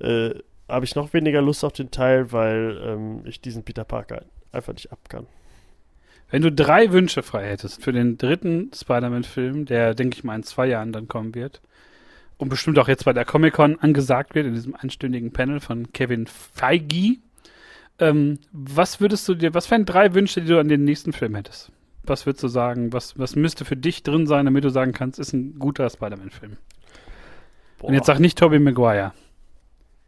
äh, 0.00 0.30
habe 0.68 0.84
ich 0.84 0.94
noch 0.94 1.12
weniger 1.12 1.40
Lust 1.40 1.64
auf 1.64 1.72
den 1.72 1.90
Teil, 1.90 2.32
weil 2.32 2.80
ähm, 2.84 3.20
ich 3.24 3.40
diesen 3.40 3.62
Peter 3.62 3.84
Parker 3.84 4.22
einfach 4.52 4.72
nicht 4.72 4.92
ab 4.92 5.00
kann. 5.08 5.26
Wenn 6.30 6.42
du 6.42 6.52
drei 6.52 6.92
Wünsche 6.92 7.22
frei 7.22 7.48
hättest 7.48 7.82
für 7.82 7.92
den 7.92 8.18
dritten 8.18 8.70
Spider-Man-Film, 8.74 9.64
der, 9.64 9.94
denke 9.94 10.16
ich 10.16 10.24
mal, 10.24 10.36
in 10.36 10.42
zwei 10.42 10.66
Jahren 10.66 10.92
dann 10.92 11.08
kommen 11.08 11.34
wird, 11.34 11.62
und 12.36 12.50
bestimmt 12.50 12.78
auch 12.78 12.86
jetzt 12.86 13.04
bei 13.04 13.12
der 13.12 13.24
Comic-Con 13.24 13.80
angesagt 13.80 14.34
wird, 14.34 14.46
in 14.46 14.54
diesem 14.54 14.74
einstündigen 14.74 15.32
Panel 15.32 15.58
von 15.60 15.90
Kevin 15.92 16.26
Feige, 16.26 17.16
ähm, 17.98 18.38
was 18.52 19.00
würdest 19.00 19.26
du 19.28 19.34
dir, 19.34 19.54
was 19.54 19.70
wären 19.70 19.84
drei 19.84 20.14
Wünsche, 20.14 20.40
die 20.40 20.48
du 20.48 20.60
an 20.60 20.68
den 20.68 20.84
nächsten 20.84 21.12
Film 21.12 21.34
hättest? 21.34 21.72
Was 22.08 22.26
würdest 22.26 22.42
du 22.42 22.48
sagen, 22.48 22.92
was, 22.92 23.18
was 23.18 23.36
müsste 23.36 23.64
für 23.64 23.76
dich 23.76 24.02
drin 24.02 24.26
sein, 24.26 24.44
damit 24.44 24.64
du 24.64 24.70
sagen 24.70 24.92
kannst, 24.92 25.18
ist 25.18 25.32
ein 25.32 25.58
guter 25.58 25.88
Spider-Man-Film? 25.88 26.56
Und 27.82 27.94
jetzt 27.94 28.06
sag 28.06 28.18
nicht 28.18 28.38
Tobey 28.38 28.58
Maguire. 28.58 29.12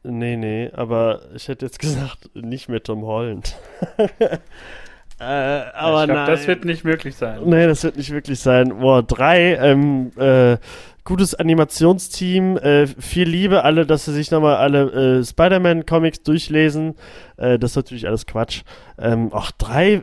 Nee, 0.02 0.36
nee, 0.36 0.70
aber 0.72 1.20
ich 1.34 1.48
hätte 1.48 1.66
jetzt 1.66 1.78
gesagt, 1.80 2.30
nicht 2.34 2.68
mit 2.68 2.84
Tom 2.84 3.04
Holland. 3.04 3.56
äh, 3.98 5.24
aber 5.24 6.02
ich 6.02 6.10
glaub, 6.10 6.26
das 6.26 6.46
wird 6.46 6.64
nicht 6.64 6.84
möglich 6.84 7.16
sein. 7.16 7.40
Nee, 7.44 7.66
das 7.66 7.84
wird 7.84 7.96
nicht 7.96 8.10
wirklich 8.10 8.40
sein. 8.40 8.78
Boah, 8.78 9.02
drei, 9.02 9.56
ähm, 9.56 10.10
äh, 10.16 10.56
gutes 11.04 11.34
Animationsteam, 11.34 12.56
äh, 12.56 12.86
viel 12.86 13.28
Liebe, 13.28 13.64
alle, 13.64 13.86
dass 13.86 14.06
sie 14.06 14.12
sich 14.12 14.30
nochmal 14.30 14.56
alle 14.56 15.18
äh, 15.18 15.24
Spider-Man-Comics 15.24 16.22
durchlesen. 16.22 16.94
Äh, 17.36 17.58
das 17.58 17.72
ist 17.72 17.76
natürlich 17.76 18.06
alles 18.06 18.26
Quatsch. 18.26 18.62
Ähm, 18.98 19.32
auch 19.32 19.50
drei, 19.50 20.02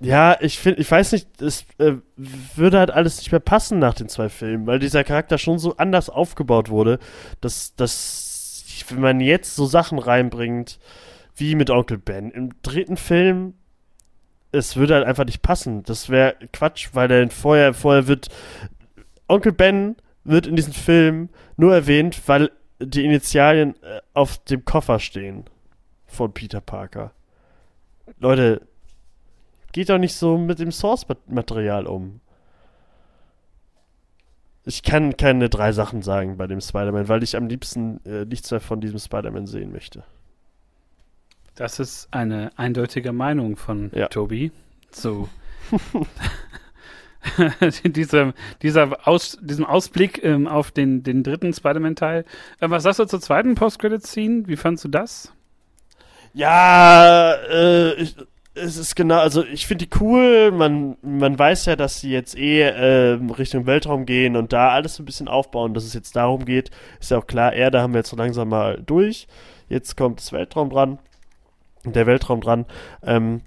ja, 0.00 0.36
ich 0.40 0.58
finde, 0.58 0.80
ich 0.80 0.90
weiß 0.90 1.12
nicht, 1.12 1.40
es 1.40 1.64
äh, 1.78 1.94
würde 2.16 2.78
halt 2.78 2.90
alles 2.90 3.18
nicht 3.18 3.32
mehr 3.32 3.40
passen 3.40 3.78
nach 3.78 3.94
den 3.94 4.08
zwei 4.08 4.28
Filmen, 4.28 4.66
weil 4.66 4.78
dieser 4.78 5.04
Charakter 5.04 5.38
schon 5.38 5.58
so 5.58 5.76
anders 5.76 6.10
aufgebaut 6.10 6.68
wurde, 6.68 6.98
dass, 7.40 7.74
dass 7.76 8.84
wenn 8.88 9.00
man 9.00 9.20
jetzt 9.20 9.56
so 9.56 9.66
Sachen 9.66 9.98
reinbringt, 9.98 10.78
wie 11.34 11.54
mit 11.54 11.70
Onkel 11.70 11.98
Ben, 11.98 12.30
im 12.30 12.50
dritten 12.62 12.96
Film, 12.96 13.54
es 14.52 14.76
würde 14.76 14.94
halt 14.94 15.06
einfach 15.06 15.24
nicht 15.24 15.42
passen. 15.42 15.82
Das 15.82 16.08
wäre 16.08 16.36
Quatsch, 16.52 16.90
weil 16.92 17.08
der 17.08 17.30
vorher, 17.30 17.74
vorher 17.74 18.06
wird, 18.06 18.28
Onkel 19.28 19.52
Ben 19.52 19.96
wird 20.24 20.46
in 20.46 20.56
diesem 20.56 20.72
Film 20.72 21.28
nur 21.56 21.74
erwähnt, 21.74 22.20
weil 22.26 22.50
die 22.78 23.04
Initialien 23.04 23.74
äh, 23.82 24.00
auf 24.12 24.38
dem 24.44 24.64
Koffer 24.64 24.98
stehen 24.98 25.44
von 26.06 26.32
Peter 26.32 26.60
Parker. 26.60 27.12
Leute, 28.18 28.62
geht 29.76 29.90
doch 29.90 29.98
nicht 29.98 30.14
so 30.14 30.38
mit 30.38 30.58
dem 30.58 30.72
Source-Material 30.72 31.86
um 31.86 32.20
ich 34.64 34.82
kann 34.82 35.18
keine 35.18 35.50
drei 35.50 35.70
Sachen 35.70 36.00
sagen 36.00 36.38
bei 36.38 36.46
dem 36.46 36.62
Spider-Man, 36.62 37.08
weil 37.08 37.22
ich 37.22 37.36
am 37.36 37.46
liebsten 37.46 38.00
äh, 38.04 38.24
nichts 38.24 38.50
mehr 38.50 38.60
von 38.60 38.80
diesem 38.80 38.98
Spider-Man 38.98 39.46
sehen 39.46 39.70
möchte. 39.70 40.02
Das 41.54 41.78
ist 41.78 42.08
eine 42.10 42.50
eindeutige 42.56 43.12
Meinung 43.12 43.56
von 43.56 43.90
ja. 43.94 44.08
Tobi. 44.08 44.50
So. 44.90 45.28
dieser, 47.84 48.32
dieser 48.62 49.06
Aus, 49.06 49.38
diesem 49.40 49.66
Ausblick 49.66 50.24
ähm, 50.24 50.48
auf 50.48 50.72
den, 50.72 51.02
den 51.02 51.22
dritten 51.22 51.52
Spider-Man-Teil. 51.52 52.24
Äh, 52.58 52.70
was 52.70 52.84
sagst 52.84 52.98
du 52.98 53.04
zur 53.04 53.20
zweiten 53.20 53.54
Post-Credit-Scene? 53.54 54.48
Wie 54.48 54.56
fandst 54.56 54.84
du 54.84 54.88
das? 54.88 55.32
Ja, 56.34 57.34
äh, 57.50 57.94
ich, 57.94 58.16
es 58.56 58.76
ist 58.76 58.96
genau, 58.96 59.18
also 59.18 59.44
ich 59.44 59.66
finde 59.66 59.86
die 59.86 60.00
cool. 60.00 60.50
Man, 60.50 60.96
man 61.02 61.38
weiß 61.38 61.66
ja, 61.66 61.76
dass 61.76 62.00
sie 62.00 62.10
jetzt 62.10 62.36
eh 62.36 62.62
äh, 62.62 63.18
Richtung 63.38 63.66
Weltraum 63.66 64.06
gehen 64.06 64.36
und 64.36 64.52
da 64.52 64.70
alles 64.70 64.98
ein 64.98 65.04
bisschen 65.04 65.28
aufbauen, 65.28 65.74
dass 65.74 65.84
es 65.84 65.94
jetzt 65.94 66.16
darum 66.16 66.44
geht. 66.44 66.70
Ist 67.00 67.10
ja 67.10 67.18
auch 67.18 67.26
klar, 67.26 67.52
Erde 67.52 67.80
haben 67.80 67.92
wir 67.92 67.98
jetzt 67.98 68.10
so 68.10 68.16
langsam 68.16 68.48
mal 68.48 68.82
durch. 68.84 69.28
Jetzt 69.68 69.96
kommt 69.96 70.20
das 70.20 70.32
Weltraum 70.32 70.70
dran. 70.70 70.98
Der 71.84 72.06
Weltraum 72.06 72.40
dran. 72.40 72.66
Ähm, 73.02 73.42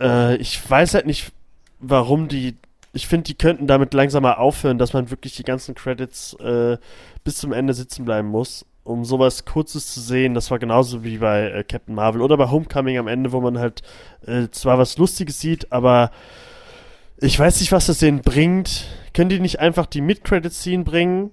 äh, 0.00 0.36
ich 0.36 0.68
weiß 0.68 0.94
halt 0.94 1.06
nicht, 1.06 1.32
warum 1.78 2.28
die. 2.28 2.56
Ich 2.92 3.06
finde, 3.06 3.24
die 3.24 3.38
könnten 3.38 3.66
damit 3.66 3.94
langsam 3.94 4.22
mal 4.22 4.34
aufhören, 4.34 4.78
dass 4.78 4.92
man 4.92 5.10
wirklich 5.10 5.34
die 5.36 5.44
ganzen 5.44 5.74
Credits 5.74 6.34
äh, 6.34 6.76
bis 7.24 7.36
zum 7.38 7.52
Ende 7.52 7.72
sitzen 7.72 8.04
bleiben 8.04 8.28
muss 8.28 8.66
um 8.84 9.04
sowas 9.04 9.44
Kurzes 9.44 9.92
zu 9.92 10.00
sehen. 10.00 10.34
Das 10.34 10.50
war 10.50 10.58
genauso 10.58 11.04
wie 11.04 11.18
bei 11.18 11.50
äh, 11.50 11.64
Captain 11.64 11.94
Marvel 11.94 12.22
oder 12.22 12.36
bei 12.36 12.50
Homecoming 12.50 12.98
am 12.98 13.08
Ende, 13.08 13.32
wo 13.32 13.40
man 13.40 13.58
halt 13.58 13.82
äh, 14.26 14.48
zwar 14.50 14.78
was 14.78 14.98
Lustiges 14.98 15.40
sieht, 15.40 15.72
aber 15.72 16.10
ich 17.18 17.38
weiß 17.38 17.60
nicht, 17.60 17.72
was 17.72 17.86
das 17.86 17.98
denen 17.98 18.20
bringt. 18.20 18.86
Können 19.14 19.30
die 19.30 19.40
nicht 19.40 19.60
einfach 19.60 19.86
die 19.86 20.00
Mid-Credit-Scene 20.00 20.84
bringen, 20.84 21.30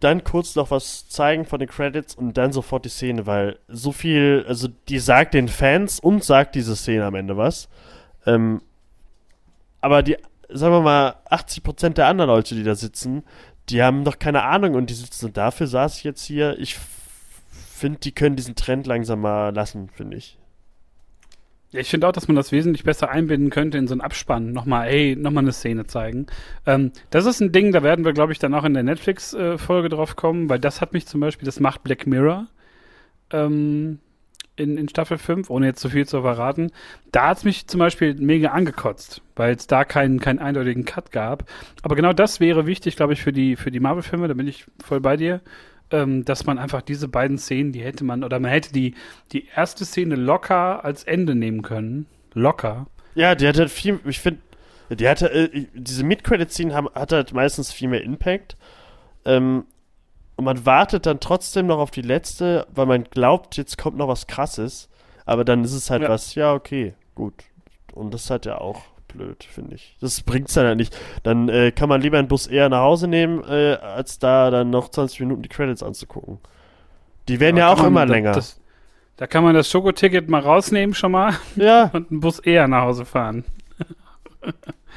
dann 0.00 0.24
kurz 0.24 0.56
noch 0.56 0.70
was 0.70 1.08
zeigen 1.08 1.44
von 1.44 1.60
den 1.60 1.68
Credits 1.68 2.14
und 2.14 2.36
dann 2.36 2.52
sofort 2.52 2.84
die 2.84 2.90
Szene, 2.90 3.26
weil 3.26 3.58
so 3.68 3.92
viel, 3.92 4.44
also 4.48 4.68
die 4.88 4.98
sagt 4.98 5.34
den 5.34 5.48
Fans 5.48 6.00
und 6.00 6.24
sagt 6.24 6.54
diese 6.54 6.74
Szene 6.74 7.04
am 7.04 7.14
Ende 7.14 7.36
was. 7.36 7.68
Ähm, 8.26 8.62
aber 9.80 10.02
die, 10.02 10.16
sagen 10.48 10.74
wir 10.74 10.80
mal, 10.80 11.16
80% 11.30 11.90
der 11.90 12.06
anderen 12.06 12.30
Leute, 12.30 12.54
die 12.54 12.62
da 12.62 12.74
sitzen, 12.74 13.22
die 13.70 13.82
haben 13.82 14.04
doch 14.04 14.18
keine 14.18 14.42
Ahnung 14.42 14.74
und 14.74 14.90
die 14.90 14.94
sitzen 14.94 15.26
und 15.26 15.36
dafür 15.36 15.66
saß 15.66 15.98
ich 15.98 16.04
jetzt 16.04 16.24
hier. 16.24 16.58
Ich 16.58 16.76
finde, 17.80 18.00
die 18.00 18.12
können 18.12 18.36
diesen 18.36 18.56
Trend 18.56 18.86
langsam 18.86 19.20
mal 19.20 19.54
lassen, 19.54 19.88
finde 19.88 20.16
ich. 20.16 20.36
Ja, 21.72 21.78
ich 21.78 21.88
finde 21.88 22.08
auch, 22.08 22.12
dass 22.12 22.26
man 22.26 22.34
das 22.34 22.50
wesentlich 22.50 22.82
besser 22.82 23.10
einbinden 23.10 23.50
könnte 23.50 23.78
in 23.78 23.86
so 23.86 23.94
einen 23.94 24.00
Abspann. 24.00 24.52
Nochmal, 24.52 24.88
ey, 24.88 25.14
nochmal 25.14 25.44
eine 25.44 25.52
Szene 25.52 25.86
zeigen. 25.86 26.26
Ähm, 26.66 26.90
das 27.10 27.26
ist 27.26 27.40
ein 27.40 27.52
Ding, 27.52 27.70
da 27.70 27.84
werden 27.84 28.04
wir, 28.04 28.12
glaube 28.12 28.32
ich, 28.32 28.40
dann 28.40 28.54
auch 28.54 28.64
in 28.64 28.74
der 28.74 28.82
Netflix-Folge 28.82 29.86
äh, 29.86 29.90
drauf 29.90 30.16
kommen, 30.16 30.48
weil 30.48 30.58
das 30.58 30.80
hat 30.80 30.92
mich 30.92 31.06
zum 31.06 31.20
Beispiel, 31.20 31.46
das 31.46 31.60
macht 31.60 31.84
Black 31.84 32.08
Mirror. 32.08 32.48
Ähm, 33.32 34.00
in, 34.60 34.76
in 34.76 34.88
Staffel 34.88 35.18
5, 35.18 35.50
ohne 35.50 35.66
jetzt 35.66 35.80
zu 35.80 35.88
viel 35.88 36.06
zu 36.06 36.22
verraten. 36.22 36.70
Da 37.10 37.28
hat 37.28 37.38
es 37.38 37.44
mich 37.44 37.66
zum 37.66 37.80
Beispiel 37.80 38.14
mega 38.14 38.50
angekotzt, 38.50 39.22
weil 39.36 39.54
es 39.54 39.66
da 39.66 39.84
keinen, 39.84 40.20
keinen 40.20 40.38
eindeutigen 40.38 40.84
Cut 40.84 41.10
gab. 41.10 41.44
Aber 41.82 41.96
genau 41.96 42.12
das 42.12 42.40
wäre 42.40 42.66
wichtig, 42.66 42.96
glaube 42.96 43.14
ich, 43.14 43.22
für 43.22 43.32
die, 43.32 43.56
für 43.56 43.70
die 43.70 43.80
Marvel-Filme, 43.80 44.28
da 44.28 44.34
bin 44.34 44.46
ich 44.46 44.66
voll 44.84 45.00
bei 45.00 45.16
dir. 45.16 45.40
Ähm, 45.92 46.24
dass 46.24 46.46
man 46.46 46.58
einfach 46.58 46.82
diese 46.82 47.08
beiden 47.08 47.36
Szenen, 47.36 47.72
die 47.72 47.82
hätte 47.82 48.04
man, 48.04 48.22
oder 48.22 48.38
man 48.38 48.52
hätte 48.52 48.72
die, 48.72 48.94
die 49.32 49.48
erste 49.56 49.84
Szene 49.84 50.14
locker 50.14 50.84
als 50.84 51.02
Ende 51.02 51.34
nehmen 51.34 51.62
können. 51.62 52.06
Locker. 52.32 52.86
Ja, 53.16 53.34
die 53.34 53.48
hat 53.48 53.58
halt 53.58 53.70
viel, 53.70 53.98
ich 54.04 54.20
finde, 54.20 54.38
die 54.90 55.08
hatte, 55.08 55.32
äh, 55.32 55.66
diese 55.74 56.04
Mid-Credit-Szenen 56.04 56.72
hat 56.72 57.10
halt 57.10 57.32
meistens 57.32 57.72
viel 57.72 57.88
mehr 57.88 58.04
Impact. 58.04 58.56
Ähm, 59.24 59.64
und 60.40 60.44
man 60.44 60.64
wartet 60.64 61.04
dann 61.04 61.20
trotzdem 61.20 61.66
noch 61.66 61.76
auf 61.76 61.90
die 61.90 62.00
letzte, 62.00 62.66
weil 62.74 62.86
man 62.86 63.04
glaubt, 63.04 63.58
jetzt 63.58 63.76
kommt 63.76 63.98
noch 63.98 64.08
was 64.08 64.26
krasses. 64.26 64.88
Aber 65.26 65.44
dann 65.44 65.64
ist 65.64 65.74
es 65.74 65.90
halt 65.90 66.00
ja. 66.00 66.08
was, 66.08 66.34
ja, 66.34 66.54
okay, 66.54 66.94
gut. 67.14 67.34
Und 67.92 68.14
das 68.14 68.22
ist 68.22 68.30
halt 68.30 68.46
ja 68.46 68.56
auch 68.56 68.80
blöd, 69.08 69.44
finde 69.44 69.74
ich. 69.74 69.98
Das 70.00 70.22
bringt 70.22 70.48
es 70.48 70.54
dann 70.54 70.64
halt 70.64 70.78
nicht. 70.78 70.96
Dann 71.24 71.50
äh, 71.50 71.72
kann 71.72 71.90
man 71.90 72.00
lieber 72.00 72.18
einen 72.18 72.28
Bus 72.28 72.46
eher 72.46 72.70
nach 72.70 72.80
Hause 72.80 73.06
nehmen, 73.06 73.44
äh, 73.44 73.74
als 73.82 74.18
da 74.18 74.50
dann 74.50 74.70
noch 74.70 74.88
20 74.88 75.20
Minuten 75.20 75.42
die 75.42 75.50
Credits 75.50 75.82
anzugucken. 75.82 76.38
Die 77.28 77.38
werden 77.38 77.58
ja, 77.58 77.66
ja 77.66 77.74
auch 77.74 77.84
immer 77.84 78.06
länger. 78.06 78.32
Das, 78.32 78.58
da 79.18 79.26
kann 79.26 79.44
man 79.44 79.54
das 79.54 79.68
Schokoticket 79.68 80.30
mal 80.30 80.40
rausnehmen 80.40 80.94
schon 80.94 81.12
mal. 81.12 81.34
Ja. 81.56 81.90
Und 81.92 82.10
einen 82.10 82.20
Bus 82.20 82.38
eher 82.38 82.66
nach 82.66 82.84
Hause 82.84 83.04
fahren. 83.04 83.44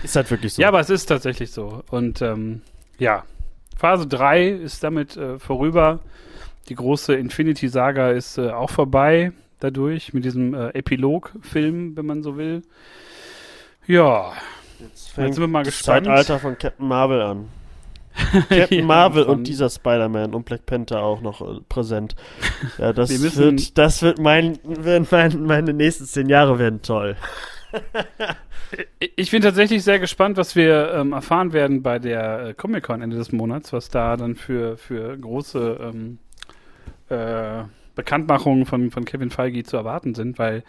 Ist 0.03 0.15
halt 0.15 0.31
wirklich 0.31 0.53
so. 0.53 0.61
Ja, 0.61 0.69
aber 0.69 0.79
es 0.79 0.89
ist 0.89 1.07
tatsächlich 1.07 1.51
so. 1.51 1.83
Und 1.91 2.21
ähm, 2.21 2.61
ja, 2.97 3.25
Phase 3.75 4.07
3 4.07 4.47
ist 4.47 4.83
damit 4.83 5.17
äh, 5.17 5.39
vorüber. 5.39 5.99
Die 6.69 6.75
große 6.75 7.13
Infinity-Saga 7.13 8.11
ist 8.11 8.37
äh, 8.37 8.49
auch 8.49 8.69
vorbei 8.69 9.31
dadurch, 9.59 10.13
mit 10.13 10.25
diesem 10.25 10.53
äh, 10.53 10.69
Epilog-Film, 10.69 11.95
wenn 11.95 12.05
man 12.05 12.23
so 12.23 12.37
will. 12.37 12.61
Ja. 13.87 14.33
Jetzt, 14.79 15.11
fängt 15.11 15.27
Jetzt 15.27 15.35
sind 15.35 15.43
wir 15.43 15.47
mal 15.47 15.63
gespannt. 15.63 16.07
Das 16.07 16.25
Zeitalter 16.25 16.39
von 16.39 16.57
Captain 16.57 16.87
Marvel 16.87 17.21
an. 17.21 17.49
Captain 18.49 18.79
ja, 18.79 18.85
Marvel 18.85 19.23
und 19.23 19.45
dieser 19.45 19.69
Spider-Man 19.69 20.35
und 20.35 20.45
Black 20.45 20.65
Panther 20.65 21.01
auch 21.01 21.21
noch 21.21 21.41
äh, 21.41 21.61
präsent. 21.67 22.15
Ja, 22.77 22.93
das 22.93 23.09
wird, 23.37 23.77
das 23.77 24.01
wird 24.01 24.19
mein, 24.19 24.59
wird 24.63 25.11
mein, 25.11 25.43
meine 25.43 25.73
nächsten 25.73 26.05
zehn 26.05 26.29
Jahre 26.29 26.59
werden 26.59 26.81
toll. 26.81 27.15
ich 29.15 29.31
bin 29.31 29.41
tatsächlich 29.41 29.83
sehr 29.83 29.99
gespannt, 29.99 30.37
was 30.37 30.55
wir 30.55 30.93
ähm, 30.93 31.13
erfahren 31.13 31.53
werden 31.53 31.81
bei 31.83 31.99
der 31.99 32.47
äh, 32.47 32.53
Comic-Con 32.53 33.01
Ende 33.01 33.17
des 33.17 33.31
Monats, 33.31 33.73
was 33.73 33.89
da 33.89 34.17
dann 34.17 34.35
für, 34.35 34.77
für 34.77 35.17
große 35.17 35.79
ähm, 35.81 36.17
äh, 37.09 37.63
Bekanntmachungen 37.95 38.65
von, 38.65 38.91
von 38.91 39.05
Kevin 39.05 39.29
Feige 39.29 39.63
zu 39.63 39.77
erwarten 39.77 40.15
sind, 40.15 40.39
weil 40.39 40.63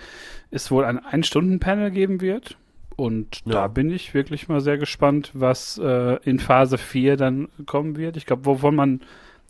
es 0.50 0.70
wohl 0.70 0.84
ein 0.84 0.98
Ein-Stunden-Panel 0.98 1.90
geben 1.90 2.20
wird. 2.20 2.56
Und 2.96 3.40
ja. 3.44 3.52
da 3.52 3.66
bin 3.66 3.90
ich 3.90 4.14
wirklich 4.14 4.48
mal 4.48 4.60
sehr 4.60 4.78
gespannt, 4.78 5.30
was 5.32 5.78
äh, 5.78 6.16
in 6.24 6.38
Phase 6.38 6.78
4 6.78 7.16
dann 7.16 7.48
kommen 7.66 7.96
wird. 7.96 8.16
Ich 8.16 8.26
glaube, 8.26 8.44
wovon 8.44 8.76
man, 8.76 9.00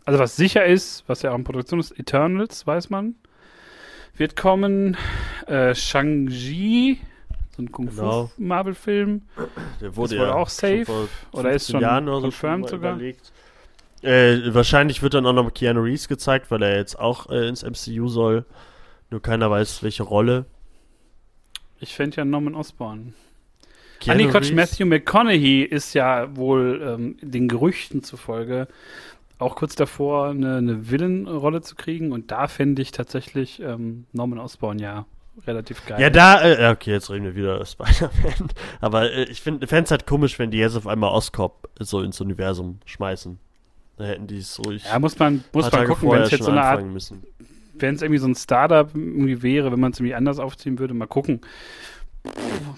also 0.05 0.19
was 0.19 0.35
sicher 0.35 0.65
ist, 0.65 1.03
was 1.07 1.21
ja 1.21 1.31
auch 1.31 1.37
in 1.37 1.43
Produktion 1.43 1.79
ist, 1.79 1.91
Eternals, 1.99 2.65
weiß 2.65 2.89
man, 2.89 3.15
wird 4.17 4.35
kommen. 4.35 4.97
Äh, 5.45 5.75
Shang-Chi, 5.75 6.99
so 7.55 7.61
ein 7.61 7.71
Kung-Fu-Marvel-Film. 7.71 9.21
Genau. 9.35 9.47
Der 9.81 9.95
wurde, 9.95 10.15
ja 10.17 10.33
auch 10.33 10.49
safe. 10.49 10.85
Oder 11.31 11.51
ist 11.51 11.71
schon 11.71 11.81
Jahren 11.81 12.05
confirmed 12.05 12.69
so 12.69 12.75
sogar? 12.75 12.99
Äh, 14.01 14.53
wahrscheinlich 14.53 15.01
wird 15.01 15.13
dann 15.13 15.25
auch 15.25 15.33
noch 15.33 15.53
Keanu 15.53 15.81
Reeves 15.81 16.07
gezeigt, 16.07 16.51
weil 16.51 16.61
er 16.61 16.77
jetzt 16.77 16.99
auch 16.99 17.29
äh, 17.29 17.47
ins 17.47 17.63
MCU 17.63 18.07
soll. 18.07 18.45
Nur 19.09 19.21
keiner 19.21 19.49
weiß, 19.49 19.83
welche 19.83 20.03
Rolle. 20.03 20.45
Ich 21.79 21.95
fände 21.95 22.17
ja 22.17 22.25
Norman 22.25 22.55
Osborn. 22.55 23.13
Keanu 23.99 24.23
ah, 24.23 24.25
nee, 24.25 24.31
Quatsch, 24.31 24.51
Matthew 24.51 24.85
McConaughey 24.85 25.63
ist 25.63 25.93
ja 25.93 26.35
wohl 26.35 26.81
ähm, 26.85 27.17
den 27.21 27.47
Gerüchten 27.47 28.03
zufolge 28.03 28.67
auch 29.37 29.55
kurz 29.55 29.75
davor, 29.75 30.29
eine, 30.29 30.57
eine 30.57 30.89
Villain-Rolle 30.89 31.61
zu 31.61 31.75
kriegen. 31.75 32.11
Und 32.11 32.31
da 32.31 32.47
fände 32.47 32.81
ich 32.81 32.91
tatsächlich 32.91 33.61
ähm, 33.61 34.05
Norman 34.13 34.39
Osborn 34.39 34.79
ja 34.79 35.05
relativ 35.45 35.85
geil. 35.85 36.01
Ja, 36.01 36.09
da, 36.09 36.41
äh, 36.43 36.71
okay, 36.71 36.91
jetzt 36.91 37.09
reden 37.09 37.25
wir 37.25 37.35
wieder 37.35 37.65
Spider-Man. 37.65 38.49
Aber 38.81 39.11
äh, 39.11 39.23
ich 39.25 39.41
finde 39.41 39.65
es 39.65 39.91
halt 39.91 40.05
komisch, 40.05 40.39
wenn 40.39 40.51
die 40.51 40.57
jetzt 40.57 40.75
auf 40.75 40.87
einmal 40.87 41.11
Oscorp 41.11 41.69
so 41.79 42.01
ins 42.01 42.19
Universum 42.21 42.79
schmeißen. 42.85 43.39
Da 43.97 44.05
hätten 44.05 44.27
die 44.27 44.39
es 44.39 44.59
ruhig. 44.65 44.83
Ja, 44.85 44.99
muss 44.99 45.17
man, 45.17 45.43
muss 45.53 45.71
man 45.71 45.87
gucken, 45.87 46.11
wenn 46.11 46.21
es 46.21 46.31
jetzt 46.31 46.43
so 46.43 46.51
eine 46.51 46.63
Art. 46.63 46.83
Wenn 47.77 47.95
es 47.95 48.01
irgendwie 48.01 48.19
so 48.19 48.27
ein 48.27 48.35
Startup 48.35 48.89
irgendwie 48.93 49.41
wäre, 49.43 49.71
wenn 49.71 49.79
man 49.79 49.91
es 49.91 49.99
irgendwie 49.99 50.15
anders 50.15 50.39
aufziehen 50.39 50.79
würde, 50.79 50.93
mal 50.93 51.07
gucken 51.07 51.41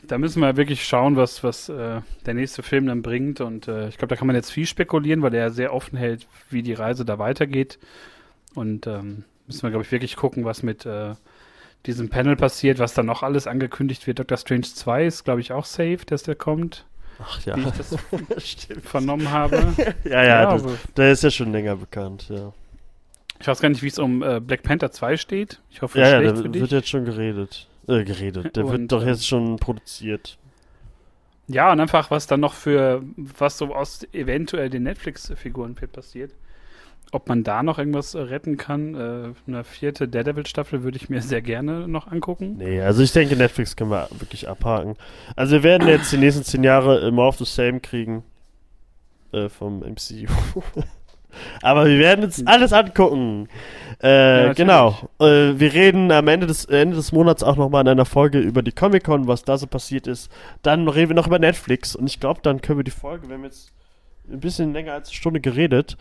da 0.08 0.18
müssen 0.18 0.41
wir 0.41 0.58
wirklich 0.58 0.86
schauen, 0.86 1.16
was, 1.16 1.43
was 1.43 1.70
äh, 1.70 2.01
der 2.26 2.34
nächste 2.34 2.64
Film 2.64 2.88
dann 2.88 3.01
bringt. 3.01 3.41
Und 3.41 3.68
äh, 3.68 3.89
ich 3.89 3.97
glaube, 3.97 4.10
da 4.10 4.16
kann 4.16 4.28
man 4.28 4.36
jetzt 4.36 4.51
viel 4.51 4.66
spekulieren, 4.66 5.22
weil 5.22 5.34
er 5.34 5.51
sehr 5.51 5.74
offen 5.74 5.97
hält, 5.97 6.28
wie 6.49 6.64
die 6.64 6.74
Reise 6.74 7.05
da 7.05 7.20
weitergeht. 7.20 7.80
Und 8.55 8.88
ähm, 8.88 9.24
müssen 9.45 9.64
wir, 9.64 9.70
glaube 9.70 9.84
ich, 9.84 9.91
wirklich 9.91 10.16
gucken, 10.16 10.45
was 10.45 10.64
mit 10.64 10.86
äh, 10.86 11.16
diesem 11.86 12.10
Panel 12.10 12.36
passiert, 12.36 12.80
was 12.80 12.94
dann 12.94 13.06
noch 13.06 13.24
alles 13.24 13.48
angekündigt 13.48 14.08
wird. 14.08 14.20
Doctor 14.20 14.38
Strange 14.38 14.64
2 14.64 15.06
ist, 15.06 15.24
glaube 15.24 15.42
ich, 15.42 15.52
auch 15.52 15.66
safe, 15.66 16.00
dass 16.06 16.24
der 16.24 16.36
kommt. 16.36 16.86
Ach 17.20 17.44
ja. 17.46 17.56
Wie 17.56 17.68
ich 18.38 18.68
das 18.68 18.78
vernommen 18.84 19.32
habe. 19.32 19.74
ja, 20.04 20.24
ja, 20.24 20.58
das, 20.58 20.64
der 20.96 21.12
ist 21.12 21.24
ja 21.24 21.32
schon 21.32 21.52
länger 21.52 21.76
bekannt, 21.76 22.28
ja. 22.30 22.54
Ich 23.40 23.48
weiß 23.48 23.62
gar 23.62 23.70
nicht, 23.70 23.84
wie 23.84 23.88
es 23.88 24.00
um 24.00 24.24
äh, 24.24 24.40
Black 24.40 24.64
Panther 24.64 24.92
2 24.92 25.18
steht. 25.18 25.62
Ich 25.70 25.82
hoffe, 25.82 26.00
ja, 26.00 26.20
ja, 26.22 26.32
da 26.32 26.54
wird 26.54 26.72
jetzt 26.72 26.90
schon 26.90 27.06
geredet. 27.06 27.68
Äh, 27.88 28.04
geredet. 28.04 28.56
Der 28.56 28.66
und, 28.66 28.72
wird 28.72 28.92
doch 28.92 29.06
jetzt 29.06 29.28
schon 29.28 29.58
produziert. 29.58 30.38
Ja, 31.48 31.72
und 31.72 31.80
einfach, 31.80 32.12
was 32.12 32.28
dann 32.28 32.42
noch 32.42 32.54
für, 32.54 33.02
was 33.16 33.58
so 33.58 33.74
aus 33.74 34.06
eventuell 34.12 34.70
den 34.70 34.84
Netflix-Figuren 34.84 35.76
passiert. 35.76 36.34
Ob 37.12 37.30
man 37.30 37.43
da 37.43 37.64
noch 37.64 37.80
irgendwas 37.80 38.16
retten 38.16 38.58
kann. 38.58 38.95
Äh, 38.95 39.34
eine 39.47 39.64
vierte 39.64 40.08
Daredevil-Staffel 40.08 40.84
würde 40.84 40.97
ich 40.97 41.10
mir 41.10 41.22
sehr 41.22 41.41
gerne 41.41 41.88
noch 41.88 42.12
angucken. 42.12 42.58
Nee, 42.58 42.82
also 42.82 43.01
ich 43.01 43.14
denke, 43.14 43.36
Netflix 43.36 43.76
können 43.76 43.91
wir 43.91 44.10
wirklich 44.12 44.49
abhaken. 44.49 44.95
Also 45.36 45.53
wir 45.53 45.64
werden 45.64 45.88
jetzt 45.88 46.12
die 46.12 46.18
nächsten 46.18 46.43
zehn 46.43 46.64
Jahre 46.64 47.12
More 47.12 47.30
of 47.30 47.38
the 47.38 47.45
Same 47.45 47.80
kriegen. 47.80 48.24
Äh, 49.32 49.49
vom 49.49 49.80
MCU. 49.80 50.28
Aber 51.62 51.86
wir 51.86 51.99
werden 51.99 52.26
uns 52.26 52.45
alles 52.45 52.74
angucken. 52.74 53.47
Äh, 54.01 54.47
ja, 54.47 54.53
genau. 54.53 54.97
Äh, 55.20 55.60
wir 55.60 55.74
reden 55.74 56.12
am 56.12 56.28
Ende 56.28 56.47
des, 56.47 56.66
Ende 56.66 56.95
des 56.95 57.12
Monats 57.12 57.43
auch 57.43 57.55
nochmal 57.55 57.82
in 57.82 57.89
einer 57.89 58.05
Folge 58.05 58.39
über 58.39 58.62
die 58.62 58.72
Comic-Con, 58.72 59.28
was 59.28 59.43
da 59.43 59.58
so 59.58 59.68
passiert 59.68 60.08
ist. 60.08 60.32
Dann 60.62 60.88
reden 60.88 61.10
wir 61.10 61.16
noch 61.16 61.28
über 61.28 61.39
Netflix. 61.39 61.95
Und 61.95 62.08
ich 62.08 62.20
glaube, 62.20 62.41
dann 62.41 62.62
können 62.62 62.80
wir 62.80 62.84
die 62.84 62.91
Folge, 62.91 63.28
wir 63.28 63.36
haben 63.36 63.43
jetzt 63.43 63.72
ein 64.30 64.39
bisschen 64.39 64.74
länger 64.74 64.93
als 64.93 65.10
eine 65.10 65.16
Stunde 65.16 65.39
geredet, 65.39 65.97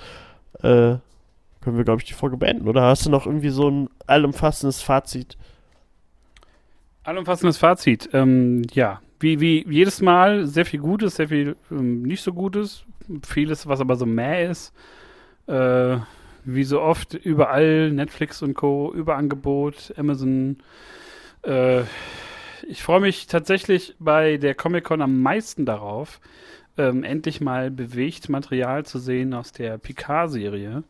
äh, 0.62 0.98
können 1.60 1.76
wir, 1.76 1.84
glaube 1.84 2.00
ich, 2.00 2.06
die 2.06 2.14
Folge 2.14 2.36
beenden. 2.36 2.68
Oder 2.68 2.82
hast 2.82 3.06
du 3.06 3.10
noch 3.10 3.26
irgendwie 3.26 3.48
so 3.50 3.68
ein 3.68 3.90
allumfassendes 4.06 4.82
Fazit? 4.82 5.36
Allumfassendes 7.02 7.58
Fazit. 7.58 8.08
Ähm, 8.12 8.62
ja, 8.72 9.00
wie, 9.20 9.40
wie 9.40 9.66
jedes 9.68 10.00
Mal 10.00 10.46
sehr 10.46 10.66
viel 10.66 10.80
Gutes, 10.80 11.16
sehr 11.16 11.28
viel 11.28 11.56
ähm, 11.70 12.02
nicht 12.02 12.22
so 12.22 12.32
Gutes. 12.32 12.84
Vieles, 13.24 13.66
was 13.66 13.80
aber 13.80 13.96
so 13.96 14.06
mäh 14.06 14.48
ist. 14.48 14.72
Äh, 15.46 15.98
wie 16.44 16.64
so 16.64 16.80
oft 16.80 17.14
überall 17.14 17.90
Netflix 17.90 18.42
und 18.42 18.54
Co. 18.54 18.92
Überangebot, 18.94 19.94
Amazon. 19.96 20.58
Äh, 21.42 21.82
ich 22.68 22.82
freue 22.82 23.00
mich 23.00 23.26
tatsächlich 23.26 23.94
bei 23.98 24.36
der 24.36 24.54
Comic 24.54 24.84
Con 24.84 25.02
am 25.02 25.20
meisten 25.20 25.66
darauf, 25.66 26.20
ähm, 26.78 27.04
endlich 27.04 27.40
mal 27.40 27.70
bewegt 27.70 28.28
Material 28.28 28.84
zu 28.84 28.98
sehen 28.98 29.34
aus 29.34 29.52
der 29.52 29.78
Picard-Serie. 29.78 30.82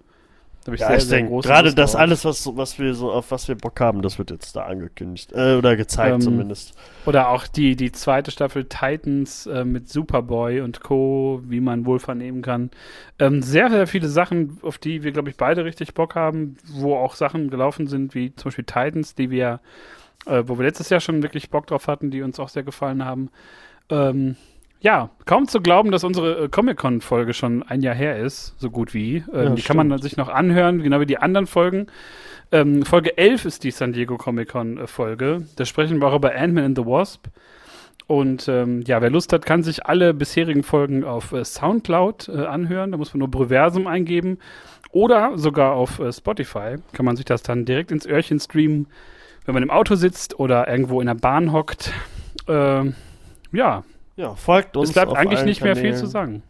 Da 0.66 0.72
ich 0.72 0.80
ja, 0.80 0.88
sehr, 0.88 0.96
ich 0.96 1.08
denke, 1.08 1.40
gerade 1.42 1.72
das 1.72 1.94
alles, 1.94 2.24
was, 2.24 2.44
was 2.56 2.76
wir 2.80 2.92
so, 2.94 3.12
auf 3.12 3.30
was 3.30 3.46
wir 3.46 3.54
Bock 3.54 3.78
haben, 3.78 4.02
das 4.02 4.18
wird 4.18 4.32
jetzt 4.32 4.56
da 4.56 4.64
angekündigt. 4.64 5.32
Äh, 5.32 5.54
oder 5.54 5.76
gezeigt 5.76 6.14
ähm, 6.14 6.20
zumindest. 6.20 6.74
Oder 7.04 7.28
auch 7.28 7.46
die, 7.46 7.76
die 7.76 7.92
zweite 7.92 8.32
Staffel 8.32 8.64
Titans 8.64 9.46
äh, 9.46 9.64
mit 9.64 9.88
Superboy 9.88 10.62
und 10.62 10.80
Co., 10.80 11.40
wie 11.44 11.60
man 11.60 11.86
wohl 11.86 12.00
vernehmen 12.00 12.42
kann. 12.42 12.72
Ähm, 13.20 13.42
sehr, 13.42 13.70
sehr 13.70 13.86
viele 13.86 14.08
Sachen, 14.08 14.58
auf 14.62 14.78
die 14.78 15.04
wir, 15.04 15.12
glaube 15.12 15.30
ich, 15.30 15.36
beide 15.36 15.64
richtig 15.64 15.94
Bock 15.94 16.16
haben, 16.16 16.56
wo 16.66 16.96
auch 16.96 17.14
Sachen 17.14 17.48
gelaufen 17.48 17.86
sind, 17.86 18.16
wie 18.16 18.34
zum 18.34 18.48
Beispiel 18.48 18.64
Titans, 18.64 19.14
die 19.14 19.30
wir, 19.30 19.60
äh, 20.26 20.42
wo 20.46 20.58
wir 20.58 20.66
letztes 20.66 20.90
Jahr 20.90 21.00
schon 21.00 21.22
wirklich 21.22 21.48
Bock 21.48 21.68
drauf 21.68 21.86
hatten, 21.86 22.10
die 22.10 22.22
uns 22.22 22.40
auch 22.40 22.48
sehr 22.48 22.64
gefallen 22.64 23.04
haben. 23.04 23.30
Ähm, 23.88 24.34
ja, 24.80 25.10
kaum 25.24 25.48
zu 25.48 25.60
glauben, 25.60 25.90
dass 25.90 26.04
unsere 26.04 26.44
äh, 26.44 26.48
Comic-Con-Folge 26.48 27.34
schon 27.34 27.62
ein 27.62 27.82
Jahr 27.82 27.94
her 27.94 28.18
ist, 28.18 28.54
so 28.58 28.70
gut 28.70 28.94
wie. 28.94 29.24
Ähm, 29.32 29.44
ja, 29.44 29.48
die 29.50 29.62
kann 29.62 29.76
man 29.76 29.98
sich 30.00 30.16
noch 30.16 30.28
anhören, 30.28 30.82
genau 30.82 31.00
wie 31.00 31.06
die 31.06 31.18
anderen 31.18 31.46
Folgen. 31.46 31.86
Ähm, 32.52 32.84
Folge 32.84 33.16
11 33.18 33.44
ist 33.44 33.64
die 33.64 33.70
San 33.70 33.92
Diego 33.92 34.16
Comic-Con-Folge. 34.16 35.46
Da 35.56 35.64
sprechen 35.64 36.00
wir 36.00 36.08
auch 36.08 36.14
über 36.14 36.34
Ant-Man 36.34 36.64
and 36.64 36.78
the 36.78 36.84
Wasp. 36.84 37.26
Und 38.06 38.46
ähm, 38.46 38.82
ja, 38.86 39.00
wer 39.00 39.10
Lust 39.10 39.32
hat, 39.32 39.44
kann 39.46 39.64
sich 39.64 39.86
alle 39.86 40.14
bisherigen 40.14 40.62
Folgen 40.62 41.02
auf 41.02 41.32
äh, 41.32 41.44
Soundcloud 41.44 42.28
äh, 42.28 42.44
anhören. 42.44 42.92
Da 42.92 42.98
muss 42.98 43.12
man 43.12 43.18
nur 43.18 43.30
Breversum 43.30 43.86
eingeben. 43.88 44.38
Oder 44.92 45.36
sogar 45.36 45.72
auf 45.72 45.98
äh, 45.98 46.12
Spotify 46.12 46.76
kann 46.92 47.04
man 47.04 47.16
sich 47.16 47.24
das 47.24 47.42
dann 47.42 47.64
direkt 47.64 47.90
ins 47.90 48.06
Öhrchen 48.06 48.38
streamen, 48.38 48.86
wenn 49.44 49.54
man 49.54 49.62
im 49.64 49.70
Auto 49.70 49.96
sitzt 49.96 50.38
oder 50.38 50.68
irgendwo 50.68 51.00
in 51.00 51.08
der 51.08 51.14
Bahn 51.14 51.52
hockt. 51.52 51.92
Äh, 52.46 52.84
ja, 53.52 53.82
ja, 54.16 54.34
folgt 54.34 54.76
uns. 54.76 54.88
Es 54.90 54.94
bleibt 54.94 55.14
eigentlich 55.14 55.44
nicht 55.44 55.60
Kanälen. 55.60 55.82
mehr 55.82 55.92
viel 55.92 55.98
zu 55.98 56.06
sagen. 56.06 56.42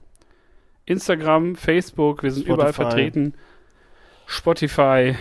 Instagram, 0.87 1.57
Facebook, 1.57 2.23
wir 2.23 2.31
sind 2.31 2.45
Spotify. 2.45 2.55
überall 2.55 2.73
vertreten. 2.73 3.35
Spotify. 4.27 5.17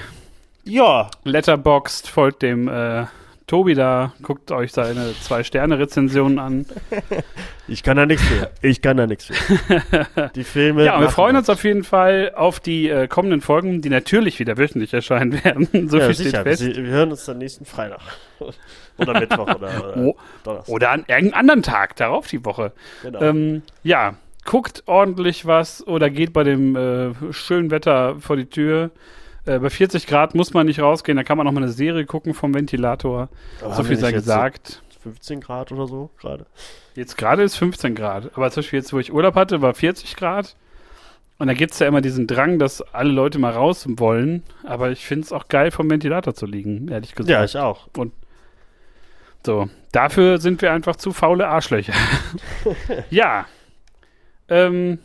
Ja. 0.63 1.09
Letterboxd, 1.23 2.07
folgt 2.07 2.41
dem 2.41 2.67
äh, 2.67 3.05
Tobi 3.47 3.75
da, 3.75 4.13
guckt 4.23 4.51
euch 4.51 4.71
seine 4.71 5.13
Zwei-Sterne-Rezensionen 5.21 6.39
an. 6.39 6.65
Ich 7.67 7.81
kann 7.81 7.97
da 7.97 8.05
nichts 8.05 8.23
für. 8.23 8.51
Ich 8.61 8.83
kann 8.83 8.95
da 8.95 9.07
nichts 9.07 9.25
für. 9.25 10.29
Die 10.35 10.43
Filme. 10.43 10.85
Ja, 10.85 10.99
wir 11.01 11.09
freuen 11.09 11.35
uns 11.35 11.49
auf 11.49 11.63
jeden 11.63 11.83
Fall 11.83 12.31
auf 12.35 12.59
die 12.59 12.89
äh, 12.89 13.07
kommenden 13.07 13.41
Folgen, 13.41 13.81
die 13.81 13.89
natürlich 13.89 14.37
wieder 14.37 14.57
wöchentlich 14.59 14.93
erscheinen 14.93 15.43
werden. 15.43 15.67
so 15.89 15.97
ja, 15.97 16.05
viel 16.05 16.13
sicher. 16.13 16.29
steht 16.41 16.43
fest. 16.43 16.63
Wir, 16.63 16.75
wir 16.75 16.91
hören 16.91 17.09
uns 17.09 17.25
dann 17.25 17.39
nächsten 17.39 17.65
Freitag. 17.65 18.01
oder 18.99 19.19
Mittwoch 19.19 19.55
oder, 19.55 19.55
oder 19.55 19.97
oh, 19.97 20.15
Donnerstag. 20.43 20.75
Oder 20.75 20.91
an 20.91 21.05
irgendeinem 21.07 21.33
anderen 21.33 21.63
Tag, 21.63 21.95
darauf 21.95 22.27
die 22.27 22.45
Woche. 22.45 22.71
Genau. 23.01 23.19
Ähm, 23.19 23.63
ja, 23.81 24.13
guckt 24.45 24.83
ordentlich 24.85 25.47
was 25.47 25.85
oder 25.87 26.11
geht 26.11 26.33
bei 26.33 26.43
dem 26.43 26.75
äh, 26.75 27.33
schönen 27.33 27.71
Wetter 27.71 28.17
vor 28.19 28.37
die 28.37 28.45
Tür. 28.45 28.91
Äh, 29.45 29.59
bei 29.59 29.69
40 29.69 30.07
Grad 30.07 30.35
muss 30.35 30.53
man 30.53 30.65
nicht 30.65 30.79
rausgehen, 30.79 31.15
da 31.15 31.23
kann 31.23 31.37
man 31.37 31.45
noch 31.45 31.53
mal 31.53 31.63
eine 31.63 31.71
Serie 31.71 32.05
gucken 32.05 32.33
vom 32.33 32.53
Ventilator. 32.53 33.29
Aber 33.61 33.73
so 33.75 33.83
viel 33.83 33.97
sei 33.97 34.11
gesagt. 34.11 34.81
15 35.03 35.39
Grad 35.39 35.71
oder 35.71 35.87
so 35.87 36.09
gerade. 36.19 36.47
Jetzt 36.95 37.15
gerade 37.15 37.43
ist 37.43 37.55
15 37.57 37.93
Grad. 37.93 38.31
Aber 38.35 38.49
zum 38.49 38.61
Beispiel 38.61 38.79
jetzt, 38.79 38.91
wo 38.91 38.99
ich 38.99 39.13
Urlaub 39.13 39.35
hatte, 39.35 39.61
war 39.61 39.73
40 39.75 40.15
Grad. 40.15 40.55
Und 41.37 41.47
da 41.47 41.53
gibt 41.53 41.73
es 41.73 41.79
ja 41.79 41.87
immer 41.87 42.01
diesen 42.01 42.27
Drang, 42.27 42.59
dass 42.59 42.81
alle 42.81 43.11
Leute 43.11 43.37
mal 43.37 43.51
raus 43.51 43.85
wollen. 43.87 44.43
Aber 44.63 44.89
ich 44.91 45.05
finde 45.05 45.25
es 45.25 45.33
auch 45.33 45.47
geil, 45.47 45.69
vom 45.69 45.89
Ventilator 45.89 46.33
zu 46.33 46.45
liegen, 46.45 46.87
ehrlich 46.87 47.13
gesagt. 47.13 47.29
Ja, 47.29 47.43
ich 47.43 47.57
auch. 47.57 47.87
Und 47.97 48.13
so, 49.45 49.69
dafür 49.91 50.39
sind 50.39 50.61
wir 50.63 50.71
einfach 50.71 50.95
zu 50.95 51.11
faule 51.11 51.47
Arschlöcher. 51.47 51.93
ja. 53.11 53.45
Ähm, 54.47 54.99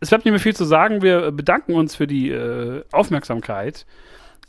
es 0.00 0.08
bleibt 0.10 0.24
nicht 0.24 0.32
mehr 0.32 0.40
viel 0.40 0.56
zu 0.56 0.64
sagen. 0.64 1.02
Wir 1.02 1.30
bedanken 1.32 1.74
uns 1.74 1.96
für 1.96 2.06
die 2.06 2.30
äh, 2.30 2.84
Aufmerksamkeit. 2.92 3.86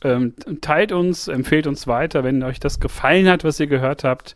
Ähm, 0.02 0.34
teilt 0.62 0.92
uns, 0.92 1.28
empfehlt 1.28 1.68
uns 1.68 1.86
weiter, 1.88 2.24
wenn 2.24 2.42
euch 2.44 2.60
das 2.60 2.80
gefallen 2.80 3.28
hat, 3.28 3.44
was 3.44 3.60
ihr 3.60 3.68
gehört 3.68 4.04
habt. 4.04 4.36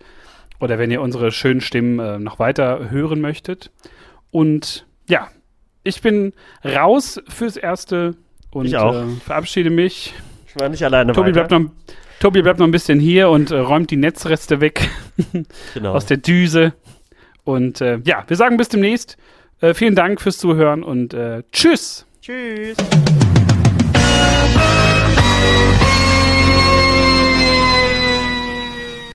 oder 0.60 0.80
wenn 0.80 0.92
ihr 0.92 1.02
unsere 1.02 1.32
schönen 1.32 1.62
Stimmen 1.62 2.00
äh, 2.00 2.20
noch 2.20 2.40
weiter 2.40 2.90
hören 2.90 3.22
möchtet. 3.22 3.72
Und 4.32 4.86
ja, 5.08 5.28
ich 5.84 6.02
bin 6.02 6.34
raus 6.64 7.22
fürs 7.28 7.58
Erste 7.58 8.16
und 8.52 8.66
Ich 8.66 8.78
auch. 8.78 8.96
Äh, 8.96 9.08
verabschiede 9.26 9.70
mich. 9.70 10.14
Ich 10.48 10.60
war 10.60 10.70
nicht 10.70 10.84
alleine 10.84 11.12
Tobi 11.14 11.36
weiter. 11.36 11.48
bleibt, 11.48 11.52
noch, 11.52 11.72
Tobi 12.20 12.42
bleibt 12.42 12.60
noch 12.60 12.68
ein 12.68 12.72
bisschen 12.72 13.00
hier 13.00 13.30
und 13.30 13.52
äh, 13.52 13.58
räumt 13.58 13.92
die 13.92 13.98
Netzreste 13.98 14.62
weg 14.62 14.90
genau. 15.74 15.94
aus 15.94 16.06
der 16.06 16.18
Düse. 16.18 16.74
Und 17.44 17.82
äh, 17.82 18.00
ja, 18.06 18.24
wir 18.28 18.38
sagen 18.38 18.58
bis 18.58 18.70
demnächst. 18.70 19.18
Äh, 19.64 19.74
vielen 19.74 19.96
Dank 19.96 20.20
fürs 20.20 20.38
Zuhören 20.40 20.84
und 20.84 21.14
äh, 21.14 21.42
tschüss. 21.54 22.06
Tschüss. 22.22 22.76